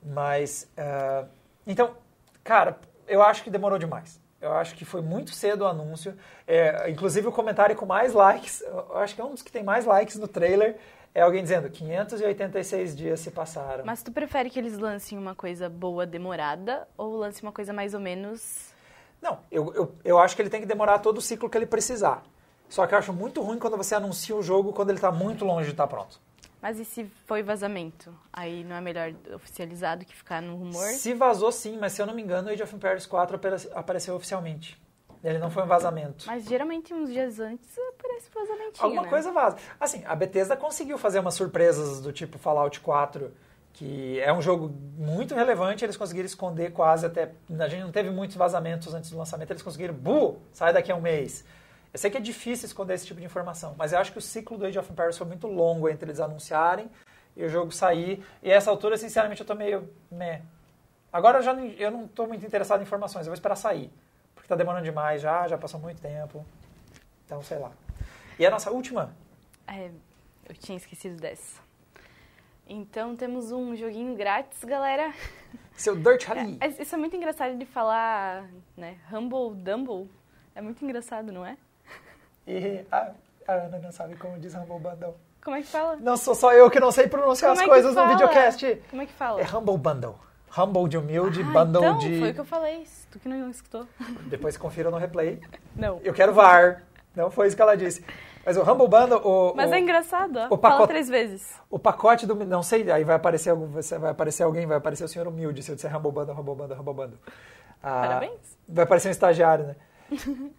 Mas, 0.05 0.71
uh, 0.77 1.27
então, 1.67 1.95
cara, 2.43 2.79
eu 3.09 3.23
acho 3.23 3.43
que 3.43 3.51
demorou 3.51 3.79
demais. 3.79 4.21
Eu 4.41 4.53
acho 4.53 4.75
que 4.75 4.85
foi 4.85 5.01
muito 5.01 5.31
cedo 5.31 5.63
o 5.63 5.67
anúncio. 5.67 6.15
É, 6.47 6.91
inclusive, 6.91 7.27
o 7.27 7.33
comentário 7.33 7.75
com 7.75 7.87
mais 7.87 8.13
likes, 8.13 8.61
eu 8.61 8.99
acho 8.99 9.15
que 9.15 9.21
é 9.21 9.25
um 9.25 9.31
dos 9.31 9.43
que 9.43 9.51
tem 9.51 9.63
mais 9.63 9.87
likes 9.87 10.17
no 10.17 10.29
trailer, 10.29 10.77
é 11.15 11.23
alguém 11.23 11.43
dizendo 11.43 11.71
586 11.71 12.95
dias 12.95 13.21
se 13.21 13.31
passaram. 13.31 13.85
Mas 13.87 14.03
tu 14.03 14.13
prefere 14.13 14.51
que 14.51 14.59
eles 14.59 14.77
lancem 14.77 15.17
uma 15.17 15.35
coisa 15.35 15.69
boa 15.71 16.05
demorada 16.05 16.87
ou 16.99 17.17
lancem 17.17 17.43
uma 17.43 17.53
coisa 17.53 17.73
mais 17.73 17.95
ou 17.95 18.01
menos. 18.01 18.75
Não, 19.23 19.39
eu, 19.51 19.73
eu, 19.75 19.95
eu 20.05 20.19
acho 20.19 20.37
que 20.37 20.43
ele 20.43 20.51
tem 20.51 20.61
que 20.61 20.67
demorar 20.67 20.99
todo 20.99 21.19
o 21.19 21.23
ciclo 21.23 21.49
que 21.49 21.57
ele 21.57 21.67
precisar. 21.67 22.23
Só 22.69 22.87
que 22.87 22.95
eu 22.95 22.99
acho 22.99 23.13
muito 23.13 23.41
ruim 23.41 23.59
quando 23.59 23.77
você 23.77 23.95
anuncia 23.95 24.35
o 24.37 24.43
jogo 24.43 24.73
quando 24.73 24.91
ele 24.91 24.99
está 24.99 25.13
muito 25.13 25.45
longe 25.45 25.67
de 25.67 25.71
estar 25.71 25.87
tá 25.87 25.89
pronto. 25.89 26.21
Mas 26.65 26.81
e 26.81 26.85
se 26.87 27.05
foi 27.27 27.43
vazamento? 27.43 28.11
Aí 28.33 28.65
não 28.65 28.75
é 28.75 28.81
melhor 28.81 29.13
oficializado 29.35 30.03
que 30.03 30.17
ficar 30.17 30.41
no 30.41 30.57
rumor? 30.57 30.87
Se 30.95 31.13
vazou 31.13 31.53
sim, 31.53 31.77
mas 31.79 31.93
se 31.93 32.01
eu 32.01 32.07
não 32.07 32.15
me 32.15 32.23
engano, 32.23 32.49
Age 32.49 32.63
of 32.63 32.75
Empires 32.75 33.05
4 33.05 33.39
apareceu 33.75 34.15
oficialmente. 34.15 34.83
Ele 35.23 35.39
não 35.39 35.51
foi 35.51 35.63
um 35.63 35.67
vazamento. 35.67 36.25
Mas 36.27 36.47
geralmente 36.47 36.95
uns 36.95 37.11
dias 37.11 37.39
antes 37.39 37.69
aparece 37.91 38.31
vazamento. 38.35 38.83
Alguma 38.83 39.03
né? 39.03 39.09
coisa 39.11 39.31
vaza. 39.31 39.59
Assim, 39.79 40.05
a 40.07 40.17
Bethesda 40.17 40.57
conseguiu 40.57 40.97
fazer 40.97 41.19
umas 41.19 41.35
surpresas 41.35 42.01
do 42.01 42.11
tipo 42.15 42.39
Fallout 42.39 42.81
4 42.81 43.31
que 43.75 44.19
é 44.21 44.33
um 44.33 44.41
jogo 44.41 44.73
muito 44.97 45.35
relevante, 45.35 45.85
eles 45.85 45.99
conseguiram 45.99 46.27
esconder 46.27 46.73
quase 46.73 47.05
até... 47.05 47.33
A 47.59 47.69
gente 47.69 47.83
não 47.83 47.93
teve 47.93 48.09
muitos 48.09 48.37
vazamentos 48.37 48.95
antes 48.95 49.11
do 49.11 49.19
lançamento, 49.19 49.51
eles 49.51 49.63
conseguiram, 49.63 49.93
bu, 49.93 50.39
sai 50.53 50.73
daqui 50.73 50.91
a 50.91 50.95
um 50.95 51.01
mês. 51.01 51.45
Eu 51.95 51.99
sei 51.99 52.11
que 52.11 52.17
é 52.19 52.21
difícil 52.21 52.67
esconder 52.67 52.95
esse 52.95 53.07
tipo 53.07 53.21
de 53.21 53.25
informação, 53.27 53.77
mas 53.79 53.93
eu 53.93 54.01
acho 54.01 54.11
que 54.11 54.19
o 54.19 54.21
ciclo 54.21 54.59
do 54.59 54.67
Age 54.67 54.77
of 54.81 54.91
Empires 54.91 55.17
foi 55.17 55.29
muito 55.29 55.47
longo 55.47 55.89
entre 55.89 56.07
eles 56.07 56.19
anunciarem 56.19 56.91
e 57.37 57.45
o 57.45 57.49
jogo 57.49 57.71
sair. 57.71 58.21
E 58.43 58.51
a 58.51 58.57
essa 58.57 58.69
altura, 58.69 58.99
sinceramente, 58.99 59.41
eu 59.43 59.47
tô 59.47 59.55
meio... 59.55 59.89
Meh. 60.11 60.43
Agora 61.13 61.39
eu, 61.39 61.43
já, 61.43 61.55
não- 61.55 61.65
eu 61.69 61.93
não 61.93 62.09
tô 62.09 62.27
muito 62.27 62.45
interessado 62.45 62.81
em 62.81 62.83
informações, 62.83 63.27
eu 63.27 63.31
vou 63.31 63.35
esperar 63.35 63.55
sair. 63.55 63.93
Porque 64.35 64.49
tá 64.49 64.57
demorando 64.57 64.83
demais 64.85 65.23
já, 65.23 65.47
já 65.47 65.57
passou 65.57 65.79
muito 65.79 66.03
tempo. 66.03 66.45
Então, 67.25 67.41
sei 67.45 67.59
lá. 67.61 67.71
E 68.41 68.45
a 68.45 68.51
nossa 68.51 68.73
última? 68.73 69.15
É, 69.69 69.89
eu 70.49 70.55
tinha 70.57 70.77
esquecido 70.77 71.15
dessa. 71.21 71.63
Então 72.67 73.15
temos 73.15 73.53
um 73.53 73.77
joguinho 73.77 74.17
grátis, 74.17 74.65
galera. 74.65 75.15
Seu 75.77 75.95
Dirt 75.95 76.25
Rally. 76.25 76.59
É, 76.61 76.67
Isso 76.67 76.93
é 76.95 76.99
muito 76.99 77.15
engraçado 77.15 77.57
de 77.57 77.65
falar, 77.67 78.49
né? 78.77 78.99
Humble 79.13 79.55
Dumble. 79.55 80.11
É 80.57 80.61
muito 80.61 80.85
engraçado, 80.85 81.31
não 81.31 81.47
é? 81.47 81.57
E 82.47 82.85
a, 82.93 83.11
a 83.49 83.53
Ana 83.53 83.79
não 83.79 83.93
sabe 83.93 84.17
como 84.17 84.39
diz 84.39 84.55
Humble 84.55 84.79
Bundle. 84.79 85.15
Como 85.43 85.57
é 85.57 85.61
que 85.63 85.69
fala? 85.69 85.97
Não 85.97 86.17
sou 86.17 86.35
só 86.35 86.53
eu 86.55 86.71
que 86.71 86.81
não 86.81 86.91
sei 86.91 87.07
pronunciar 87.07 87.51
Como 87.51 87.61
as 87.63 87.67
é 87.67 87.71
coisas 87.71 87.95
no 87.95 88.01
fala? 88.01 88.13
videocast. 88.13 88.77
Como 88.91 89.03
é 89.03 89.07
que 89.07 89.13
fala? 89.13 89.41
É 89.41 89.45
Humble 89.45 89.77
Bundle. 89.79 90.15
Humble 90.57 90.89
de 90.89 90.97
humilde, 90.97 91.43
Ah, 91.43 91.65
bundle 91.65 91.83
então, 91.85 91.99
de... 91.99 92.19
foi 92.21 92.31
o 92.31 92.35
que 92.35 92.41
eu 92.41 92.45
falei. 92.45 92.87
Tu 93.11 93.19
que 93.19 93.29
não 93.29 93.51
escutou. 93.51 93.87
Depois 94.29 94.57
confira 94.57 94.91
no 94.91 94.97
replay. 94.99 95.41
Não. 95.75 96.01
Eu 96.03 96.15
quero 96.15 96.33
VAR. 96.33 96.83
Não 97.15 97.31
foi 97.31 97.47
isso 97.49 97.57
que 97.57 97.63
ela 97.63 97.77
disse. 97.77 98.05
Mas 98.47 98.57
o 98.57 98.63
Humble 98.63 98.89
Bundle, 98.89 99.21
o, 99.25 99.55
Mas 99.55 99.71
o, 99.71 99.75
é 99.75 99.81
engraçado, 99.81 100.37
ó. 100.39 100.47
o 100.47 100.59
Fala 100.59 100.75
pacote- 100.75 100.89
três 100.89 101.09
vezes. 101.09 101.55
o 101.71 101.79
pacote 101.79 102.27
do... 102.27 102.35
Não 102.45 102.63
sei, 102.63 102.91
aí 102.91 103.03
vai 103.05 103.17
aparecer, 103.17 103.51
algum, 103.51 103.67
vai 103.69 104.11
aparecer 104.11 104.43
alguém, 104.43 104.67
vai 104.67 104.77
aparecer 104.77 105.05
o 105.05 105.09
senhor 105.09 105.27
humilde 105.27 105.63
se 105.63 105.71
eu 105.71 105.77
disser 105.77 105.95
Humble 105.97 106.13
Bundle, 106.13 106.35
Humble 106.39 106.55
Bundle, 106.55 106.79
Humble 106.79 106.95
Bundle. 106.95 107.19
Ah, 107.83 108.01
Parabéns. 108.03 108.59
Vai 108.69 108.85
aparecer 108.85 109.09
um 109.09 109.13
estagiário, 109.13 109.67
né? 109.67 109.77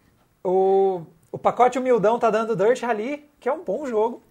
o, 0.44 1.02
o 1.36 1.38
pacote 1.38 1.78
humildão 1.78 2.18
tá 2.18 2.30
dando 2.30 2.56
Dirt 2.56 2.82
Rally, 2.82 3.30
que 3.42 3.50
é 3.50 3.52
um 3.52 3.62
bom 3.62 3.86
jogo. 3.86 4.24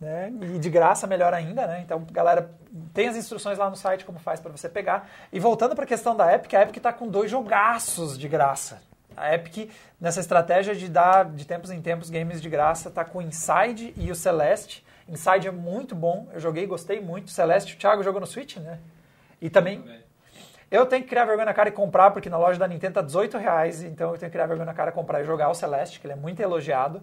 Né? 0.00 0.32
E 0.56 0.58
de 0.58 0.68
graça, 0.68 1.06
melhor 1.06 1.32
ainda, 1.32 1.68
né? 1.68 1.82
Então, 1.84 2.04
galera, 2.10 2.50
tem 2.92 3.06
as 3.06 3.14
instruções 3.14 3.56
lá 3.56 3.70
no 3.70 3.76
site 3.76 4.04
como 4.04 4.18
faz 4.18 4.40
para 4.40 4.50
você 4.50 4.68
pegar. 4.68 5.08
E 5.32 5.38
voltando 5.38 5.76
para 5.76 5.84
a 5.84 5.86
questão 5.86 6.16
da 6.16 6.34
Epic, 6.34 6.52
a 6.54 6.62
Epic 6.62 6.82
tá 6.82 6.92
com 6.92 7.06
dois 7.06 7.30
jogaços 7.30 8.18
de 8.18 8.26
graça. 8.26 8.82
A 9.16 9.32
Epic, 9.32 9.70
nessa 10.00 10.18
estratégia 10.18 10.74
de 10.74 10.88
dar 10.88 11.26
de 11.26 11.44
tempos 11.44 11.70
em 11.70 11.80
tempos 11.80 12.10
games 12.10 12.42
de 12.42 12.50
graça, 12.50 12.90
tá 12.90 13.04
com 13.04 13.18
o 13.18 13.22
Inside 13.22 13.94
e 13.96 14.10
o 14.10 14.14
Celeste. 14.16 14.84
Inside 15.08 15.46
é 15.46 15.52
muito 15.52 15.94
bom, 15.94 16.26
eu 16.32 16.40
joguei, 16.40 16.66
gostei 16.66 17.00
muito. 17.00 17.30
Celeste, 17.30 17.76
o 17.76 17.78
Thiago 17.78 18.02
jogou 18.02 18.20
no 18.20 18.26
Switch, 18.26 18.56
né? 18.56 18.80
E 19.40 19.48
também 19.48 19.84
eu 20.72 20.86
tenho 20.86 21.02
que 21.02 21.10
criar 21.10 21.26
vergonha 21.26 21.44
na 21.44 21.52
cara 21.52 21.68
e 21.68 21.72
comprar, 21.72 22.10
porque 22.12 22.30
na 22.30 22.38
loja 22.38 22.58
da 22.58 22.66
Nintendo 22.66 22.94
tá 22.94 23.02
18 23.02 23.36
reais, 23.36 23.82
então 23.82 24.12
eu 24.12 24.18
tenho 24.18 24.30
que 24.30 24.32
criar 24.32 24.46
vergonha 24.46 24.64
na 24.64 24.72
cara, 24.72 24.90
comprar 24.90 25.20
e 25.20 25.24
jogar 25.24 25.50
o 25.50 25.54
Celeste, 25.54 26.00
que 26.00 26.06
ele 26.06 26.14
é 26.14 26.16
muito 26.16 26.40
elogiado. 26.40 27.02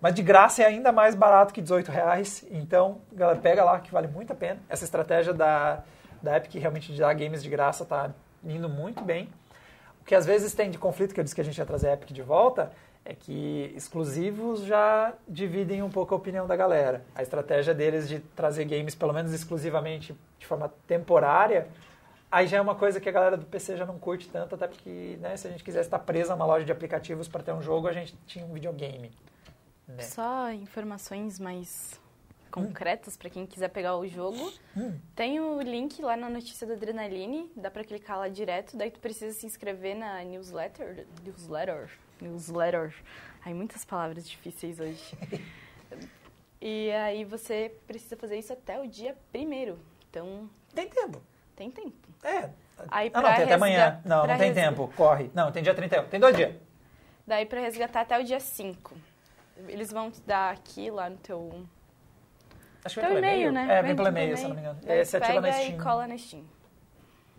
Mas 0.00 0.14
de 0.14 0.22
graça 0.22 0.62
é 0.62 0.66
ainda 0.66 0.92
mais 0.92 1.16
barato 1.16 1.52
que 1.52 1.60
18 1.60 1.90
reais, 1.90 2.46
então, 2.52 3.00
galera, 3.12 3.38
pega 3.40 3.64
lá, 3.64 3.80
que 3.80 3.90
vale 3.90 4.06
muito 4.06 4.32
a 4.32 4.36
pena. 4.36 4.60
Essa 4.68 4.84
estratégia 4.84 5.34
da, 5.34 5.82
da 6.22 6.36
Epic 6.36 6.54
realmente 6.54 6.92
de 6.92 7.00
dar 7.00 7.12
games 7.14 7.42
de 7.42 7.50
graça 7.50 7.84
tá 7.84 8.10
indo 8.44 8.68
muito 8.68 9.02
bem. 9.02 9.28
O 10.00 10.04
que 10.04 10.14
às 10.14 10.24
vezes 10.24 10.54
tem 10.54 10.70
de 10.70 10.78
conflito, 10.78 11.12
que 11.12 11.18
eu 11.18 11.24
disse 11.24 11.34
que 11.34 11.40
a 11.40 11.44
gente 11.44 11.58
ia 11.58 11.66
trazer 11.66 11.88
a 11.88 11.94
Epic 11.94 12.12
de 12.12 12.22
volta, 12.22 12.70
é 13.04 13.12
que 13.12 13.72
exclusivos 13.76 14.60
já 14.60 15.12
dividem 15.26 15.82
um 15.82 15.90
pouco 15.90 16.14
a 16.14 16.16
opinião 16.16 16.46
da 16.46 16.54
galera. 16.54 17.02
A 17.12 17.22
estratégia 17.22 17.74
deles 17.74 18.08
de 18.08 18.20
trazer 18.20 18.64
games, 18.66 18.94
pelo 18.94 19.12
menos 19.12 19.32
exclusivamente 19.32 20.16
de 20.38 20.46
forma 20.46 20.72
temporária, 20.86 21.66
aí 22.30 22.46
já 22.46 22.58
é 22.58 22.60
uma 22.60 22.74
coisa 22.74 23.00
que 23.00 23.08
a 23.08 23.12
galera 23.12 23.36
do 23.36 23.46
PC 23.46 23.76
já 23.76 23.84
não 23.84 23.98
curte 23.98 24.28
tanto, 24.28 24.54
até 24.54 24.68
porque 24.68 25.18
né, 25.20 25.36
se 25.36 25.46
a 25.46 25.50
gente 25.50 25.64
quisesse 25.64 25.86
estar 25.86 25.98
presa 25.98 26.32
a 26.32 26.36
uma 26.36 26.46
loja 26.46 26.64
de 26.64 26.72
aplicativos 26.72 27.28
para 27.28 27.42
ter 27.42 27.52
um 27.52 27.62
jogo, 27.62 27.88
a 27.88 27.92
gente 27.92 28.14
tinha 28.26 28.44
um 28.44 28.52
videogame. 28.52 29.10
Né? 29.86 30.02
Só 30.02 30.50
informações 30.52 31.38
mais 31.38 32.00
concretas 32.50 33.16
pra 33.16 33.30
quem 33.30 33.46
quiser 33.46 33.68
pegar 33.68 33.96
o 33.96 34.06
jogo. 34.06 34.52
Hum. 34.76 34.98
Tem 35.14 35.40
o 35.40 35.60
link 35.60 36.02
lá 36.02 36.16
na 36.16 36.28
notícia 36.28 36.66
da 36.66 36.74
Adrenaline, 36.74 37.50
dá 37.56 37.70
pra 37.70 37.84
clicar 37.84 38.18
lá 38.18 38.28
direto, 38.28 38.76
daí 38.76 38.90
tu 38.90 39.00
precisa 39.00 39.32
se 39.38 39.46
inscrever 39.46 39.96
na 39.96 40.22
newsletter, 40.24 41.06
newsletter, 41.24 41.90
newsletter. 42.20 42.94
Ai, 43.44 43.54
muitas 43.54 43.84
palavras 43.84 44.28
difíceis 44.28 44.78
hoje. 44.80 45.16
e 46.60 46.90
aí 46.90 47.24
você 47.24 47.74
precisa 47.86 48.16
fazer 48.16 48.38
isso 48.38 48.52
até 48.52 48.80
o 48.80 48.86
dia 48.86 49.16
primeiro. 49.32 49.78
Então, 50.10 50.50
Tem 50.74 50.88
tempo. 50.88 51.22
Tem 51.60 51.70
tempo. 51.70 52.08
É. 52.24 52.48
Aí 52.90 53.10
ah, 53.12 53.20
não, 53.20 53.34
tem 53.34 53.44
até 53.44 53.54
amanhã. 53.54 54.00
Não, 54.04 54.26
não 54.26 54.36
tem 54.38 54.48
resga- 54.48 54.62
tempo. 54.62 54.90
Corre. 54.96 55.30
Não, 55.34 55.52
tem 55.52 55.62
dia 55.62 55.74
31. 55.74 56.04
Tem 56.08 56.18
dois 56.18 56.34
dias. 56.34 56.54
Daí 57.26 57.44
pra 57.44 57.60
resgatar 57.60 58.00
até 58.00 58.18
o 58.18 58.24
dia 58.24 58.40
5. 58.40 58.94
Eles 59.68 59.92
vão 59.92 60.10
te 60.10 60.22
dar 60.22 60.52
aqui 60.54 60.90
lá 60.90 61.10
no 61.10 61.18
teu, 61.18 61.66
Acho 62.82 62.98
que 62.98 63.06
teu 63.06 63.18
e-mail, 63.18 63.52
né? 63.52 63.66
É, 63.70 63.82
vem 63.82 63.94
pelo 63.94 64.08
e-mail, 64.08 64.34
se 64.38 64.44
não 64.44 64.54
me 64.54 64.60
engano. 64.62 64.78
Daí 64.82 65.00
É, 65.00 65.04
você 65.04 65.18
ativa 65.18 65.40
na 65.42 65.52
Steam. 65.52 65.74
e 65.78 65.78
cola 65.82 66.06
na 66.06 66.16
Steam. 66.16 66.44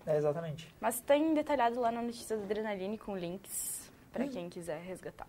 É, 0.05 0.17
exatamente. 0.17 0.71
Mas 0.79 0.99
tem 0.99 1.33
detalhado 1.33 1.79
lá 1.79 1.91
na 1.91 2.01
notícia 2.03 2.37
da 2.37 2.43
Adrenaline 2.43 2.97
com 2.99 3.15
links 3.17 3.89
Hum. 3.89 4.09
pra 4.13 4.27
quem 4.27 4.49
quiser 4.49 4.79
resgatar. 4.81 5.25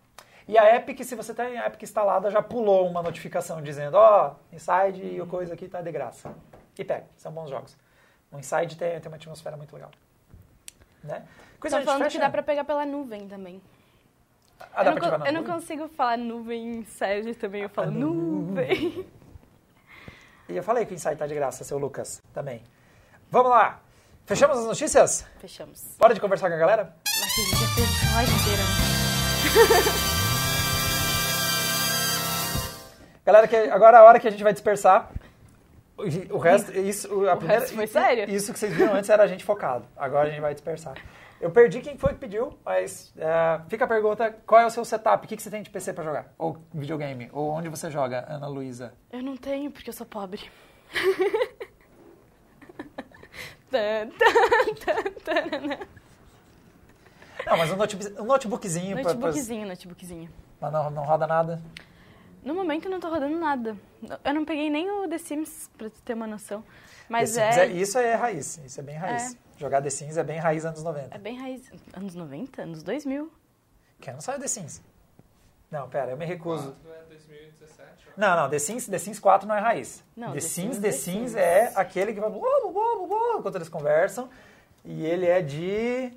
E 0.47 0.55
a 0.57 0.75
Epic, 0.75 1.03
se 1.03 1.15
você 1.15 1.33
tem 1.33 1.57
a 1.57 1.65
Epic 1.65 1.81
instalada, 1.81 2.29
já 2.29 2.41
pulou 2.43 2.87
uma 2.87 3.01
notificação 3.01 3.59
dizendo, 3.61 3.95
ó, 3.95 4.35
Inside 4.51 5.01
e 5.03 5.19
o 5.21 5.25
coisa 5.25 5.53
aqui 5.55 5.67
tá 5.67 5.81
de 5.81 5.91
graça. 5.91 6.31
E 6.77 6.83
pega, 6.83 7.05
são 7.15 7.31
bons 7.31 7.49
jogos. 7.49 7.75
O 8.33 8.39
Inside 8.39 8.75
tem, 8.75 8.99
tem 8.99 9.11
uma 9.11 9.15
atmosfera 9.17 9.55
muito 9.55 9.73
legal. 9.73 9.91
Né? 11.03 11.23
Coisa 11.59 11.79
Estão 11.79 11.93
falando 11.93 12.11
que 12.11 12.17
dá 12.17 12.29
pra 12.29 12.41
pegar 12.41 12.63
pela 12.63 12.85
nuvem 12.85 13.27
também. 13.27 13.61
Ah, 14.73 14.83
eu, 14.83 14.95
não, 14.95 15.25
eu 15.25 15.33
não 15.33 15.43
consigo 15.43 15.87
falar 15.89 16.17
nuvem 16.17 16.83
sério 16.85 17.35
também, 17.35 17.61
eu 17.63 17.69
falo 17.69 17.89
A 17.89 17.91
nuvem. 17.91 19.07
E 20.49 20.57
eu 20.57 20.63
falei 20.63 20.85
que 20.85 20.93
o 20.93 20.95
Inside 20.95 21.15
tá 21.15 21.27
de 21.27 21.35
graça, 21.35 21.63
seu 21.63 21.77
Lucas, 21.77 22.21
também. 22.33 22.63
Vamos 23.29 23.49
lá. 23.49 23.79
Fechamos 24.25 24.57
as 24.57 24.65
notícias? 24.65 25.25
Fechamos. 25.39 25.95
Bora 25.97 26.13
de 26.13 26.19
conversar 26.19 26.49
com 26.49 26.55
a 26.55 26.59
galera? 26.59 26.95
Mas 27.05 27.23
a 27.23 27.41
gente 27.41 27.51
já 27.61 27.67
fez 27.75 27.87
a 28.11 28.15
live 28.15 28.31
inteira. 28.31 28.63
Galera, 33.25 33.47
que 33.47 33.55
agora 33.55 33.97
é 33.97 33.99
a 34.01 34.03
hora 34.03 34.19
que 34.19 34.27
a 34.27 34.31
gente 34.31 34.43
vai 34.43 34.53
dispersar. 34.53 35.09
O- 35.95 36.37
resto, 36.39 36.71
isso, 36.77 37.07
a 37.27 37.33
O 37.33 37.37
primeira, 37.37 37.61
resto 37.61 37.75
foi 37.75 37.85
sério? 37.87 38.29
Isso 38.33 38.51
que 38.51 38.57
vocês 38.59 38.73
viram 38.73 38.93
antes 38.95 39.09
era 39.09 39.23
a 39.23 39.27
gente 39.27 39.43
focado. 39.43 39.85
Agora 39.95 40.27
a 40.27 40.31
gente 40.31 40.41
vai 40.41 40.53
dispersar. 40.53 40.95
Eu 41.39 41.51
perdi 41.51 41.81
quem 41.81 41.97
foi 41.97 42.13
que 42.13 42.19
pediu, 42.19 42.57
mas 42.65 43.13
é, 43.17 43.61
fica 43.67 43.85
a 43.85 43.87
pergunta: 43.87 44.35
qual 44.47 44.61
é 44.61 44.65
o 44.65 44.69
seu 44.71 44.83
setup? 44.85 45.25
O 45.25 45.27
que, 45.27 45.35
que 45.35 45.41
você 45.43 45.49
tem 45.51 45.61
de 45.61 45.69
PC 45.69 45.93
pra 45.93 46.03
jogar? 46.03 46.33
Ou 46.37 46.57
videogame? 46.73 47.29
Ou 47.33 47.49
onde 47.51 47.69
você 47.69 47.91
joga, 47.91 48.25
Ana 48.27 48.47
Luísa? 48.47 48.93
Eu 49.11 49.21
não 49.21 49.35
tenho 49.37 49.69
porque 49.69 49.89
eu 49.89 49.93
sou 49.93 50.05
pobre. 50.07 50.41
Não, 57.45 57.57
mas 57.57 57.71
um, 57.71 57.75
notebook, 57.75 58.21
um 58.21 58.25
notebookzinho, 58.25 58.93
pra- 58.95 59.03
pra- 59.03 59.13
Notebookzinho, 59.13 59.67
notebookzinho. 59.67 60.29
mas 60.61 60.71
não, 60.71 60.89
não 60.89 61.03
roda 61.03 61.27
nada. 61.27 61.61
No 62.43 62.53
momento 62.53 62.85
eu 62.85 62.91
não 62.91 62.99
tô 62.99 63.09
rodando 63.09 63.37
nada. 63.37 63.77
Eu 64.23 64.33
não 64.33 64.43
peguei 64.43 64.69
nem 64.69 64.89
o 64.89 65.07
The 65.07 65.17
Sims, 65.17 65.69
pra 65.77 65.89
tu 65.89 66.01
ter 66.01 66.13
uma 66.13 66.27
noção. 66.27 66.63
Mas 67.07 67.33
The 67.33 67.51
Sims 67.51 67.57
é, 67.57 67.67
Isso 67.67 67.97
é 67.97 68.15
raiz, 68.15 68.57
isso 68.65 68.79
é 68.79 68.83
bem 68.83 68.95
raiz. 68.97 69.37
Jogar 69.57 69.81
The 69.81 69.89
Sims 69.89 70.17
é 70.17 70.23
bem 70.23 70.39
raiz 70.39 70.65
anos 70.65 70.83
90. 70.83 71.15
é 71.15 71.17
bem 71.17 71.37
raiz. 71.39 71.71
Anos 71.93 72.15
90? 72.15 72.61
Anos 72.63 72.83
2000? 72.83 73.31
Quem 74.01 74.13
não 74.13 74.21
sabe 74.21 74.39
The 74.39 74.47
Sims? 74.47 74.81
Não, 75.71 75.89
pera, 75.89 76.11
eu 76.11 76.17
me 76.17 76.25
recuso. 76.25 76.75
4 76.83 76.91
é 76.91 77.03
2017, 77.09 78.09
ó. 78.09 78.11
Não, 78.17 78.35
não, 78.35 78.49
The 78.49 78.59
Sims, 78.59 78.87
The 78.87 78.99
Sims 78.99 79.19
4 79.19 79.47
não 79.47 79.55
é 79.55 79.59
raiz. 79.59 80.03
Não, 80.15 80.29
The, 80.29 80.33
The 80.35 80.41
Sims, 80.41 80.75
Sims, 80.75 80.79
The 80.79 80.91
Sims 80.91 81.31
Sims. 81.31 81.35
é 81.35 81.71
aquele 81.75 82.13
que 82.13 82.19
vai 82.19 82.29
blá, 82.29 82.39
blá, 82.39 83.07
blá, 83.07 83.37
enquanto 83.39 83.55
eles 83.55 83.69
conversam. 83.69 84.29
E 84.83 85.05
ele 85.05 85.25
é 85.25 85.41
de 85.41 86.11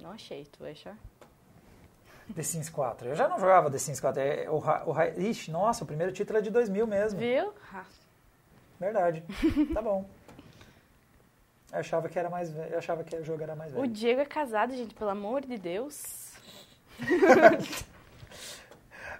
Não 0.00 0.10
achei, 0.12 0.44
tu 0.46 0.60
vai 0.60 0.72
achar? 0.72 0.96
The 2.34 2.42
Sims 2.42 2.70
4. 2.70 3.08
Eu 3.08 3.14
já 3.16 3.28
não 3.28 3.38
jogava 3.38 3.70
The 3.70 3.78
Sims 3.78 4.00
4. 4.00 4.20
É, 4.22 4.48
o, 4.50 4.56
o, 4.58 5.20
ixi, 5.20 5.50
nossa, 5.50 5.84
o 5.84 5.86
primeiro 5.86 6.12
título 6.12 6.38
é 6.38 6.42
de 6.42 6.50
2000 6.50 6.86
mesmo. 6.86 7.18
Viu? 7.20 7.52
Verdade. 8.80 9.22
tá 9.72 9.82
bom. 9.82 10.04
Eu 11.72 11.78
achava 11.80 12.08
que 12.08 12.18
era 12.18 12.30
mais 12.30 12.50
velho. 12.50 12.72
Eu 12.72 12.78
achava 12.78 13.02
que 13.04 13.14
o 13.16 13.24
jogo 13.24 13.42
era 13.42 13.54
mais 13.56 13.72
O 13.72 13.76
velho. 13.80 13.88
Diego 13.92 14.20
é 14.20 14.24
casado, 14.24 14.74
gente, 14.74 14.94
pelo 14.94 15.10
amor 15.10 15.42
de 15.42 15.58
Deus. 15.58 16.32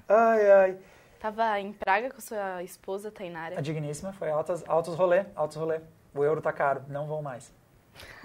Ai, 0.08 0.50
ai. 0.50 0.78
Tava 1.18 1.58
em 1.60 1.72
Praga 1.72 2.10
com 2.10 2.20
sua 2.20 2.62
esposa, 2.62 3.08
A 3.08 3.10
Tainara. 3.10 3.62
digníssima 3.62 4.12
foi 4.12 4.30
altas, 4.30 4.62
altos 4.68 4.94
rolê, 4.94 5.24
altos 5.34 5.56
rolê. 5.56 5.80
O 6.14 6.22
euro 6.22 6.42
tá 6.42 6.52
caro, 6.52 6.82
não 6.88 7.06
vão 7.06 7.22
mais. 7.22 7.50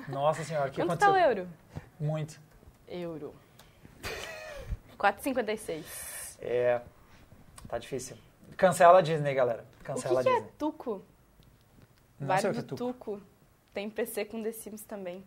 Nossa 0.09 0.43
senhora, 0.43 0.67
o 0.67 0.71
que 0.71 0.81
Quanto 0.81 0.91
aconteceu? 1.03 1.13
tá 1.13 1.17
o 1.17 1.21
euro? 1.21 1.47
Muito. 1.99 2.39
Euro. 2.87 3.33
4,56. 4.99 5.83
É. 6.41 6.81
Tá 7.67 7.77
difícil. 7.77 8.17
Cancela 8.57 8.99
a 8.99 9.01
Disney, 9.01 9.33
galera. 9.33 9.63
O 9.75 9.77
que, 9.79 9.83
Cancela 9.85 10.21
que 10.23 10.29
a 10.29 10.31
é 10.31 10.35
Disney. 10.35 10.51
tuco? 10.57 11.01
Não 12.19 12.27
Bar 12.27 12.41
sei 12.41 12.49
o 12.49 12.53
que 12.53 12.61
do 12.61 12.65
é 12.65 12.67
tuco. 12.77 12.93
Tuco. 12.93 13.21
Tem 13.73 13.89
PC 13.89 14.25
com 14.25 14.43
The 14.43 14.51
Sims 14.51 14.81
também. 14.83 15.19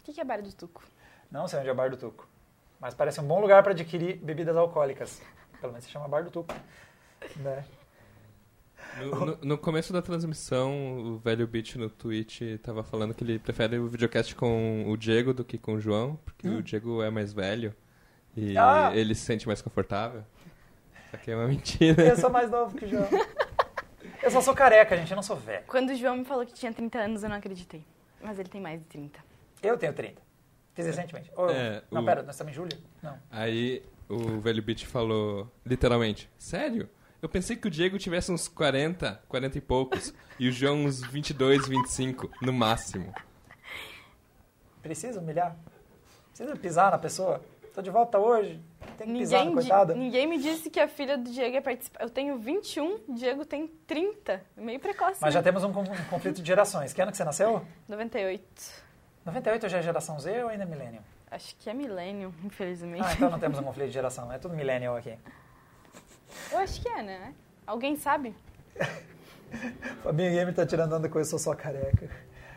O 0.00 0.04
que, 0.04 0.12
que 0.12 0.20
é 0.20 0.24
Bar 0.24 0.40
do 0.42 0.52
Tuco? 0.52 0.84
Não 1.30 1.48
sei 1.48 1.58
onde 1.58 1.68
é 1.68 1.72
o 1.72 1.74
Bar 1.74 1.90
do 1.90 1.96
Tuco. 1.96 2.28
Mas 2.78 2.94
parece 2.94 3.20
um 3.20 3.24
bom 3.26 3.40
lugar 3.40 3.62
para 3.64 3.72
adquirir 3.72 4.16
bebidas 4.18 4.56
alcoólicas. 4.56 5.20
Pelo 5.60 5.72
menos 5.72 5.84
se 5.86 5.90
chama 5.90 6.06
Bar 6.06 6.22
do 6.22 6.30
Tuco. 6.30 6.54
Né? 7.36 7.64
No, 8.98 9.26
no- 9.26 9.38
no 9.42 9.58
começo 9.58 9.92
da 9.92 10.00
transmissão, 10.00 10.98
o 10.98 11.18
velho 11.18 11.46
Beat 11.48 11.74
no 11.76 11.90
Twitch 11.90 12.42
tava 12.62 12.84
falando 12.84 13.14
que 13.14 13.24
ele 13.24 13.38
prefere 13.38 13.78
o 13.78 13.88
videocast 13.88 14.34
com 14.36 14.84
o 14.88 14.96
Diego 14.96 15.34
do 15.34 15.44
que 15.44 15.58
com 15.58 15.74
o 15.74 15.80
João, 15.80 16.16
porque 16.24 16.46
o 16.48 16.62
Diego 16.62 17.02
é 17.02 17.10
mais 17.10 17.32
velho 17.32 17.74
e 18.36 18.56
Ah! 18.58 18.90
ele 18.94 19.14
se 19.14 19.22
sente 19.22 19.46
mais 19.46 19.62
confortável. 19.62 20.22
Isso 21.06 21.16
aqui 21.16 21.30
é 21.30 21.36
uma 21.36 21.46
mentira. 21.48 22.02
Eu 22.04 22.16
sou 22.16 22.30
mais 22.30 22.50
novo 22.50 22.76
que 22.76 22.84
o 22.84 22.88
João. 22.88 23.08
Eu 24.22 24.30
só 24.30 24.40
sou 24.40 24.54
careca, 24.54 24.96
gente. 24.96 25.10
Eu 25.10 25.16
não 25.16 25.22
sou 25.22 25.36
velho. 25.36 25.64
Quando 25.66 25.90
o 25.90 25.94
João 25.94 26.16
me 26.16 26.24
falou 26.24 26.44
que 26.44 26.52
tinha 26.52 26.72
30 26.72 26.98
anos, 26.98 27.22
eu 27.22 27.28
não 27.28 27.36
acreditei. 27.36 27.84
Mas 28.20 28.38
ele 28.38 28.48
tem 28.48 28.60
mais 28.60 28.80
de 28.80 28.86
30. 28.86 29.18
Eu 29.62 29.76
tenho 29.78 29.92
30. 29.92 30.20
Fiz 30.74 30.84
recentemente. 30.86 31.30
Ou- 31.36 31.48
É, 31.50 31.82
não, 31.90 32.02
o- 32.02 32.04
pera, 32.04 32.22
nós 32.22 32.34
estamos 32.34 32.52
em 32.52 32.56
julho? 32.56 32.76
Não. 33.02 33.16
Aí 33.30 33.82
o 34.08 34.40
velho 34.40 34.62
Beat 34.62 34.84
falou, 34.84 35.50
literalmente, 35.64 36.28
sério? 36.38 36.88
Eu 37.22 37.28
pensei 37.28 37.56
que 37.56 37.66
o 37.66 37.70
Diego 37.70 37.98
tivesse 37.98 38.30
uns 38.30 38.46
40, 38.46 39.20
40 39.28 39.58
e 39.58 39.60
poucos, 39.60 40.12
e 40.38 40.48
o 40.48 40.52
João 40.52 40.84
uns 40.84 41.00
22, 41.00 41.66
25, 41.66 42.30
no 42.42 42.52
máximo. 42.52 43.12
Precisa 44.82 45.20
humilhar? 45.20 45.56
Precisa 46.28 46.54
pisar 46.56 46.90
na 46.92 46.98
pessoa? 46.98 47.42
Tô 47.76 47.82
de 47.82 47.90
volta 47.90 48.18
hoje. 48.18 48.58
Tem 48.96 49.06
que 49.06 49.18
pisar, 49.18 49.40
Ninguém, 49.44 49.48
di- 49.50 49.54
coitada. 49.68 49.94
ninguém 49.94 50.26
me 50.26 50.38
disse 50.38 50.70
que 50.70 50.80
a 50.80 50.88
filha 50.88 51.18
do 51.18 51.30
Diego 51.30 51.56
ia 51.56 51.60
participar. 51.60 52.02
Eu 52.02 52.08
tenho 52.08 52.38
21, 52.38 53.00
o 53.06 53.14
Diego 53.14 53.44
tem 53.44 53.66
30. 53.86 54.40
Meio 54.56 54.80
precoce, 54.80 55.18
Mas 55.20 55.34
né? 55.34 55.38
já 55.38 55.42
temos 55.42 55.62
um, 55.62 55.68
um 55.68 55.84
conflito 56.08 56.40
de 56.40 56.46
gerações. 56.48 56.94
Que 56.94 57.02
ano 57.02 57.10
que 57.10 57.18
você 57.18 57.24
nasceu? 57.24 57.60
98. 57.86 58.42
98 59.26 59.68
já 59.68 59.76
é 59.76 59.82
geração 59.82 60.18
Z 60.18 60.42
ou 60.44 60.48
ainda 60.48 60.62
é 60.62 60.66
millennium? 60.66 61.02
Acho 61.30 61.54
que 61.56 61.68
é 61.68 61.74
milênio, 61.74 62.34
infelizmente. 62.42 63.04
Ah, 63.04 63.12
então 63.12 63.28
não 63.28 63.38
temos 63.38 63.58
um 63.58 63.62
conflito 63.64 63.88
de 63.88 63.92
geração. 63.92 64.32
É 64.32 64.38
tudo 64.38 64.54
millennial 64.56 64.96
aqui. 64.96 65.18
Eu 66.50 66.58
acho 66.60 66.80
que 66.80 66.88
é, 66.88 67.02
né? 67.02 67.34
Alguém 67.66 67.94
sabe? 67.96 68.34
Fabinho 70.02 70.32
Gamer 70.32 70.54
tá 70.54 70.64
tirando 70.64 70.94
onda 70.94 71.10
com 71.10 71.18
eu 71.18 71.24
sou 71.26 71.38
só 71.38 71.54
careca. 71.54 72.08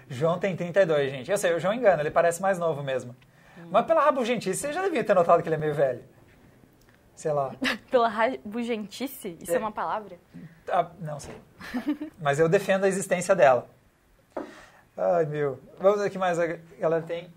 João 0.07 0.39
tem 0.39 0.55
32, 0.55 1.11
gente. 1.11 1.29
Eu 1.29 1.37
sei, 1.37 1.53
o 1.53 1.59
João 1.59 1.73
engana, 1.73 2.01
ele 2.01 2.09
parece 2.11 2.41
mais 2.41 2.57
novo 2.57 2.81
mesmo. 2.81 3.13
Mas 3.71 3.85
pela 3.85 4.01
rabugentice, 4.03 4.59
você 4.61 4.73
já 4.73 4.81
devia 4.81 5.03
ter 5.03 5.13
notado 5.13 5.41
que 5.43 5.47
ele 5.49 5.55
é 5.55 5.59
meio 5.59 5.73
velho. 5.73 6.03
Sei 7.15 7.31
lá. 7.33 7.53
Pela 7.91 8.07
rabugentice? 8.07 9.37
Isso 9.41 9.51
é, 9.51 9.55
É. 9.55 9.59
uma 9.59 9.71
palavra? 9.73 10.17
Ah, 10.69 10.89
não 11.01 11.19
sei. 11.19 11.35
Mas 12.21 12.39
eu 12.39 12.47
defendo 12.47 12.85
a 12.85 12.87
existência 12.87 13.35
dela. 13.35 13.69
Ai, 14.97 15.25
meu. 15.25 15.59
Vamos 15.79 15.99
ver 15.99 16.07
o 16.07 16.11
que 16.11 16.17
mais 16.17 16.39
a 16.39 16.47
galera 16.79 17.03
tem. 17.03 17.29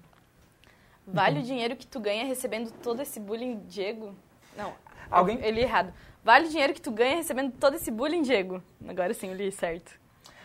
Vale 1.07 1.41
o 1.41 1.43
dinheiro 1.43 1.75
que 1.77 1.87
tu 1.87 1.99
ganha 1.99 2.25
recebendo 2.25 2.71
todo 2.71 3.03
esse 3.03 3.19
bullying, 3.19 3.59
Diego? 3.67 4.15
Não, 4.57 4.73
Alguém- 5.11 5.41
eu 5.45 5.51
li 5.51 5.63
errado. 5.63 5.93
Vale 6.25 6.47
o 6.47 6.51
dinheiro 6.51 6.73
que 6.73 6.81
tu 6.81 6.93
ganha 6.93 7.17
recebendo 7.17 7.51
todo 7.53 7.75
esse 7.75 7.91
bullying, 7.91 8.23
Diego? 8.23 8.63
Agora 8.89 9.13
sim, 9.13 9.29
eu 9.31 9.35
li 9.37 9.51
certo. 9.51 9.99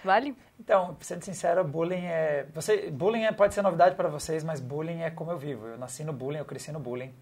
Vale? 0.03 0.35
Então, 0.59 0.95
pra 0.95 1.05
ser 1.05 1.21
sincero, 1.23 1.63
bullying 1.63 2.05
é. 2.05 2.45
Você, 2.53 2.89
bullying 2.89 3.23
é- 3.23 3.31
pode 3.31 3.53
ser 3.53 3.61
novidade 3.61 3.95
pra 3.95 4.09
vocês, 4.09 4.43
mas 4.43 4.59
bullying 4.59 5.01
é 5.01 5.09
como 5.11 5.31
eu 5.31 5.37
vivo. 5.37 5.67
Eu 5.67 5.77
nasci 5.77 6.03
no 6.03 6.11
bullying, 6.11 6.39
eu 6.39 6.45
cresci 6.45 6.71
no 6.71 6.79
bullying. 6.79 7.13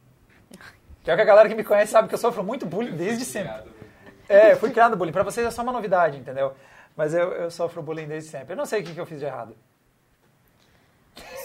Pior 1.04 1.16
que 1.16 1.22
a 1.22 1.26
galera 1.26 1.48
que 1.50 1.56
me 1.56 1.64
conhece 1.64 1.92
sabe 1.92 2.08
que 2.08 2.16
eu 2.16 2.20
sofro 2.20 2.44
muito 2.44 2.66
bullying 2.66 2.96
desde 2.96 3.26
sempre. 3.26 3.70
É, 4.28 4.54
eu 4.54 4.58
fui 4.58 4.72
criado 4.72 4.92
no 4.92 4.98
bullying. 4.98 5.12
Pra 5.12 5.22
vocês 5.24 5.46
é 5.46 5.52
só 5.52 5.62
uma 5.62 5.72
novidade, 5.72 6.18
entendeu? 6.18 6.54
Mas 6.96 7.14
eu, 7.14 7.32
eu 7.34 7.52
sofro 7.52 7.84
bullying 7.84 8.08
desde 8.08 8.30
sempre. 8.30 8.54
Eu 8.54 8.58
não 8.58 8.66
sei 8.66 8.82
o 8.82 8.84
que, 8.84 8.94
que 8.94 9.00
eu 9.00 9.06
fiz 9.06 9.20
de 9.20 9.26
errado. 9.26 9.56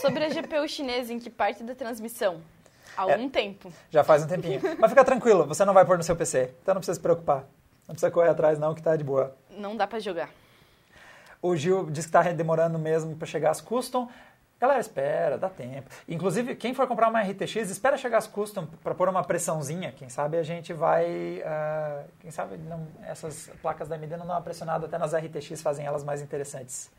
Sobre 0.00 0.24
a 0.24 0.28
GPU 0.28 0.66
chinesa, 0.66 1.12
em 1.12 1.18
que 1.18 1.28
parte 1.28 1.62
da 1.62 1.74
transmissão? 1.74 2.40
Há 2.96 3.02
algum 3.02 3.28
tempo. 3.28 3.72
Já 3.90 4.02
faz 4.02 4.24
um 4.24 4.26
tempinho. 4.26 4.60
Mas 4.78 4.90
fica 4.90 5.04
tranquilo, 5.04 5.46
você 5.46 5.64
não 5.64 5.74
vai 5.74 5.84
pôr 5.84 5.96
no 5.98 6.02
seu 6.02 6.16
PC. 6.16 6.54
Então 6.62 6.74
não 6.74 6.80
precisa 6.80 6.94
se 6.94 7.00
preocupar. 7.00 7.44
Não 7.86 7.94
precisa 7.94 8.10
correr 8.10 8.30
atrás, 8.30 8.58
não, 8.58 8.74
que 8.74 8.82
tá 8.82 8.96
de 8.96 9.04
boa. 9.04 9.36
Não 9.50 9.76
dá 9.76 9.86
pra 9.86 9.98
jogar. 9.98 10.30
O 11.42 11.56
Gil 11.56 11.90
disse 11.90 12.08
que 12.08 12.12
tá 12.12 12.22
demorando 12.22 12.78
mesmo 12.78 13.16
para 13.16 13.26
chegar 13.26 13.50
as 13.50 13.60
custom. 13.60 14.08
Galera, 14.60 14.78
espera, 14.80 15.38
dá 15.38 15.48
tempo. 15.48 15.88
Inclusive, 16.06 16.54
quem 16.54 16.74
for 16.74 16.86
comprar 16.86 17.08
uma 17.08 17.22
RTX, 17.22 17.70
espera 17.70 17.96
chegar 17.96 18.18
as 18.18 18.26
custom 18.26 18.66
para 18.82 18.94
pôr 18.94 19.08
uma 19.08 19.24
pressãozinha. 19.24 19.90
Quem 19.92 20.10
sabe 20.10 20.36
a 20.36 20.42
gente 20.42 20.74
vai. 20.74 21.42
ah, 21.46 22.04
quem 22.20 22.30
sabe 22.30 22.58
não- 22.58 22.86
essas 23.06 23.50
placas 23.62 23.88
da 23.88 23.96
AMD 23.96 24.18
não 24.18 24.26
dão 24.26 24.34
uma 24.36 24.42
pressionada, 24.42 24.84
até 24.86 24.98
nas 24.98 25.14
RTX 25.14 25.62
fazem 25.62 25.86
elas 25.86 26.04
mais 26.04 26.20
interessantes. 26.20 26.90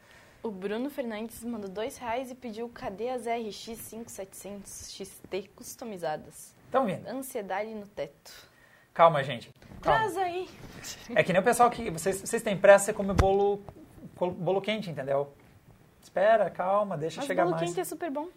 O 0.42 0.50
Bruno 0.50 0.90
Fernandes 0.90 1.44
mandou 1.44 1.70
dois 1.70 1.98
reais 2.00 2.32
e 2.32 2.36
pediu 2.36 2.68
cadê 2.70 3.10
as 3.10 3.28
RX 3.28 3.78
5700 3.78 4.92
XT 4.92 5.52
customizadas? 5.56 6.56
Estão 6.66 6.84
vindo. 6.86 7.08
Ansiedade 7.08 7.70
no 7.76 7.86
teto. 7.86 8.32
Calma, 8.92 9.24
gente. 9.24 9.54
Calma. 9.84 10.00
Traz 10.00 10.18
aí. 10.18 10.50
É 11.16 11.24
que 11.24 11.32
nem 11.32 11.40
o 11.42 11.46
pessoal 11.46 11.70
que. 11.70 11.92
Vocês, 11.92 12.22
vocês 12.22 12.42
têm 12.42 12.58
pressa, 12.58 12.86
você 12.86 12.94
come 12.94 13.14
bolo, 13.14 13.64
bolo 14.30 14.62
quente, 14.62 14.90
entendeu? 14.90 15.34
Espera, 16.02 16.50
calma, 16.50 16.98
deixa 16.98 17.22
Mas 17.22 17.28
chegar 17.28 17.44
bolo 17.44 17.56
mais. 17.56 17.68
quente 17.68 17.80
é 17.80 17.84
super 17.84 18.10
bom. 18.12 18.28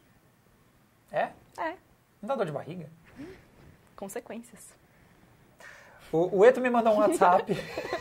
É? 1.13 1.31
É, 1.59 1.75
Não 2.21 2.29
dá 2.29 2.35
dor 2.35 2.47
de 2.47 2.53
barriga? 2.53 2.87
consequências. 3.97 4.75
O, 6.13 6.39
o 6.41 6.45
Eto 6.45 6.61
me 6.61 6.69
mandou 6.71 6.93
um 6.95 6.99
WhatsApp. 6.99 7.53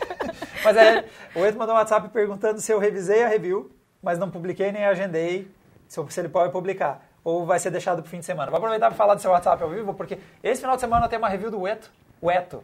mas 0.64 0.76
é, 0.76 1.08
o 1.34 1.44
Eto 1.44 1.56
mandou 1.58 1.74
um 1.74 1.78
WhatsApp 1.78 2.08
perguntando 2.08 2.60
se 2.60 2.72
eu 2.72 2.78
revisei 2.78 3.22
a 3.24 3.28
review, 3.28 3.70
mas 4.02 4.18
não 4.18 4.30
publiquei 4.30 4.70
nem 4.72 4.84
agendei, 4.84 5.50
se, 5.88 5.98
eu- 5.98 6.08
se 6.10 6.20
ele 6.20 6.28
pode 6.28 6.52
publicar. 6.52 7.06
Ou 7.22 7.46
vai 7.46 7.58
ser 7.58 7.70
deixado 7.70 8.02
pro 8.02 8.10
fim 8.10 8.18
de 8.18 8.24
semana. 8.26 8.50
Vou 8.50 8.58
aproveitar 8.58 8.88
para 8.88 8.96
falar 8.96 9.14
do 9.14 9.22
seu 9.22 9.30
WhatsApp 9.30 9.62
ao 9.62 9.70
vivo, 9.70 9.94
porque 9.94 10.18
esse 10.42 10.60
final 10.60 10.76
de 10.76 10.80
semana 10.80 11.08
tem 11.08 11.18
uma 11.18 11.28
review 11.28 11.50
do 11.50 11.66
Eto. 11.66 11.90
O 12.20 12.30
Eto. 12.30 12.62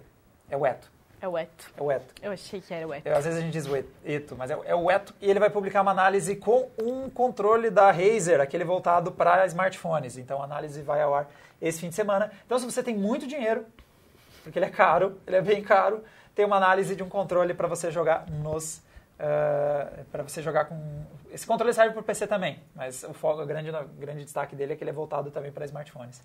É 0.50 0.56
o 0.56 0.66
Eto. 0.66 0.90
É 1.22 1.28
o 1.28 1.36
Eto. 1.36 1.70
É 1.76 1.82
o 1.82 1.92
Eto. 1.92 2.14
Eu 2.22 2.32
achei 2.32 2.60
que 2.60 2.72
era 2.72 2.86
o 2.88 2.94
Eto. 2.94 3.08
Às 3.10 3.24
vezes 3.24 3.38
a 3.38 3.42
gente 3.42 3.52
diz 3.52 3.66
o 3.66 3.76
Eto, 3.76 4.34
mas 4.36 4.50
é, 4.50 4.58
é 4.64 4.74
o 4.74 4.90
Eto. 4.90 5.14
E 5.20 5.28
ele 5.28 5.38
vai 5.38 5.50
publicar 5.50 5.82
uma 5.82 5.90
análise 5.90 6.34
com 6.36 6.70
um 6.82 7.10
controle 7.10 7.68
da 7.68 7.90
Razer, 7.90 8.40
aquele 8.40 8.64
voltado 8.64 9.12
para 9.12 9.44
smartphones. 9.46 10.16
Então 10.16 10.40
a 10.40 10.44
análise 10.44 10.80
vai 10.80 11.02
ao 11.02 11.14
ar 11.14 11.28
esse 11.60 11.80
fim 11.80 11.90
de 11.90 11.94
semana. 11.94 12.32
Então 12.46 12.58
se 12.58 12.64
você 12.64 12.82
tem 12.82 12.96
muito 12.96 13.26
dinheiro, 13.26 13.66
porque 14.42 14.58
ele 14.58 14.66
é 14.66 14.70
caro, 14.70 15.20
ele 15.26 15.36
é 15.36 15.42
bem 15.42 15.62
caro, 15.62 16.02
tem 16.34 16.44
uma 16.44 16.56
análise 16.56 16.96
de 16.96 17.02
um 17.02 17.08
controle 17.08 17.52
para 17.52 17.68
você 17.68 17.90
jogar 17.90 18.26
nos... 18.30 18.82
para 20.10 20.22
você 20.22 20.40
jogar 20.42 20.64
com... 20.64 21.04
Esse 21.30 21.46
controle 21.46 21.72
serve 21.74 21.92
para 21.92 22.00
o 22.00 22.02
PC 22.02 22.26
também, 22.26 22.58
mas 22.74 23.04
o, 23.04 23.12
foco, 23.12 23.42
o 23.42 23.46
grande, 23.46 23.70
o 23.70 23.84
grande 24.00 24.24
destaque 24.24 24.56
dele 24.56 24.72
é 24.72 24.76
que 24.76 24.82
ele 24.82 24.90
é 24.90 24.94
voltado 24.94 25.30
também 25.30 25.52
para 25.52 25.64
smartphones. 25.66 26.20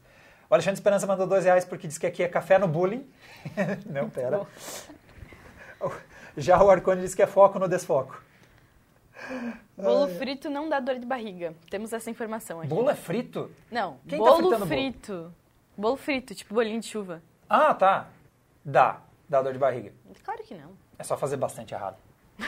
O 0.49 0.53
Alexandre 0.53 0.75
Esperança 0.77 1.07
mandou 1.07 1.25
dois 1.27 1.43
reais 1.45 1.65
porque 1.65 1.87
diz 1.87 1.97
que 1.97 2.05
aqui 2.05 2.21
é 2.23 2.27
café 2.27 2.57
no 2.59 2.67
bullying. 2.67 3.07
Não, 3.85 4.09
pera. 4.09 4.45
Já 6.37 6.61
o 6.61 6.69
Arcone 6.69 7.01
diz 7.01 7.15
que 7.15 7.21
é 7.21 7.27
foco 7.27 7.57
no 7.59 7.67
desfoco. 7.67 8.21
Bolo 9.77 10.07
frito 10.17 10.49
não 10.49 10.67
dá 10.69 10.79
dor 10.79 10.99
de 10.99 11.05
barriga. 11.05 11.53
Temos 11.69 11.91
essa 11.93 12.09
informação 12.09 12.59
aqui. 12.59 12.67
Bolo 12.69 12.89
é 12.89 12.95
frito? 12.95 13.49
Não, 13.71 13.97
Quem 14.07 14.19
tá 14.19 14.25
bolo 14.25 14.41
bolo? 14.51 14.65
frito. 14.67 15.33
Bolo 15.77 15.95
frito, 15.95 16.35
tipo 16.35 16.53
bolinho 16.53 16.79
de 16.79 16.87
chuva. 16.87 17.21
Ah, 17.49 17.73
tá. 17.73 18.07
Dá. 18.63 18.99
Dá 19.27 19.41
dor 19.41 19.53
de 19.53 19.59
barriga. 19.59 19.91
Claro 20.23 20.43
que 20.43 20.53
não. 20.53 20.71
É 20.99 21.03
só 21.03 21.17
fazer 21.17 21.37
bastante 21.37 21.73
errado. 21.73 21.97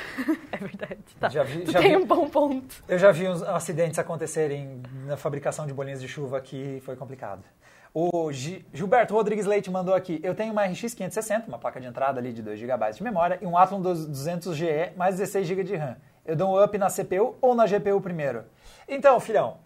É 0.51 0.57
verdade. 0.57 0.97
Tá. 1.19 1.29
Já 1.29 1.43
vi- 1.43 1.63
tu 1.63 1.71
já 1.71 1.79
tem 1.79 1.91
vi- 1.97 2.03
um 2.03 2.05
bom 2.05 2.27
ponto. 2.29 2.83
Eu 2.87 2.97
já 2.97 3.11
vi 3.11 3.27
uns 3.27 3.41
acidentes 3.43 3.99
acontecerem 3.99 4.81
na 5.05 5.15
fabricação 5.15 5.67
de 5.67 5.73
bolinhas 5.73 6.01
de 6.01 6.07
chuva 6.07 6.41
que 6.41 6.81
foi 6.83 6.95
complicado. 6.95 7.43
O 7.93 8.31
Gi- 8.31 8.65
Gilberto 8.73 9.13
Rodrigues 9.13 9.45
Leite 9.45 9.71
mandou 9.71 9.95
aqui. 9.95 10.19
Eu 10.23 10.35
tenho 10.35 10.51
uma 10.51 10.63
RX 10.65 10.93
560, 10.93 11.47
uma 11.47 11.57
placa 11.57 11.79
de 11.79 11.87
entrada 11.87 12.19
ali 12.19 12.31
de 12.31 12.41
2 12.41 12.59
GB 12.59 12.91
de 12.91 13.03
memória, 13.03 13.39
e 13.41 13.45
um 13.45 13.57
Athlon 13.57 13.81
200GE 13.81 14.95
mais 14.95 15.15
16 15.17 15.47
GB 15.47 15.63
de 15.63 15.75
RAM. 15.75 15.95
Eu 16.25 16.35
dou 16.35 16.49
um 16.55 16.63
up 16.63 16.77
na 16.77 16.89
CPU 16.89 17.35
ou 17.41 17.55
na 17.55 17.65
GPU 17.65 17.99
primeiro? 18.01 18.43
Então, 18.87 19.19
filhão, 19.19 19.57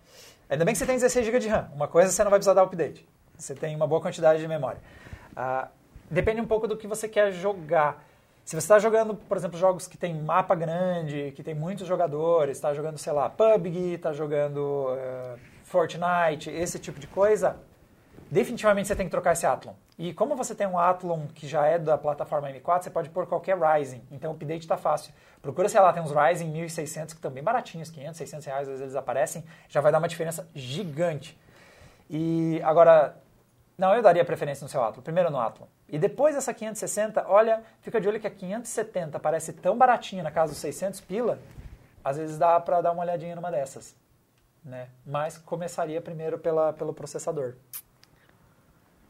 ainda 0.49 0.63
bem 0.63 0.74
que 0.74 0.78
você 0.78 0.86
tem 0.86 0.95
16 0.95 1.26
GB 1.26 1.39
de 1.39 1.47
RAM. 1.49 1.69
Uma 1.74 1.88
coisa 1.88 2.11
você 2.11 2.24
não 2.24 2.30
vai 2.30 2.39
precisar 2.39 2.53
dar 2.53 2.63
update. 2.63 3.07
Você 3.38 3.55
tem 3.55 3.76
uma 3.76 3.88
boa 3.88 3.99
quantidade 3.99 4.39
de 4.39 4.47
memória. 4.47 4.80
Ah, 5.36 5.67
depende 6.09 6.39
um 6.39 6.45
pouco 6.45 6.67
do 6.67 6.78
que 6.78 6.88
você 6.88 7.07
quer 7.09 7.32
jogar. 7.32 8.03
Se 8.45 8.55
você 8.55 8.59
está 8.65 8.80
jogando, 8.80 9.15
por 9.15 9.38
exemplo, 9.38 9.57
jogos 9.57 9.88
que 9.88 9.97
tem 9.97 10.13
mapa 10.19 10.53
grande, 10.55 11.32
que 11.36 11.41
tem 11.43 11.53
muitos 11.55 11.88
jogadores, 11.88 12.57
está 12.57 12.74
jogando, 12.74 12.97
sei 12.97 13.13
lá, 13.13 13.30
PUBG, 13.30 13.93
está 13.95 14.13
jogando 14.13 14.88
eh, 14.97 15.36
Fortnite, 15.63 16.49
esse 16.49 16.78
tipo 16.80 16.99
de 16.99 17.07
coisa, 17.07 17.55
definitivamente 18.32 18.88
você 18.88 18.95
tem 18.95 19.05
que 19.05 19.11
trocar 19.11 19.34
esse 19.34 19.45
Athlon. 19.45 19.73
E 19.99 20.13
como 20.13 20.36
você 20.36 20.55
tem 20.55 20.65
um 20.65 20.79
Athlon 20.79 21.27
que 21.36 21.45
já 21.45 21.65
é 21.65 21.77
da 21.77 21.97
plataforma 21.97 22.49
M4, 22.49 22.84
você 22.84 22.89
pode 22.89 23.09
pôr 23.09 23.27
qualquer 23.27 23.57
Ryzen. 23.59 24.01
Então 24.09 24.32
o 24.32 24.34
update 24.34 24.61
está 24.61 24.77
fácil. 24.77 25.13
Procura, 25.41 25.67
sei 25.67 25.82
lá, 25.82 25.91
tem 25.91 26.01
uns 26.01 26.11
Ryzen 26.11 26.49
1600 26.49 27.13
que 27.13 27.17
estão 27.17 27.29
bem 27.29 27.43
baratinhos, 27.43 27.89
500, 27.89 28.17
600 28.17 28.45
reais, 28.45 28.61
às 28.61 28.67
vezes 28.67 28.82
eles 28.82 28.95
aparecem, 28.95 29.43
já 29.67 29.82
vai 29.82 29.91
dar 29.91 29.97
uma 29.97 30.07
diferença 30.07 30.47
gigante. 30.55 31.38
E 32.09 32.61
agora, 32.63 33.17
não, 33.77 33.93
eu 33.93 34.01
daria 34.01 34.23
preferência 34.23 34.63
no 34.63 34.69
seu 34.69 34.82
Athlon. 34.82 35.03
Primeiro 35.03 35.29
no 35.29 35.39
Athlon. 35.39 35.67
E 35.89 35.99
depois 35.99 36.34
dessa 36.34 36.53
560, 36.53 37.25
olha, 37.27 37.61
fica 37.82 37.99
de 37.99 38.07
olho 38.07 38.19
que 38.19 38.27
a 38.27 38.32
570 38.32 39.19
parece 39.19 39.51
tão 39.51 39.77
baratinha 39.77 40.23
na 40.23 40.32
casa 40.32 40.53
dos 40.53 40.61
600 40.61 41.01
pila, 41.01 41.38
às 42.01 42.15
vezes 42.15 42.38
dá 42.38 42.57
para 42.61 42.79
dar 42.79 42.93
uma 42.93 43.03
olhadinha 43.03 43.36
numa 43.36 43.51
dessas. 43.51 43.93
Né? 44.63 44.88
Mas 45.05 45.38
começaria 45.38 45.99
primeiro 45.99 46.39
pela, 46.39 46.71
pelo 46.71 46.93
processador. 46.93 47.55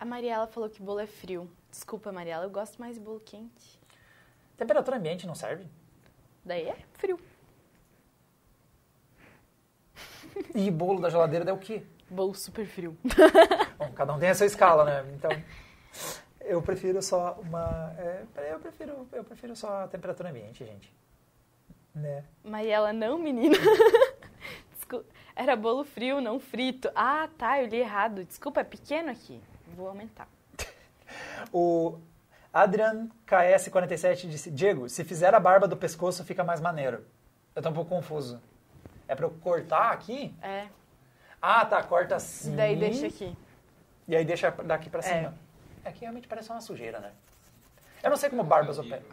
A 0.02 0.06
Mariela 0.06 0.47
falou 0.47 0.68
que 0.68 0.82
bolo 0.82 0.99
é 0.99 1.06
frio. 1.06 1.47
Desculpa, 1.70 2.12
Mariela, 2.12 2.45
eu 2.45 2.49
gosto 2.49 2.82
mais 2.82 2.95
de 2.95 2.99
bolo 2.99 3.20
quente. 3.20 3.80
Temperatura 4.58 4.97
ambiente 4.97 5.28
não 5.28 5.36
serve? 5.36 5.68
Daí 6.43 6.70
é 6.70 6.76
frio. 6.93 7.20
E 10.56 10.72
bolo 10.72 10.99
da 10.99 11.12
geladeira 11.12 11.47
é 11.47 11.54
o 11.54 11.60
quê? 11.60 11.84
Bolo 12.10 12.34
super 12.34 12.66
frio. 12.66 12.97
Bom, 13.78 13.91
cada 13.91 14.12
um 14.12 14.18
tem 14.18 14.30
a 14.30 14.34
sua 14.34 14.47
escala, 14.47 14.86
né? 14.86 15.14
Então, 15.14 15.30
eu 16.39 16.64
prefiro 16.64 16.99
só 17.04 17.39
uma... 17.39 17.93
É, 17.99 18.54
eu, 18.54 18.60
prefiro, 18.60 19.08
eu 19.12 19.24
prefiro 19.24 19.56
só 19.56 19.84
a 19.84 19.88
temperatura 19.88 20.32
ambiente, 20.32 20.66
gente. 20.66 20.91
Né? 21.93 22.26
Mariela, 22.43 22.91
não, 22.91 23.20
menina. 23.20 23.56
Desculpa. 24.74 25.06
Era 25.36 25.56
bolo 25.56 25.84
frio, 25.84 26.20
não 26.20 26.39
frito. 26.39 26.89
Ah, 26.95 27.30
tá, 27.38 27.62
eu 27.62 27.68
li 27.68 27.78
errado. 27.78 28.24
Desculpa, 28.26 28.62
é 28.62 28.64
pequeno 28.64 29.12
aqui. 29.12 29.39
Vou 29.76 29.88
aumentar. 29.88 30.28
O 31.51 31.99
Adrian 32.53 33.09
KS47 33.28 34.30
disse: 34.30 34.51
Diego, 34.51 34.88
se 34.88 35.03
fizer 35.03 35.34
a 35.34 35.39
barba 35.39 35.67
do 35.67 35.76
pescoço 35.76 36.24
fica 36.24 36.43
mais 36.43 36.61
maneiro. 36.61 37.05
Eu 37.55 37.61
tô 37.61 37.69
um 37.69 37.74
pouco 37.74 37.89
confuso. 37.89 38.41
É 39.07 39.15
pra 39.15 39.26
eu 39.26 39.32
cortar 39.32 39.91
aqui? 39.91 40.34
É. 40.41 40.67
Ah, 41.41 41.65
tá, 41.65 41.82
corta 41.84 42.15
assim. 42.15 42.55
Daí 42.55 42.78
deixa 42.78 43.07
aqui. 43.07 43.36
E 44.07 44.15
aí 44.15 44.24
deixa 44.24 44.51
daqui 44.51 44.89
pra 44.89 45.01
cima. 45.01 45.34
É, 45.84 45.91
que 45.91 46.01
realmente 46.01 46.28
parece 46.28 46.49
uma 46.49 46.61
sujeira, 46.61 46.99
né? 46.99 47.11
Eu 48.03 48.09
não 48.09 48.17
sei 48.17 48.30
como 48.30 48.43
barbas 48.43 48.78
operam. 48.78 49.03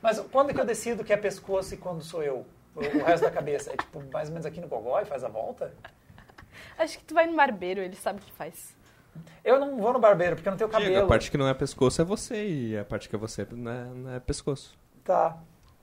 Mas 0.00 0.18
quando 0.20 0.52
que 0.52 0.60
eu 0.60 0.64
decido 0.64 1.04
que 1.04 1.12
é 1.12 1.16
pescoço 1.16 1.74
e 1.74 1.76
quando 1.76 2.02
sou 2.02 2.22
eu? 2.22 2.44
O, 2.74 2.80
o 2.80 3.04
resto 3.04 3.24
da 3.24 3.30
cabeça? 3.30 3.72
É 3.72 3.76
tipo 3.76 4.02
mais 4.12 4.28
ou 4.28 4.34
menos 4.34 4.46
aqui 4.46 4.60
no 4.60 4.68
gogó 4.68 5.00
e 5.00 5.04
faz 5.04 5.22
a 5.22 5.28
volta? 5.28 5.72
Acho 6.76 6.98
que 6.98 7.04
tu 7.04 7.14
vai 7.14 7.26
no 7.26 7.36
barbeiro, 7.36 7.80
ele 7.80 7.96
sabe 7.96 8.20
o 8.20 8.22
que 8.22 8.32
faz. 8.32 8.74
Eu 9.44 9.58
não 9.60 9.76
vou 9.78 9.92
no 9.92 9.98
barbeiro 9.98 10.36
porque 10.36 10.48
eu 10.48 10.52
não 10.52 10.56
tenho 10.58 10.70
Diego, 10.70 10.84
cabelo. 10.84 11.04
a 11.04 11.08
parte 11.08 11.30
que 11.30 11.36
não 11.38 11.48
é 11.48 11.54
pescoço 11.54 12.00
é 12.00 12.04
você 12.04 12.46
e 12.48 12.78
a 12.78 12.84
parte 12.84 13.08
que 13.08 13.16
é 13.16 13.18
você 13.18 13.46
não 13.50 13.70
é, 13.72 13.84
não 13.84 14.10
é 14.14 14.20
pescoço. 14.20 14.78
Tá. 15.04 15.36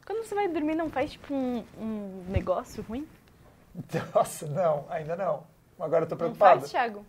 Quando 0.06 0.24
você 0.26 0.34
vai 0.34 0.48
dormir, 0.48 0.76
não 0.76 0.90
faz 0.90 1.12
tipo 1.12 1.34
um, 1.34 1.64
um 1.78 2.24
negócio 2.30 2.82
ruim? 2.84 3.08
Nossa, 4.16 4.48
não, 4.48 4.86
ainda 4.90 5.16
não. 5.16 5.44
Agora 5.80 6.04
eu 6.04 6.08
tô 6.08 6.16
Não 6.16 6.20
preocupado. 6.20 6.62
faz, 6.62 6.72
Thiago? 6.72 7.06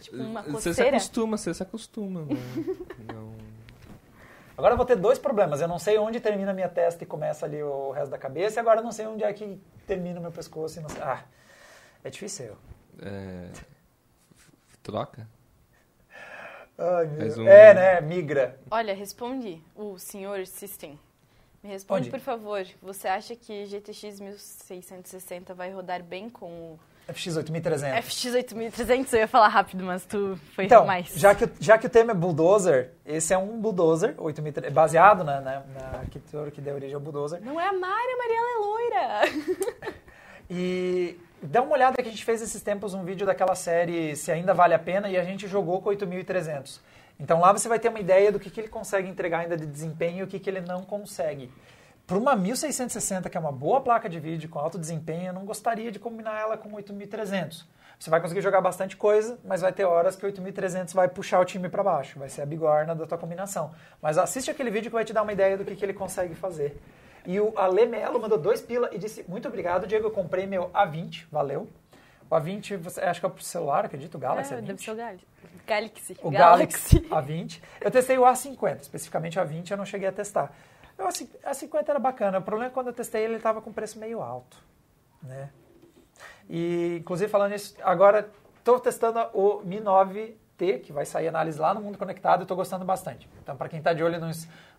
Tipo 0.00 0.16
uma 0.16 0.42
Você 0.42 0.50
se 0.60 0.68
coceira? 0.80 0.96
acostuma, 0.96 1.36
você 1.36 1.54
se 1.54 1.62
acostuma. 1.62 2.20
Não, 2.20 2.36
não- 3.14 3.52
Agora 4.56 4.74
eu 4.74 4.76
vou 4.76 4.84
ter 4.84 4.96
dois 4.96 5.18
problemas. 5.18 5.60
Eu 5.60 5.68
não 5.68 5.78
sei 5.78 5.96
onde 5.98 6.20
termina 6.20 6.50
a 6.50 6.54
minha 6.54 6.68
testa 6.68 7.02
e 7.02 7.06
começa 7.06 7.46
ali 7.46 7.62
o 7.62 7.90
resto 7.92 8.10
da 8.10 8.18
cabeça, 8.18 8.58
e 8.58 8.60
agora 8.60 8.80
eu 8.80 8.84
não 8.84 8.92
sei 8.92 9.06
onde 9.06 9.24
é 9.24 9.32
que 9.32 9.58
termina 9.86 10.18
o 10.18 10.22
meu 10.22 10.30
pescoço 10.30 10.78
e 10.78 10.82
não 10.82 10.88
sei. 10.90 11.00
Ah, 11.02 11.24
é 12.04 12.10
difícil. 12.10 12.54
é, 13.00 13.48
troca? 14.82 15.26
Ai, 16.82 17.06
meu 17.06 17.16
Faz 17.18 17.34
Deus. 17.34 17.38
um- 17.38 17.48
É, 17.48 17.74
né? 17.74 18.00
Migra. 18.00 18.58
Olha, 18.70 18.94
responde 18.94 19.62
o 19.76 19.98
senhor 19.98 20.46
System. 20.46 20.98
Me 21.62 21.70
responde, 21.70 22.02
Onde? 22.08 22.10
por 22.10 22.18
favor. 22.20 22.66
Você 22.82 23.06
acha 23.06 23.36
que 23.36 23.64
GTX 23.66 24.18
1660 24.20 25.54
vai 25.54 25.70
rodar 25.70 26.02
bem 26.02 26.28
com 26.28 26.46
o 26.72 26.80
FX 27.06 27.36
8300. 27.36 27.98
FX 28.04 28.34
8300? 28.34 29.12
Eu 29.12 29.20
ia 29.20 29.28
falar 29.28 29.46
rápido, 29.48 29.84
mas 29.84 30.04
tu 30.04 30.36
foi 30.54 30.64
Então, 30.64 30.84
mais. 30.84 31.08
já 31.14 31.34
que, 31.34 31.44
o- 31.44 31.50
já 31.60 31.78
que 31.78 31.86
o 31.86 31.90
tema 31.90 32.10
é 32.12 32.14
bulldozer, 32.14 32.90
esse 33.06 33.32
é 33.32 33.38
um 33.38 33.60
bulldozer 33.60 34.14
8300, 34.18 34.72
baseado 34.72 35.22
na, 35.22 35.40
na, 35.40 35.60
na 35.60 35.98
arquitetura 35.98 36.50
que 36.50 36.60
deu 36.60 36.74
origem 36.74 36.94
ao 36.94 37.00
bulldozer. 37.00 37.40
Não 37.40 37.60
é 37.60 37.66
a 37.68 37.72
Mari, 37.72 38.12
a 38.12 38.16
Mariela 38.16 38.48
é 38.48 38.58
loira. 38.58 39.92
E 40.50 41.16
dá 41.52 41.60
uma 41.60 41.74
olhada 41.74 42.02
que 42.02 42.08
a 42.08 42.10
gente 42.10 42.24
fez 42.24 42.40
esses 42.40 42.62
tempos 42.62 42.94
um 42.94 43.04
vídeo 43.04 43.26
daquela 43.26 43.54
série 43.54 44.16
Se 44.16 44.32
Ainda 44.32 44.54
Vale 44.54 44.72
a 44.72 44.78
Pena 44.78 45.10
e 45.10 45.18
a 45.18 45.22
gente 45.22 45.46
jogou 45.46 45.82
com 45.82 45.90
8300. 45.90 46.80
Então 47.20 47.40
lá 47.40 47.52
você 47.52 47.68
vai 47.68 47.78
ter 47.78 47.90
uma 47.90 48.00
ideia 48.00 48.32
do 48.32 48.40
que, 48.40 48.48
que 48.48 48.58
ele 48.58 48.68
consegue 48.68 49.06
entregar 49.06 49.40
ainda 49.40 49.54
de 49.54 49.66
desempenho 49.66 50.20
e 50.20 50.22
o 50.22 50.26
que, 50.26 50.38
que 50.38 50.48
ele 50.48 50.62
não 50.62 50.82
consegue. 50.82 51.52
Para 52.06 52.16
uma 52.16 52.34
1660, 52.34 53.28
que 53.28 53.36
é 53.36 53.40
uma 53.40 53.52
boa 53.52 53.82
placa 53.82 54.08
de 54.08 54.18
vídeo 54.18 54.48
com 54.48 54.58
alto 54.58 54.78
desempenho, 54.78 55.26
eu 55.26 55.32
não 55.34 55.44
gostaria 55.44 55.92
de 55.92 55.98
combinar 55.98 56.40
ela 56.40 56.56
com 56.56 56.72
8300. 56.72 57.68
Você 57.98 58.08
vai 58.08 58.22
conseguir 58.22 58.40
jogar 58.40 58.62
bastante 58.62 58.96
coisa, 58.96 59.38
mas 59.44 59.60
vai 59.60 59.74
ter 59.74 59.84
horas 59.84 60.16
que 60.16 60.24
8300 60.24 60.94
vai 60.94 61.06
puxar 61.06 61.38
o 61.38 61.44
time 61.44 61.68
para 61.68 61.82
baixo, 61.82 62.18
vai 62.18 62.30
ser 62.30 62.40
a 62.40 62.46
bigorna 62.46 62.94
da 62.94 63.06
tua 63.06 63.18
combinação. 63.18 63.72
Mas 64.00 64.16
assiste 64.16 64.50
aquele 64.50 64.70
vídeo 64.70 64.90
que 64.90 64.94
vai 64.94 65.04
te 65.04 65.12
dar 65.12 65.22
uma 65.22 65.34
ideia 65.34 65.58
do 65.58 65.66
que, 65.66 65.76
que 65.76 65.84
ele 65.84 65.92
consegue 65.92 66.34
fazer. 66.34 66.80
E 67.26 67.38
o 67.40 67.52
Ale 67.56 67.86
Melo 67.86 68.20
mandou 68.20 68.38
dois 68.38 68.60
pila 68.60 68.88
e 68.92 68.98
disse: 68.98 69.24
Muito 69.28 69.46
obrigado, 69.48 69.86
Diego. 69.86 70.06
Eu 70.06 70.10
comprei 70.10 70.46
meu 70.46 70.70
A20, 70.70 71.26
valeu. 71.30 71.68
O 72.28 72.34
A20, 72.34 72.78
você, 72.78 73.00
acho 73.02 73.20
que 73.20 73.26
é 73.26 73.28
pro 73.28 73.42
celular, 73.42 73.84
acredito, 73.84 74.14
o 74.14 74.18
Galaxy 74.18 74.54
É, 74.54 74.56
A20. 74.56 74.62
deve 74.66 74.82
ser 74.82 74.90
o 74.90 74.96
Galaxy. 74.96 75.26
Galaxy. 75.66 76.16
O 76.22 76.30
Galaxy 76.30 77.00
A20. 77.00 77.62
Eu 77.80 77.90
testei 77.90 78.18
o 78.18 78.22
A50, 78.22 78.80
especificamente 78.80 79.38
o 79.38 79.42
A20 79.42 79.70
eu 79.70 79.76
não 79.76 79.84
cheguei 79.84 80.08
a 80.08 80.12
testar. 80.12 80.52
O 80.98 81.02
A50 81.02 81.88
era 81.88 81.98
bacana, 81.98 82.38
o 82.38 82.42
problema 82.42 82.66
é 82.66 82.68
que 82.70 82.74
quando 82.74 82.88
eu 82.88 82.92
testei 82.92 83.24
ele 83.24 83.36
estava 83.36 83.60
com 83.60 83.72
preço 83.72 83.98
meio 83.98 84.22
alto. 84.22 84.56
Né? 85.22 85.50
E, 86.48 86.98
inclusive, 87.00 87.30
falando 87.30 87.54
isso, 87.54 87.74
agora 87.82 88.28
estou 88.58 88.78
testando 88.80 89.20
o 89.34 89.60
Mi 89.64 89.80
9T, 90.62 90.80
que 90.80 90.92
vai 90.92 91.04
sair 91.04 91.28
análise 91.28 91.58
lá 91.58 91.74
no 91.74 91.80
Mundo 91.80 91.98
Conectado, 91.98 92.40
e 92.40 92.42
estou 92.42 92.56
gostando 92.56 92.84
bastante. 92.84 93.28
Então, 93.42 93.56
para 93.56 93.68
quem 93.68 93.78
está 93.78 93.92
de 93.92 94.02
olho 94.02 94.20
no 94.20 94.30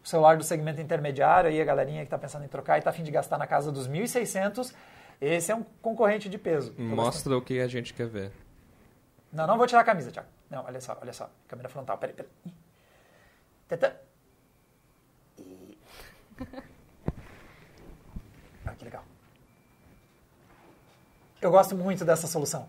celular 0.03 0.38
do 0.38 0.43
segmento 0.43 0.79
intermediário, 0.79 1.49
aí 1.49 1.61
a 1.61 1.65
galerinha 1.65 1.99
que 1.99 2.05
está 2.05 2.17
pensando 2.17 2.45
em 2.45 2.47
trocar 2.47 2.77
e 2.77 2.79
está 2.79 2.89
afim 2.89 3.03
de 3.03 3.11
gastar 3.11 3.38
na 3.38 3.45
casa 3.45 3.71
dos 3.71 3.88
1.600, 3.88 4.73
esse 5.19 5.51
é 5.51 5.55
um 5.55 5.63
concorrente 5.81 6.29
de 6.29 6.38
peso. 6.38 6.71
Gostando. 6.71 6.95
Mostra 6.95 7.38
o 7.38 7.41
que 7.41 7.59
a 7.59 7.67
gente 7.67 7.93
quer 7.93 8.07
ver. 8.07 8.31
Não, 9.31 9.45
não 9.45 9.57
vou 9.57 9.67
tirar 9.67 9.81
a 9.81 9.84
camisa, 9.84 10.11
Thiago. 10.11 10.29
Não, 10.49 10.63
olha 10.65 10.79
só, 10.79 10.97
olha 11.01 11.13
só. 11.13 11.29
Câmera 11.47 11.69
frontal, 11.69 11.97
peraí, 11.97 12.15
peraí. 12.15 12.31
Tenta. 13.67 13.99
E... 15.39 15.77
Ah, 18.65 18.73
que 18.75 18.86
legal. 18.86 19.03
Eu 21.41 21.51
gosto 21.51 21.75
muito 21.75 22.05
dessa 22.05 22.27
solução. 22.27 22.67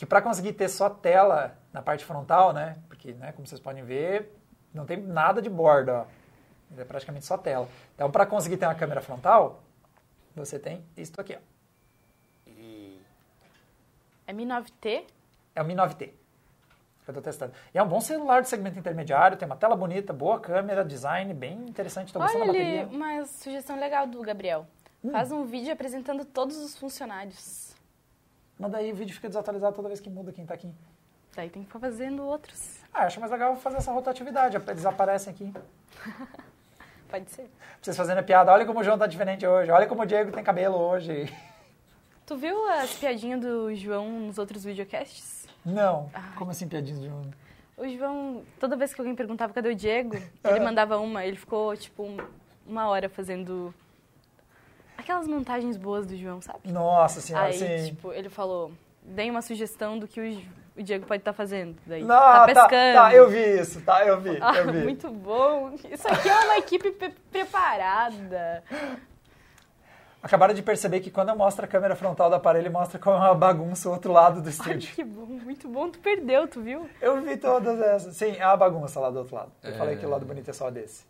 Que 0.00 0.06
para 0.06 0.22
conseguir 0.22 0.54
ter 0.54 0.70
só 0.70 0.88
tela 0.88 1.58
na 1.74 1.82
parte 1.82 2.06
frontal, 2.06 2.54
né? 2.54 2.78
Porque, 2.88 3.12
né, 3.12 3.32
como 3.32 3.46
vocês 3.46 3.60
podem 3.60 3.84
ver, 3.84 4.34
não 4.72 4.86
tem 4.86 4.96
nada 4.96 5.42
de 5.42 5.50
borda, 5.50 5.94
ó. 5.94 6.80
É 6.80 6.84
praticamente 6.86 7.26
só 7.26 7.36
tela. 7.36 7.68
Então, 7.94 8.10
para 8.10 8.24
conseguir 8.24 8.56
ter 8.56 8.64
uma 8.64 8.74
câmera 8.74 9.02
frontal, 9.02 9.62
você 10.34 10.58
tem 10.58 10.82
isso 10.96 11.20
aqui, 11.20 11.36
ó. 11.36 12.50
É 14.26 14.32
Mi 14.32 14.46
9T? 14.46 15.04
É 15.54 15.60
o 15.60 15.66
Mi 15.66 15.74
9T. 15.74 15.98
Que 17.04 17.10
eu 17.10 17.12
tô 17.12 17.20
testando. 17.20 17.52
E 17.74 17.76
é 17.76 17.82
um 17.82 17.88
bom 17.88 18.00
celular 18.00 18.40
de 18.40 18.48
segmento 18.48 18.78
intermediário, 18.78 19.36
tem 19.36 19.44
uma 19.44 19.56
tela 19.56 19.76
bonita, 19.76 20.14
boa 20.14 20.40
câmera, 20.40 20.82
design 20.82 21.34
bem 21.34 21.58
interessante, 21.68 22.10
tô 22.10 22.20
gostando 22.20 22.44
Olha 22.44 22.52
da 22.54 22.58
bateria. 22.58 22.86
uma 22.86 23.26
sugestão 23.26 23.78
legal 23.78 24.06
do 24.06 24.22
Gabriel. 24.22 24.66
Hum. 25.04 25.10
Faz 25.10 25.30
um 25.30 25.44
vídeo 25.44 25.70
apresentando 25.70 26.24
todos 26.24 26.56
os 26.56 26.74
funcionários. 26.74 27.69
Mas 28.60 28.70
daí 28.72 28.92
o 28.92 28.94
vídeo 28.94 29.14
fica 29.14 29.26
desatualizado 29.26 29.74
toda 29.74 29.88
vez 29.88 30.00
que 30.00 30.10
muda 30.10 30.30
quem 30.32 30.44
tá 30.44 30.52
aqui. 30.52 30.70
Daí 31.34 31.48
tem 31.48 31.62
que 31.62 31.68
ficar 31.68 31.78
fazendo 31.80 32.22
outros. 32.22 32.78
Ah, 32.92 33.04
acho 33.06 33.18
mais 33.18 33.32
legal 33.32 33.56
fazer 33.56 33.78
essa 33.78 33.90
rotatividade, 33.90 34.58
eles 34.68 34.84
aparecem 34.84 35.32
aqui. 35.32 35.50
Pode 37.08 37.30
ser. 37.30 37.50
Vocês 37.80 37.96
fazendo 37.96 38.18
a 38.18 38.22
piada, 38.22 38.52
olha 38.52 38.66
como 38.66 38.80
o 38.80 38.84
João 38.84 38.98
tá 38.98 39.06
diferente 39.06 39.46
hoje, 39.46 39.70
olha 39.70 39.86
como 39.86 40.02
o 40.02 40.06
Diego 40.06 40.30
tem 40.30 40.44
cabelo 40.44 40.76
hoje. 40.76 41.32
Tu 42.26 42.36
viu 42.36 42.68
as 42.70 42.94
piadinhas 42.94 43.40
do 43.40 43.74
João 43.74 44.08
nos 44.20 44.38
outros 44.38 44.62
videocasts? 44.62 45.48
Não, 45.66 46.08
Ai. 46.14 46.22
como 46.36 46.52
assim 46.52 46.68
piadinhas 46.68 47.00
de 47.00 47.08
um... 47.08 47.22
O 47.76 47.88
João, 47.88 48.44
toda 48.60 48.76
vez 48.76 48.94
que 48.94 49.00
alguém 49.00 49.16
perguntava 49.16 49.52
cadê 49.52 49.68
o 49.70 49.74
Diego, 49.74 50.14
ele 50.44 50.60
mandava 50.60 50.98
uma. 50.98 51.24
Ele 51.24 51.36
ficou, 51.36 51.76
tipo, 51.76 52.04
um- 52.04 52.18
uma 52.64 52.86
hora 52.88 53.08
fazendo 53.08 53.74
aquelas 55.10 55.26
montagens 55.26 55.76
boas 55.76 56.06
do 56.06 56.16
João, 56.16 56.40
sabe? 56.40 56.70
Nossa 56.70 57.20
senhora, 57.20 57.46
Aí, 57.46 57.52
sim. 57.54 57.86
tipo, 57.94 58.12
ele 58.12 58.28
falou, 58.28 58.70
dei 59.02 59.28
uma 59.30 59.42
sugestão 59.42 59.98
do 59.98 60.06
que 60.06 60.20
o, 60.20 60.80
o 60.80 60.82
Diego 60.82 61.04
pode 61.06 61.20
estar 61.20 61.32
fazendo. 61.32 61.76
Daí, 61.84 62.02
Não, 62.02 62.08
tá 62.08 62.40
tá, 62.40 62.46
pescando. 62.46 62.94
tá, 62.94 63.14
eu 63.14 63.28
vi 63.28 63.60
isso, 63.60 63.80
tá, 63.82 64.06
eu 64.06 64.20
vi, 64.20 64.38
Ah, 64.40 64.56
eu 64.58 64.72
vi. 64.72 64.78
muito 64.84 65.10
bom. 65.10 65.72
Isso 65.90 66.06
aqui 66.06 66.28
é 66.28 66.38
uma 66.44 66.58
equipe 66.58 66.92
pre- 66.92 67.14
preparada. 67.30 68.62
Acabaram 70.22 70.52
de 70.54 70.62
perceber 70.62 71.00
que 71.00 71.10
quando 71.10 71.30
eu 71.30 71.36
mostro 71.36 71.64
a 71.64 71.68
câmera 71.68 71.96
frontal 71.96 72.28
do 72.28 72.36
aparelho, 72.36 72.70
mostra 72.70 72.98
como 72.98 73.16
é 73.16 73.20
uma 73.20 73.34
bagunça 73.34 73.88
o 73.88 73.92
outro 73.92 74.12
lado 74.12 74.40
do 74.42 74.48
estúdio. 74.50 74.94
que 74.94 75.02
bom, 75.02 75.24
muito 75.26 75.66
bom. 75.66 75.88
Tu 75.90 75.98
perdeu, 75.98 76.46
tu 76.46 76.60
viu? 76.60 76.88
Eu 77.00 77.20
vi 77.22 77.36
todas 77.38 77.80
essas. 77.80 78.16
Sim, 78.16 78.36
é 78.38 78.46
uma 78.46 78.56
bagunça 78.56 79.00
lá 79.00 79.10
do 79.10 79.18
outro 79.20 79.34
lado. 79.34 79.50
Eu 79.62 79.70
É. 79.70 79.74
falei 79.78 79.96
que 79.96 80.04
o 80.04 80.08
lado 80.10 80.26
bonito 80.26 80.50
é 80.50 80.52
só 80.52 80.70
desse. 80.70 81.04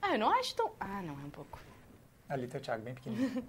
Ah, 0.00 0.14
eu 0.14 0.18
não 0.18 0.30
acho 0.30 0.54
tão... 0.56 0.70
Ah, 0.80 1.00
não, 1.02 1.14
é 1.14 1.26
um 1.26 1.30
pouco. 1.30 1.58
Ali 2.32 2.46
tem 2.46 2.58
o 2.58 2.62
Thiago, 2.64 2.82
bem 2.82 2.94
pequenininho. 2.94 3.44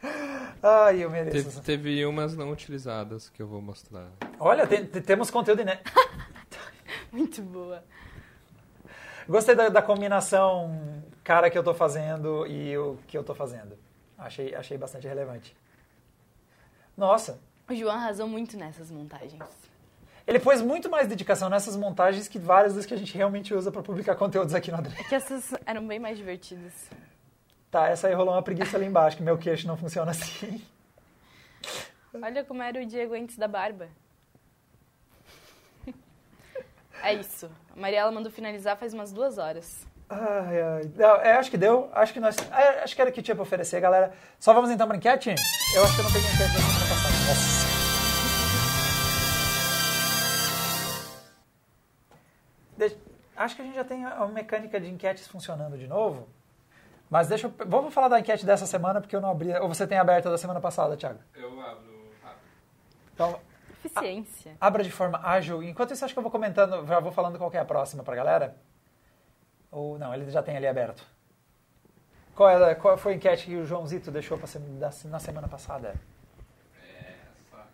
Ai, 0.62 1.02
eu 1.02 1.10
mereço. 1.10 1.50
Teve, 1.50 1.60
teve 1.62 2.06
umas 2.06 2.36
não 2.36 2.50
utilizadas 2.52 3.28
que 3.28 3.42
eu 3.42 3.48
vou 3.48 3.60
mostrar. 3.60 4.08
Olha, 4.38 4.66
tem- 4.66 4.86
tem- 4.86 5.02
temos 5.02 5.30
conteúdo 5.30 5.62
inédito. 5.62 5.90
Muito 7.10 7.42
boa. 7.42 7.82
Gostei 9.28 9.54
da, 9.56 9.68
da 9.68 9.82
combinação 9.82 11.02
cara 11.24 11.50
que 11.50 11.58
eu 11.58 11.64
tô 11.64 11.74
fazendo 11.74 12.46
e 12.46 12.78
o 12.78 12.96
que 13.08 13.18
eu 13.18 13.24
tô 13.24 13.34
fazendo. 13.34 13.76
Achei, 14.16 14.54
achei 14.54 14.78
bastante 14.78 15.06
relevante. 15.08 15.56
Nossa, 16.96 17.40
O 17.68 17.74
João 17.74 17.94
arrasou 17.94 18.26
muito 18.28 18.56
nessas 18.56 18.90
montagens. 18.90 19.42
Ele 20.28 20.38
pôs 20.38 20.60
muito 20.60 20.90
mais 20.90 21.08
dedicação 21.08 21.48
nessas 21.48 21.74
montagens 21.74 22.28
que 22.28 22.38
várias 22.38 22.74
das 22.74 22.84
que 22.84 22.92
a 22.92 22.96
gente 22.98 23.16
realmente 23.16 23.54
usa 23.54 23.72
pra 23.72 23.82
publicar 23.82 24.14
conteúdos 24.14 24.54
aqui 24.54 24.70
no 24.70 24.76
Adre. 24.76 24.94
É 25.00 25.02
que 25.02 25.14
essas 25.14 25.54
eram 25.64 25.86
bem 25.86 25.98
mais 25.98 26.18
divertidas. 26.18 26.74
Tá, 27.70 27.88
essa 27.88 28.08
aí 28.08 28.14
rolou 28.14 28.34
uma 28.34 28.42
preguiça 28.42 28.76
ali 28.76 28.84
embaixo, 28.84 29.16
que 29.16 29.22
meu 29.22 29.38
queixo 29.38 29.66
não 29.66 29.74
funciona 29.74 30.10
assim. 30.10 30.62
Olha 32.12 32.44
como 32.44 32.62
era 32.62 32.78
o 32.78 32.84
Diego 32.84 33.14
antes 33.14 33.38
da 33.38 33.48
barba. 33.48 33.88
É 37.00 37.14
isso. 37.14 37.48
A 37.74 37.80
Mariela 37.80 38.10
mandou 38.10 38.30
finalizar 38.30 38.76
faz 38.76 38.92
umas 38.92 39.12
duas 39.12 39.38
horas. 39.38 39.86
Ai, 40.10 40.60
ai. 40.60 40.90
Não, 40.96 41.16
é, 41.16 41.34
acho 41.34 41.48
que 41.48 41.56
deu. 41.56 41.88
Acho 41.94 42.12
que 42.12 42.18
nós. 42.18 42.36
é, 42.50 42.82
acho 42.82 42.96
que 42.96 43.00
era 43.00 43.08
o 43.08 43.12
que 43.12 43.22
tinha 43.22 43.36
pra 43.36 43.44
oferecer, 43.44 43.80
galera. 43.80 44.12
Só 44.36 44.52
vamos 44.52 44.68
então 44.68 44.88
pra 44.88 44.96
enquete? 44.96 45.32
Eu 45.76 45.84
acho 45.84 45.94
que 45.94 46.00
eu 46.00 46.04
não 46.04 46.12
peguei 46.12 46.28
enquete 46.28 46.54
da 46.54 46.58
semana 46.58 46.88
passada. 46.88 47.14
Nossa. 47.28 47.67
Acho 53.38 53.56
que 53.56 53.62
a 53.62 53.64
gente 53.64 53.74
já 53.74 53.84
tem 53.84 54.04
a 54.04 54.14
a 54.14 54.26
mecânica 54.26 54.80
de 54.80 54.88
enquetes 54.88 55.26
funcionando 55.26 55.76
de 55.78 55.86
novo. 55.86 56.28
Mas 57.10 57.26
deixa 57.28 57.46
eu. 57.46 57.54
Vamos 57.66 57.94
falar 57.94 58.08
da 58.08 58.20
enquete 58.20 58.44
dessa 58.44 58.66
semana, 58.66 59.00
porque 59.00 59.16
eu 59.16 59.20
não 59.20 59.30
abri. 59.30 59.52
Ou 59.58 59.68
você 59.68 59.86
tem 59.86 59.96
aberta 59.98 60.30
da 60.30 60.36
semana 60.36 60.60
passada, 60.60 60.96
Thiago? 60.96 61.20
Eu 61.34 61.48
abro 61.60 62.10
rápido. 62.22 62.40
Então, 63.14 63.40
Eficiência. 63.82 64.56
abra 64.60 64.82
de 64.84 64.90
forma 64.90 65.18
ágil. 65.26 65.62
Enquanto 65.62 65.92
isso, 65.94 66.04
acho 66.04 66.12
que 66.12 66.18
eu 66.18 66.22
vou 66.22 66.30
comentando, 66.32 66.86
já 66.86 67.00
vou 67.00 67.10
falando 67.12 67.38
qual 67.38 67.50
que 67.50 67.56
é 67.56 67.60
a 67.60 67.64
próxima 67.64 68.02
pra 68.04 68.14
galera. 68.14 68.54
Ou 69.70 69.98
não, 69.98 70.12
ele 70.14 70.30
já 70.30 70.42
tem 70.42 70.56
ali 70.56 70.66
aberto. 70.66 71.02
Qual, 72.34 72.48
é, 72.50 72.74
qual 72.74 72.96
foi 72.98 73.14
a 73.14 73.16
enquete 73.16 73.46
que 73.46 73.56
o 73.56 73.64
Joãozito 73.64 74.10
deixou 74.10 74.36
pra 74.38 74.46
se- 74.46 74.58
da- 74.58 74.90
na 75.06 75.18
semana 75.18 75.48
passada? 75.48 75.94
Essa. 76.78 77.66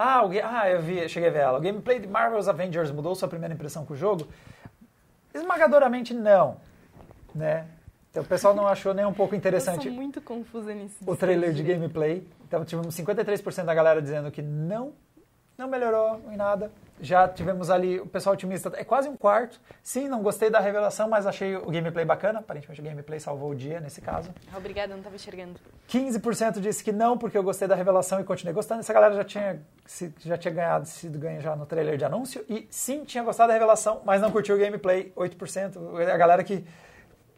Ah, 0.00 0.24
o, 0.24 0.30
ah, 0.44 0.70
eu 0.70 0.80
vi, 0.80 1.08
cheguei 1.08 1.28
a 1.28 1.32
ver 1.32 1.40
ela. 1.40 1.58
O 1.58 1.60
gameplay 1.60 1.98
de 1.98 2.06
Marvel's 2.06 2.46
Avengers 2.46 2.92
mudou 2.92 3.16
sua 3.16 3.26
primeira 3.26 3.52
impressão 3.52 3.84
com 3.84 3.94
o 3.94 3.96
jogo? 3.96 4.28
Esmagadoramente 5.34 6.14
não, 6.14 6.56
né? 7.34 7.66
Então 8.10 8.22
o 8.22 8.26
pessoal 8.26 8.54
não 8.54 8.68
achou 8.68 8.94
nem 8.94 9.04
um 9.04 9.12
pouco 9.12 9.34
Eu 9.34 9.38
interessante 9.38 9.88
sou 9.88 9.92
muito 9.92 10.20
confusa 10.20 10.72
nisso. 10.72 10.96
o 11.04 11.16
trailer 11.16 11.52
de 11.52 11.64
gameplay. 11.64 12.24
Então 12.46 12.64
tivemos 12.64 12.96
53% 12.96 13.64
da 13.64 13.74
galera 13.74 14.00
dizendo 14.00 14.30
que 14.30 14.40
não, 14.40 14.92
não 15.58 15.66
melhorou 15.66 16.22
em 16.30 16.36
nada. 16.36 16.70
Já 17.00 17.28
tivemos 17.28 17.68
ali 17.70 18.00
o 18.00 18.06
pessoal 18.06 18.34
otimista, 18.34 18.72
é 18.74 18.84
quase 18.84 19.08
um 19.08 19.16
quarto. 19.16 19.60
Sim, 19.82 20.08
não 20.08 20.22
gostei 20.22 20.50
da 20.50 20.58
revelação, 20.58 21.08
mas 21.08 21.26
achei 21.26 21.56
o 21.56 21.70
gameplay 21.70 22.04
bacana. 22.04 22.38
Aparentemente 22.40 22.80
o 22.80 22.84
gameplay 22.84 23.20
salvou 23.20 23.50
o 23.50 23.54
dia 23.54 23.80
nesse 23.80 24.00
caso. 24.00 24.32
Obrigada, 24.56 24.94
não 24.94 25.02
tava 25.02 25.14
enxergando. 25.14 25.60
15% 25.88 26.60
disse 26.60 26.82
que 26.82 26.90
não, 26.90 27.16
porque 27.16 27.36
eu 27.38 27.42
gostei 27.42 27.68
da 27.68 27.74
revelação 27.74 28.20
e 28.20 28.24
continuei 28.24 28.54
gostando. 28.54 28.80
Essa 28.80 28.92
galera 28.92 29.14
já 29.14 29.24
tinha, 29.24 29.62
já 30.18 30.36
tinha 30.36 30.54
ganhado, 30.54 30.86
sido 30.86 31.18
ganho 31.18 31.40
já 31.40 31.54
no 31.54 31.66
trailer 31.66 31.96
de 31.96 32.04
anúncio. 32.04 32.44
E 32.48 32.66
sim, 32.70 33.04
tinha 33.04 33.22
gostado 33.22 33.48
da 33.48 33.54
revelação, 33.54 34.00
mas 34.04 34.20
não 34.20 34.30
curtiu 34.32 34.56
o 34.56 34.58
gameplay. 34.58 35.12
8%. 35.16 36.00
A 36.12 36.16
galera 36.16 36.42
que 36.42 36.64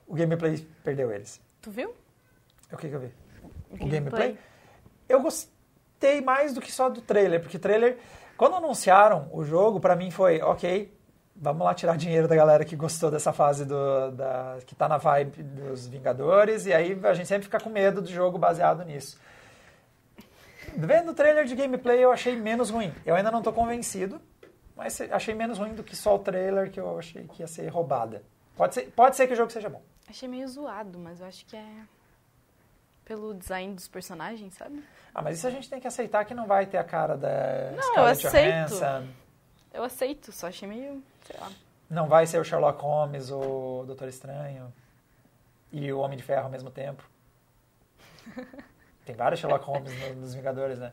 o 0.07 0.15
gameplay 0.15 0.67
perdeu 0.83 1.11
eles. 1.13 1.41
Tu 1.61 1.71
viu? 1.71 1.95
O 2.73 2.77
que, 2.79 2.89
que 2.89 2.95
eu 2.95 3.01
vi? 3.01 3.13
O 3.71 3.85
O 3.85 3.89
gameplay? 3.89 4.39
Eu 5.07 5.21
gostei 5.21 5.60
mais 6.25 6.53
do 6.55 6.61
que 6.61 6.73
só 6.73 6.89
do 6.89 7.01
trailer, 7.01 7.41
porque 7.41 7.59
trailer, 7.59 7.99
quando 8.37 8.57
anunciaram 8.57 9.29
o 9.33 9.45
jogo, 9.45 9.81
pra 9.81 9.95
mim 9.95 10.11
foi, 10.11 10.41
ok, 10.41 10.93
vamos 11.37 11.65
lá 11.65 11.75
tirar 11.75 11.97
dinheiro 11.97 12.29
da 12.29 12.37
galera 12.37 12.65
que 12.65 12.77
gostou 12.77 13.11
dessa 13.11 13.33
fase 13.33 13.65
do, 13.65 14.11
da, 14.13 14.59
que 14.67 14.75
tá 14.75 14.89
na 14.89 14.99
vibe 14.99 15.43
dos 15.43 15.87
Vingadores, 15.87 16.67
e 16.67 16.73
aí 16.73 16.99
a 17.03 17.15
gente 17.15 17.27
sempre 17.27 17.45
fica 17.45 17.61
com 17.61 17.71
medo 17.71 18.03
do 18.03 18.09
jogo 18.09 18.39
baseado 18.39 18.85
nisso. 18.85 19.19
Vendo 20.77 21.11
o 21.11 21.15
trailer 21.15 21.47
de 21.47 21.55
gameplay, 21.55 21.99
eu 22.05 22.13
achei 22.13 22.37
menos 22.37 22.71
ruim. 22.71 22.93
Eu 23.05 23.15
ainda 23.15 23.31
não 23.31 23.43
tô 23.43 23.53
convencido, 23.53 24.21
mas 24.77 25.01
achei 25.01 25.35
menos 25.35 25.59
ruim 25.59 25.75
do 25.75 25.83
que 25.83 25.97
só 25.97 26.15
o 26.15 26.19
trailer 26.19 26.71
que 26.71 26.79
eu 26.79 26.99
achei 26.99 27.25
que 27.25 27.43
ia 27.43 27.47
ser 27.47 27.67
roubada. 27.69 28.23
Pode 28.57 28.75
ser, 28.75 28.83
pode 28.95 29.17
ser 29.17 29.27
que 29.27 29.33
o 29.33 29.37
jogo 29.37 29.51
seja 29.51 29.69
bom. 29.69 29.83
Achei 30.09 30.29
meio 30.29 30.47
zoado, 30.47 30.99
mas 30.99 31.21
eu 31.21 31.27
acho 31.27 31.47
que 31.47 31.57
é 31.57 31.67
pelo 33.11 33.35
design 33.35 33.75
dos 33.75 33.89
personagens, 33.89 34.55
sabe? 34.55 34.85
Ah, 35.13 35.21
mas 35.21 35.39
isso 35.39 35.47
a 35.49 35.51
gente 35.51 35.69
tem 35.69 35.81
que 35.81 35.89
aceitar 35.89 36.25
que 36.25 36.33
não 36.33 36.47
vai 36.47 36.65
ter 36.65 36.77
a 36.79 36.85
cara 36.85 37.17
da 37.17 37.73
Não, 37.73 37.77
eu 37.77 38.15
Scarlett 38.15 38.27
aceito. 38.29 38.69
Johansson. 38.69 39.09
Eu 39.75 39.83
aceito, 39.83 40.31
só 40.31 40.47
achei 40.47 40.69
meio, 40.69 41.03
sei 41.27 41.37
lá. 41.41 41.51
Não 41.91 42.07
vai 42.07 42.25
ser 42.25 42.39
o 42.41 42.45
Sherlock 42.45 42.81
Holmes, 42.81 43.29
o 43.33 43.83
Doutor 43.85 44.07
Estranho 44.07 44.73
e 45.73 45.93
o 45.93 45.99
Homem 45.99 46.17
de 46.17 46.23
Ferro 46.23 46.45
ao 46.45 46.51
mesmo 46.51 46.71
tempo. 46.71 47.03
Tem 49.05 49.17
vários 49.17 49.41
Sherlock 49.41 49.65
Holmes 49.65 49.93
no- 50.01 50.15
nos 50.21 50.33
Vingadores, 50.33 50.79
né? 50.79 50.93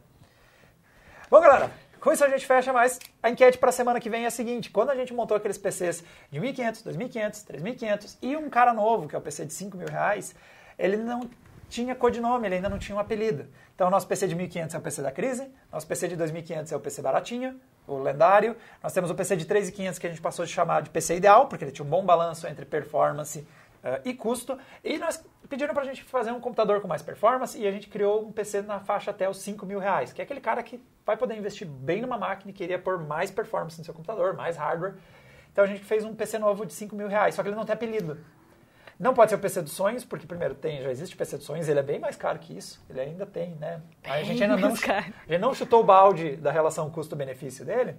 Bom, 1.30 1.40
galera, 1.40 1.70
com 2.00 2.12
isso 2.12 2.26
a 2.26 2.30
gente 2.30 2.48
fecha, 2.48 2.74
mas 2.74 3.00
a 3.22 3.30
enquete 3.30 3.60
para 3.60 3.70
a 3.70 3.72
semana 3.72 4.00
que 4.00 4.10
vem 4.10 4.24
é 4.24 4.28
a 4.28 4.32
seguinte. 4.32 4.72
Quando 4.72 4.90
a 4.90 4.96
gente 4.96 5.14
montou 5.14 5.38
aqueles 5.38 5.60
PCs 5.60 6.04
de 6.32 6.40
1.500, 6.42 6.84
2.500, 6.84 7.46
3.500 7.46 8.18
e 8.24 8.36
um 8.36 8.50
cara 8.50 8.74
novo, 8.74 9.08
que 9.08 9.16
é 9.16 9.20
o 9.20 9.22
PC 9.22 9.46
de 9.46 9.54
5 9.54 9.78
mil 9.78 9.88
reais, 9.88 10.34
ele 10.80 10.98
não 10.98 11.30
tinha 11.70 11.96
codinome, 11.96 12.48
ele 12.48 12.56
ainda 12.56 12.70
não 12.70 12.80
tinha 12.80 12.96
um 12.96 13.00
apelido. 13.00 13.48
Então, 13.76 13.90
nosso 13.90 14.08
PC 14.08 14.28
de 14.28 14.36
1.500 14.36 14.74
é 14.74 14.78
o 14.78 14.82
PC 14.82 15.02
da 15.02 15.12
crise, 15.12 15.52
nosso 15.72 15.86
PC 15.86 16.08
de 16.08 16.18
2.500 16.18 16.72
é 16.72 16.76
o 16.76 16.80
PC 16.80 17.02
baratinho, 17.02 17.60
o 17.86 17.98
lendário. 17.98 18.56
Nós 18.82 18.94
temos 18.94 19.10
o 19.10 19.16
PC 19.16 19.36
de 19.36 19.46
3.500 19.46 20.00
que 20.00 20.08
a 20.08 20.10
gente 20.10 20.22
passou 20.22 20.46
de 20.46 20.52
chamar 20.52 20.82
de 20.82 20.90
PC 20.90 21.16
ideal, 21.16 21.48
porque 21.48 21.64
ele 21.64 21.72
tinha 21.72 21.86
um 21.86 21.90
bom 21.90 22.06
balanço 22.06 22.48
entre 22.48 22.66
performance 22.66 23.48
eh, 23.84 24.02
e 24.06 24.14
custo. 24.14 24.58
E 24.84 24.98
nós 24.98 25.24
pediram 25.48 25.74
para 25.74 25.84
a 25.84 25.86
gente 25.86 26.04
fazer 26.04 26.32
um 26.32 26.40
computador 26.40 26.82
com 26.82 26.88
mais 26.88 27.02
performance 27.02 27.58
e 27.58 27.68
a 27.68 27.72
gente 27.72 27.88
criou 27.88 28.26
um 28.26 28.32
PC 28.32 28.62
na 28.62 28.80
faixa 28.80 29.12
até 29.12 29.30
os 29.30 29.38
5 29.38 29.66
mil 29.66 29.80
reais, 29.80 30.12
que 30.12 30.22
é 30.22 30.24
aquele 30.24 30.42
cara 30.42 30.62
que 30.62 30.82
vai 31.06 31.16
poder 31.16 31.38
investir 31.38 31.68
bem 31.68 32.02
numa 32.02 32.18
máquina 32.18 32.52
e 32.52 32.54
queria 32.54 32.78
pôr 32.78 33.00
mais 33.00 33.32
performance 33.32 33.78
no 33.78 33.86
seu 33.86 33.94
computador, 33.94 34.36
mais 34.36 34.58
hardware. 34.58 34.96
Então 35.52 35.64
a 35.64 35.68
gente 35.68 35.84
fez 35.84 36.04
um 36.04 36.14
PC 36.14 36.38
novo 36.38 36.66
de 36.66 36.74
5 36.74 36.96
mil 36.96 37.08
reais, 37.08 37.36
só 37.36 37.42
que 37.42 37.50
ele 37.50 37.56
não 37.56 37.66
tem 37.66 37.74
apelido. 37.74 38.18
Não 39.00 39.14
pode 39.14 39.30
ser 39.30 39.36
o 39.36 39.40
PC 39.40 39.62
dos 39.62 39.74
sonhos, 39.74 40.04
porque 40.04 40.26
primeiro 40.26 40.56
tem, 40.56 40.82
já 40.82 40.90
existe 40.90 41.14
o 41.14 41.18
PC 41.18 41.38
dos 41.38 41.46
sonhos, 41.46 41.70
ele 41.70 41.80
é 41.80 41.84
bem 41.84 42.00
mais 42.00 42.16
caro 42.16 42.40
que 42.40 42.58
isso. 42.58 42.84
Ele 42.90 43.00
ainda 43.00 43.26
tem, 43.26 43.52
né? 43.60 43.80
A 44.04 44.24
gente 44.24 44.42
ainda 44.44 44.58
não, 44.58 44.70
a 44.70 45.02
gente 45.02 45.40
não 45.40 45.54
chutou 45.54 45.82
o 45.82 45.84
balde 45.84 46.36
da 46.38 46.52
relação 46.52 46.90
custo-benefício 46.90 47.64
dele. 47.64 47.96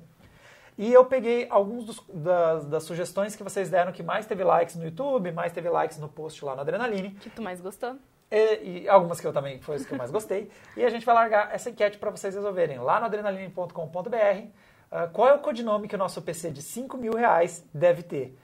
E 0.77 0.93
eu 0.93 1.05
peguei 1.05 1.47
alguns 1.51 1.85
dos- 1.85 2.05
das, 2.13 2.65
das 2.67 2.83
sugestões 2.85 3.35
que 3.37 3.43
vocês 3.43 3.69
deram 3.71 3.91
que 3.93 4.03
mais 4.03 4.27
teve 4.27 4.43
likes 4.45 4.77
no 4.77 4.85
YouTube, 4.85 5.31
mais 5.33 5.53
teve 5.53 5.69
likes 5.69 5.99
no 5.99 6.09
post 6.09 6.45
lá 6.45 6.55
no 6.55 6.61
Adrenaline. 6.63 7.11
que 7.11 7.31
tu 7.31 7.43
mais 7.43 7.61
gostou? 7.61 7.97
E, 8.31 8.83
e 8.83 8.89
algumas 8.89 9.21
que 9.21 9.27
eu 9.27 9.33
também 9.33 9.61
foi 9.61 9.77
as 9.77 9.87
que 9.87 9.93
eu 9.93 9.99
mais 9.99 10.11
gostei. 10.11 10.51
E 10.77 10.85
a 10.85 10.91
gente 10.91 11.07
vai 11.07 11.15
largar 11.15 11.53
essa 11.55 11.71
enquete 11.71 11.97
para 11.99 12.11
vocês 12.11 12.35
resolverem 12.35 12.79
lá 12.79 13.01
no 13.01 13.07
adrenaline.com.br 13.07 14.49
ah, 14.91 15.07
qual 15.09 15.29
é 15.29 15.35
o 15.35 15.39
codinome 15.39 15.89
que 15.89 15.95
o 15.95 15.99
nosso 15.99 16.21
PC 16.23 16.51
de 16.51 16.63
5 16.63 16.97
mil 16.97 17.13
reais 17.15 17.65
deve 17.75 18.03
ter. 18.03 18.39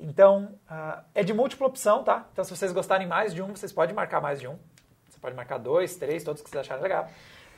Então, 0.00 0.58
ah, 0.68 1.02
é 1.14 1.22
de 1.22 1.34
múltipla 1.34 1.66
opção, 1.66 2.02
tá? 2.02 2.26
Então, 2.32 2.42
se 2.42 2.56
vocês 2.56 2.72
gostarem 2.72 3.06
mais 3.06 3.34
de 3.34 3.42
um, 3.42 3.48
vocês 3.54 3.70
podem 3.72 3.94
marcar 3.94 4.20
mais 4.20 4.40
de 4.40 4.48
um. 4.48 4.58
Você 5.08 5.18
pode 5.20 5.36
marcar 5.36 5.58
dois, 5.58 5.94
três, 5.96 6.24
todos 6.24 6.40
que 6.42 6.48
vocês 6.48 6.60
acharem 6.62 6.82
legal. 6.82 7.08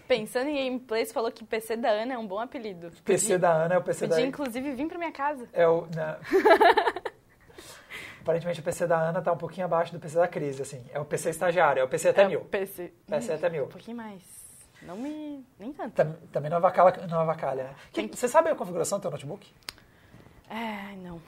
Pensando 0.09 0.49
em 0.49 0.57
gameplay, 0.57 1.07
você 1.07 1.13
falou 1.13 1.31
que 1.31 1.45
PC 1.45 1.77
da 1.77 1.89
Ana 1.91 2.15
é 2.15 2.19
um 2.19 2.27
bom 2.27 2.41
apelido. 2.41 2.91
PC 3.05 3.25
Podia- 3.25 3.39
da 3.39 3.53
Ana 3.53 3.75
é 3.77 3.79
o 3.79 3.83
PC 3.83 4.07
da 4.09 4.17
Podia, 4.17 4.29
inclusive, 4.29 4.73
vir 4.75 4.89
pra 4.89 4.99
minha 4.99 5.13
casa. 5.13 5.49
É 5.53 5.67
o. 5.69 5.87
na- 5.95 6.19
Aparentemente 8.21 8.61
o 8.61 8.63
PC 8.63 8.87
da 8.87 8.99
Ana 9.01 9.21
tá 9.21 9.33
um 9.33 9.37
pouquinho 9.37 9.67
abaixo 9.67 9.93
do 9.93 9.99
PC 9.99 10.17
da 10.17 10.29
Cris, 10.29 10.61
assim. 10.61 10.85
É 10.93 11.01
o 11.01 11.05
PC 11.05 11.31
estagiário, 11.31 11.81
é 11.81 11.85
o 11.85 11.89
PC 11.89 12.09
até 12.11 12.23
é, 12.23 12.29
mil. 12.29 12.41
PC. 12.43 12.93
PC 13.09 13.33
até 13.33 13.49
mil. 13.51 13.65
Um 13.65 13.69
pouquinho 13.69 13.97
mais. 13.97 14.23
Não 14.83 14.97
me... 14.97 15.45
Nem 15.59 15.73
tanto. 15.73 15.93
Tam- 15.95 16.17
Também 16.33 16.49
não 16.51 16.59
avacalha, 16.59 17.07
não 17.09 17.21
avacalha 17.21 17.65
né? 17.65 17.75
Que- 17.93 18.09
Você 18.09 18.29
sabe 18.29 18.49
a 18.51 18.55
configuração 18.55 18.99
do 18.99 19.03
teu 19.03 19.11
notebook? 19.11 19.53
É, 20.53 20.95
não. 20.97 21.19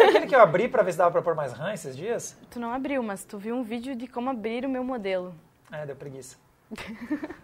É 0.00 0.04
aquele 0.08 0.26
que 0.26 0.34
eu 0.34 0.40
abri 0.40 0.66
pra 0.66 0.82
ver 0.82 0.92
se 0.92 0.98
dava 0.98 1.10
pra 1.10 1.20
pôr 1.20 1.34
mais 1.34 1.52
RAM 1.52 1.74
esses 1.74 1.94
dias? 1.94 2.34
Tu 2.50 2.58
não 2.58 2.72
abriu, 2.72 3.02
mas 3.02 3.22
tu 3.22 3.36
viu 3.36 3.54
um 3.54 3.62
vídeo 3.62 3.94
de 3.94 4.06
como 4.06 4.30
abrir 4.30 4.64
o 4.64 4.68
meu 4.68 4.82
modelo. 4.82 5.34
É, 5.70 5.84
deu 5.84 5.94
preguiça. 5.94 6.38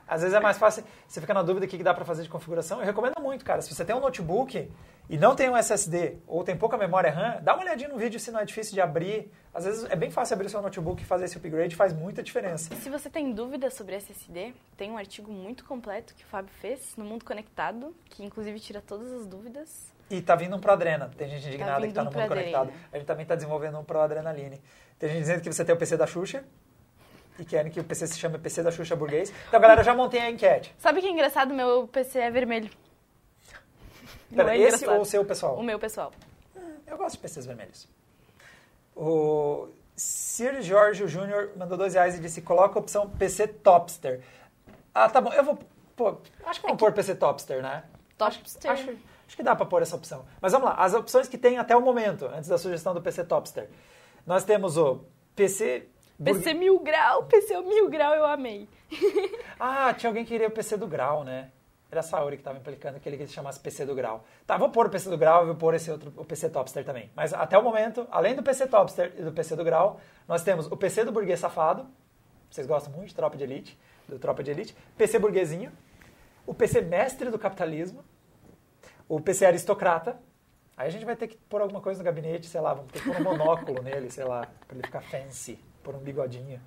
Às 0.08 0.22
vezes 0.22 0.34
é 0.34 0.40
mais 0.40 0.56
fácil, 0.56 0.82
você 1.06 1.20
fica 1.20 1.34
na 1.34 1.42
dúvida 1.42 1.66
do 1.66 1.68
que 1.68 1.82
dá 1.82 1.92
pra 1.92 2.02
fazer 2.02 2.22
de 2.22 2.30
configuração. 2.30 2.80
Eu 2.80 2.86
recomendo 2.86 3.20
muito, 3.20 3.44
cara. 3.44 3.60
Se 3.60 3.74
você 3.74 3.84
tem 3.84 3.94
um 3.94 4.00
notebook 4.00 4.70
e 5.10 5.18
não 5.18 5.36
tem 5.36 5.50
um 5.50 5.56
SSD 5.56 6.16
ou 6.26 6.42
tem 6.42 6.56
pouca 6.56 6.78
memória 6.78 7.10
RAM, 7.10 7.42
dá 7.42 7.52
uma 7.52 7.62
olhadinha 7.62 7.90
no 7.90 7.98
vídeo 7.98 8.18
se 8.18 8.30
não 8.30 8.40
é 8.40 8.46
difícil 8.46 8.72
de 8.72 8.80
abrir. 8.80 9.30
Às 9.52 9.66
vezes 9.66 9.84
é 9.90 9.96
bem 9.96 10.10
fácil 10.10 10.32
abrir 10.32 10.46
o 10.46 10.50
seu 10.50 10.62
notebook 10.62 11.02
e 11.02 11.04
fazer 11.04 11.26
esse 11.26 11.36
upgrade, 11.36 11.76
faz 11.76 11.92
muita 11.92 12.22
diferença. 12.22 12.72
E 12.72 12.76
se 12.78 12.88
você 12.88 13.10
tem 13.10 13.32
dúvidas 13.32 13.74
sobre 13.74 13.96
SSD, 13.96 14.54
tem 14.78 14.90
um 14.90 14.96
artigo 14.96 15.30
muito 15.30 15.62
completo 15.66 16.14
que 16.14 16.24
o 16.24 16.26
Fábio 16.26 16.52
fez 16.54 16.96
no 16.96 17.04
Mundo 17.04 17.26
Conectado, 17.26 17.94
que 18.06 18.24
inclusive 18.24 18.58
tira 18.58 18.80
todas 18.80 19.12
as 19.12 19.26
dúvidas. 19.26 19.92
E 20.10 20.22
tá 20.22 20.34
vindo 20.34 20.56
um 20.56 20.60
pro 20.60 20.72
Adrena. 20.72 21.10
Tem 21.16 21.28
gente 21.28 21.46
indignada 21.46 21.80
vindo 21.80 21.88
que 21.88 21.94
tá 21.94 22.04
no 22.04 22.10
mundo 22.10 22.20
Adrena. 22.20 22.58
conectado. 22.58 22.72
A 22.92 22.96
gente 22.96 23.06
também 23.06 23.26
tá 23.26 23.34
desenvolvendo 23.34 23.78
um 23.78 23.84
pro 23.84 24.00
Adrenaline. 24.00 24.60
Tem 24.98 25.08
gente 25.10 25.20
dizendo 25.20 25.42
que 25.42 25.52
você 25.52 25.64
tem 25.64 25.74
o 25.74 25.78
PC 25.78 25.96
da 25.96 26.06
Xuxa 26.06 26.44
e 27.38 27.44
querem 27.44 27.70
que 27.70 27.78
o 27.78 27.84
PC 27.84 28.06
se 28.06 28.18
chame 28.18 28.38
PC 28.38 28.62
da 28.62 28.70
Xuxa 28.70 28.96
burguês. 28.96 29.32
Então, 29.48 29.60
galera, 29.60 29.80
eu 29.80 29.84
já 29.84 29.94
montei 29.94 30.20
a 30.20 30.30
enquete. 30.30 30.74
Sabe 30.78 31.00
que 31.00 31.06
é 31.06 31.10
engraçado? 31.10 31.54
Meu 31.54 31.86
PC 31.86 32.18
é 32.18 32.30
vermelho. 32.30 32.70
Pera, 34.34 34.56
é 34.56 34.60
esse 34.60 34.86
ou 34.86 35.00
o 35.00 35.04
seu 35.04 35.24
pessoal? 35.24 35.56
O 35.56 35.62
meu 35.62 35.78
pessoal. 35.78 36.12
Eu 36.86 36.96
gosto 36.96 37.16
de 37.16 37.22
PCs 37.22 37.46
vermelhos. 37.46 37.88
O 38.96 39.68
Sir 39.94 40.60
Jorge 40.62 41.06
Júnior 41.06 41.50
mandou 41.56 41.78
dois 41.78 41.94
reais 41.94 42.16
e 42.16 42.20
disse: 42.20 42.42
coloca 42.42 42.78
a 42.78 42.82
opção 42.82 43.08
PC 43.08 43.46
Topster. 43.48 44.22
Ah, 44.94 45.08
tá 45.08 45.20
bom. 45.20 45.32
Eu 45.32 45.44
vou. 45.44 45.58
Pô, 45.94 46.18
acho 46.44 46.60
que 46.60 46.66
vamos 46.66 46.78
pôr 46.78 46.92
PC 46.92 47.14
Topster, 47.14 47.62
né? 47.62 47.84
Topster. 48.16 48.70
Acho, 48.70 48.90
acho, 48.90 48.98
acho 49.28 49.36
que 49.36 49.42
dá 49.42 49.54
para 49.54 49.66
pôr 49.66 49.82
essa 49.82 49.94
opção. 49.94 50.24
Mas 50.40 50.52
vamos 50.52 50.68
lá. 50.68 50.74
As 50.76 50.94
opções 50.94 51.28
que 51.28 51.36
tem 51.36 51.58
até 51.58 51.76
o 51.76 51.82
momento, 51.82 52.26
antes 52.26 52.48
da 52.48 52.56
sugestão 52.56 52.94
do 52.94 53.02
PC 53.02 53.24
Topster. 53.24 53.68
Nós 54.26 54.42
temos 54.42 54.76
o 54.78 55.04
PC. 55.36 55.86
PC 56.22 56.54
Mil 56.54 56.80
Grau, 56.80 57.24
PC 57.26 57.60
Mil 57.60 57.88
Grau 57.88 58.14
eu 58.14 58.24
amei. 58.24 58.68
ah, 59.60 59.94
tinha 59.94 60.10
alguém 60.10 60.24
que 60.24 60.30
queria 60.30 60.48
o 60.48 60.50
PC 60.50 60.76
do 60.76 60.88
Grau, 60.88 61.22
né? 61.22 61.52
Era 61.90 62.00
a 62.00 62.02
Saori 62.02 62.36
que 62.36 62.40
estava 62.40 62.58
implicando 62.58 62.98
que 62.98 63.08
ele 63.08 63.16
queria 63.16 63.32
chamasse 63.32 63.60
PC 63.60 63.86
do 63.86 63.94
Grau. 63.94 64.24
Tá, 64.46 64.56
vou 64.56 64.68
pôr 64.70 64.86
o 64.86 64.90
PC 64.90 65.08
do 65.08 65.16
Grau 65.16 65.44
e 65.44 65.46
vou 65.46 65.54
pôr 65.54 65.74
esse 65.74 65.90
outro, 65.90 66.12
o 66.16 66.24
PC 66.24 66.50
Topster 66.50 66.84
também. 66.84 67.10
Mas 67.14 67.32
até 67.32 67.56
o 67.56 67.62
momento, 67.62 68.06
além 68.10 68.34
do 68.34 68.42
PC 68.42 68.66
Topster 68.66 69.14
e 69.16 69.22
do 69.22 69.32
PC 69.32 69.56
do 69.56 69.64
Grau, 69.64 70.00
nós 70.26 70.42
temos 70.42 70.66
o 70.66 70.76
PC 70.76 71.04
do 71.04 71.12
Burguês 71.12 71.38
Safado. 71.38 71.86
Vocês 72.50 72.66
gostam 72.66 72.92
muito 72.92 73.08
de 73.08 73.14
Tropa 73.14 73.36
de 73.36 73.44
Elite, 73.44 73.78
do 74.08 74.18
Tropa 74.18 74.42
de 74.42 74.50
Elite. 74.50 74.76
PC 74.96 75.18
Burguesinho. 75.18 75.72
O 76.46 76.52
PC 76.52 76.80
Mestre 76.80 77.30
do 77.30 77.38
Capitalismo. 77.38 78.04
O 79.08 79.20
PC 79.20 79.46
Aristocrata. 79.46 80.18
Aí 80.76 80.86
a 80.86 80.90
gente 80.90 81.04
vai 81.04 81.16
ter 81.16 81.26
que 81.26 81.36
pôr 81.36 81.60
alguma 81.60 81.80
coisa 81.80 81.98
no 81.98 82.04
gabinete, 82.04 82.46
sei 82.46 82.60
lá, 82.60 82.72
vamos 82.72 82.92
ter 82.92 83.00
que 83.00 83.06
pôr 83.06 83.16
um 83.16 83.24
monóculo 83.24 83.82
nele, 83.82 84.10
sei 84.10 84.24
lá, 84.24 84.46
para 84.66 84.76
ele 84.76 84.86
ficar 84.86 85.00
fancy, 85.00 85.58
pôr 85.82 85.96
um 85.96 85.98
bigodinho. 85.98 86.60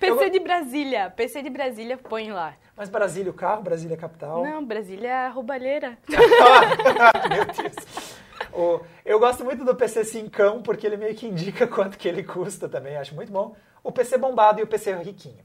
PC 0.00 0.24
Eu... 0.24 0.30
de 0.30 0.40
Brasília, 0.40 1.10
PC 1.10 1.42
de 1.42 1.50
Brasília, 1.50 1.98
põe 1.98 2.32
lá. 2.32 2.54
Mas 2.76 2.88
Brasília 2.88 3.30
o 3.30 3.34
carro, 3.34 3.62
Brasília 3.62 3.96
capital? 3.96 4.42
Não, 4.42 4.64
Brasília 4.64 5.08
é 5.08 5.26
a 5.26 5.28
roubalheira. 5.28 5.98
Meu 6.08 7.44
Deus. 7.44 8.16
O, 8.52 8.80
eu 9.04 9.18
gosto 9.18 9.44
muito 9.44 9.64
do 9.64 9.74
PC 9.74 10.04
Cincão, 10.04 10.62
porque 10.62 10.86
ele 10.86 10.96
meio 10.96 11.14
que 11.14 11.26
indica 11.26 11.66
quanto 11.66 11.96
que 11.96 12.08
ele 12.08 12.22
custa 12.22 12.68
também, 12.68 12.96
acho 12.96 13.14
muito 13.14 13.32
bom. 13.32 13.54
O 13.82 13.90
PC 13.90 14.18
bombado 14.18 14.60
e 14.60 14.62
o 14.62 14.66
PC 14.66 14.94
riquinho. 14.96 15.44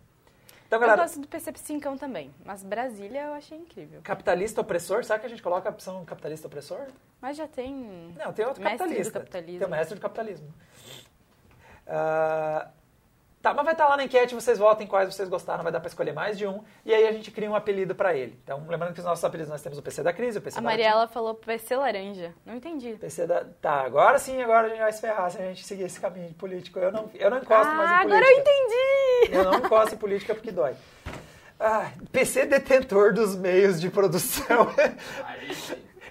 Então, 0.67 0.79
galera, 0.81 1.01
eu 1.01 1.05
gosto 1.05 1.21
do 1.21 1.27
PC 1.29 1.53
Cincão 1.55 1.97
também, 1.97 2.29
mas 2.43 2.61
Brasília 2.61 3.21
eu 3.23 3.33
achei 3.33 3.57
incrível. 3.57 4.01
Capitalista 4.03 4.59
opressor, 4.59 5.03
sabe 5.05 5.21
que 5.21 5.25
a 5.25 5.29
gente 5.29 5.41
coloca 5.41 5.69
a 5.69 5.71
opção 5.71 6.03
capitalista 6.03 6.47
opressor? 6.47 6.87
Mas 7.21 7.37
já 7.37 7.47
tem. 7.47 8.13
Não, 8.17 8.33
tem 8.33 8.45
outro 8.45 8.61
mestre 8.61 8.79
capitalista. 8.79 9.11
Do 9.11 9.19
capitalismo. 9.23 9.59
Tem 9.59 9.67
o 9.67 9.71
mestre 9.71 9.95
do 9.95 10.01
capitalismo. 10.01 10.53
Uh, 11.87 12.69
Tá, 13.47 13.53
mas 13.53 13.63
vai 13.63 13.73
estar 13.73 13.85
tá 13.85 13.89
lá 13.91 13.97
na 13.97 14.03
enquete, 14.03 14.35
vocês 14.35 14.57
votem 14.57 14.85
quais 14.85 15.13
vocês 15.13 15.29
gostaram, 15.29 15.63
vai 15.63 15.71
dar 15.71 15.79
para 15.79 15.87
escolher 15.87 16.11
mais 16.11 16.37
de 16.37 16.45
um, 16.45 16.61
e 16.85 16.93
aí 16.93 17.07
a 17.07 17.13
gente 17.13 17.31
cria 17.31 17.49
um 17.49 17.55
apelido 17.55 17.95
para 17.95 18.13
ele. 18.13 18.37
Então, 18.43 18.65
lembrando 18.67 18.93
que 18.93 18.99
os 18.99 19.05
nossos 19.05 19.23
apelidos, 19.23 19.49
nós 19.49 19.61
temos 19.61 19.77
o 19.77 19.81
PC 19.81 20.03
da 20.03 20.11
crise, 20.11 20.37
o 20.37 20.41
PC 20.41 20.57
a 20.57 20.61
da... 20.61 20.67
A 20.67 20.71
Mariela 20.71 21.07
falou 21.07 21.33
PC 21.33 21.77
laranja, 21.77 22.33
não 22.45 22.55
entendi. 22.55 22.97
PC 22.99 23.25
da... 23.25 23.45
Tá, 23.61 23.85
agora 23.85 24.19
sim, 24.19 24.41
agora 24.41 24.67
a 24.67 24.69
gente 24.69 24.79
vai 24.79 24.91
se 24.91 24.99
ferrar 24.99 25.31
se 25.31 25.37
a 25.37 25.45
gente 25.45 25.65
seguir 25.65 25.83
esse 25.83 25.97
caminho 25.97 26.33
político. 26.33 26.77
Eu 26.77 26.91
não, 26.91 27.09
eu 27.13 27.29
não 27.29 27.37
encosto 27.37 27.71
ah, 27.71 27.73
mais 27.73 27.89
em 27.89 28.09
política. 28.09 28.15
agora 28.15 28.25
eu 28.25 28.39
entendi! 28.41 29.37
Eu 29.37 29.43
não 29.45 29.53
encosto 29.59 29.95
em 29.95 29.97
política 29.97 30.35
porque 30.35 30.51
dói. 30.51 30.75
Ah, 31.57 31.91
PC 32.11 32.47
detentor 32.47 33.13
dos 33.13 33.33
meios 33.33 33.79
de 33.79 33.89
produção. 33.89 34.67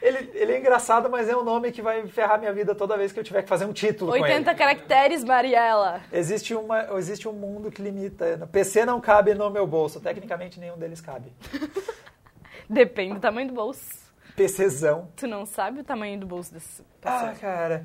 Ele, 0.03 0.31
ele 0.35 0.53
é 0.53 0.59
engraçado, 0.59 1.11
mas 1.11 1.29
é 1.29 1.37
um 1.37 1.43
nome 1.43 1.73
que 1.73 1.83
vai 1.83 2.07
ferrar 2.07 2.39
minha 2.39 2.53
vida 2.53 2.75
toda 2.75 2.97
vez 2.97 3.13
que 3.13 3.21
eu 3.21 3.25
tiver 3.25 3.43
que 3.43 3.49
fazer 3.49 3.65
um 3.65 3.73
título 3.73 4.13
80 4.13 4.55
caracteres, 4.55 5.25
Mariela. 5.25 6.01
Existe, 6.13 6.55
uma, 6.55 6.97
existe 6.99 7.29
um 7.29 7.33
mundo 7.33 7.71
que 7.71 7.83
limita. 7.83 8.49
PC 8.53 8.85
não 8.85 9.01
cabe 9.01 9.35
no 9.35 9.51
meu 9.51 9.67
bolso. 9.67 10.01
Tecnicamente, 10.01 10.61
nenhum 10.61 10.77
deles 10.77 11.01
cabe. 11.01 11.33
Depende 12.69 13.15
do 13.15 13.21
tamanho 13.21 13.49
do 13.49 13.55
bolso. 13.55 14.07
PCzão. 14.35 15.09
Tu 15.17 15.27
não 15.27 15.47
sabe 15.47 15.81
o 15.81 15.85
tamanho 15.85 16.21
do 16.21 16.27
bolso 16.27 16.53
desse 16.53 16.83
PC. 17.01 17.15
Ah, 17.17 17.35
cara. 17.41 17.85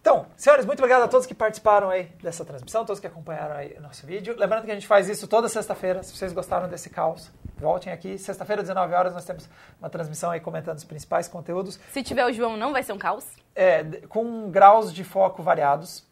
Então, 0.00 0.26
senhores, 0.36 0.66
muito 0.66 0.80
obrigado 0.80 1.02
a 1.02 1.08
todos 1.08 1.26
que 1.26 1.34
participaram 1.34 1.88
aí 1.88 2.10
dessa 2.20 2.44
transmissão, 2.44 2.84
todos 2.84 2.98
que 2.98 3.06
acompanharam 3.06 3.54
aí 3.54 3.76
o 3.78 3.80
nosso 3.80 4.04
vídeo. 4.04 4.34
Lembrando 4.36 4.64
que 4.64 4.70
a 4.72 4.74
gente 4.74 4.86
faz 4.86 5.08
isso 5.08 5.28
toda 5.28 5.48
sexta-feira. 5.48 6.02
Se 6.02 6.14
vocês 6.14 6.32
gostaram 6.32 6.68
desse 6.68 6.90
caos, 6.90 7.30
voltem 7.62 7.92
aqui. 7.92 8.18
Sexta-feira, 8.18 8.60
19 8.60 8.92
horas, 8.92 9.14
nós 9.14 9.24
temos 9.24 9.48
uma 9.80 9.88
transmissão 9.88 10.30
aí 10.30 10.40
comentando 10.40 10.76
os 10.76 10.84
principais 10.84 11.28
conteúdos. 11.28 11.78
Se 11.90 12.02
tiver 12.02 12.26
o 12.26 12.32
João, 12.32 12.56
não 12.56 12.72
vai 12.72 12.82
ser 12.82 12.92
um 12.92 12.98
caos? 12.98 13.24
É, 13.54 13.84
com 14.08 14.50
graus 14.50 14.92
de 14.92 15.04
foco 15.04 15.42
variados. 15.42 16.04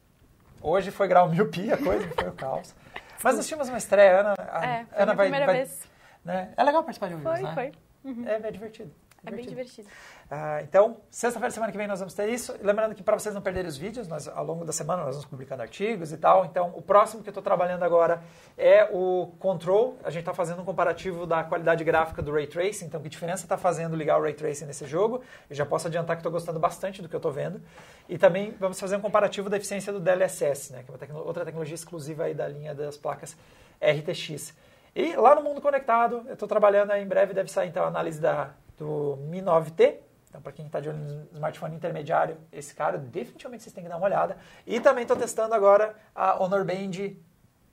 Hoje 0.63 0.91
foi 0.91 1.09
grau 1.09 1.29
miopia, 1.29 1.77
coisa, 1.77 2.09
foi 2.15 2.29
o 2.29 2.33
caos. 2.33 2.75
Mas 3.23 3.37
nós 3.37 3.47
tínhamos 3.47 3.69
uma 3.69 3.79
estreia, 3.79 4.21
Ana. 4.21 4.35
A, 4.39 4.65
é, 4.65 4.85
foi 4.85 5.03
Ana 5.03 5.15
vai, 5.15 5.27
primeira 5.27 5.47
vai, 5.47 5.57
vez. 5.57 5.83
Né? 6.25 6.53
É 6.57 6.63
legal 6.63 6.83
participar 6.83 7.09
de 7.09 7.15
um 7.17 7.21
Foi, 7.21 7.43
né? 7.43 7.55
foi. 7.55 7.73
Uhum. 8.05 8.27
É, 8.27 8.35
é 8.35 8.51
divertido. 8.51 8.91
É 9.25 9.31
bem 9.31 9.47
divertido. 9.47 9.89
Ah, 10.31 10.61
então, 10.63 10.97
sexta-feira, 11.11 11.51
semana 11.51 11.71
que 11.71 11.77
vem, 11.77 11.87
nós 11.87 11.99
vamos 11.99 12.15
ter 12.15 12.29
isso. 12.29 12.55
Lembrando 12.63 12.95
que 12.95 13.03
para 13.03 13.19
vocês 13.19 13.35
não 13.35 13.43
perderem 13.43 13.69
os 13.69 13.77
vídeos, 13.77 14.09
nós, 14.09 14.27
ao 14.29 14.45
longo 14.45 14.65
da 14.65 14.73
semana 14.73 15.03
nós 15.05 15.15
vamos 15.15 15.29
publicando 15.29 15.61
artigos 15.63 16.13
e 16.13 16.17
tal. 16.17 16.47
Então, 16.47 16.73
o 16.75 16.81
próximo 16.81 17.23
que 17.23 17.29
eu 17.29 17.33
estou 17.33 17.43
trabalhando 17.43 17.83
agora 17.83 18.23
é 18.57 18.89
o 18.93 19.33
Control. 19.39 19.99
A 20.03 20.11
gente 20.11 20.21
está 20.21 20.33
fazendo 20.33 20.63
um 20.63 20.65
comparativo 20.65 21.27
da 21.27 21.45
qualidade 21.45 21.85
gráfica 21.85 22.23
do 22.23 22.33
Ray 22.33 22.47
Tracing. 22.47 22.87
Então, 22.87 23.01
que 23.03 23.09
diferença 23.09 23.45
está 23.45 23.59
fazendo 23.59 23.95
ligar 23.95 24.19
o 24.19 24.23
Ray 24.23 24.35
Tracing 24.35 24.65
nesse 24.65 24.87
jogo. 24.87 25.23
Eu 25.49 25.57
já 25.57 25.67
posso 25.67 25.87
adiantar 25.87 26.17
que 26.17 26.21
estou 26.21 26.33
gostando 26.33 26.59
bastante 26.59 27.03
do 27.03 27.09
que 27.09 27.15
eu 27.15 27.19
estou 27.19 27.33
vendo. 27.33 27.61
E 28.09 28.17
também 28.17 28.55
vamos 28.59 28.81
fazer 28.81 28.97
um 28.97 29.01
comparativo 29.01 29.51
da 29.51 29.57
eficiência 29.57 29.93
do 29.93 30.01
DLSS, 30.01 30.73
né, 30.73 30.83
que 30.83 30.93
é 30.93 30.97
tecno 30.97 31.19
outra 31.19 31.45
tecnologia 31.45 31.75
exclusiva 31.75 32.25
aí 32.25 32.35
da 32.35 32.49
linha 32.49 32.75
das 32.75 32.97
placas 32.97 33.37
RTX. 33.81 34.55
E 34.95 35.15
lá 35.15 35.35
no 35.35 35.43
Mundo 35.43 35.61
Conectado, 35.61 36.25
eu 36.27 36.33
estou 36.33 36.49
trabalhando 36.49 36.93
em 36.93 37.07
breve 37.07 37.33
deve 37.33 37.51
sair 37.51 37.69
então 37.69 37.85
a 37.85 37.87
análise 37.87 38.21
da 38.21 38.51
do 38.81 39.19
Mi 39.29 39.43
9T. 39.43 39.99
Então, 40.29 40.41
para 40.41 40.53
quem 40.53 40.67
está 40.67 40.81
de 40.81 40.89
olho 40.89 40.99
no 40.99 41.29
smartphone 41.35 41.77
intermediário, 41.77 42.39
esse 42.51 42.75
cara, 42.75 42.97
definitivamente 42.97 43.63
vocês 43.63 43.75
têm 43.75 43.85
que 43.85 43.91
dar 43.91 43.99
uma 43.99 44.07
olhada. 44.07 44.39
E 44.67 44.81
também 44.81 45.03
estou 45.03 45.17
testando 45.17 45.55
agora 45.55 45.95
a 46.15 46.43
Honor 46.43 46.65
Band 46.65 47.15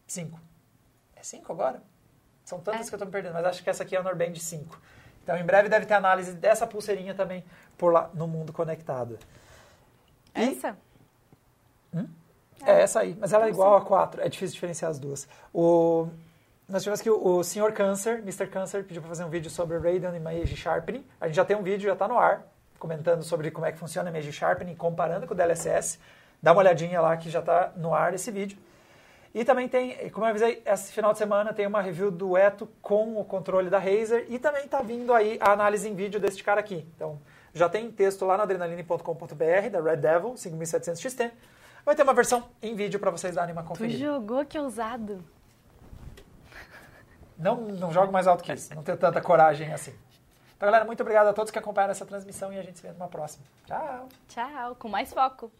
5. 0.05 0.39
É 1.15 1.23
5 1.23 1.51
agora? 1.51 1.81
São 2.43 2.59
tantas 2.59 2.87
é. 2.87 2.89
que 2.89 2.95
eu 2.95 2.97
estou 2.97 3.05
me 3.05 3.11
perdendo, 3.11 3.33
mas 3.33 3.45
acho 3.45 3.63
que 3.63 3.69
essa 3.69 3.83
aqui 3.83 3.95
é 3.95 3.99
a 3.99 4.01
Honor 4.01 4.15
Band 4.15 4.35
5. 4.35 4.81
Então, 5.23 5.37
em 5.37 5.45
breve 5.45 5.69
deve 5.69 5.85
ter 5.85 5.93
análise 5.93 6.33
dessa 6.33 6.67
pulseirinha 6.67 7.13
também 7.13 7.43
por 7.77 7.93
lá 7.93 8.09
no 8.13 8.27
mundo 8.27 8.51
conectado. 8.51 9.17
E... 10.35 10.41
Essa? 10.41 10.77
Hum? 11.93 12.07
É. 12.65 12.71
é. 12.71 12.81
essa 12.81 13.01
aí, 13.01 13.15
mas 13.19 13.31
ela 13.31 13.45
é 13.45 13.49
igual 13.49 13.77
a 13.77 13.81
4. 13.81 14.21
É 14.21 14.29
difícil 14.29 14.55
diferenciar 14.55 14.91
as 14.91 14.99
duas. 14.99 15.27
O 15.53 16.09
nós 16.67 16.83
tivemos 16.83 17.01
que 17.01 17.09
o, 17.09 17.25
o 17.25 17.43
Sr. 17.43 17.71
Câncer, 17.73 18.19
Mr. 18.19 18.47
Câncer, 18.47 18.83
pediu 18.83 19.01
para 19.01 19.09
fazer 19.09 19.23
um 19.23 19.29
vídeo 19.29 19.49
sobre 19.49 19.77
Radeon 19.77 20.13
e 20.13 20.17
Image 20.17 20.57
Sharpening. 20.57 21.05
A 21.19 21.27
gente 21.27 21.35
já 21.35 21.45
tem 21.45 21.55
um 21.55 21.63
vídeo, 21.63 21.87
já 21.87 21.93
está 21.93 22.07
no 22.07 22.19
ar, 22.19 22.45
comentando 22.77 23.23
sobre 23.23 23.49
como 23.51 23.65
é 23.65 23.71
que 23.71 23.77
funciona 23.77 24.09
Image 24.09 24.33
Sharpening, 24.33 24.75
comparando 24.75 25.25
com 25.25 25.33
o 25.33 25.37
DLSS. 25.37 25.97
Dá 26.43 26.51
uma 26.51 26.59
olhadinha 26.59 26.99
lá 26.99 27.15
que 27.15 27.29
já 27.29 27.39
está 27.39 27.71
no 27.77 27.93
ar 27.93 28.13
esse 28.13 28.29
vídeo. 28.31 28.57
E 29.33 29.45
também 29.45 29.69
tem, 29.69 30.09
como 30.09 30.25
eu 30.25 30.29
avisei, 30.29 30.61
esse 30.65 30.91
final 30.91 31.13
de 31.13 31.19
semana 31.19 31.53
tem 31.53 31.65
uma 31.67 31.81
review 31.81 32.11
do 32.11 32.35
Eto 32.35 32.67
com 32.81 33.19
o 33.19 33.23
controle 33.23 33.69
da 33.69 33.79
Razer 33.79 34.25
e 34.29 34.37
também 34.37 34.65
está 34.65 34.81
vindo 34.81 35.13
aí 35.13 35.37
a 35.39 35.51
análise 35.51 35.87
em 35.87 35.95
vídeo 35.95 36.19
deste 36.19 36.43
cara 36.43 36.59
aqui. 36.59 36.85
Então, 36.95 37.19
já 37.53 37.69
tem 37.69 37.89
texto 37.91 38.25
lá 38.25 38.35
no 38.35 38.43
adrenaline.com.br 38.43 39.69
da 39.71 39.81
Red 39.81 39.97
Devil 39.97 40.35
5700 40.35 41.01
XT. 41.01 41.31
Vai 41.85 41.95
ter 41.95 42.03
uma 42.03 42.13
versão 42.13 42.49
em 42.61 42.75
vídeo 42.75 42.99
para 42.99 43.11
vocês 43.11 43.35
darem 43.35 43.53
uma 43.53 43.63
conferida. 43.63 43.97
Tu 43.97 44.01
jogou, 44.01 44.45
que 44.45 44.59
ousado. 44.59 45.23
Não, 47.37 47.55
não 47.55 47.91
jogo 47.91 48.11
mais 48.11 48.27
alto 48.27 48.43
que 48.43 48.51
isso. 48.51 48.73
Não 48.73 48.83
tenho 48.83 48.97
tanta 48.97 49.21
coragem 49.21 49.71
assim. 49.73 49.93
Então, 50.55 50.65
galera, 50.65 50.85
muito 50.85 51.01
obrigado 51.01 51.27
a 51.27 51.33
todos 51.33 51.51
que 51.51 51.59
acompanharam 51.59 51.91
essa 51.91 52.05
transmissão 52.05 52.51
e 52.51 52.57
a 52.57 52.63
gente 52.63 52.79
se 52.79 52.81
vê 52.85 52.91
numa 52.91 53.07
próxima. 53.07 53.45
Tchau. 53.65 54.09
Tchau, 54.27 54.75
com 54.75 54.89
mais 54.89 55.13
foco. 55.13 55.51